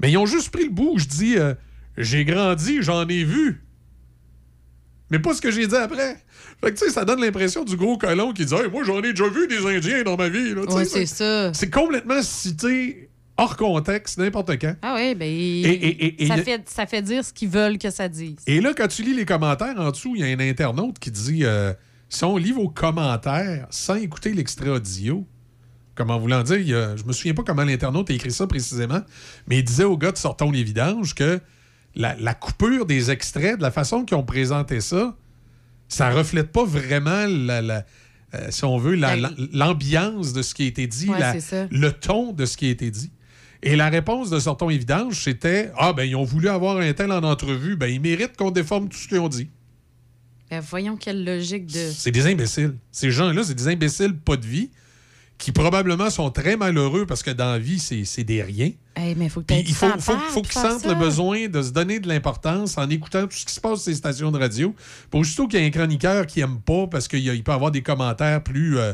[0.00, 1.54] Mais ils ont juste pris le bout où je dis euh,
[1.96, 3.64] J'ai grandi, j'en ai vu.
[5.10, 6.16] Mais pas ce que j'ai dit après.
[6.60, 8.98] Fait que, tu sais, ça donne l'impression du gros colon qui dit Hey, Moi, j'en
[8.98, 10.52] ai déjà vu des Indiens dans ma vie.
[10.54, 11.52] Ouais, c'est ça.
[11.54, 14.74] C'est complètement cité hors contexte, n'importe quand.
[14.82, 15.24] Ah oui, ben.
[15.26, 18.36] Et- et- et- ça, fait, ça fait dire ce qu'ils veulent que ça dise.
[18.46, 21.10] Et là, quand tu lis les commentaires en dessous, il y a un internaute qui
[21.10, 21.72] dit euh,
[22.08, 25.24] Si on lit vos commentaires sans écouter l'extrait audio,
[25.98, 29.02] comment voulant dire, il a- je me souviens pas comment l'internaute a écrit ça précisément,
[29.48, 31.40] mais il disait au gars de Sortons les vidanges que
[31.94, 35.16] la, la coupure des extraits, de la façon qu'ils ont présenté ça,
[35.88, 37.84] ça reflète pas vraiment la, la-
[38.34, 39.16] euh, si on veut, la-
[39.52, 41.34] l'ambiance de ce qui a été dit, Ouais, la-
[41.70, 43.10] le ton de ce qui a été dit.
[43.62, 46.92] Et la réponse de Sortons et Vidange, c'était Ah, ben, ils ont voulu avoir un
[46.92, 49.48] tel en entrevue, ben, ils méritent qu'on déforme tout ce qu'ils ont dit.
[50.50, 51.90] Ben, voyons quelle logique de.
[51.92, 52.74] C'est des imbéciles.
[52.92, 54.70] Ces gens-là, c'est des imbéciles pas de vie
[55.38, 58.72] qui probablement sont très malheureux parce que dans la vie, c'est c'est des riens.
[58.96, 59.86] Hey, mais faut que il faut,
[60.42, 60.88] qu'ils sentent ça.
[60.88, 63.84] le besoin de se donner de l'importance en écoutant tout ce qui se passe sur
[63.92, 64.74] ces stations de radio.
[65.10, 67.82] Pour aussitôt qu'il y a un chroniqueur qui aime pas parce qu'il peut avoir des
[67.82, 68.92] commentaires plus, euh,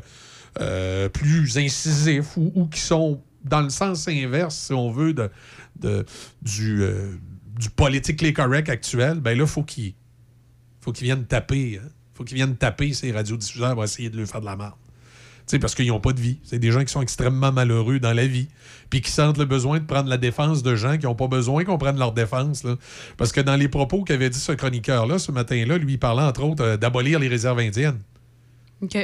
[0.61, 5.31] euh, plus incisifs ou, ou qui sont dans le sens inverse, si on veut, de,
[5.81, 6.05] de-
[6.43, 7.15] du, euh,
[7.59, 9.95] du politically correct actuel, ben là, faut qu'ils
[10.83, 11.81] faut qu'ils viennent taper.
[11.83, 11.89] hein.
[12.13, 14.75] faut qu'ils viennent taper ces radiodiffuseurs pour essayer de leur faire de la merde.
[15.47, 16.39] Tu sais, parce qu'ils n'ont pas de vie.
[16.43, 18.49] C'est des gens qui sont extrêmement malheureux dans la vie,
[18.89, 21.65] puis qui sentent le besoin de prendre la défense de gens qui n'ont pas besoin
[21.65, 22.65] qu'on prenne leur défense.
[22.65, 22.77] là.
[23.19, 26.45] Parce que dans les propos qu'avait dit ce chroniqueur-là ce matin-là, lui, il parlait entre
[26.45, 28.01] autres euh, d'abolir les réserves indiennes.
[28.81, 28.97] OK.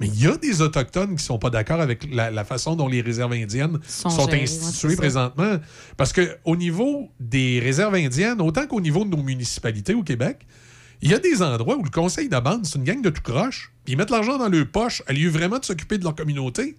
[0.00, 2.86] Mais il y a des Autochtones qui sont pas d'accord avec la, la façon dont
[2.86, 5.56] les réserves indiennes Sont instituées présentement.
[5.96, 10.46] Parce qu'au niveau des réserves indiennes, autant qu'au niveau de nos municipalités au Québec,
[11.02, 13.22] il y a des endroits où le conseil de bande, c'est une gang de tout
[13.22, 16.14] croche, puis ils mettent l'argent dans leur poche à lieu vraiment de s'occuper de leur
[16.14, 16.76] communauté.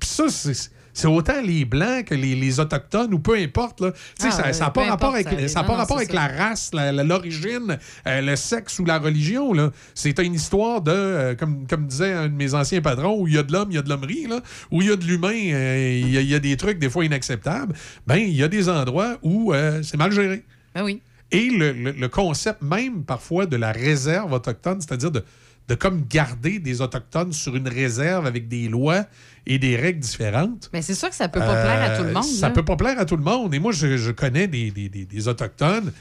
[0.00, 0.70] Puis ça, c'est.
[1.06, 3.80] Autant les Blancs que les, les Autochtones, ou peu importe.
[3.80, 3.92] Là.
[4.20, 6.16] Ah, ça n'a pas rapport avec, ça- ça a non, pas non, rapport c'est avec
[6.16, 6.28] ça.
[6.36, 7.78] la race, l'origine,
[8.08, 9.52] euh, le sexe ou la religion.
[9.94, 13.34] C'est une histoire de, euh, comme, comme disait un de mes anciens patrons, où il
[13.34, 14.26] y a de l'homme, il y a de l'hommerie,
[14.72, 16.80] où il y a de l'humain, euh, il y, a- il y a des trucs
[16.80, 17.76] des fois inacceptables.
[18.08, 19.52] Ben, il y a des endroits où
[19.84, 20.42] c'est mal géré.
[20.74, 21.00] Ben oui.
[21.30, 25.22] Et le, le- le concept même parfois de la réserve autochtone, c'est-à-dire de,
[25.68, 29.04] de comme garder des Autochtones sur une réserve avec des lois
[29.46, 30.70] et des règles différentes.
[30.72, 32.24] Mais c'est sûr que ça peut pas plaire à tout le Euh, monde.
[32.24, 32.54] Ça là.
[32.54, 33.52] peut pas plaire à tout le monde.
[33.54, 35.92] Et moi, je, je connais des, des- des- des Autochtones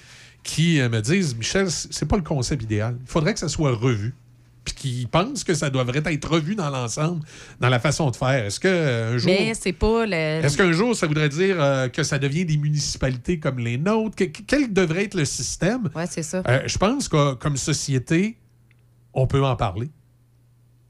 [0.43, 2.95] qui euh, me disent Michel, c'est pas le concept idéal.
[3.01, 4.15] Il faudrait que ça soit revu.
[4.67, 7.23] Puis qui pensent que ça devrait être revu dans l'ensemble,
[7.59, 8.45] dans la façon de faire.
[8.45, 9.31] Est-ce que euh, un jour.
[9.31, 10.13] Mais c'est pas le.
[10.13, 14.15] Est-ce qu'un jour, ça voudrait dire euh, que ça devient des municipalités comme les nôtres?
[14.15, 15.89] Que- que- quel devrait être le système?
[15.95, 16.43] Ouais, c'est ça.
[16.47, 18.37] Euh, je pense que comme société,
[19.13, 19.89] on peut en parler.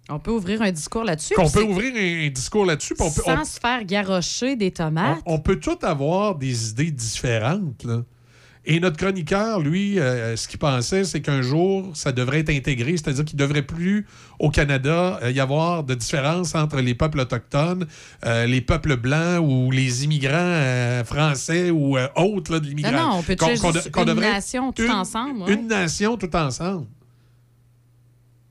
[0.09, 1.33] On peut ouvrir un discours là-dessus.
[1.35, 2.95] Qu'on peut ouvrir un, un discours là-dessus.
[2.97, 5.19] Sans on- se faire garrocher des tomates.
[5.25, 7.83] on, on peut tout avoir des idées différentes.
[7.83, 8.03] là.
[8.69, 12.91] Et notre chroniqueur, lui, euh, ce qu'il pensait, c'est qu'un jour, ça devrait être intégré,
[12.97, 14.05] c'est-à-dire qu'il ne devrait plus,
[14.39, 17.87] au Canada, euh, y avoir de différence entre les peuples autochtones,
[18.25, 22.99] euh, les peuples blancs ou les immigrants français ou autres là, de l'immigration.
[22.99, 25.43] Non, non, on peut Qu'on- qu'on qu'on une devrait- nation tout une- ensemble.
[25.43, 25.53] ouais.
[25.53, 26.87] Une nation tout ensemble.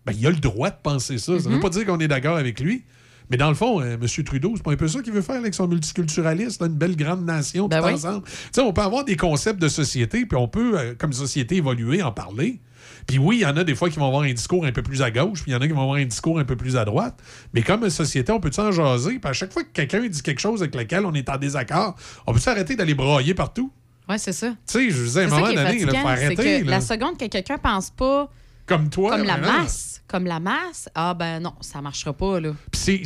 [0.06, 1.38] Ben, il a le droit de penser ça.
[1.38, 1.60] Ça ne veut Mhm.
[1.60, 2.84] pas dire qu'on est d'accord avec lui.
[3.30, 4.24] Mais dans le fond, euh, M.
[4.24, 6.96] Trudeau, c'est pas un peu ça qu'il veut faire avec son multiculturalisme, là, une belle
[6.96, 7.94] grande nation tout Ben oui.
[7.94, 8.24] ensemble.
[8.58, 12.12] On peut avoir des concepts de société, puis on peut, euh, comme société, évoluer, en
[12.12, 12.60] parler.
[13.06, 14.82] Puis oui, il y en a des fois qui vont avoir un discours un peu
[14.82, 16.56] plus à gauche, puis il y en a qui vont avoir un discours un peu
[16.56, 17.18] plus à droite.
[17.52, 19.18] Mais comme société, on peut s'en jaser?
[19.18, 21.96] Puis à chaque fois que quelqu'un dit quelque chose avec lequel on est en désaccord,
[22.26, 23.70] on peut s'arrêter d'aller brailler partout?
[24.08, 24.50] Ouais, c'est ça.
[24.50, 26.60] Tu sais, je disais, à un moment donné, il faut arrêter.
[26.60, 26.70] que là.
[26.70, 28.30] la seconde que quelqu'un pense pas
[28.66, 29.16] Comme toi.
[29.16, 32.50] comme la masse, comme la masse, ah ben non, ça marchera pas là.
[32.72, 33.02] Puis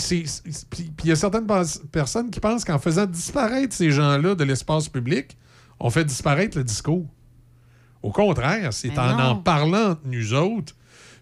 [1.05, 1.47] il y a certaines
[1.92, 5.36] personnes qui pensent qu'en faisant disparaître ces gens-là de l'espace public,
[5.78, 7.06] on fait disparaître le discours.
[8.02, 10.74] Au contraire, c'est en en parlant entre nous autres,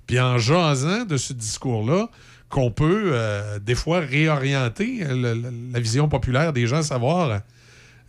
[0.06, 2.08] puis en jasant de ce discours-là,
[2.48, 7.40] qu'on peut euh, des fois réorienter le- le- la vision populaire des gens, savoir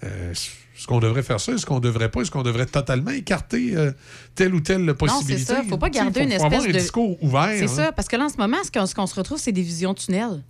[0.04, 0.34] euh,
[0.80, 3.92] est-ce qu'on devrait faire ça, est-ce qu'on devrait pas, est-ce qu'on devrait totalement écarter euh,
[4.34, 5.44] telle ou telle Non, possibilité?
[5.46, 5.64] c'est ça.
[5.68, 6.80] Faut pas garder faut- une faut avoir espèce un de.
[6.80, 7.50] discours ouvert.
[7.58, 7.68] C'est hein.
[7.68, 10.42] ça, parce que là, en ce moment, ce qu'on se retrouve, c'est des visions tunnels.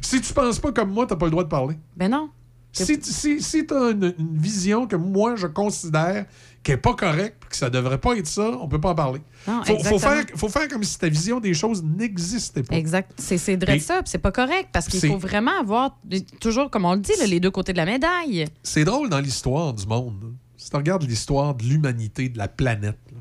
[0.00, 1.76] Si tu penses pas comme moi, t'as pas le droit de parler.
[1.96, 2.30] Ben non.
[2.72, 6.26] Si, si, si tu as une, une vision que moi, je considère
[6.62, 9.20] qui n'est pas correcte, que ça devrait pas être ça, on peut pas en parler.
[9.46, 12.76] Non, faut, faire, faut faire comme si ta vision des choses n'existait pas.
[12.76, 13.12] Exact.
[13.16, 15.98] C'est c'est vrai ça, c'est pas correct parce qu'il faut vraiment avoir
[16.40, 18.44] toujours, comme on le dit, là, les deux côtés de la médaille.
[18.62, 20.22] C'est drôle dans l'histoire du monde.
[20.22, 20.28] là.
[20.56, 23.20] Si tu regardes l'histoire de l'humanité, de la planète, là,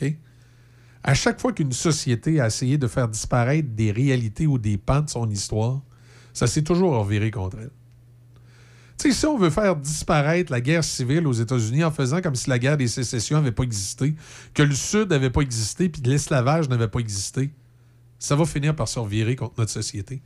[0.00, 0.14] OK?
[1.02, 5.00] À chaque fois qu'une société a essayé de faire disparaître des réalités ou des pans
[5.00, 5.80] de son histoire,
[6.34, 7.70] ça s'est toujours reviré contre elle.
[8.98, 12.48] Sais, si on veut faire disparaître la guerre civile aux États-Unis en faisant comme si
[12.48, 14.14] la guerre des sécessions n'avait pas existé,
[14.54, 17.50] que le Sud n'avait pas existé, puis que l'esclavage n'avait pas existé,
[18.18, 20.22] ça va finir par se revirer contre notre société.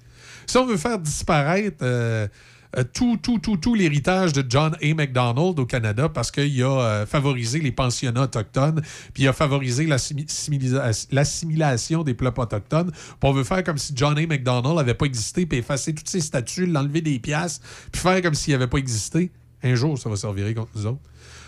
[0.46, 2.28] Si on veut faire disparaître euh,
[2.76, 4.94] euh, tout, tout, tout, tout l'héritage de John A.
[4.94, 8.80] MacDonald au Canada parce qu'il a euh, favorisé les pensionnats autochtones,
[9.12, 12.90] puis il a favorisé similisa- l'assimilation des peuples autochtones.
[12.92, 14.26] Puis on veut faire comme si John A.
[14.26, 18.34] MacDonald n'avait pas existé, puis effacer toutes ses statues, l'enlever des pièces, puis faire comme
[18.34, 19.30] s'il n'avait pas existé.
[19.62, 21.00] Un jour, ça va se revirer contre nous autres.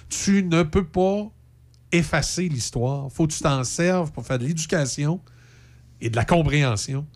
[0.08, 1.30] Tu ne peux pas
[1.92, 3.10] effacer l'histoire.
[3.12, 5.20] faut que tu t'en serves pour faire de l'éducation
[6.00, 7.06] et de la compréhension.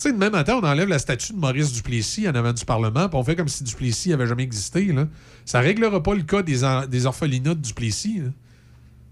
[0.00, 2.64] Tu sais, de même matin, on enlève la statue de Maurice Duplessis en avant du
[2.64, 4.84] Parlement, puis on fait comme si Duplessis n'avait jamais existé.
[4.92, 5.08] Là.
[5.44, 6.62] Ça ne réglera pas le cas des,
[7.04, 8.20] orphelinats de Duplessis.
[8.20, 8.28] là.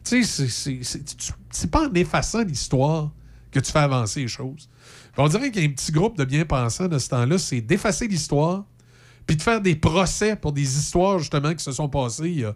[0.04, 0.46] Tu sais,
[0.80, 3.10] c'est- pas en effaçant l'histoire
[3.50, 4.68] que tu fais avancer les choses.
[5.16, 8.06] On dirait qu'il y a un petit groupe de bien-pensants de ce temps-là, c'est d'effacer
[8.06, 8.64] l'histoire,
[9.26, 12.44] puis de faire des procès pour des histoires, justement, qui se sont passées il y
[12.44, 12.54] a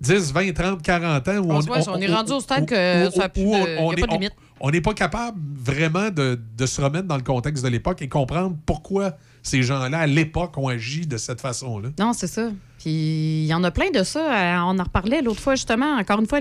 [0.00, 1.38] 10, 20, 30, 40 ans.
[1.38, 4.06] Où On on est rendu au stade que ça a plus de- y a pas
[4.06, 4.32] de limite.
[4.66, 8.08] On n'est pas capable vraiment de, de se remettre dans le contexte de l'époque et
[8.08, 9.12] comprendre pourquoi
[9.42, 11.90] ces gens-là, à l'époque, ont agi de cette façon-là.
[11.98, 12.50] Non, c'est ça.
[12.78, 14.20] Puis il y en a plein de ça.
[14.20, 15.96] Euh, On en reparlait l'autre fois, justement.
[15.98, 16.40] Encore une fois,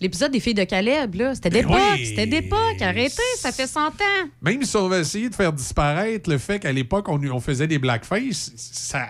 [0.00, 1.80] l'épisode des filles de Caleb, là, c'était Ben d'époque.
[1.96, 2.06] oui.
[2.06, 2.80] C'était d'époque.
[2.80, 4.28] Arrêtez, ça fait 100 ans.
[4.40, 7.66] Même si on va essayer de faire disparaître le fait qu'à l'époque, on, on faisait
[7.66, 9.06] des blackface, ça.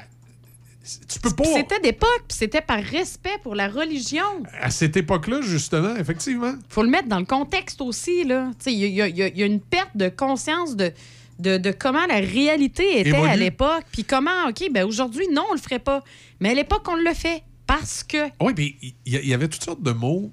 [1.08, 1.44] Tu peux pas.
[1.44, 4.22] C'était d'époque, puis c'était par respect pour la religion.
[4.60, 6.54] À cette époque-là, justement, effectivement.
[6.68, 8.24] faut le mettre dans le contexte aussi.
[8.24, 8.50] là.
[8.66, 10.92] Il y, y y a une perte de conscience de,
[11.38, 13.28] de, de comment la réalité était Évolue.
[13.28, 13.84] à l'époque.
[13.92, 16.04] Puis comment, OK, ben aujourd'hui, non, on le ferait pas.
[16.40, 18.18] Mais à l'époque, on le fait parce que.
[18.42, 20.30] Oui, puis il y, avait toutes sortes de mots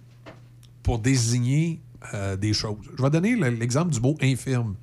[0.84, 1.80] pour désigner
[2.14, 2.76] euh, des choses.
[2.98, 4.76] Je vais donner le- l'exemple du mot infirme.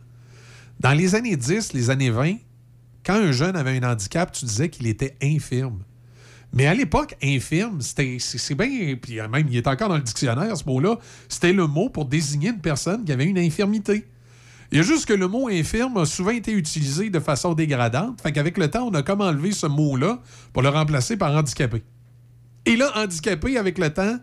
[0.80, 2.36] Dans les années 10, les années 20,
[3.08, 5.78] quand un jeune avait un handicap, tu disais qu'il était infirme.
[6.52, 8.96] Mais à l'époque, infirme, c'était c'est bien.
[9.00, 10.98] Puis même, il est encore dans le dictionnaire, ce mot-là.
[11.26, 14.06] C'était le mot pour désigner une personne qui avait une infirmité.
[14.70, 18.20] Il y a juste que le mot infirme a souvent été utilisé de façon dégradante.
[18.20, 20.20] Fait qu'avec le temps, on a comme enlevé ce mot-là
[20.52, 21.82] pour le remplacer par handicapé.
[22.66, 24.18] Et là, handicapé, avec le temps,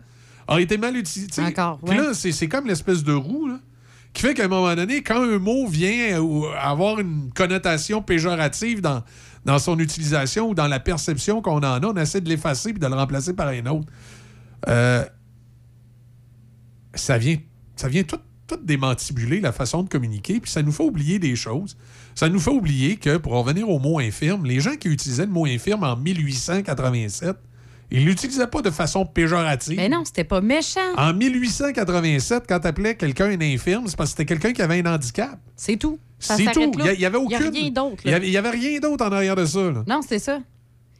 [0.46, 1.42] a été mal utilisé.
[1.42, 2.04] Encore, Puis ouais.
[2.04, 3.58] là, c'est c'est comme l'espèce de roue, là,
[4.16, 6.18] qui fait qu'à un moment donné, quand un mot vient
[6.58, 9.04] avoir une connotation péjorative dans,
[9.44, 12.80] dans son utilisation ou dans la perception qu'on en a, on essaie de l'effacer puis
[12.80, 13.86] de le remplacer par un autre.
[14.68, 15.04] Euh,
[16.94, 17.36] ça vient,
[17.76, 21.36] ça vient tout, tout démantibuler la façon de communiquer, puis ça nous fait oublier des
[21.36, 21.76] choses.
[22.14, 25.32] Ça nous fait oublier que, pour revenir au mot infirme, les gens qui utilisaient le
[25.32, 27.36] mot infirme en 1887,
[27.90, 29.76] ils l'utilisaient pas de façon péjorative.
[29.76, 30.80] Mais non, c'était pas méchant.
[30.96, 34.80] En 1887, quand tu appelais quelqu'un un infirme, c'est parce que c'était quelqu'un qui avait
[34.86, 35.38] un handicap.
[35.56, 35.98] C'est tout.
[36.18, 36.72] C'est tout.
[36.78, 37.48] Il y, avait Il aucune.
[37.52, 38.16] rien d'autre, Il y là.
[38.16, 39.70] avait, il rien d'autre en arrière de ça.
[39.70, 39.84] là.
[39.86, 40.40] Non, c'est ça.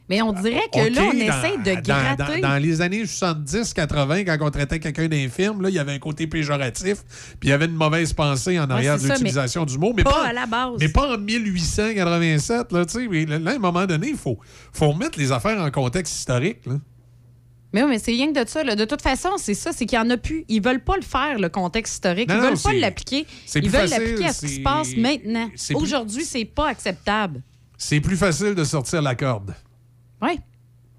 [0.09, 2.41] Mais on dirait que là, on essaie de gratter.
[2.41, 5.99] Dans, dans les années 70-80, quand on traitait quelqu'un d'infirme, là, il y avait un
[5.99, 7.03] côté péjoratif,
[7.39, 9.91] puis il y avait une mauvaise pensée en arrière de l'utilisation du mot.
[9.95, 10.77] Mais pas pas, à la base.
[10.79, 12.85] Mais pas en 1887, là,
[13.39, 14.37] Là, à un moment donné, il faut,
[14.71, 16.65] faut remettre les affaires en contexte historique.
[16.65, 16.75] Là.
[17.73, 18.63] Mais oui, mais c'est rien que de ça.
[18.63, 18.75] là.
[18.75, 20.45] De toute façon, c'est ça, c'est qu'il n'y en a plus.
[20.47, 22.29] Ils veulent pas le faire, le contexte historique.
[22.31, 23.25] Ils non, veulent pas l'appliquer.
[23.55, 25.49] Ils veulent l'appliquer à ce qui se passe maintenant.
[25.55, 27.41] c'est plus- Aujourd'hui, c'est pas acceptable.
[27.77, 29.53] C'est plus facile de sortir la corde.
[30.21, 30.39] Oui.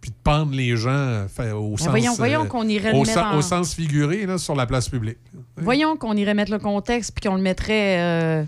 [0.01, 1.89] Puis de pendre les gens euh, fait, au Mais sens.
[1.89, 4.55] voyons- euh, voyons qu'on irait le au, mettre sen- en- au sens figuré, là, sur
[4.55, 5.19] la place publique.
[5.57, 8.45] Voyons qu'on irait mettre le contexte puis qu'on le mettrait euh,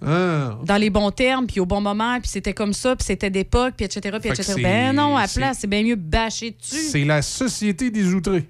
[0.00, 0.56] Ah.
[0.64, 3.74] dans les bons termes puis au bon moment puis c'était comme ça puis c'était d'époque
[3.76, 4.16] puis etc.
[4.20, 4.62] Puis Fait etc.
[4.62, 6.76] Ben non, à place, c'est bien mieux bâcher dessus.
[6.90, 8.48] C'est la société des outrés.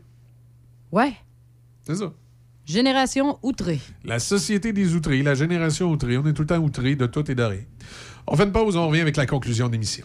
[0.92, 1.12] Ouais.
[1.84, 2.12] C'est ça.
[2.66, 3.80] Génération outrée.
[4.04, 6.18] La société des outrés, la génération outrée.
[6.18, 7.62] On est tout le temps outrés de tout et de rien.
[8.26, 10.04] On fait une pause, on revient avec la conclusion de l'émission.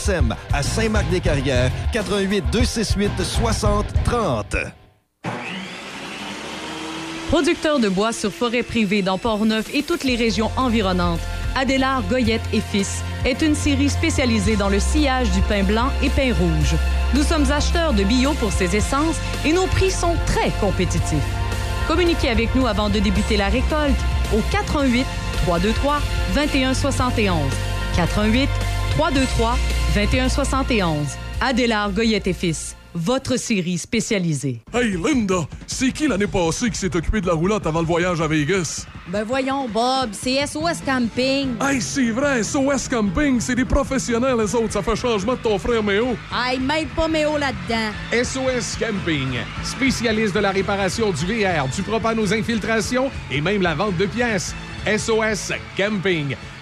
[0.51, 4.55] à Saint-Marc-des-Carrières, 88 268 60 30.
[7.29, 11.19] Producteur de bois sur forêt privée dans Port-Neuf et toutes les régions environnantes,
[11.55, 16.09] Adélard Goyette et Fils est une série spécialisée dans le sillage du pain blanc et
[16.09, 16.75] pain rouge.
[17.13, 21.17] Nous sommes acheteurs de bio pour ces essences et nos prix sont très compétitifs.
[21.87, 23.99] Communiquez avec nous avant de débuter la récolte
[24.33, 25.05] au 88
[25.43, 25.99] 323
[26.33, 27.35] 2171.
[27.95, 28.49] 88
[28.97, 29.57] 323
[29.93, 31.17] 2171.
[31.41, 34.61] Adélard Goyette et Fils, votre série spécialisée.
[34.73, 38.21] Hey Linda, c'est qui l'année passée qui s'est occupé de la roulotte avant le voyage
[38.21, 38.85] à Vegas?
[39.09, 41.55] Ben voyons, Bob, c'est SOS Camping.
[41.59, 44.71] Hey, c'est vrai, SOS Camping, c'est des professionnels, les autres.
[44.71, 46.15] Ça fait changement de ton frère Méo.
[46.33, 47.91] Hey, mêle pas Méo là-dedans.
[48.13, 53.75] SOS Camping, spécialiste de la réparation du VR, du propane aux infiltrations et même la
[53.75, 54.55] vente de pièces.
[54.85, 56.35] SOS Camping,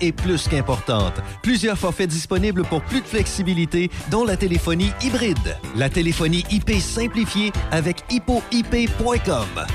[0.00, 1.14] est plus qu'importante.
[1.42, 5.56] Plusieurs forfaits disponibles pour plus de flexibilité, dont la téléphonie hybride.
[5.76, 9.66] La téléphonie IP simplifiée avec hippoip.com.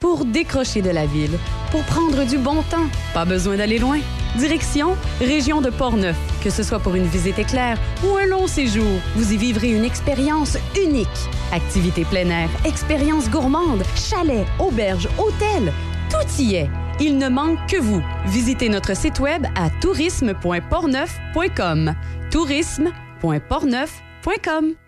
[0.00, 1.36] Pour décrocher de la ville,
[1.72, 3.98] pour prendre du bon temps, pas besoin d'aller loin.
[4.36, 6.16] Direction Région de Portneuf.
[6.44, 9.84] Que ce soit pour une visite éclair ou un long séjour, vous y vivrez une
[9.84, 11.08] expérience unique.
[11.50, 15.72] Activités plein air, expériences gourmandes, chalets, auberges, hôtels,
[16.10, 16.70] tout y est.
[17.00, 18.02] Il ne manque que vous.
[18.26, 21.94] Visitez notre site web à tourisme.portneuf.com.
[22.30, 24.87] tourisme.portneuf.com.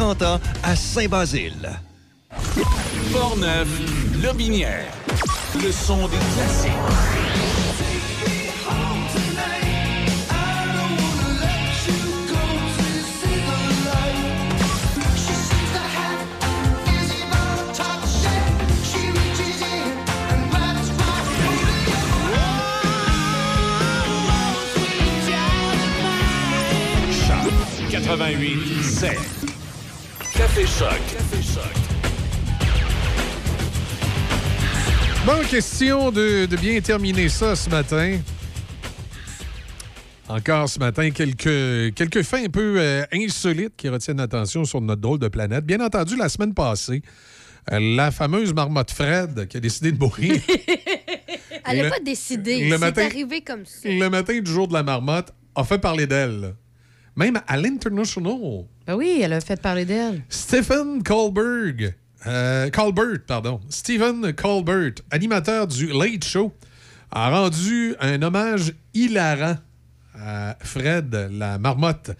[0.00, 1.70] ans à Saint-Basile.
[3.12, 3.68] Portneuf,
[4.22, 4.86] Lobinière.
[5.62, 6.72] Le son des classiques.
[27.26, 29.43] Choc 88 7.
[30.36, 30.88] Café Choc.
[31.12, 31.72] Café Choc.
[35.26, 38.18] Bon, question de, de bien terminer ça ce matin.
[40.28, 45.00] Encore ce matin, quelques, quelques faits un peu euh, insolites qui retiennent l'attention sur notre
[45.00, 45.64] drôle de planète.
[45.64, 47.02] Bien entendu, la semaine passée,
[47.72, 50.34] euh, la fameuse marmotte Fred qui a décidé de mourir.
[51.66, 52.64] Elle n'a pas décidé.
[52.64, 53.88] le C'est matin- arrivé comme ça.
[53.88, 56.54] le matin du jour de la marmotte a fait parler d'elle.
[57.16, 58.64] Même à l'International.
[58.86, 60.22] Ben oui, elle a fait parler d'elle.
[60.28, 61.92] Stephen Colbert,
[62.26, 66.52] euh, Colbert, pardon, Stephen Colbert, animateur du Late Show,
[67.10, 69.56] a rendu un hommage hilarant
[70.18, 72.10] à Fred, la marmotte.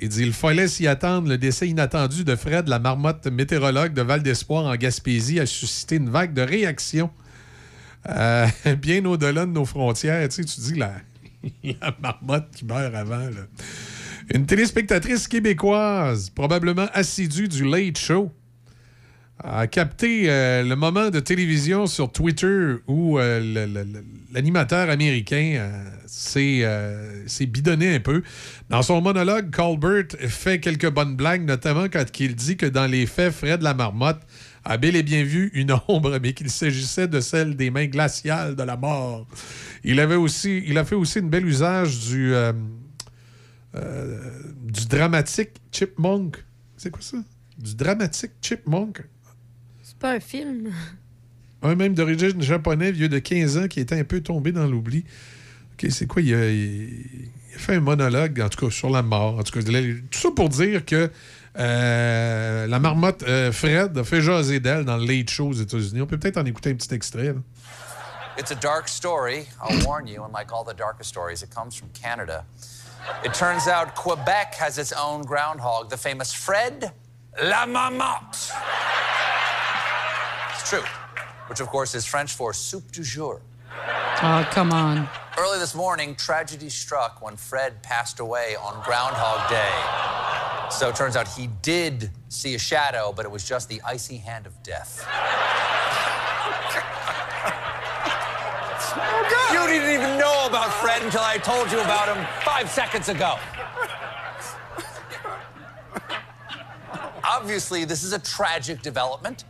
[0.00, 1.28] Il dit il fallait s'y attendre.
[1.28, 5.96] Le décès inattendu de Fred, la marmotte météorologue de Val d'Espoir en Gaspésie, a suscité
[5.96, 7.10] une vague de réactions
[8.08, 8.46] euh,
[8.80, 10.28] bien au-delà de nos frontières.
[10.28, 10.92] Tu sais, tu dis la,
[11.64, 13.16] la marmotte qui meurt avant.
[13.18, 13.46] là.
[14.34, 18.30] Une téléspectatrice québécoise, probablement assidue du Late Show,
[19.42, 23.64] a capté euh, le moment de télévision sur Twitter où euh,
[24.32, 25.70] l'animateur américain
[26.36, 28.22] euh, s'est bidonné un peu.
[28.68, 33.06] Dans son monologue, Colbert fait quelques bonnes blagues, notamment quand il dit que dans les
[33.06, 34.20] faits, Fred la marmotte
[34.64, 38.56] a bel et bien vu une ombre, mais qu'il s'agissait de celle des mains glaciales
[38.56, 39.26] de la mort.
[39.84, 42.34] Il, avait aussi, il a fait aussi une belle usage du,
[43.74, 44.18] euh,
[44.62, 46.44] du dramatique chipmunk.
[46.76, 47.18] C'est quoi ça?
[47.58, 49.04] Du dramatique chipmunk.
[49.82, 50.72] C'est pas un film.
[51.62, 55.04] Un même d'origine japonais, vieux de 15 ans, qui était un peu tombé dans l'oubli.
[55.74, 56.22] OK, c'est quoi?
[56.22, 59.38] Il a, il a fait un monologue, en tout cas, sur la mort.
[59.38, 61.10] En tout cas, tout ça pour dire que
[61.58, 66.00] euh, la marmotte euh, Fred a fait jaser d'elle dans le Late Show aux États-Unis.
[66.00, 67.32] On peut peut-être en écouter un petit extrait.
[67.32, 67.40] là.
[68.38, 71.74] It's a dark story, I'll warn you, and like all the darkest stories, it comes
[71.74, 72.44] from Canada.
[73.24, 76.92] It turns out Quebec has its own groundhog, the famous Fred
[77.42, 78.52] la Marmotte.
[80.54, 80.84] It's true,
[81.48, 83.40] which of course is French for soup du jour.
[84.20, 85.08] Oh, come on.
[85.38, 89.70] Early this morning, tragedy struck when Fred passed away on Groundhog Day.
[90.70, 94.16] So it turns out he did see a shadow, but it was just the icy
[94.16, 95.06] hand of death.
[99.68, 103.36] You didn't even know about Fred until I told you about him five seconds ago.
[107.22, 109.44] Obviously, this is a tragic development,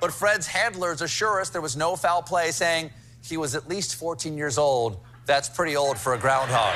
[0.00, 2.90] but Fred's handlers assure us there was no foul play, saying
[3.22, 5.00] he was at least 14 years old.
[5.24, 6.74] That's pretty old for a groundhog.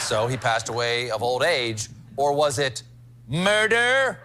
[0.00, 2.82] So he passed away of old age, or was it
[3.28, 4.18] murder?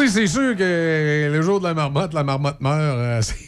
[0.00, 2.78] Tu sais, c'est sûr que le jour de la marmotte, la marmotte meurt.
[2.80, 3.34] euh, c'est-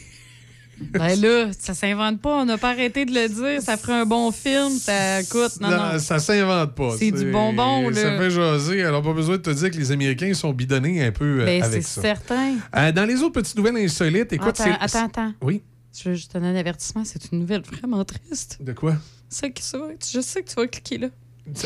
[0.91, 2.41] Ben là, ça s'invente pas.
[2.41, 3.61] On n'a pas arrêté de le dire.
[3.61, 4.69] Ça ferait un bon film.
[4.71, 5.61] Ça coûte.
[5.61, 5.99] Non, Non, non.
[5.99, 6.95] Ça s'invente pas.
[6.97, 7.95] C'est du bonbon, là.
[8.01, 8.83] Ça fait jaser.
[8.83, 11.61] Alors, pas besoin de te dire que les Américains sont bidonnés un peu euh, Ben,
[11.61, 12.01] c'est avec ça.
[12.01, 12.55] certain.
[12.75, 15.33] Euh, dans les autres petites nouvelles insolites, écoute, attends, c'est- attends, attends.
[15.41, 15.61] Oui.
[15.97, 17.03] Je veux juste un avertissement.
[17.05, 18.57] C'est une nouvelle vraiment triste.
[18.59, 18.95] De quoi?
[19.29, 19.77] C'est que ça,
[20.11, 21.07] je sais que tu vas cliquer là.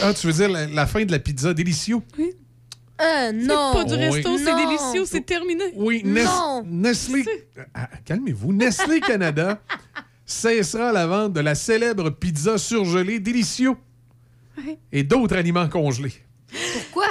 [0.01, 1.97] Ah, tu veux dire la, la fin de la pizza délicieux?
[2.19, 2.31] Oui.
[3.01, 3.73] Euh, non.
[3.73, 4.41] Pas du resto, Oui.
[4.43, 5.63] c'est délicieux, c'est terminé.
[5.75, 6.63] Oui, Nes- Non.
[6.65, 7.25] Nestlé.
[7.73, 8.53] Ah, Calmez-vous.
[8.53, 9.61] Nestlé Canada
[10.25, 13.75] cessera la vente de la célèbre pizza surgelée délicieux
[14.91, 16.13] et d'autres aliments congelés.
[16.73, 17.07] Pourquoi?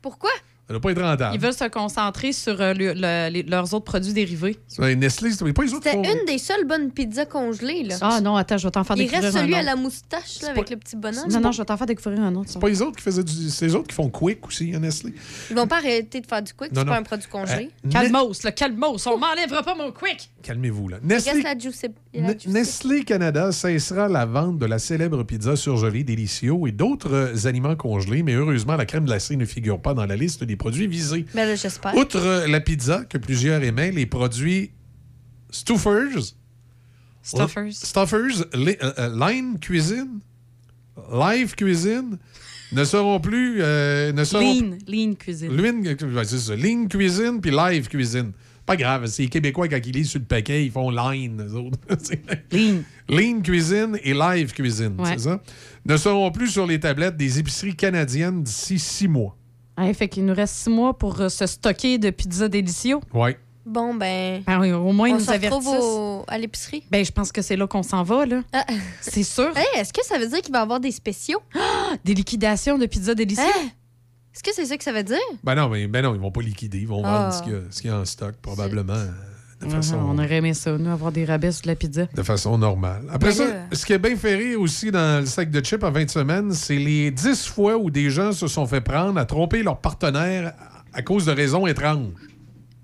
[0.00, 0.30] Pourquoi?
[0.72, 1.34] Ça doit pas être rentable.
[1.34, 4.56] Ils veulent se concentrer sur euh, le- le- les- leurs autres produits dérivés.
[4.78, 7.82] Ouais, Nestlé, c'est pas les autres C'était font- une des seules bonnes pizzas congelées.
[7.84, 7.96] Là.
[8.00, 9.66] Ah non, attends, je vais t'en faire Il découvrir reste un celui à autre.
[9.66, 11.28] la moustache là, avec le petit bonhomme.
[11.30, 12.48] Non, non, je vais t'en faire découvrir un autre.
[12.50, 13.50] C'est pas les autres qui faisaient du.
[13.50, 15.12] C'est les autres qui font quick aussi, à Nestlé.
[15.50, 16.92] Ils vont pas arrêter de faire du quick, Non, c'est non.
[16.92, 17.70] pas un produit congelé.
[17.84, 20.30] Euh, Calmos, le calmos, on m'enlèvera pas mon quick.
[20.42, 20.96] Calmez-vous, là.
[21.04, 21.54] Il reste la
[22.14, 22.34] la.
[22.46, 27.76] Nestlé Canada cessera la vente de la célèbre pizza surgelée Delicio et d'autres euh, aliments
[27.76, 31.26] congelés, mais heureusement, la crème glacée ne figure pas dans la liste des produits visés.
[31.34, 31.94] Ben là, j'espère.
[31.96, 34.70] Outre la pizza que plusieurs aimaient, les produits
[35.50, 36.34] Stuffers,
[37.22, 37.72] Stuffers.
[37.72, 40.20] Stuffers, li- euh, euh, Line Cuisine,
[41.12, 42.18] Live Cuisine
[42.72, 43.58] ne seront plus.
[43.60, 45.50] euh, ne seront Lean, lean cuisine.
[45.56, 45.82] Lean,
[46.24, 46.56] c'est ça.
[46.56, 48.32] Lean Cuisine puis Live Cuisine.
[48.64, 51.54] Pas grave, c'est les Québécois, quand ils lisent sur le paquet, ils font Line, eux
[51.54, 51.78] autres.
[52.52, 52.82] Lean.
[53.08, 55.10] Lean Cuisine et Live Cuisine, Ouais.
[55.14, 55.42] c'est ça?
[55.84, 59.36] Ne seront plus sur les tablettes des épiceries canadiennes d'ici six mois.
[59.86, 62.98] Ouais, fait qu'il nous reste six mois pour euh, se stocker de pizza délicieux.
[63.14, 63.38] Ouais.
[63.64, 64.42] Bon, ben.
[64.46, 66.82] Ben oui, au moins, ils on nous se retrouve au- à l'épicerie.
[66.90, 68.42] Ben, je pense que c'est là qu'on s'en va, là.
[68.52, 68.64] Ah.
[69.00, 69.56] C'est sûr.
[69.56, 71.40] Hey, Est-ce que ça veut dire qu'il va y avoir des spéciaux?
[72.04, 73.44] Des liquidations de pizza délicieux?
[73.44, 73.68] Hein?
[74.34, 75.18] Est-ce que c'est ça que ça veut dire?
[75.44, 77.18] Ben non, mais ben non, ils vont pas liquider, ils vont Ah.
[77.30, 78.94] vendre ce qu'il y, a- ce qu'il y a en stock, probablement,
[79.62, 82.06] de, Mhm, façon, On aurait aimé ça, nous, avoir des rabais sur de la pizza.
[82.14, 83.02] de façon normale.
[83.10, 85.82] Après Mais ça, ce qui est bien fait rire aussi dans le sac de chips
[85.82, 89.24] en 20 semaines, c'est les 10 fois où des gens se sont fait prendre à
[89.24, 90.52] tromper leur partenaire
[90.92, 92.12] à cause de raisons étranges.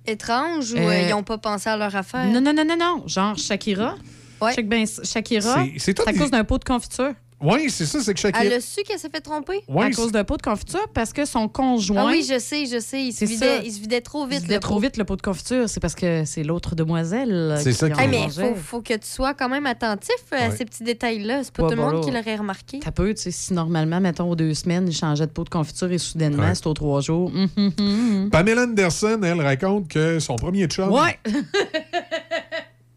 [0.06, 2.24] Étrange ou Euh, euh, ils n'ont pas pensé à leur affaire?
[2.26, 3.02] Non, non, non, non, non.
[3.06, 3.96] Genre Shakira.
[4.40, 7.12] Ben, Shakira, C'est- à des- cause d'un pot de confiture.
[7.40, 8.44] Oui, c'est ça, c'est que Shakira...
[8.44, 9.62] Elle a su qu'elle s'est fait tromper?
[9.68, 10.88] Ouais, à cause d'un pot de confiture?
[10.92, 12.06] Parce que son conjoint.
[12.08, 13.04] Ah oui, je sais, je sais.
[13.04, 13.62] Il se, vidait, ça.
[13.64, 14.38] il se vidait trop il vite.
[14.38, 14.80] se vidait le trop pot.
[14.80, 15.68] vite le pot de confiture.
[15.68, 17.56] C'est parce que c'est l'autre demoiselle.
[17.62, 18.48] C'est ça qui en mais mangeait.
[18.48, 20.56] faut, faut que tu sois quand même attentif à Ouais.
[20.56, 21.44] ces petits détails-là.
[21.44, 22.00] C'est pas Ouais, tout le monde là.
[22.00, 22.80] qui l'aurait remarqué.
[22.82, 25.48] Ça peut, tu sais, si normalement, mettons, aux deux semaines, il changeait de pot de
[25.50, 26.54] confiture et soudainement, Ouais.
[26.56, 27.30] c'est aux trois jours.
[27.32, 28.30] Hum, hum, hum.
[28.32, 31.18] Pamela Anderson, elle raconte que son premier chum, Ouais!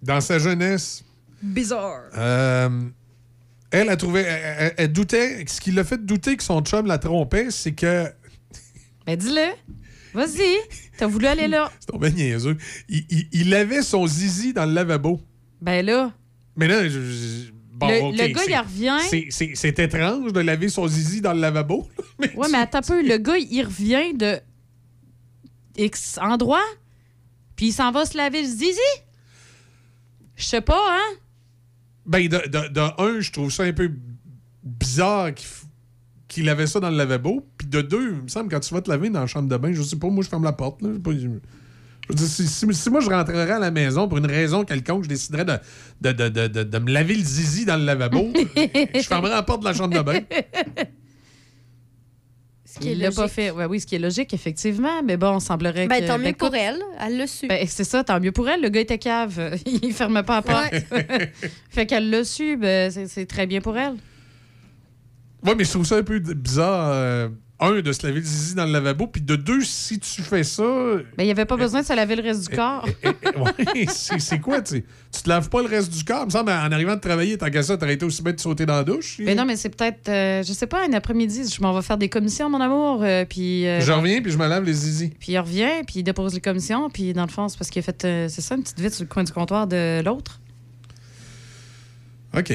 [0.01, 1.03] dans sa jeunesse,
[1.43, 2.01] Bizarre.
[2.17, 2.69] euh,
[3.71, 6.85] elle a trouvé, elle, elle- elle doutait, ce qui l'a fait douter que son chum
[6.85, 8.05] la trompait, c'est que,
[9.05, 9.47] Ben, dis-le.
[10.13, 10.57] Vas-y.
[10.97, 11.71] T'as voulu aller là.
[11.79, 12.57] c'est tombé niaiseux,
[12.89, 15.21] il, il- il avait son zizi dans le lavabo.
[15.61, 16.11] Ben là.
[16.57, 19.27] Mais là, je- je- bon, Le- gars, il revient.
[19.55, 21.87] c'est étrange de laver son zizi dans le lavabo.
[22.35, 23.01] Ouais, mais attends un peu.
[23.07, 24.39] Le gars, il revient de
[25.77, 26.61] X endroit,
[27.55, 28.79] puis il s'en va se laver le zizi?
[30.35, 31.15] Je sais pas, hein?
[32.05, 33.91] Ben, de, de- de un, je trouve ça un peu
[34.63, 35.63] bizarre qu'il f-
[36.27, 37.45] qu'il avait ça dans le lavabo.
[37.57, 39.57] Puis de deux, il me semble, quand tu vas te laver dans la chambre de
[39.57, 40.81] bain, je sais pas, moi, je ferme la porte.
[40.81, 41.27] Là, Je sais pas, je- je
[42.09, 45.03] veux dire, si, si- si moi, je rentrerais à la maison pour une raison quelconque,
[45.03, 45.57] je déciderais de,
[46.01, 49.43] de, de, de, de- de me laver le zizi dans le lavabo, je fermerais la
[49.43, 50.19] porte de la chambre de bain.
[52.73, 53.35] Ce qui est Il l'a pas logique.
[53.35, 53.51] fait.
[53.51, 55.03] Ouais, oui, ce qui est logique, effectivement.
[55.03, 56.07] Mais bon, on semblerait Ben, que.
[56.07, 56.79] tant mieux ben, pour elle.
[56.99, 57.47] Elle l'a su.
[57.47, 58.61] ben, c'est ça, tant mieux pour elle.
[58.61, 59.59] Le gars était cave.
[59.65, 60.73] Il fermait pas la porte.
[61.69, 62.55] fait qu'elle l'a su.
[62.55, 63.95] Ben, c'est- très bien pour elle.
[65.45, 66.91] Ouais, mais je trouve ça un peu bizarre.
[66.93, 67.29] euh,
[67.61, 70.43] un, de se laver le zizi dans le lavabo, puis de deux, si tu fais
[70.43, 70.63] ça.
[70.63, 72.85] Ben, il n'y avait pas besoin de se laver le reste du corps.
[73.03, 74.83] ouais, c'est c'est quoi, tu sais?
[75.13, 76.21] Tu te laves pas le reste du corps?
[76.23, 78.41] Il me semble, en arrivant de travailler, tant qu'à ça, t'aurais été aussi bête de
[78.41, 79.17] sauter dans la douche.
[79.19, 81.97] Mais non, mais c'est peut-être, euh, je sais pas, un après-midi, je m'en vais faire
[81.97, 83.03] des commissions, mon amour.
[83.03, 83.67] euh, puis.
[83.67, 85.11] euh, Je reviens, puis je me lave les zizi.
[85.19, 87.79] Puis il revient, puis il dépose les commissions, puis dans le fond, c'est parce qu'il
[87.81, 90.39] a fait, euh, c'est ça, une petite vite sur le coin du comptoir de l'autre.
[92.37, 92.51] OK.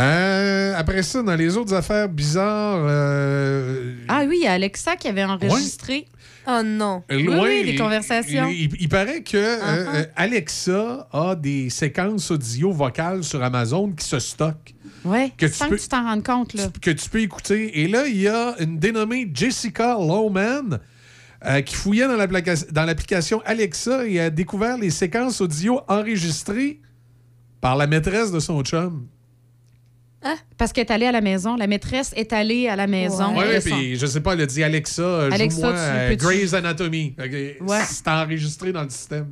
[0.00, 2.84] Euh, après ça, dans les autres affaires bizarres.
[2.86, 6.06] euh, Ah oui, il y a Alexa qui avait enregistré.
[6.48, 7.04] Oh non.
[7.10, 8.48] Oui, loin, oui, des il- conversations.
[8.48, 9.94] Il, il- il paraît que euh, Uh-huh.
[9.96, 14.74] euh, Alexa a des séquences audio vocales sur Amazon qui se stockent.
[15.04, 16.64] Ouais, Que tu sans peux- que tu t'en rendes compte, là.
[16.80, 17.80] que tu peux écouter.
[17.82, 20.78] Et là, il y a une dénommée Jessica Lowman
[21.44, 26.80] euh, qui fouillait dans l'application Alexa et a découvert les séquences audio enregistrées
[27.60, 29.06] par la maîtresse de son chum.
[30.56, 31.56] Parce qu'elle est allée à la maison.
[31.56, 33.34] La maîtresse est allée à la maison.
[33.36, 37.16] Oui, son- puis je sais pas, elle a dit Alexa, Alexa, joue-moi euh, Grey's Anatomy.
[37.60, 37.80] Ouais.
[37.86, 39.28] C'est enregistré dans le système.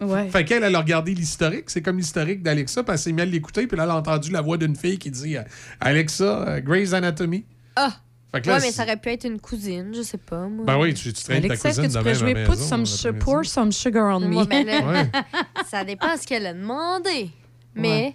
[0.00, 0.28] Ouais.
[0.30, 1.64] Fait qu'elle, elle a regardé l'historique.
[1.70, 4.30] C'est comme l'historique d'Alexa, puis elle s'est mise à l'écouter, puis là, elle a entendu
[4.30, 5.42] la voix d'une fille qui dit euh,
[5.80, 7.44] Alexa, euh, Grey's Anatomy.
[7.74, 7.92] Ah!
[8.30, 10.46] Fait que là, ouais, mais ça aurait pu être une cousine, je sais pas.
[10.46, 10.64] Moi.
[10.66, 12.56] Ben oui, tu, tu traînes ta Alexa, est-ce cousine que tu de pourrais jouer Put
[12.86, 14.36] some, pour some sugar on me?
[14.36, 15.10] Ouais, mais là, Ouais.
[15.68, 17.30] ça dépend de ce qu'elle a demandé.
[17.74, 18.14] Mais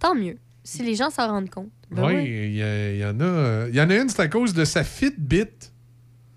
[0.00, 1.70] tant mieux, si les gens s'en rendent compte.
[1.90, 2.48] Ben oui, ouais.
[2.94, 3.22] il y, en a.
[3.24, 5.44] euh, Il y en a une, c'est à cause de sa Fitbit.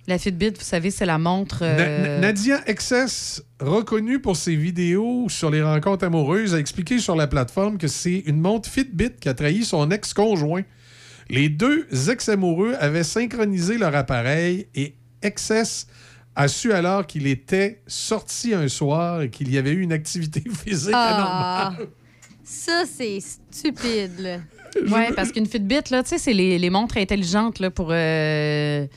[0.06, 1.60] La Fitbit, vous savez, c'est la montre.
[1.64, 7.16] Euh, Na- Nadia XS, reconnue pour ses vidéos sur les rencontres amoureuses, a expliqué sur
[7.16, 10.62] la plateforme que c'est une montre Fitbit qui a trahi son ex-conjoint.
[11.30, 15.88] Les deux ex-amoureux avaient synchronisé leur appareil et Excess
[16.36, 20.42] a su alors qu'il était sorti un soir et qu'il y avait eu une activité
[20.66, 21.88] physique Ah, anormale.
[22.50, 24.38] Ça, c'est stupide, là.
[24.90, 28.88] Ouais, parce qu'une Fitbit, là, tu sais, c'est les, les montres intelligentes là, pour euh,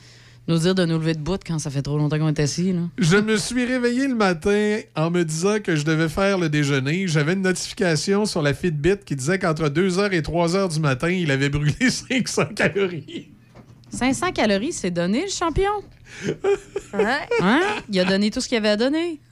[0.47, 2.71] nous dire de nous lever de bout quand ça fait trop longtemps qu'on est assis.
[2.71, 2.81] Là.
[2.97, 7.07] Je me suis réveillé le matin en me disant que je devais faire le déjeuner.
[7.07, 11.29] J'avais une notification sur la Fitbit qui disait qu'entre 2h et 3h du matin, il
[11.29, 13.31] avait brûlé 500 calories.
[13.89, 15.71] 500 calories, c'est donné, le champion?
[16.93, 17.19] Hein?
[17.89, 19.19] Il a donné tout ce qu'il avait à donner.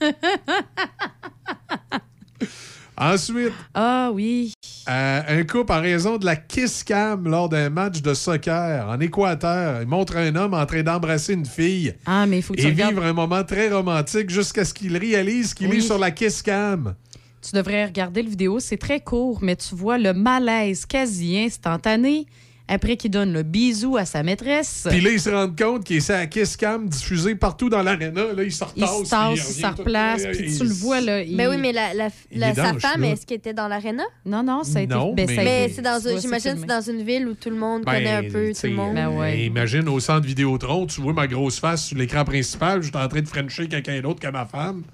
[3.00, 4.52] Ensuite, ah oui.
[4.88, 9.00] euh, un couple en raison de la kiss cam lors d'un match de soccer en
[9.00, 9.80] Équateur.
[9.80, 12.66] Il montre un homme en train d'embrasser une fille Ah, mais il faut que tu
[12.66, 12.92] et regardes.
[12.94, 15.78] vivre un moment très romantique jusqu'à ce qu'il réalise qu'il Oui.
[15.78, 16.94] est sur la kiss cam.
[17.42, 22.26] Tu devrais regarder le vidéo, c'est très court, mais tu vois le malaise quasi instantané
[22.72, 24.86] après qu'il donne le bisou à sa maîtresse.
[24.88, 27.82] Puis là, il se rend compte qu'il est sur la kiss cam diffusée partout dans
[27.82, 28.32] l'aréna.
[28.32, 29.04] Là, il se il retasse.
[29.04, 31.20] se tasse, il se replace, il- puis il- tu le vois, là.
[31.22, 33.66] il- Ben oui, mais la, la, Il la- est sa femme, est-ce qu'elle était dans
[33.68, 34.04] l'aréna?
[34.24, 34.94] Non, non, ça a été.
[34.94, 37.56] Non, ben, mais- Mais été- c'est dans, j'imagine c'est dans une ville où tout le
[37.56, 38.96] monde Ben, connaît un peu tout le monde.
[38.96, 42.96] euh, Imagine au centre Vidéotron, tu vois ma grosse face sur l'écran principal, je suis
[42.96, 44.84] en train de frencher quelqu'un d'autre que ma femme.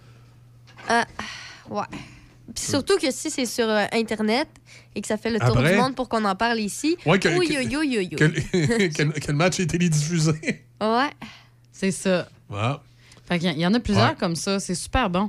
[0.89, 1.05] Ah,
[1.69, 1.83] ouais.
[2.55, 4.49] Puis surtout que si c'est sur euh, Internet
[4.95, 6.97] et que ça fait le tour Après- du monde pour qu'on en parle ici.
[7.05, 8.25] Ouais, que, oui, que- oui, oui, oui, que-
[8.89, 10.33] que- que le match est télédiffusé?
[10.81, 11.11] Ouais.
[11.73, 12.29] C'est ça.
[12.49, 12.59] Ouais.
[13.29, 14.17] Fait qu'il y- il y en a plusieurs Ouais.
[14.19, 14.61] comme ça.
[14.61, 15.29] C'est super bon.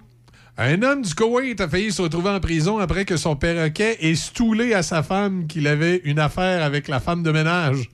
[0.59, 4.15] Un homme du Koweït a failli se retrouver en prison après que son perroquet ait
[4.15, 7.89] stoulé à sa femme qu'il avait une affaire avec la femme de ménage.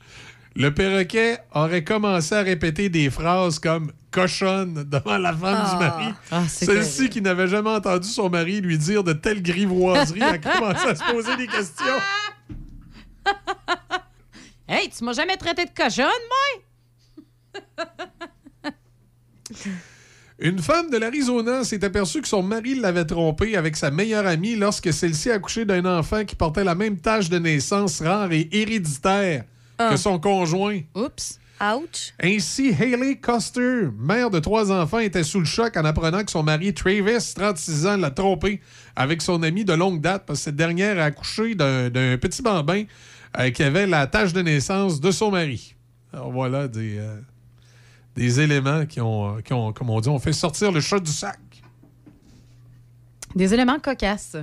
[0.56, 5.72] Le perroquet aurait commencé à répéter des phrases comme cochonne devant la femme Ah.
[5.72, 6.14] du mari.
[6.32, 10.88] Ah, Celle-ci qui n'avait jamais entendu son mari lui dire de telles grivoiseries a commencé
[10.88, 11.86] à se poser des questions.
[14.66, 16.06] Hey, tu m'as jamais traité de cochonne,
[17.68, 17.94] moi?
[20.40, 24.56] Une femme de l'Arizona s'est aperçue que son mari l'avait trompée avec sa meilleure amie
[24.56, 28.48] lorsque celle-ci a accouché d'un enfant qui portait la même tâche de naissance rare et
[28.52, 29.44] héréditaire
[29.78, 29.90] Ah.
[29.92, 30.80] que son conjoint.
[30.96, 31.40] Oups.
[31.62, 32.14] Ouch.
[32.22, 36.44] Ainsi, Haley Coster, mère de trois enfants, était sous le choc en apprenant que son
[36.44, 38.60] mari Travis, 36 ans, l'a trompé
[38.96, 42.42] avec son ami de longue date parce que cette dernière a accouché d'un d'un petit
[42.42, 42.84] bambin
[43.40, 45.76] euh, qui avait la tâche de naissance de son mari.
[46.12, 47.20] Alors voilà des, euh,
[48.16, 51.00] des éléments qui ont, euh, qui ont, comme on dit, ont fait sortir le chat
[51.00, 51.40] du sac.
[53.36, 54.36] Des éléments cocasses.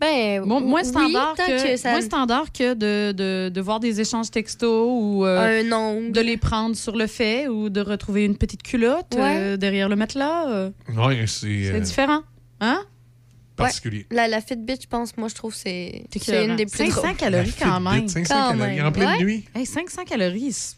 [0.00, 4.00] Ben, Mo- moins standard que, que ça- moins standard que de, de, de voir des
[4.00, 6.12] échanges textos ou euh, Un ongle.
[6.12, 9.36] de les prendre sur le fait ou de retrouver une petite culotte Ouais.
[9.38, 10.48] euh, derrière le matelas.
[10.50, 10.70] euh,
[11.26, 12.20] c'est euh, différent.
[12.60, 12.82] Hein?
[13.56, 14.04] particulier.
[14.10, 17.00] La, la Fitbit, je pense, moi, je trouve que c'est c'est une des plus 500
[17.00, 17.16] drôles.
[17.16, 18.08] calories La quand Fitbit, même.
[18.08, 18.86] 500 Quand calories même.
[18.86, 19.24] en pleine Ouais.
[19.24, 19.44] nuit.
[19.54, 20.75] Hey, 500 calories.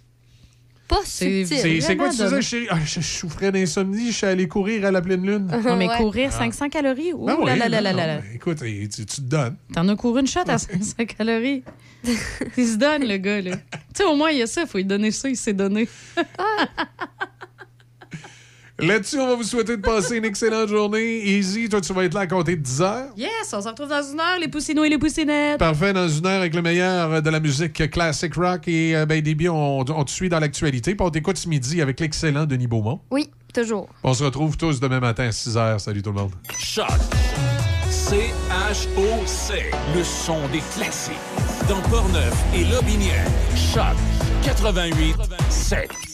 [1.05, 1.83] C'est- Pas subtil.
[1.83, 2.67] C'est quoi tu disais, chérie?
[2.70, 5.49] Ah, je, je souffrais d'insomnie, je suis allé courir à la pleine lune.
[5.78, 5.97] Mais Ouais.
[5.97, 6.39] courir Ah.
[6.39, 7.12] 500 calories?
[7.12, 9.57] Ouh Ben là oui, là là non, Écoute, tu, tu te donnes.
[9.73, 11.62] T'en as couru une shot à 500 calories.
[12.57, 13.57] il se donne, le gars, là.
[13.94, 14.65] Tu sais, au moins, il y a ça.
[14.67, 15.28] faut lui donner ça.
[15.28, 15.89] Il s'est donné.
[18.81, 21.26] Là-dessus, on va vous souhaiter de passer une excellente journée.
[21.28, 23.08] Easy, toi, tu vas être là à compter de 10 heures.
[23.16, 25.58] Yes, on se retrouve dans une heure, les poussinots et les poussinettes.
[25.58, 28.68] Parfait, dans une heure avec le meilleur de la musique classic rock.
[28.68, 30.94] Et euh, ben, Déby, on, on te suit dans l'actualité.
[30.94, 33.00] Puis on t'écoute ce midi avec l'excellent Denis Beaumont.
[33.10, 33.89] Oui, toujours.
[34.05, 35.81] On se retrouve tous demain matin à 6 heures.
[35.81, 36.32] Salut tout le monde.
[36.57, 36.86] Choc.
[37.90, 39.55] C-H-O-C.
[39.97, 41.15] Le son des classiques.
[41.68, 43.26] Dans Portneuf et Lobinière.
[43.57, 43.97] Choc
[44.44, 45.16] 88
[45.50, 46.08] 7.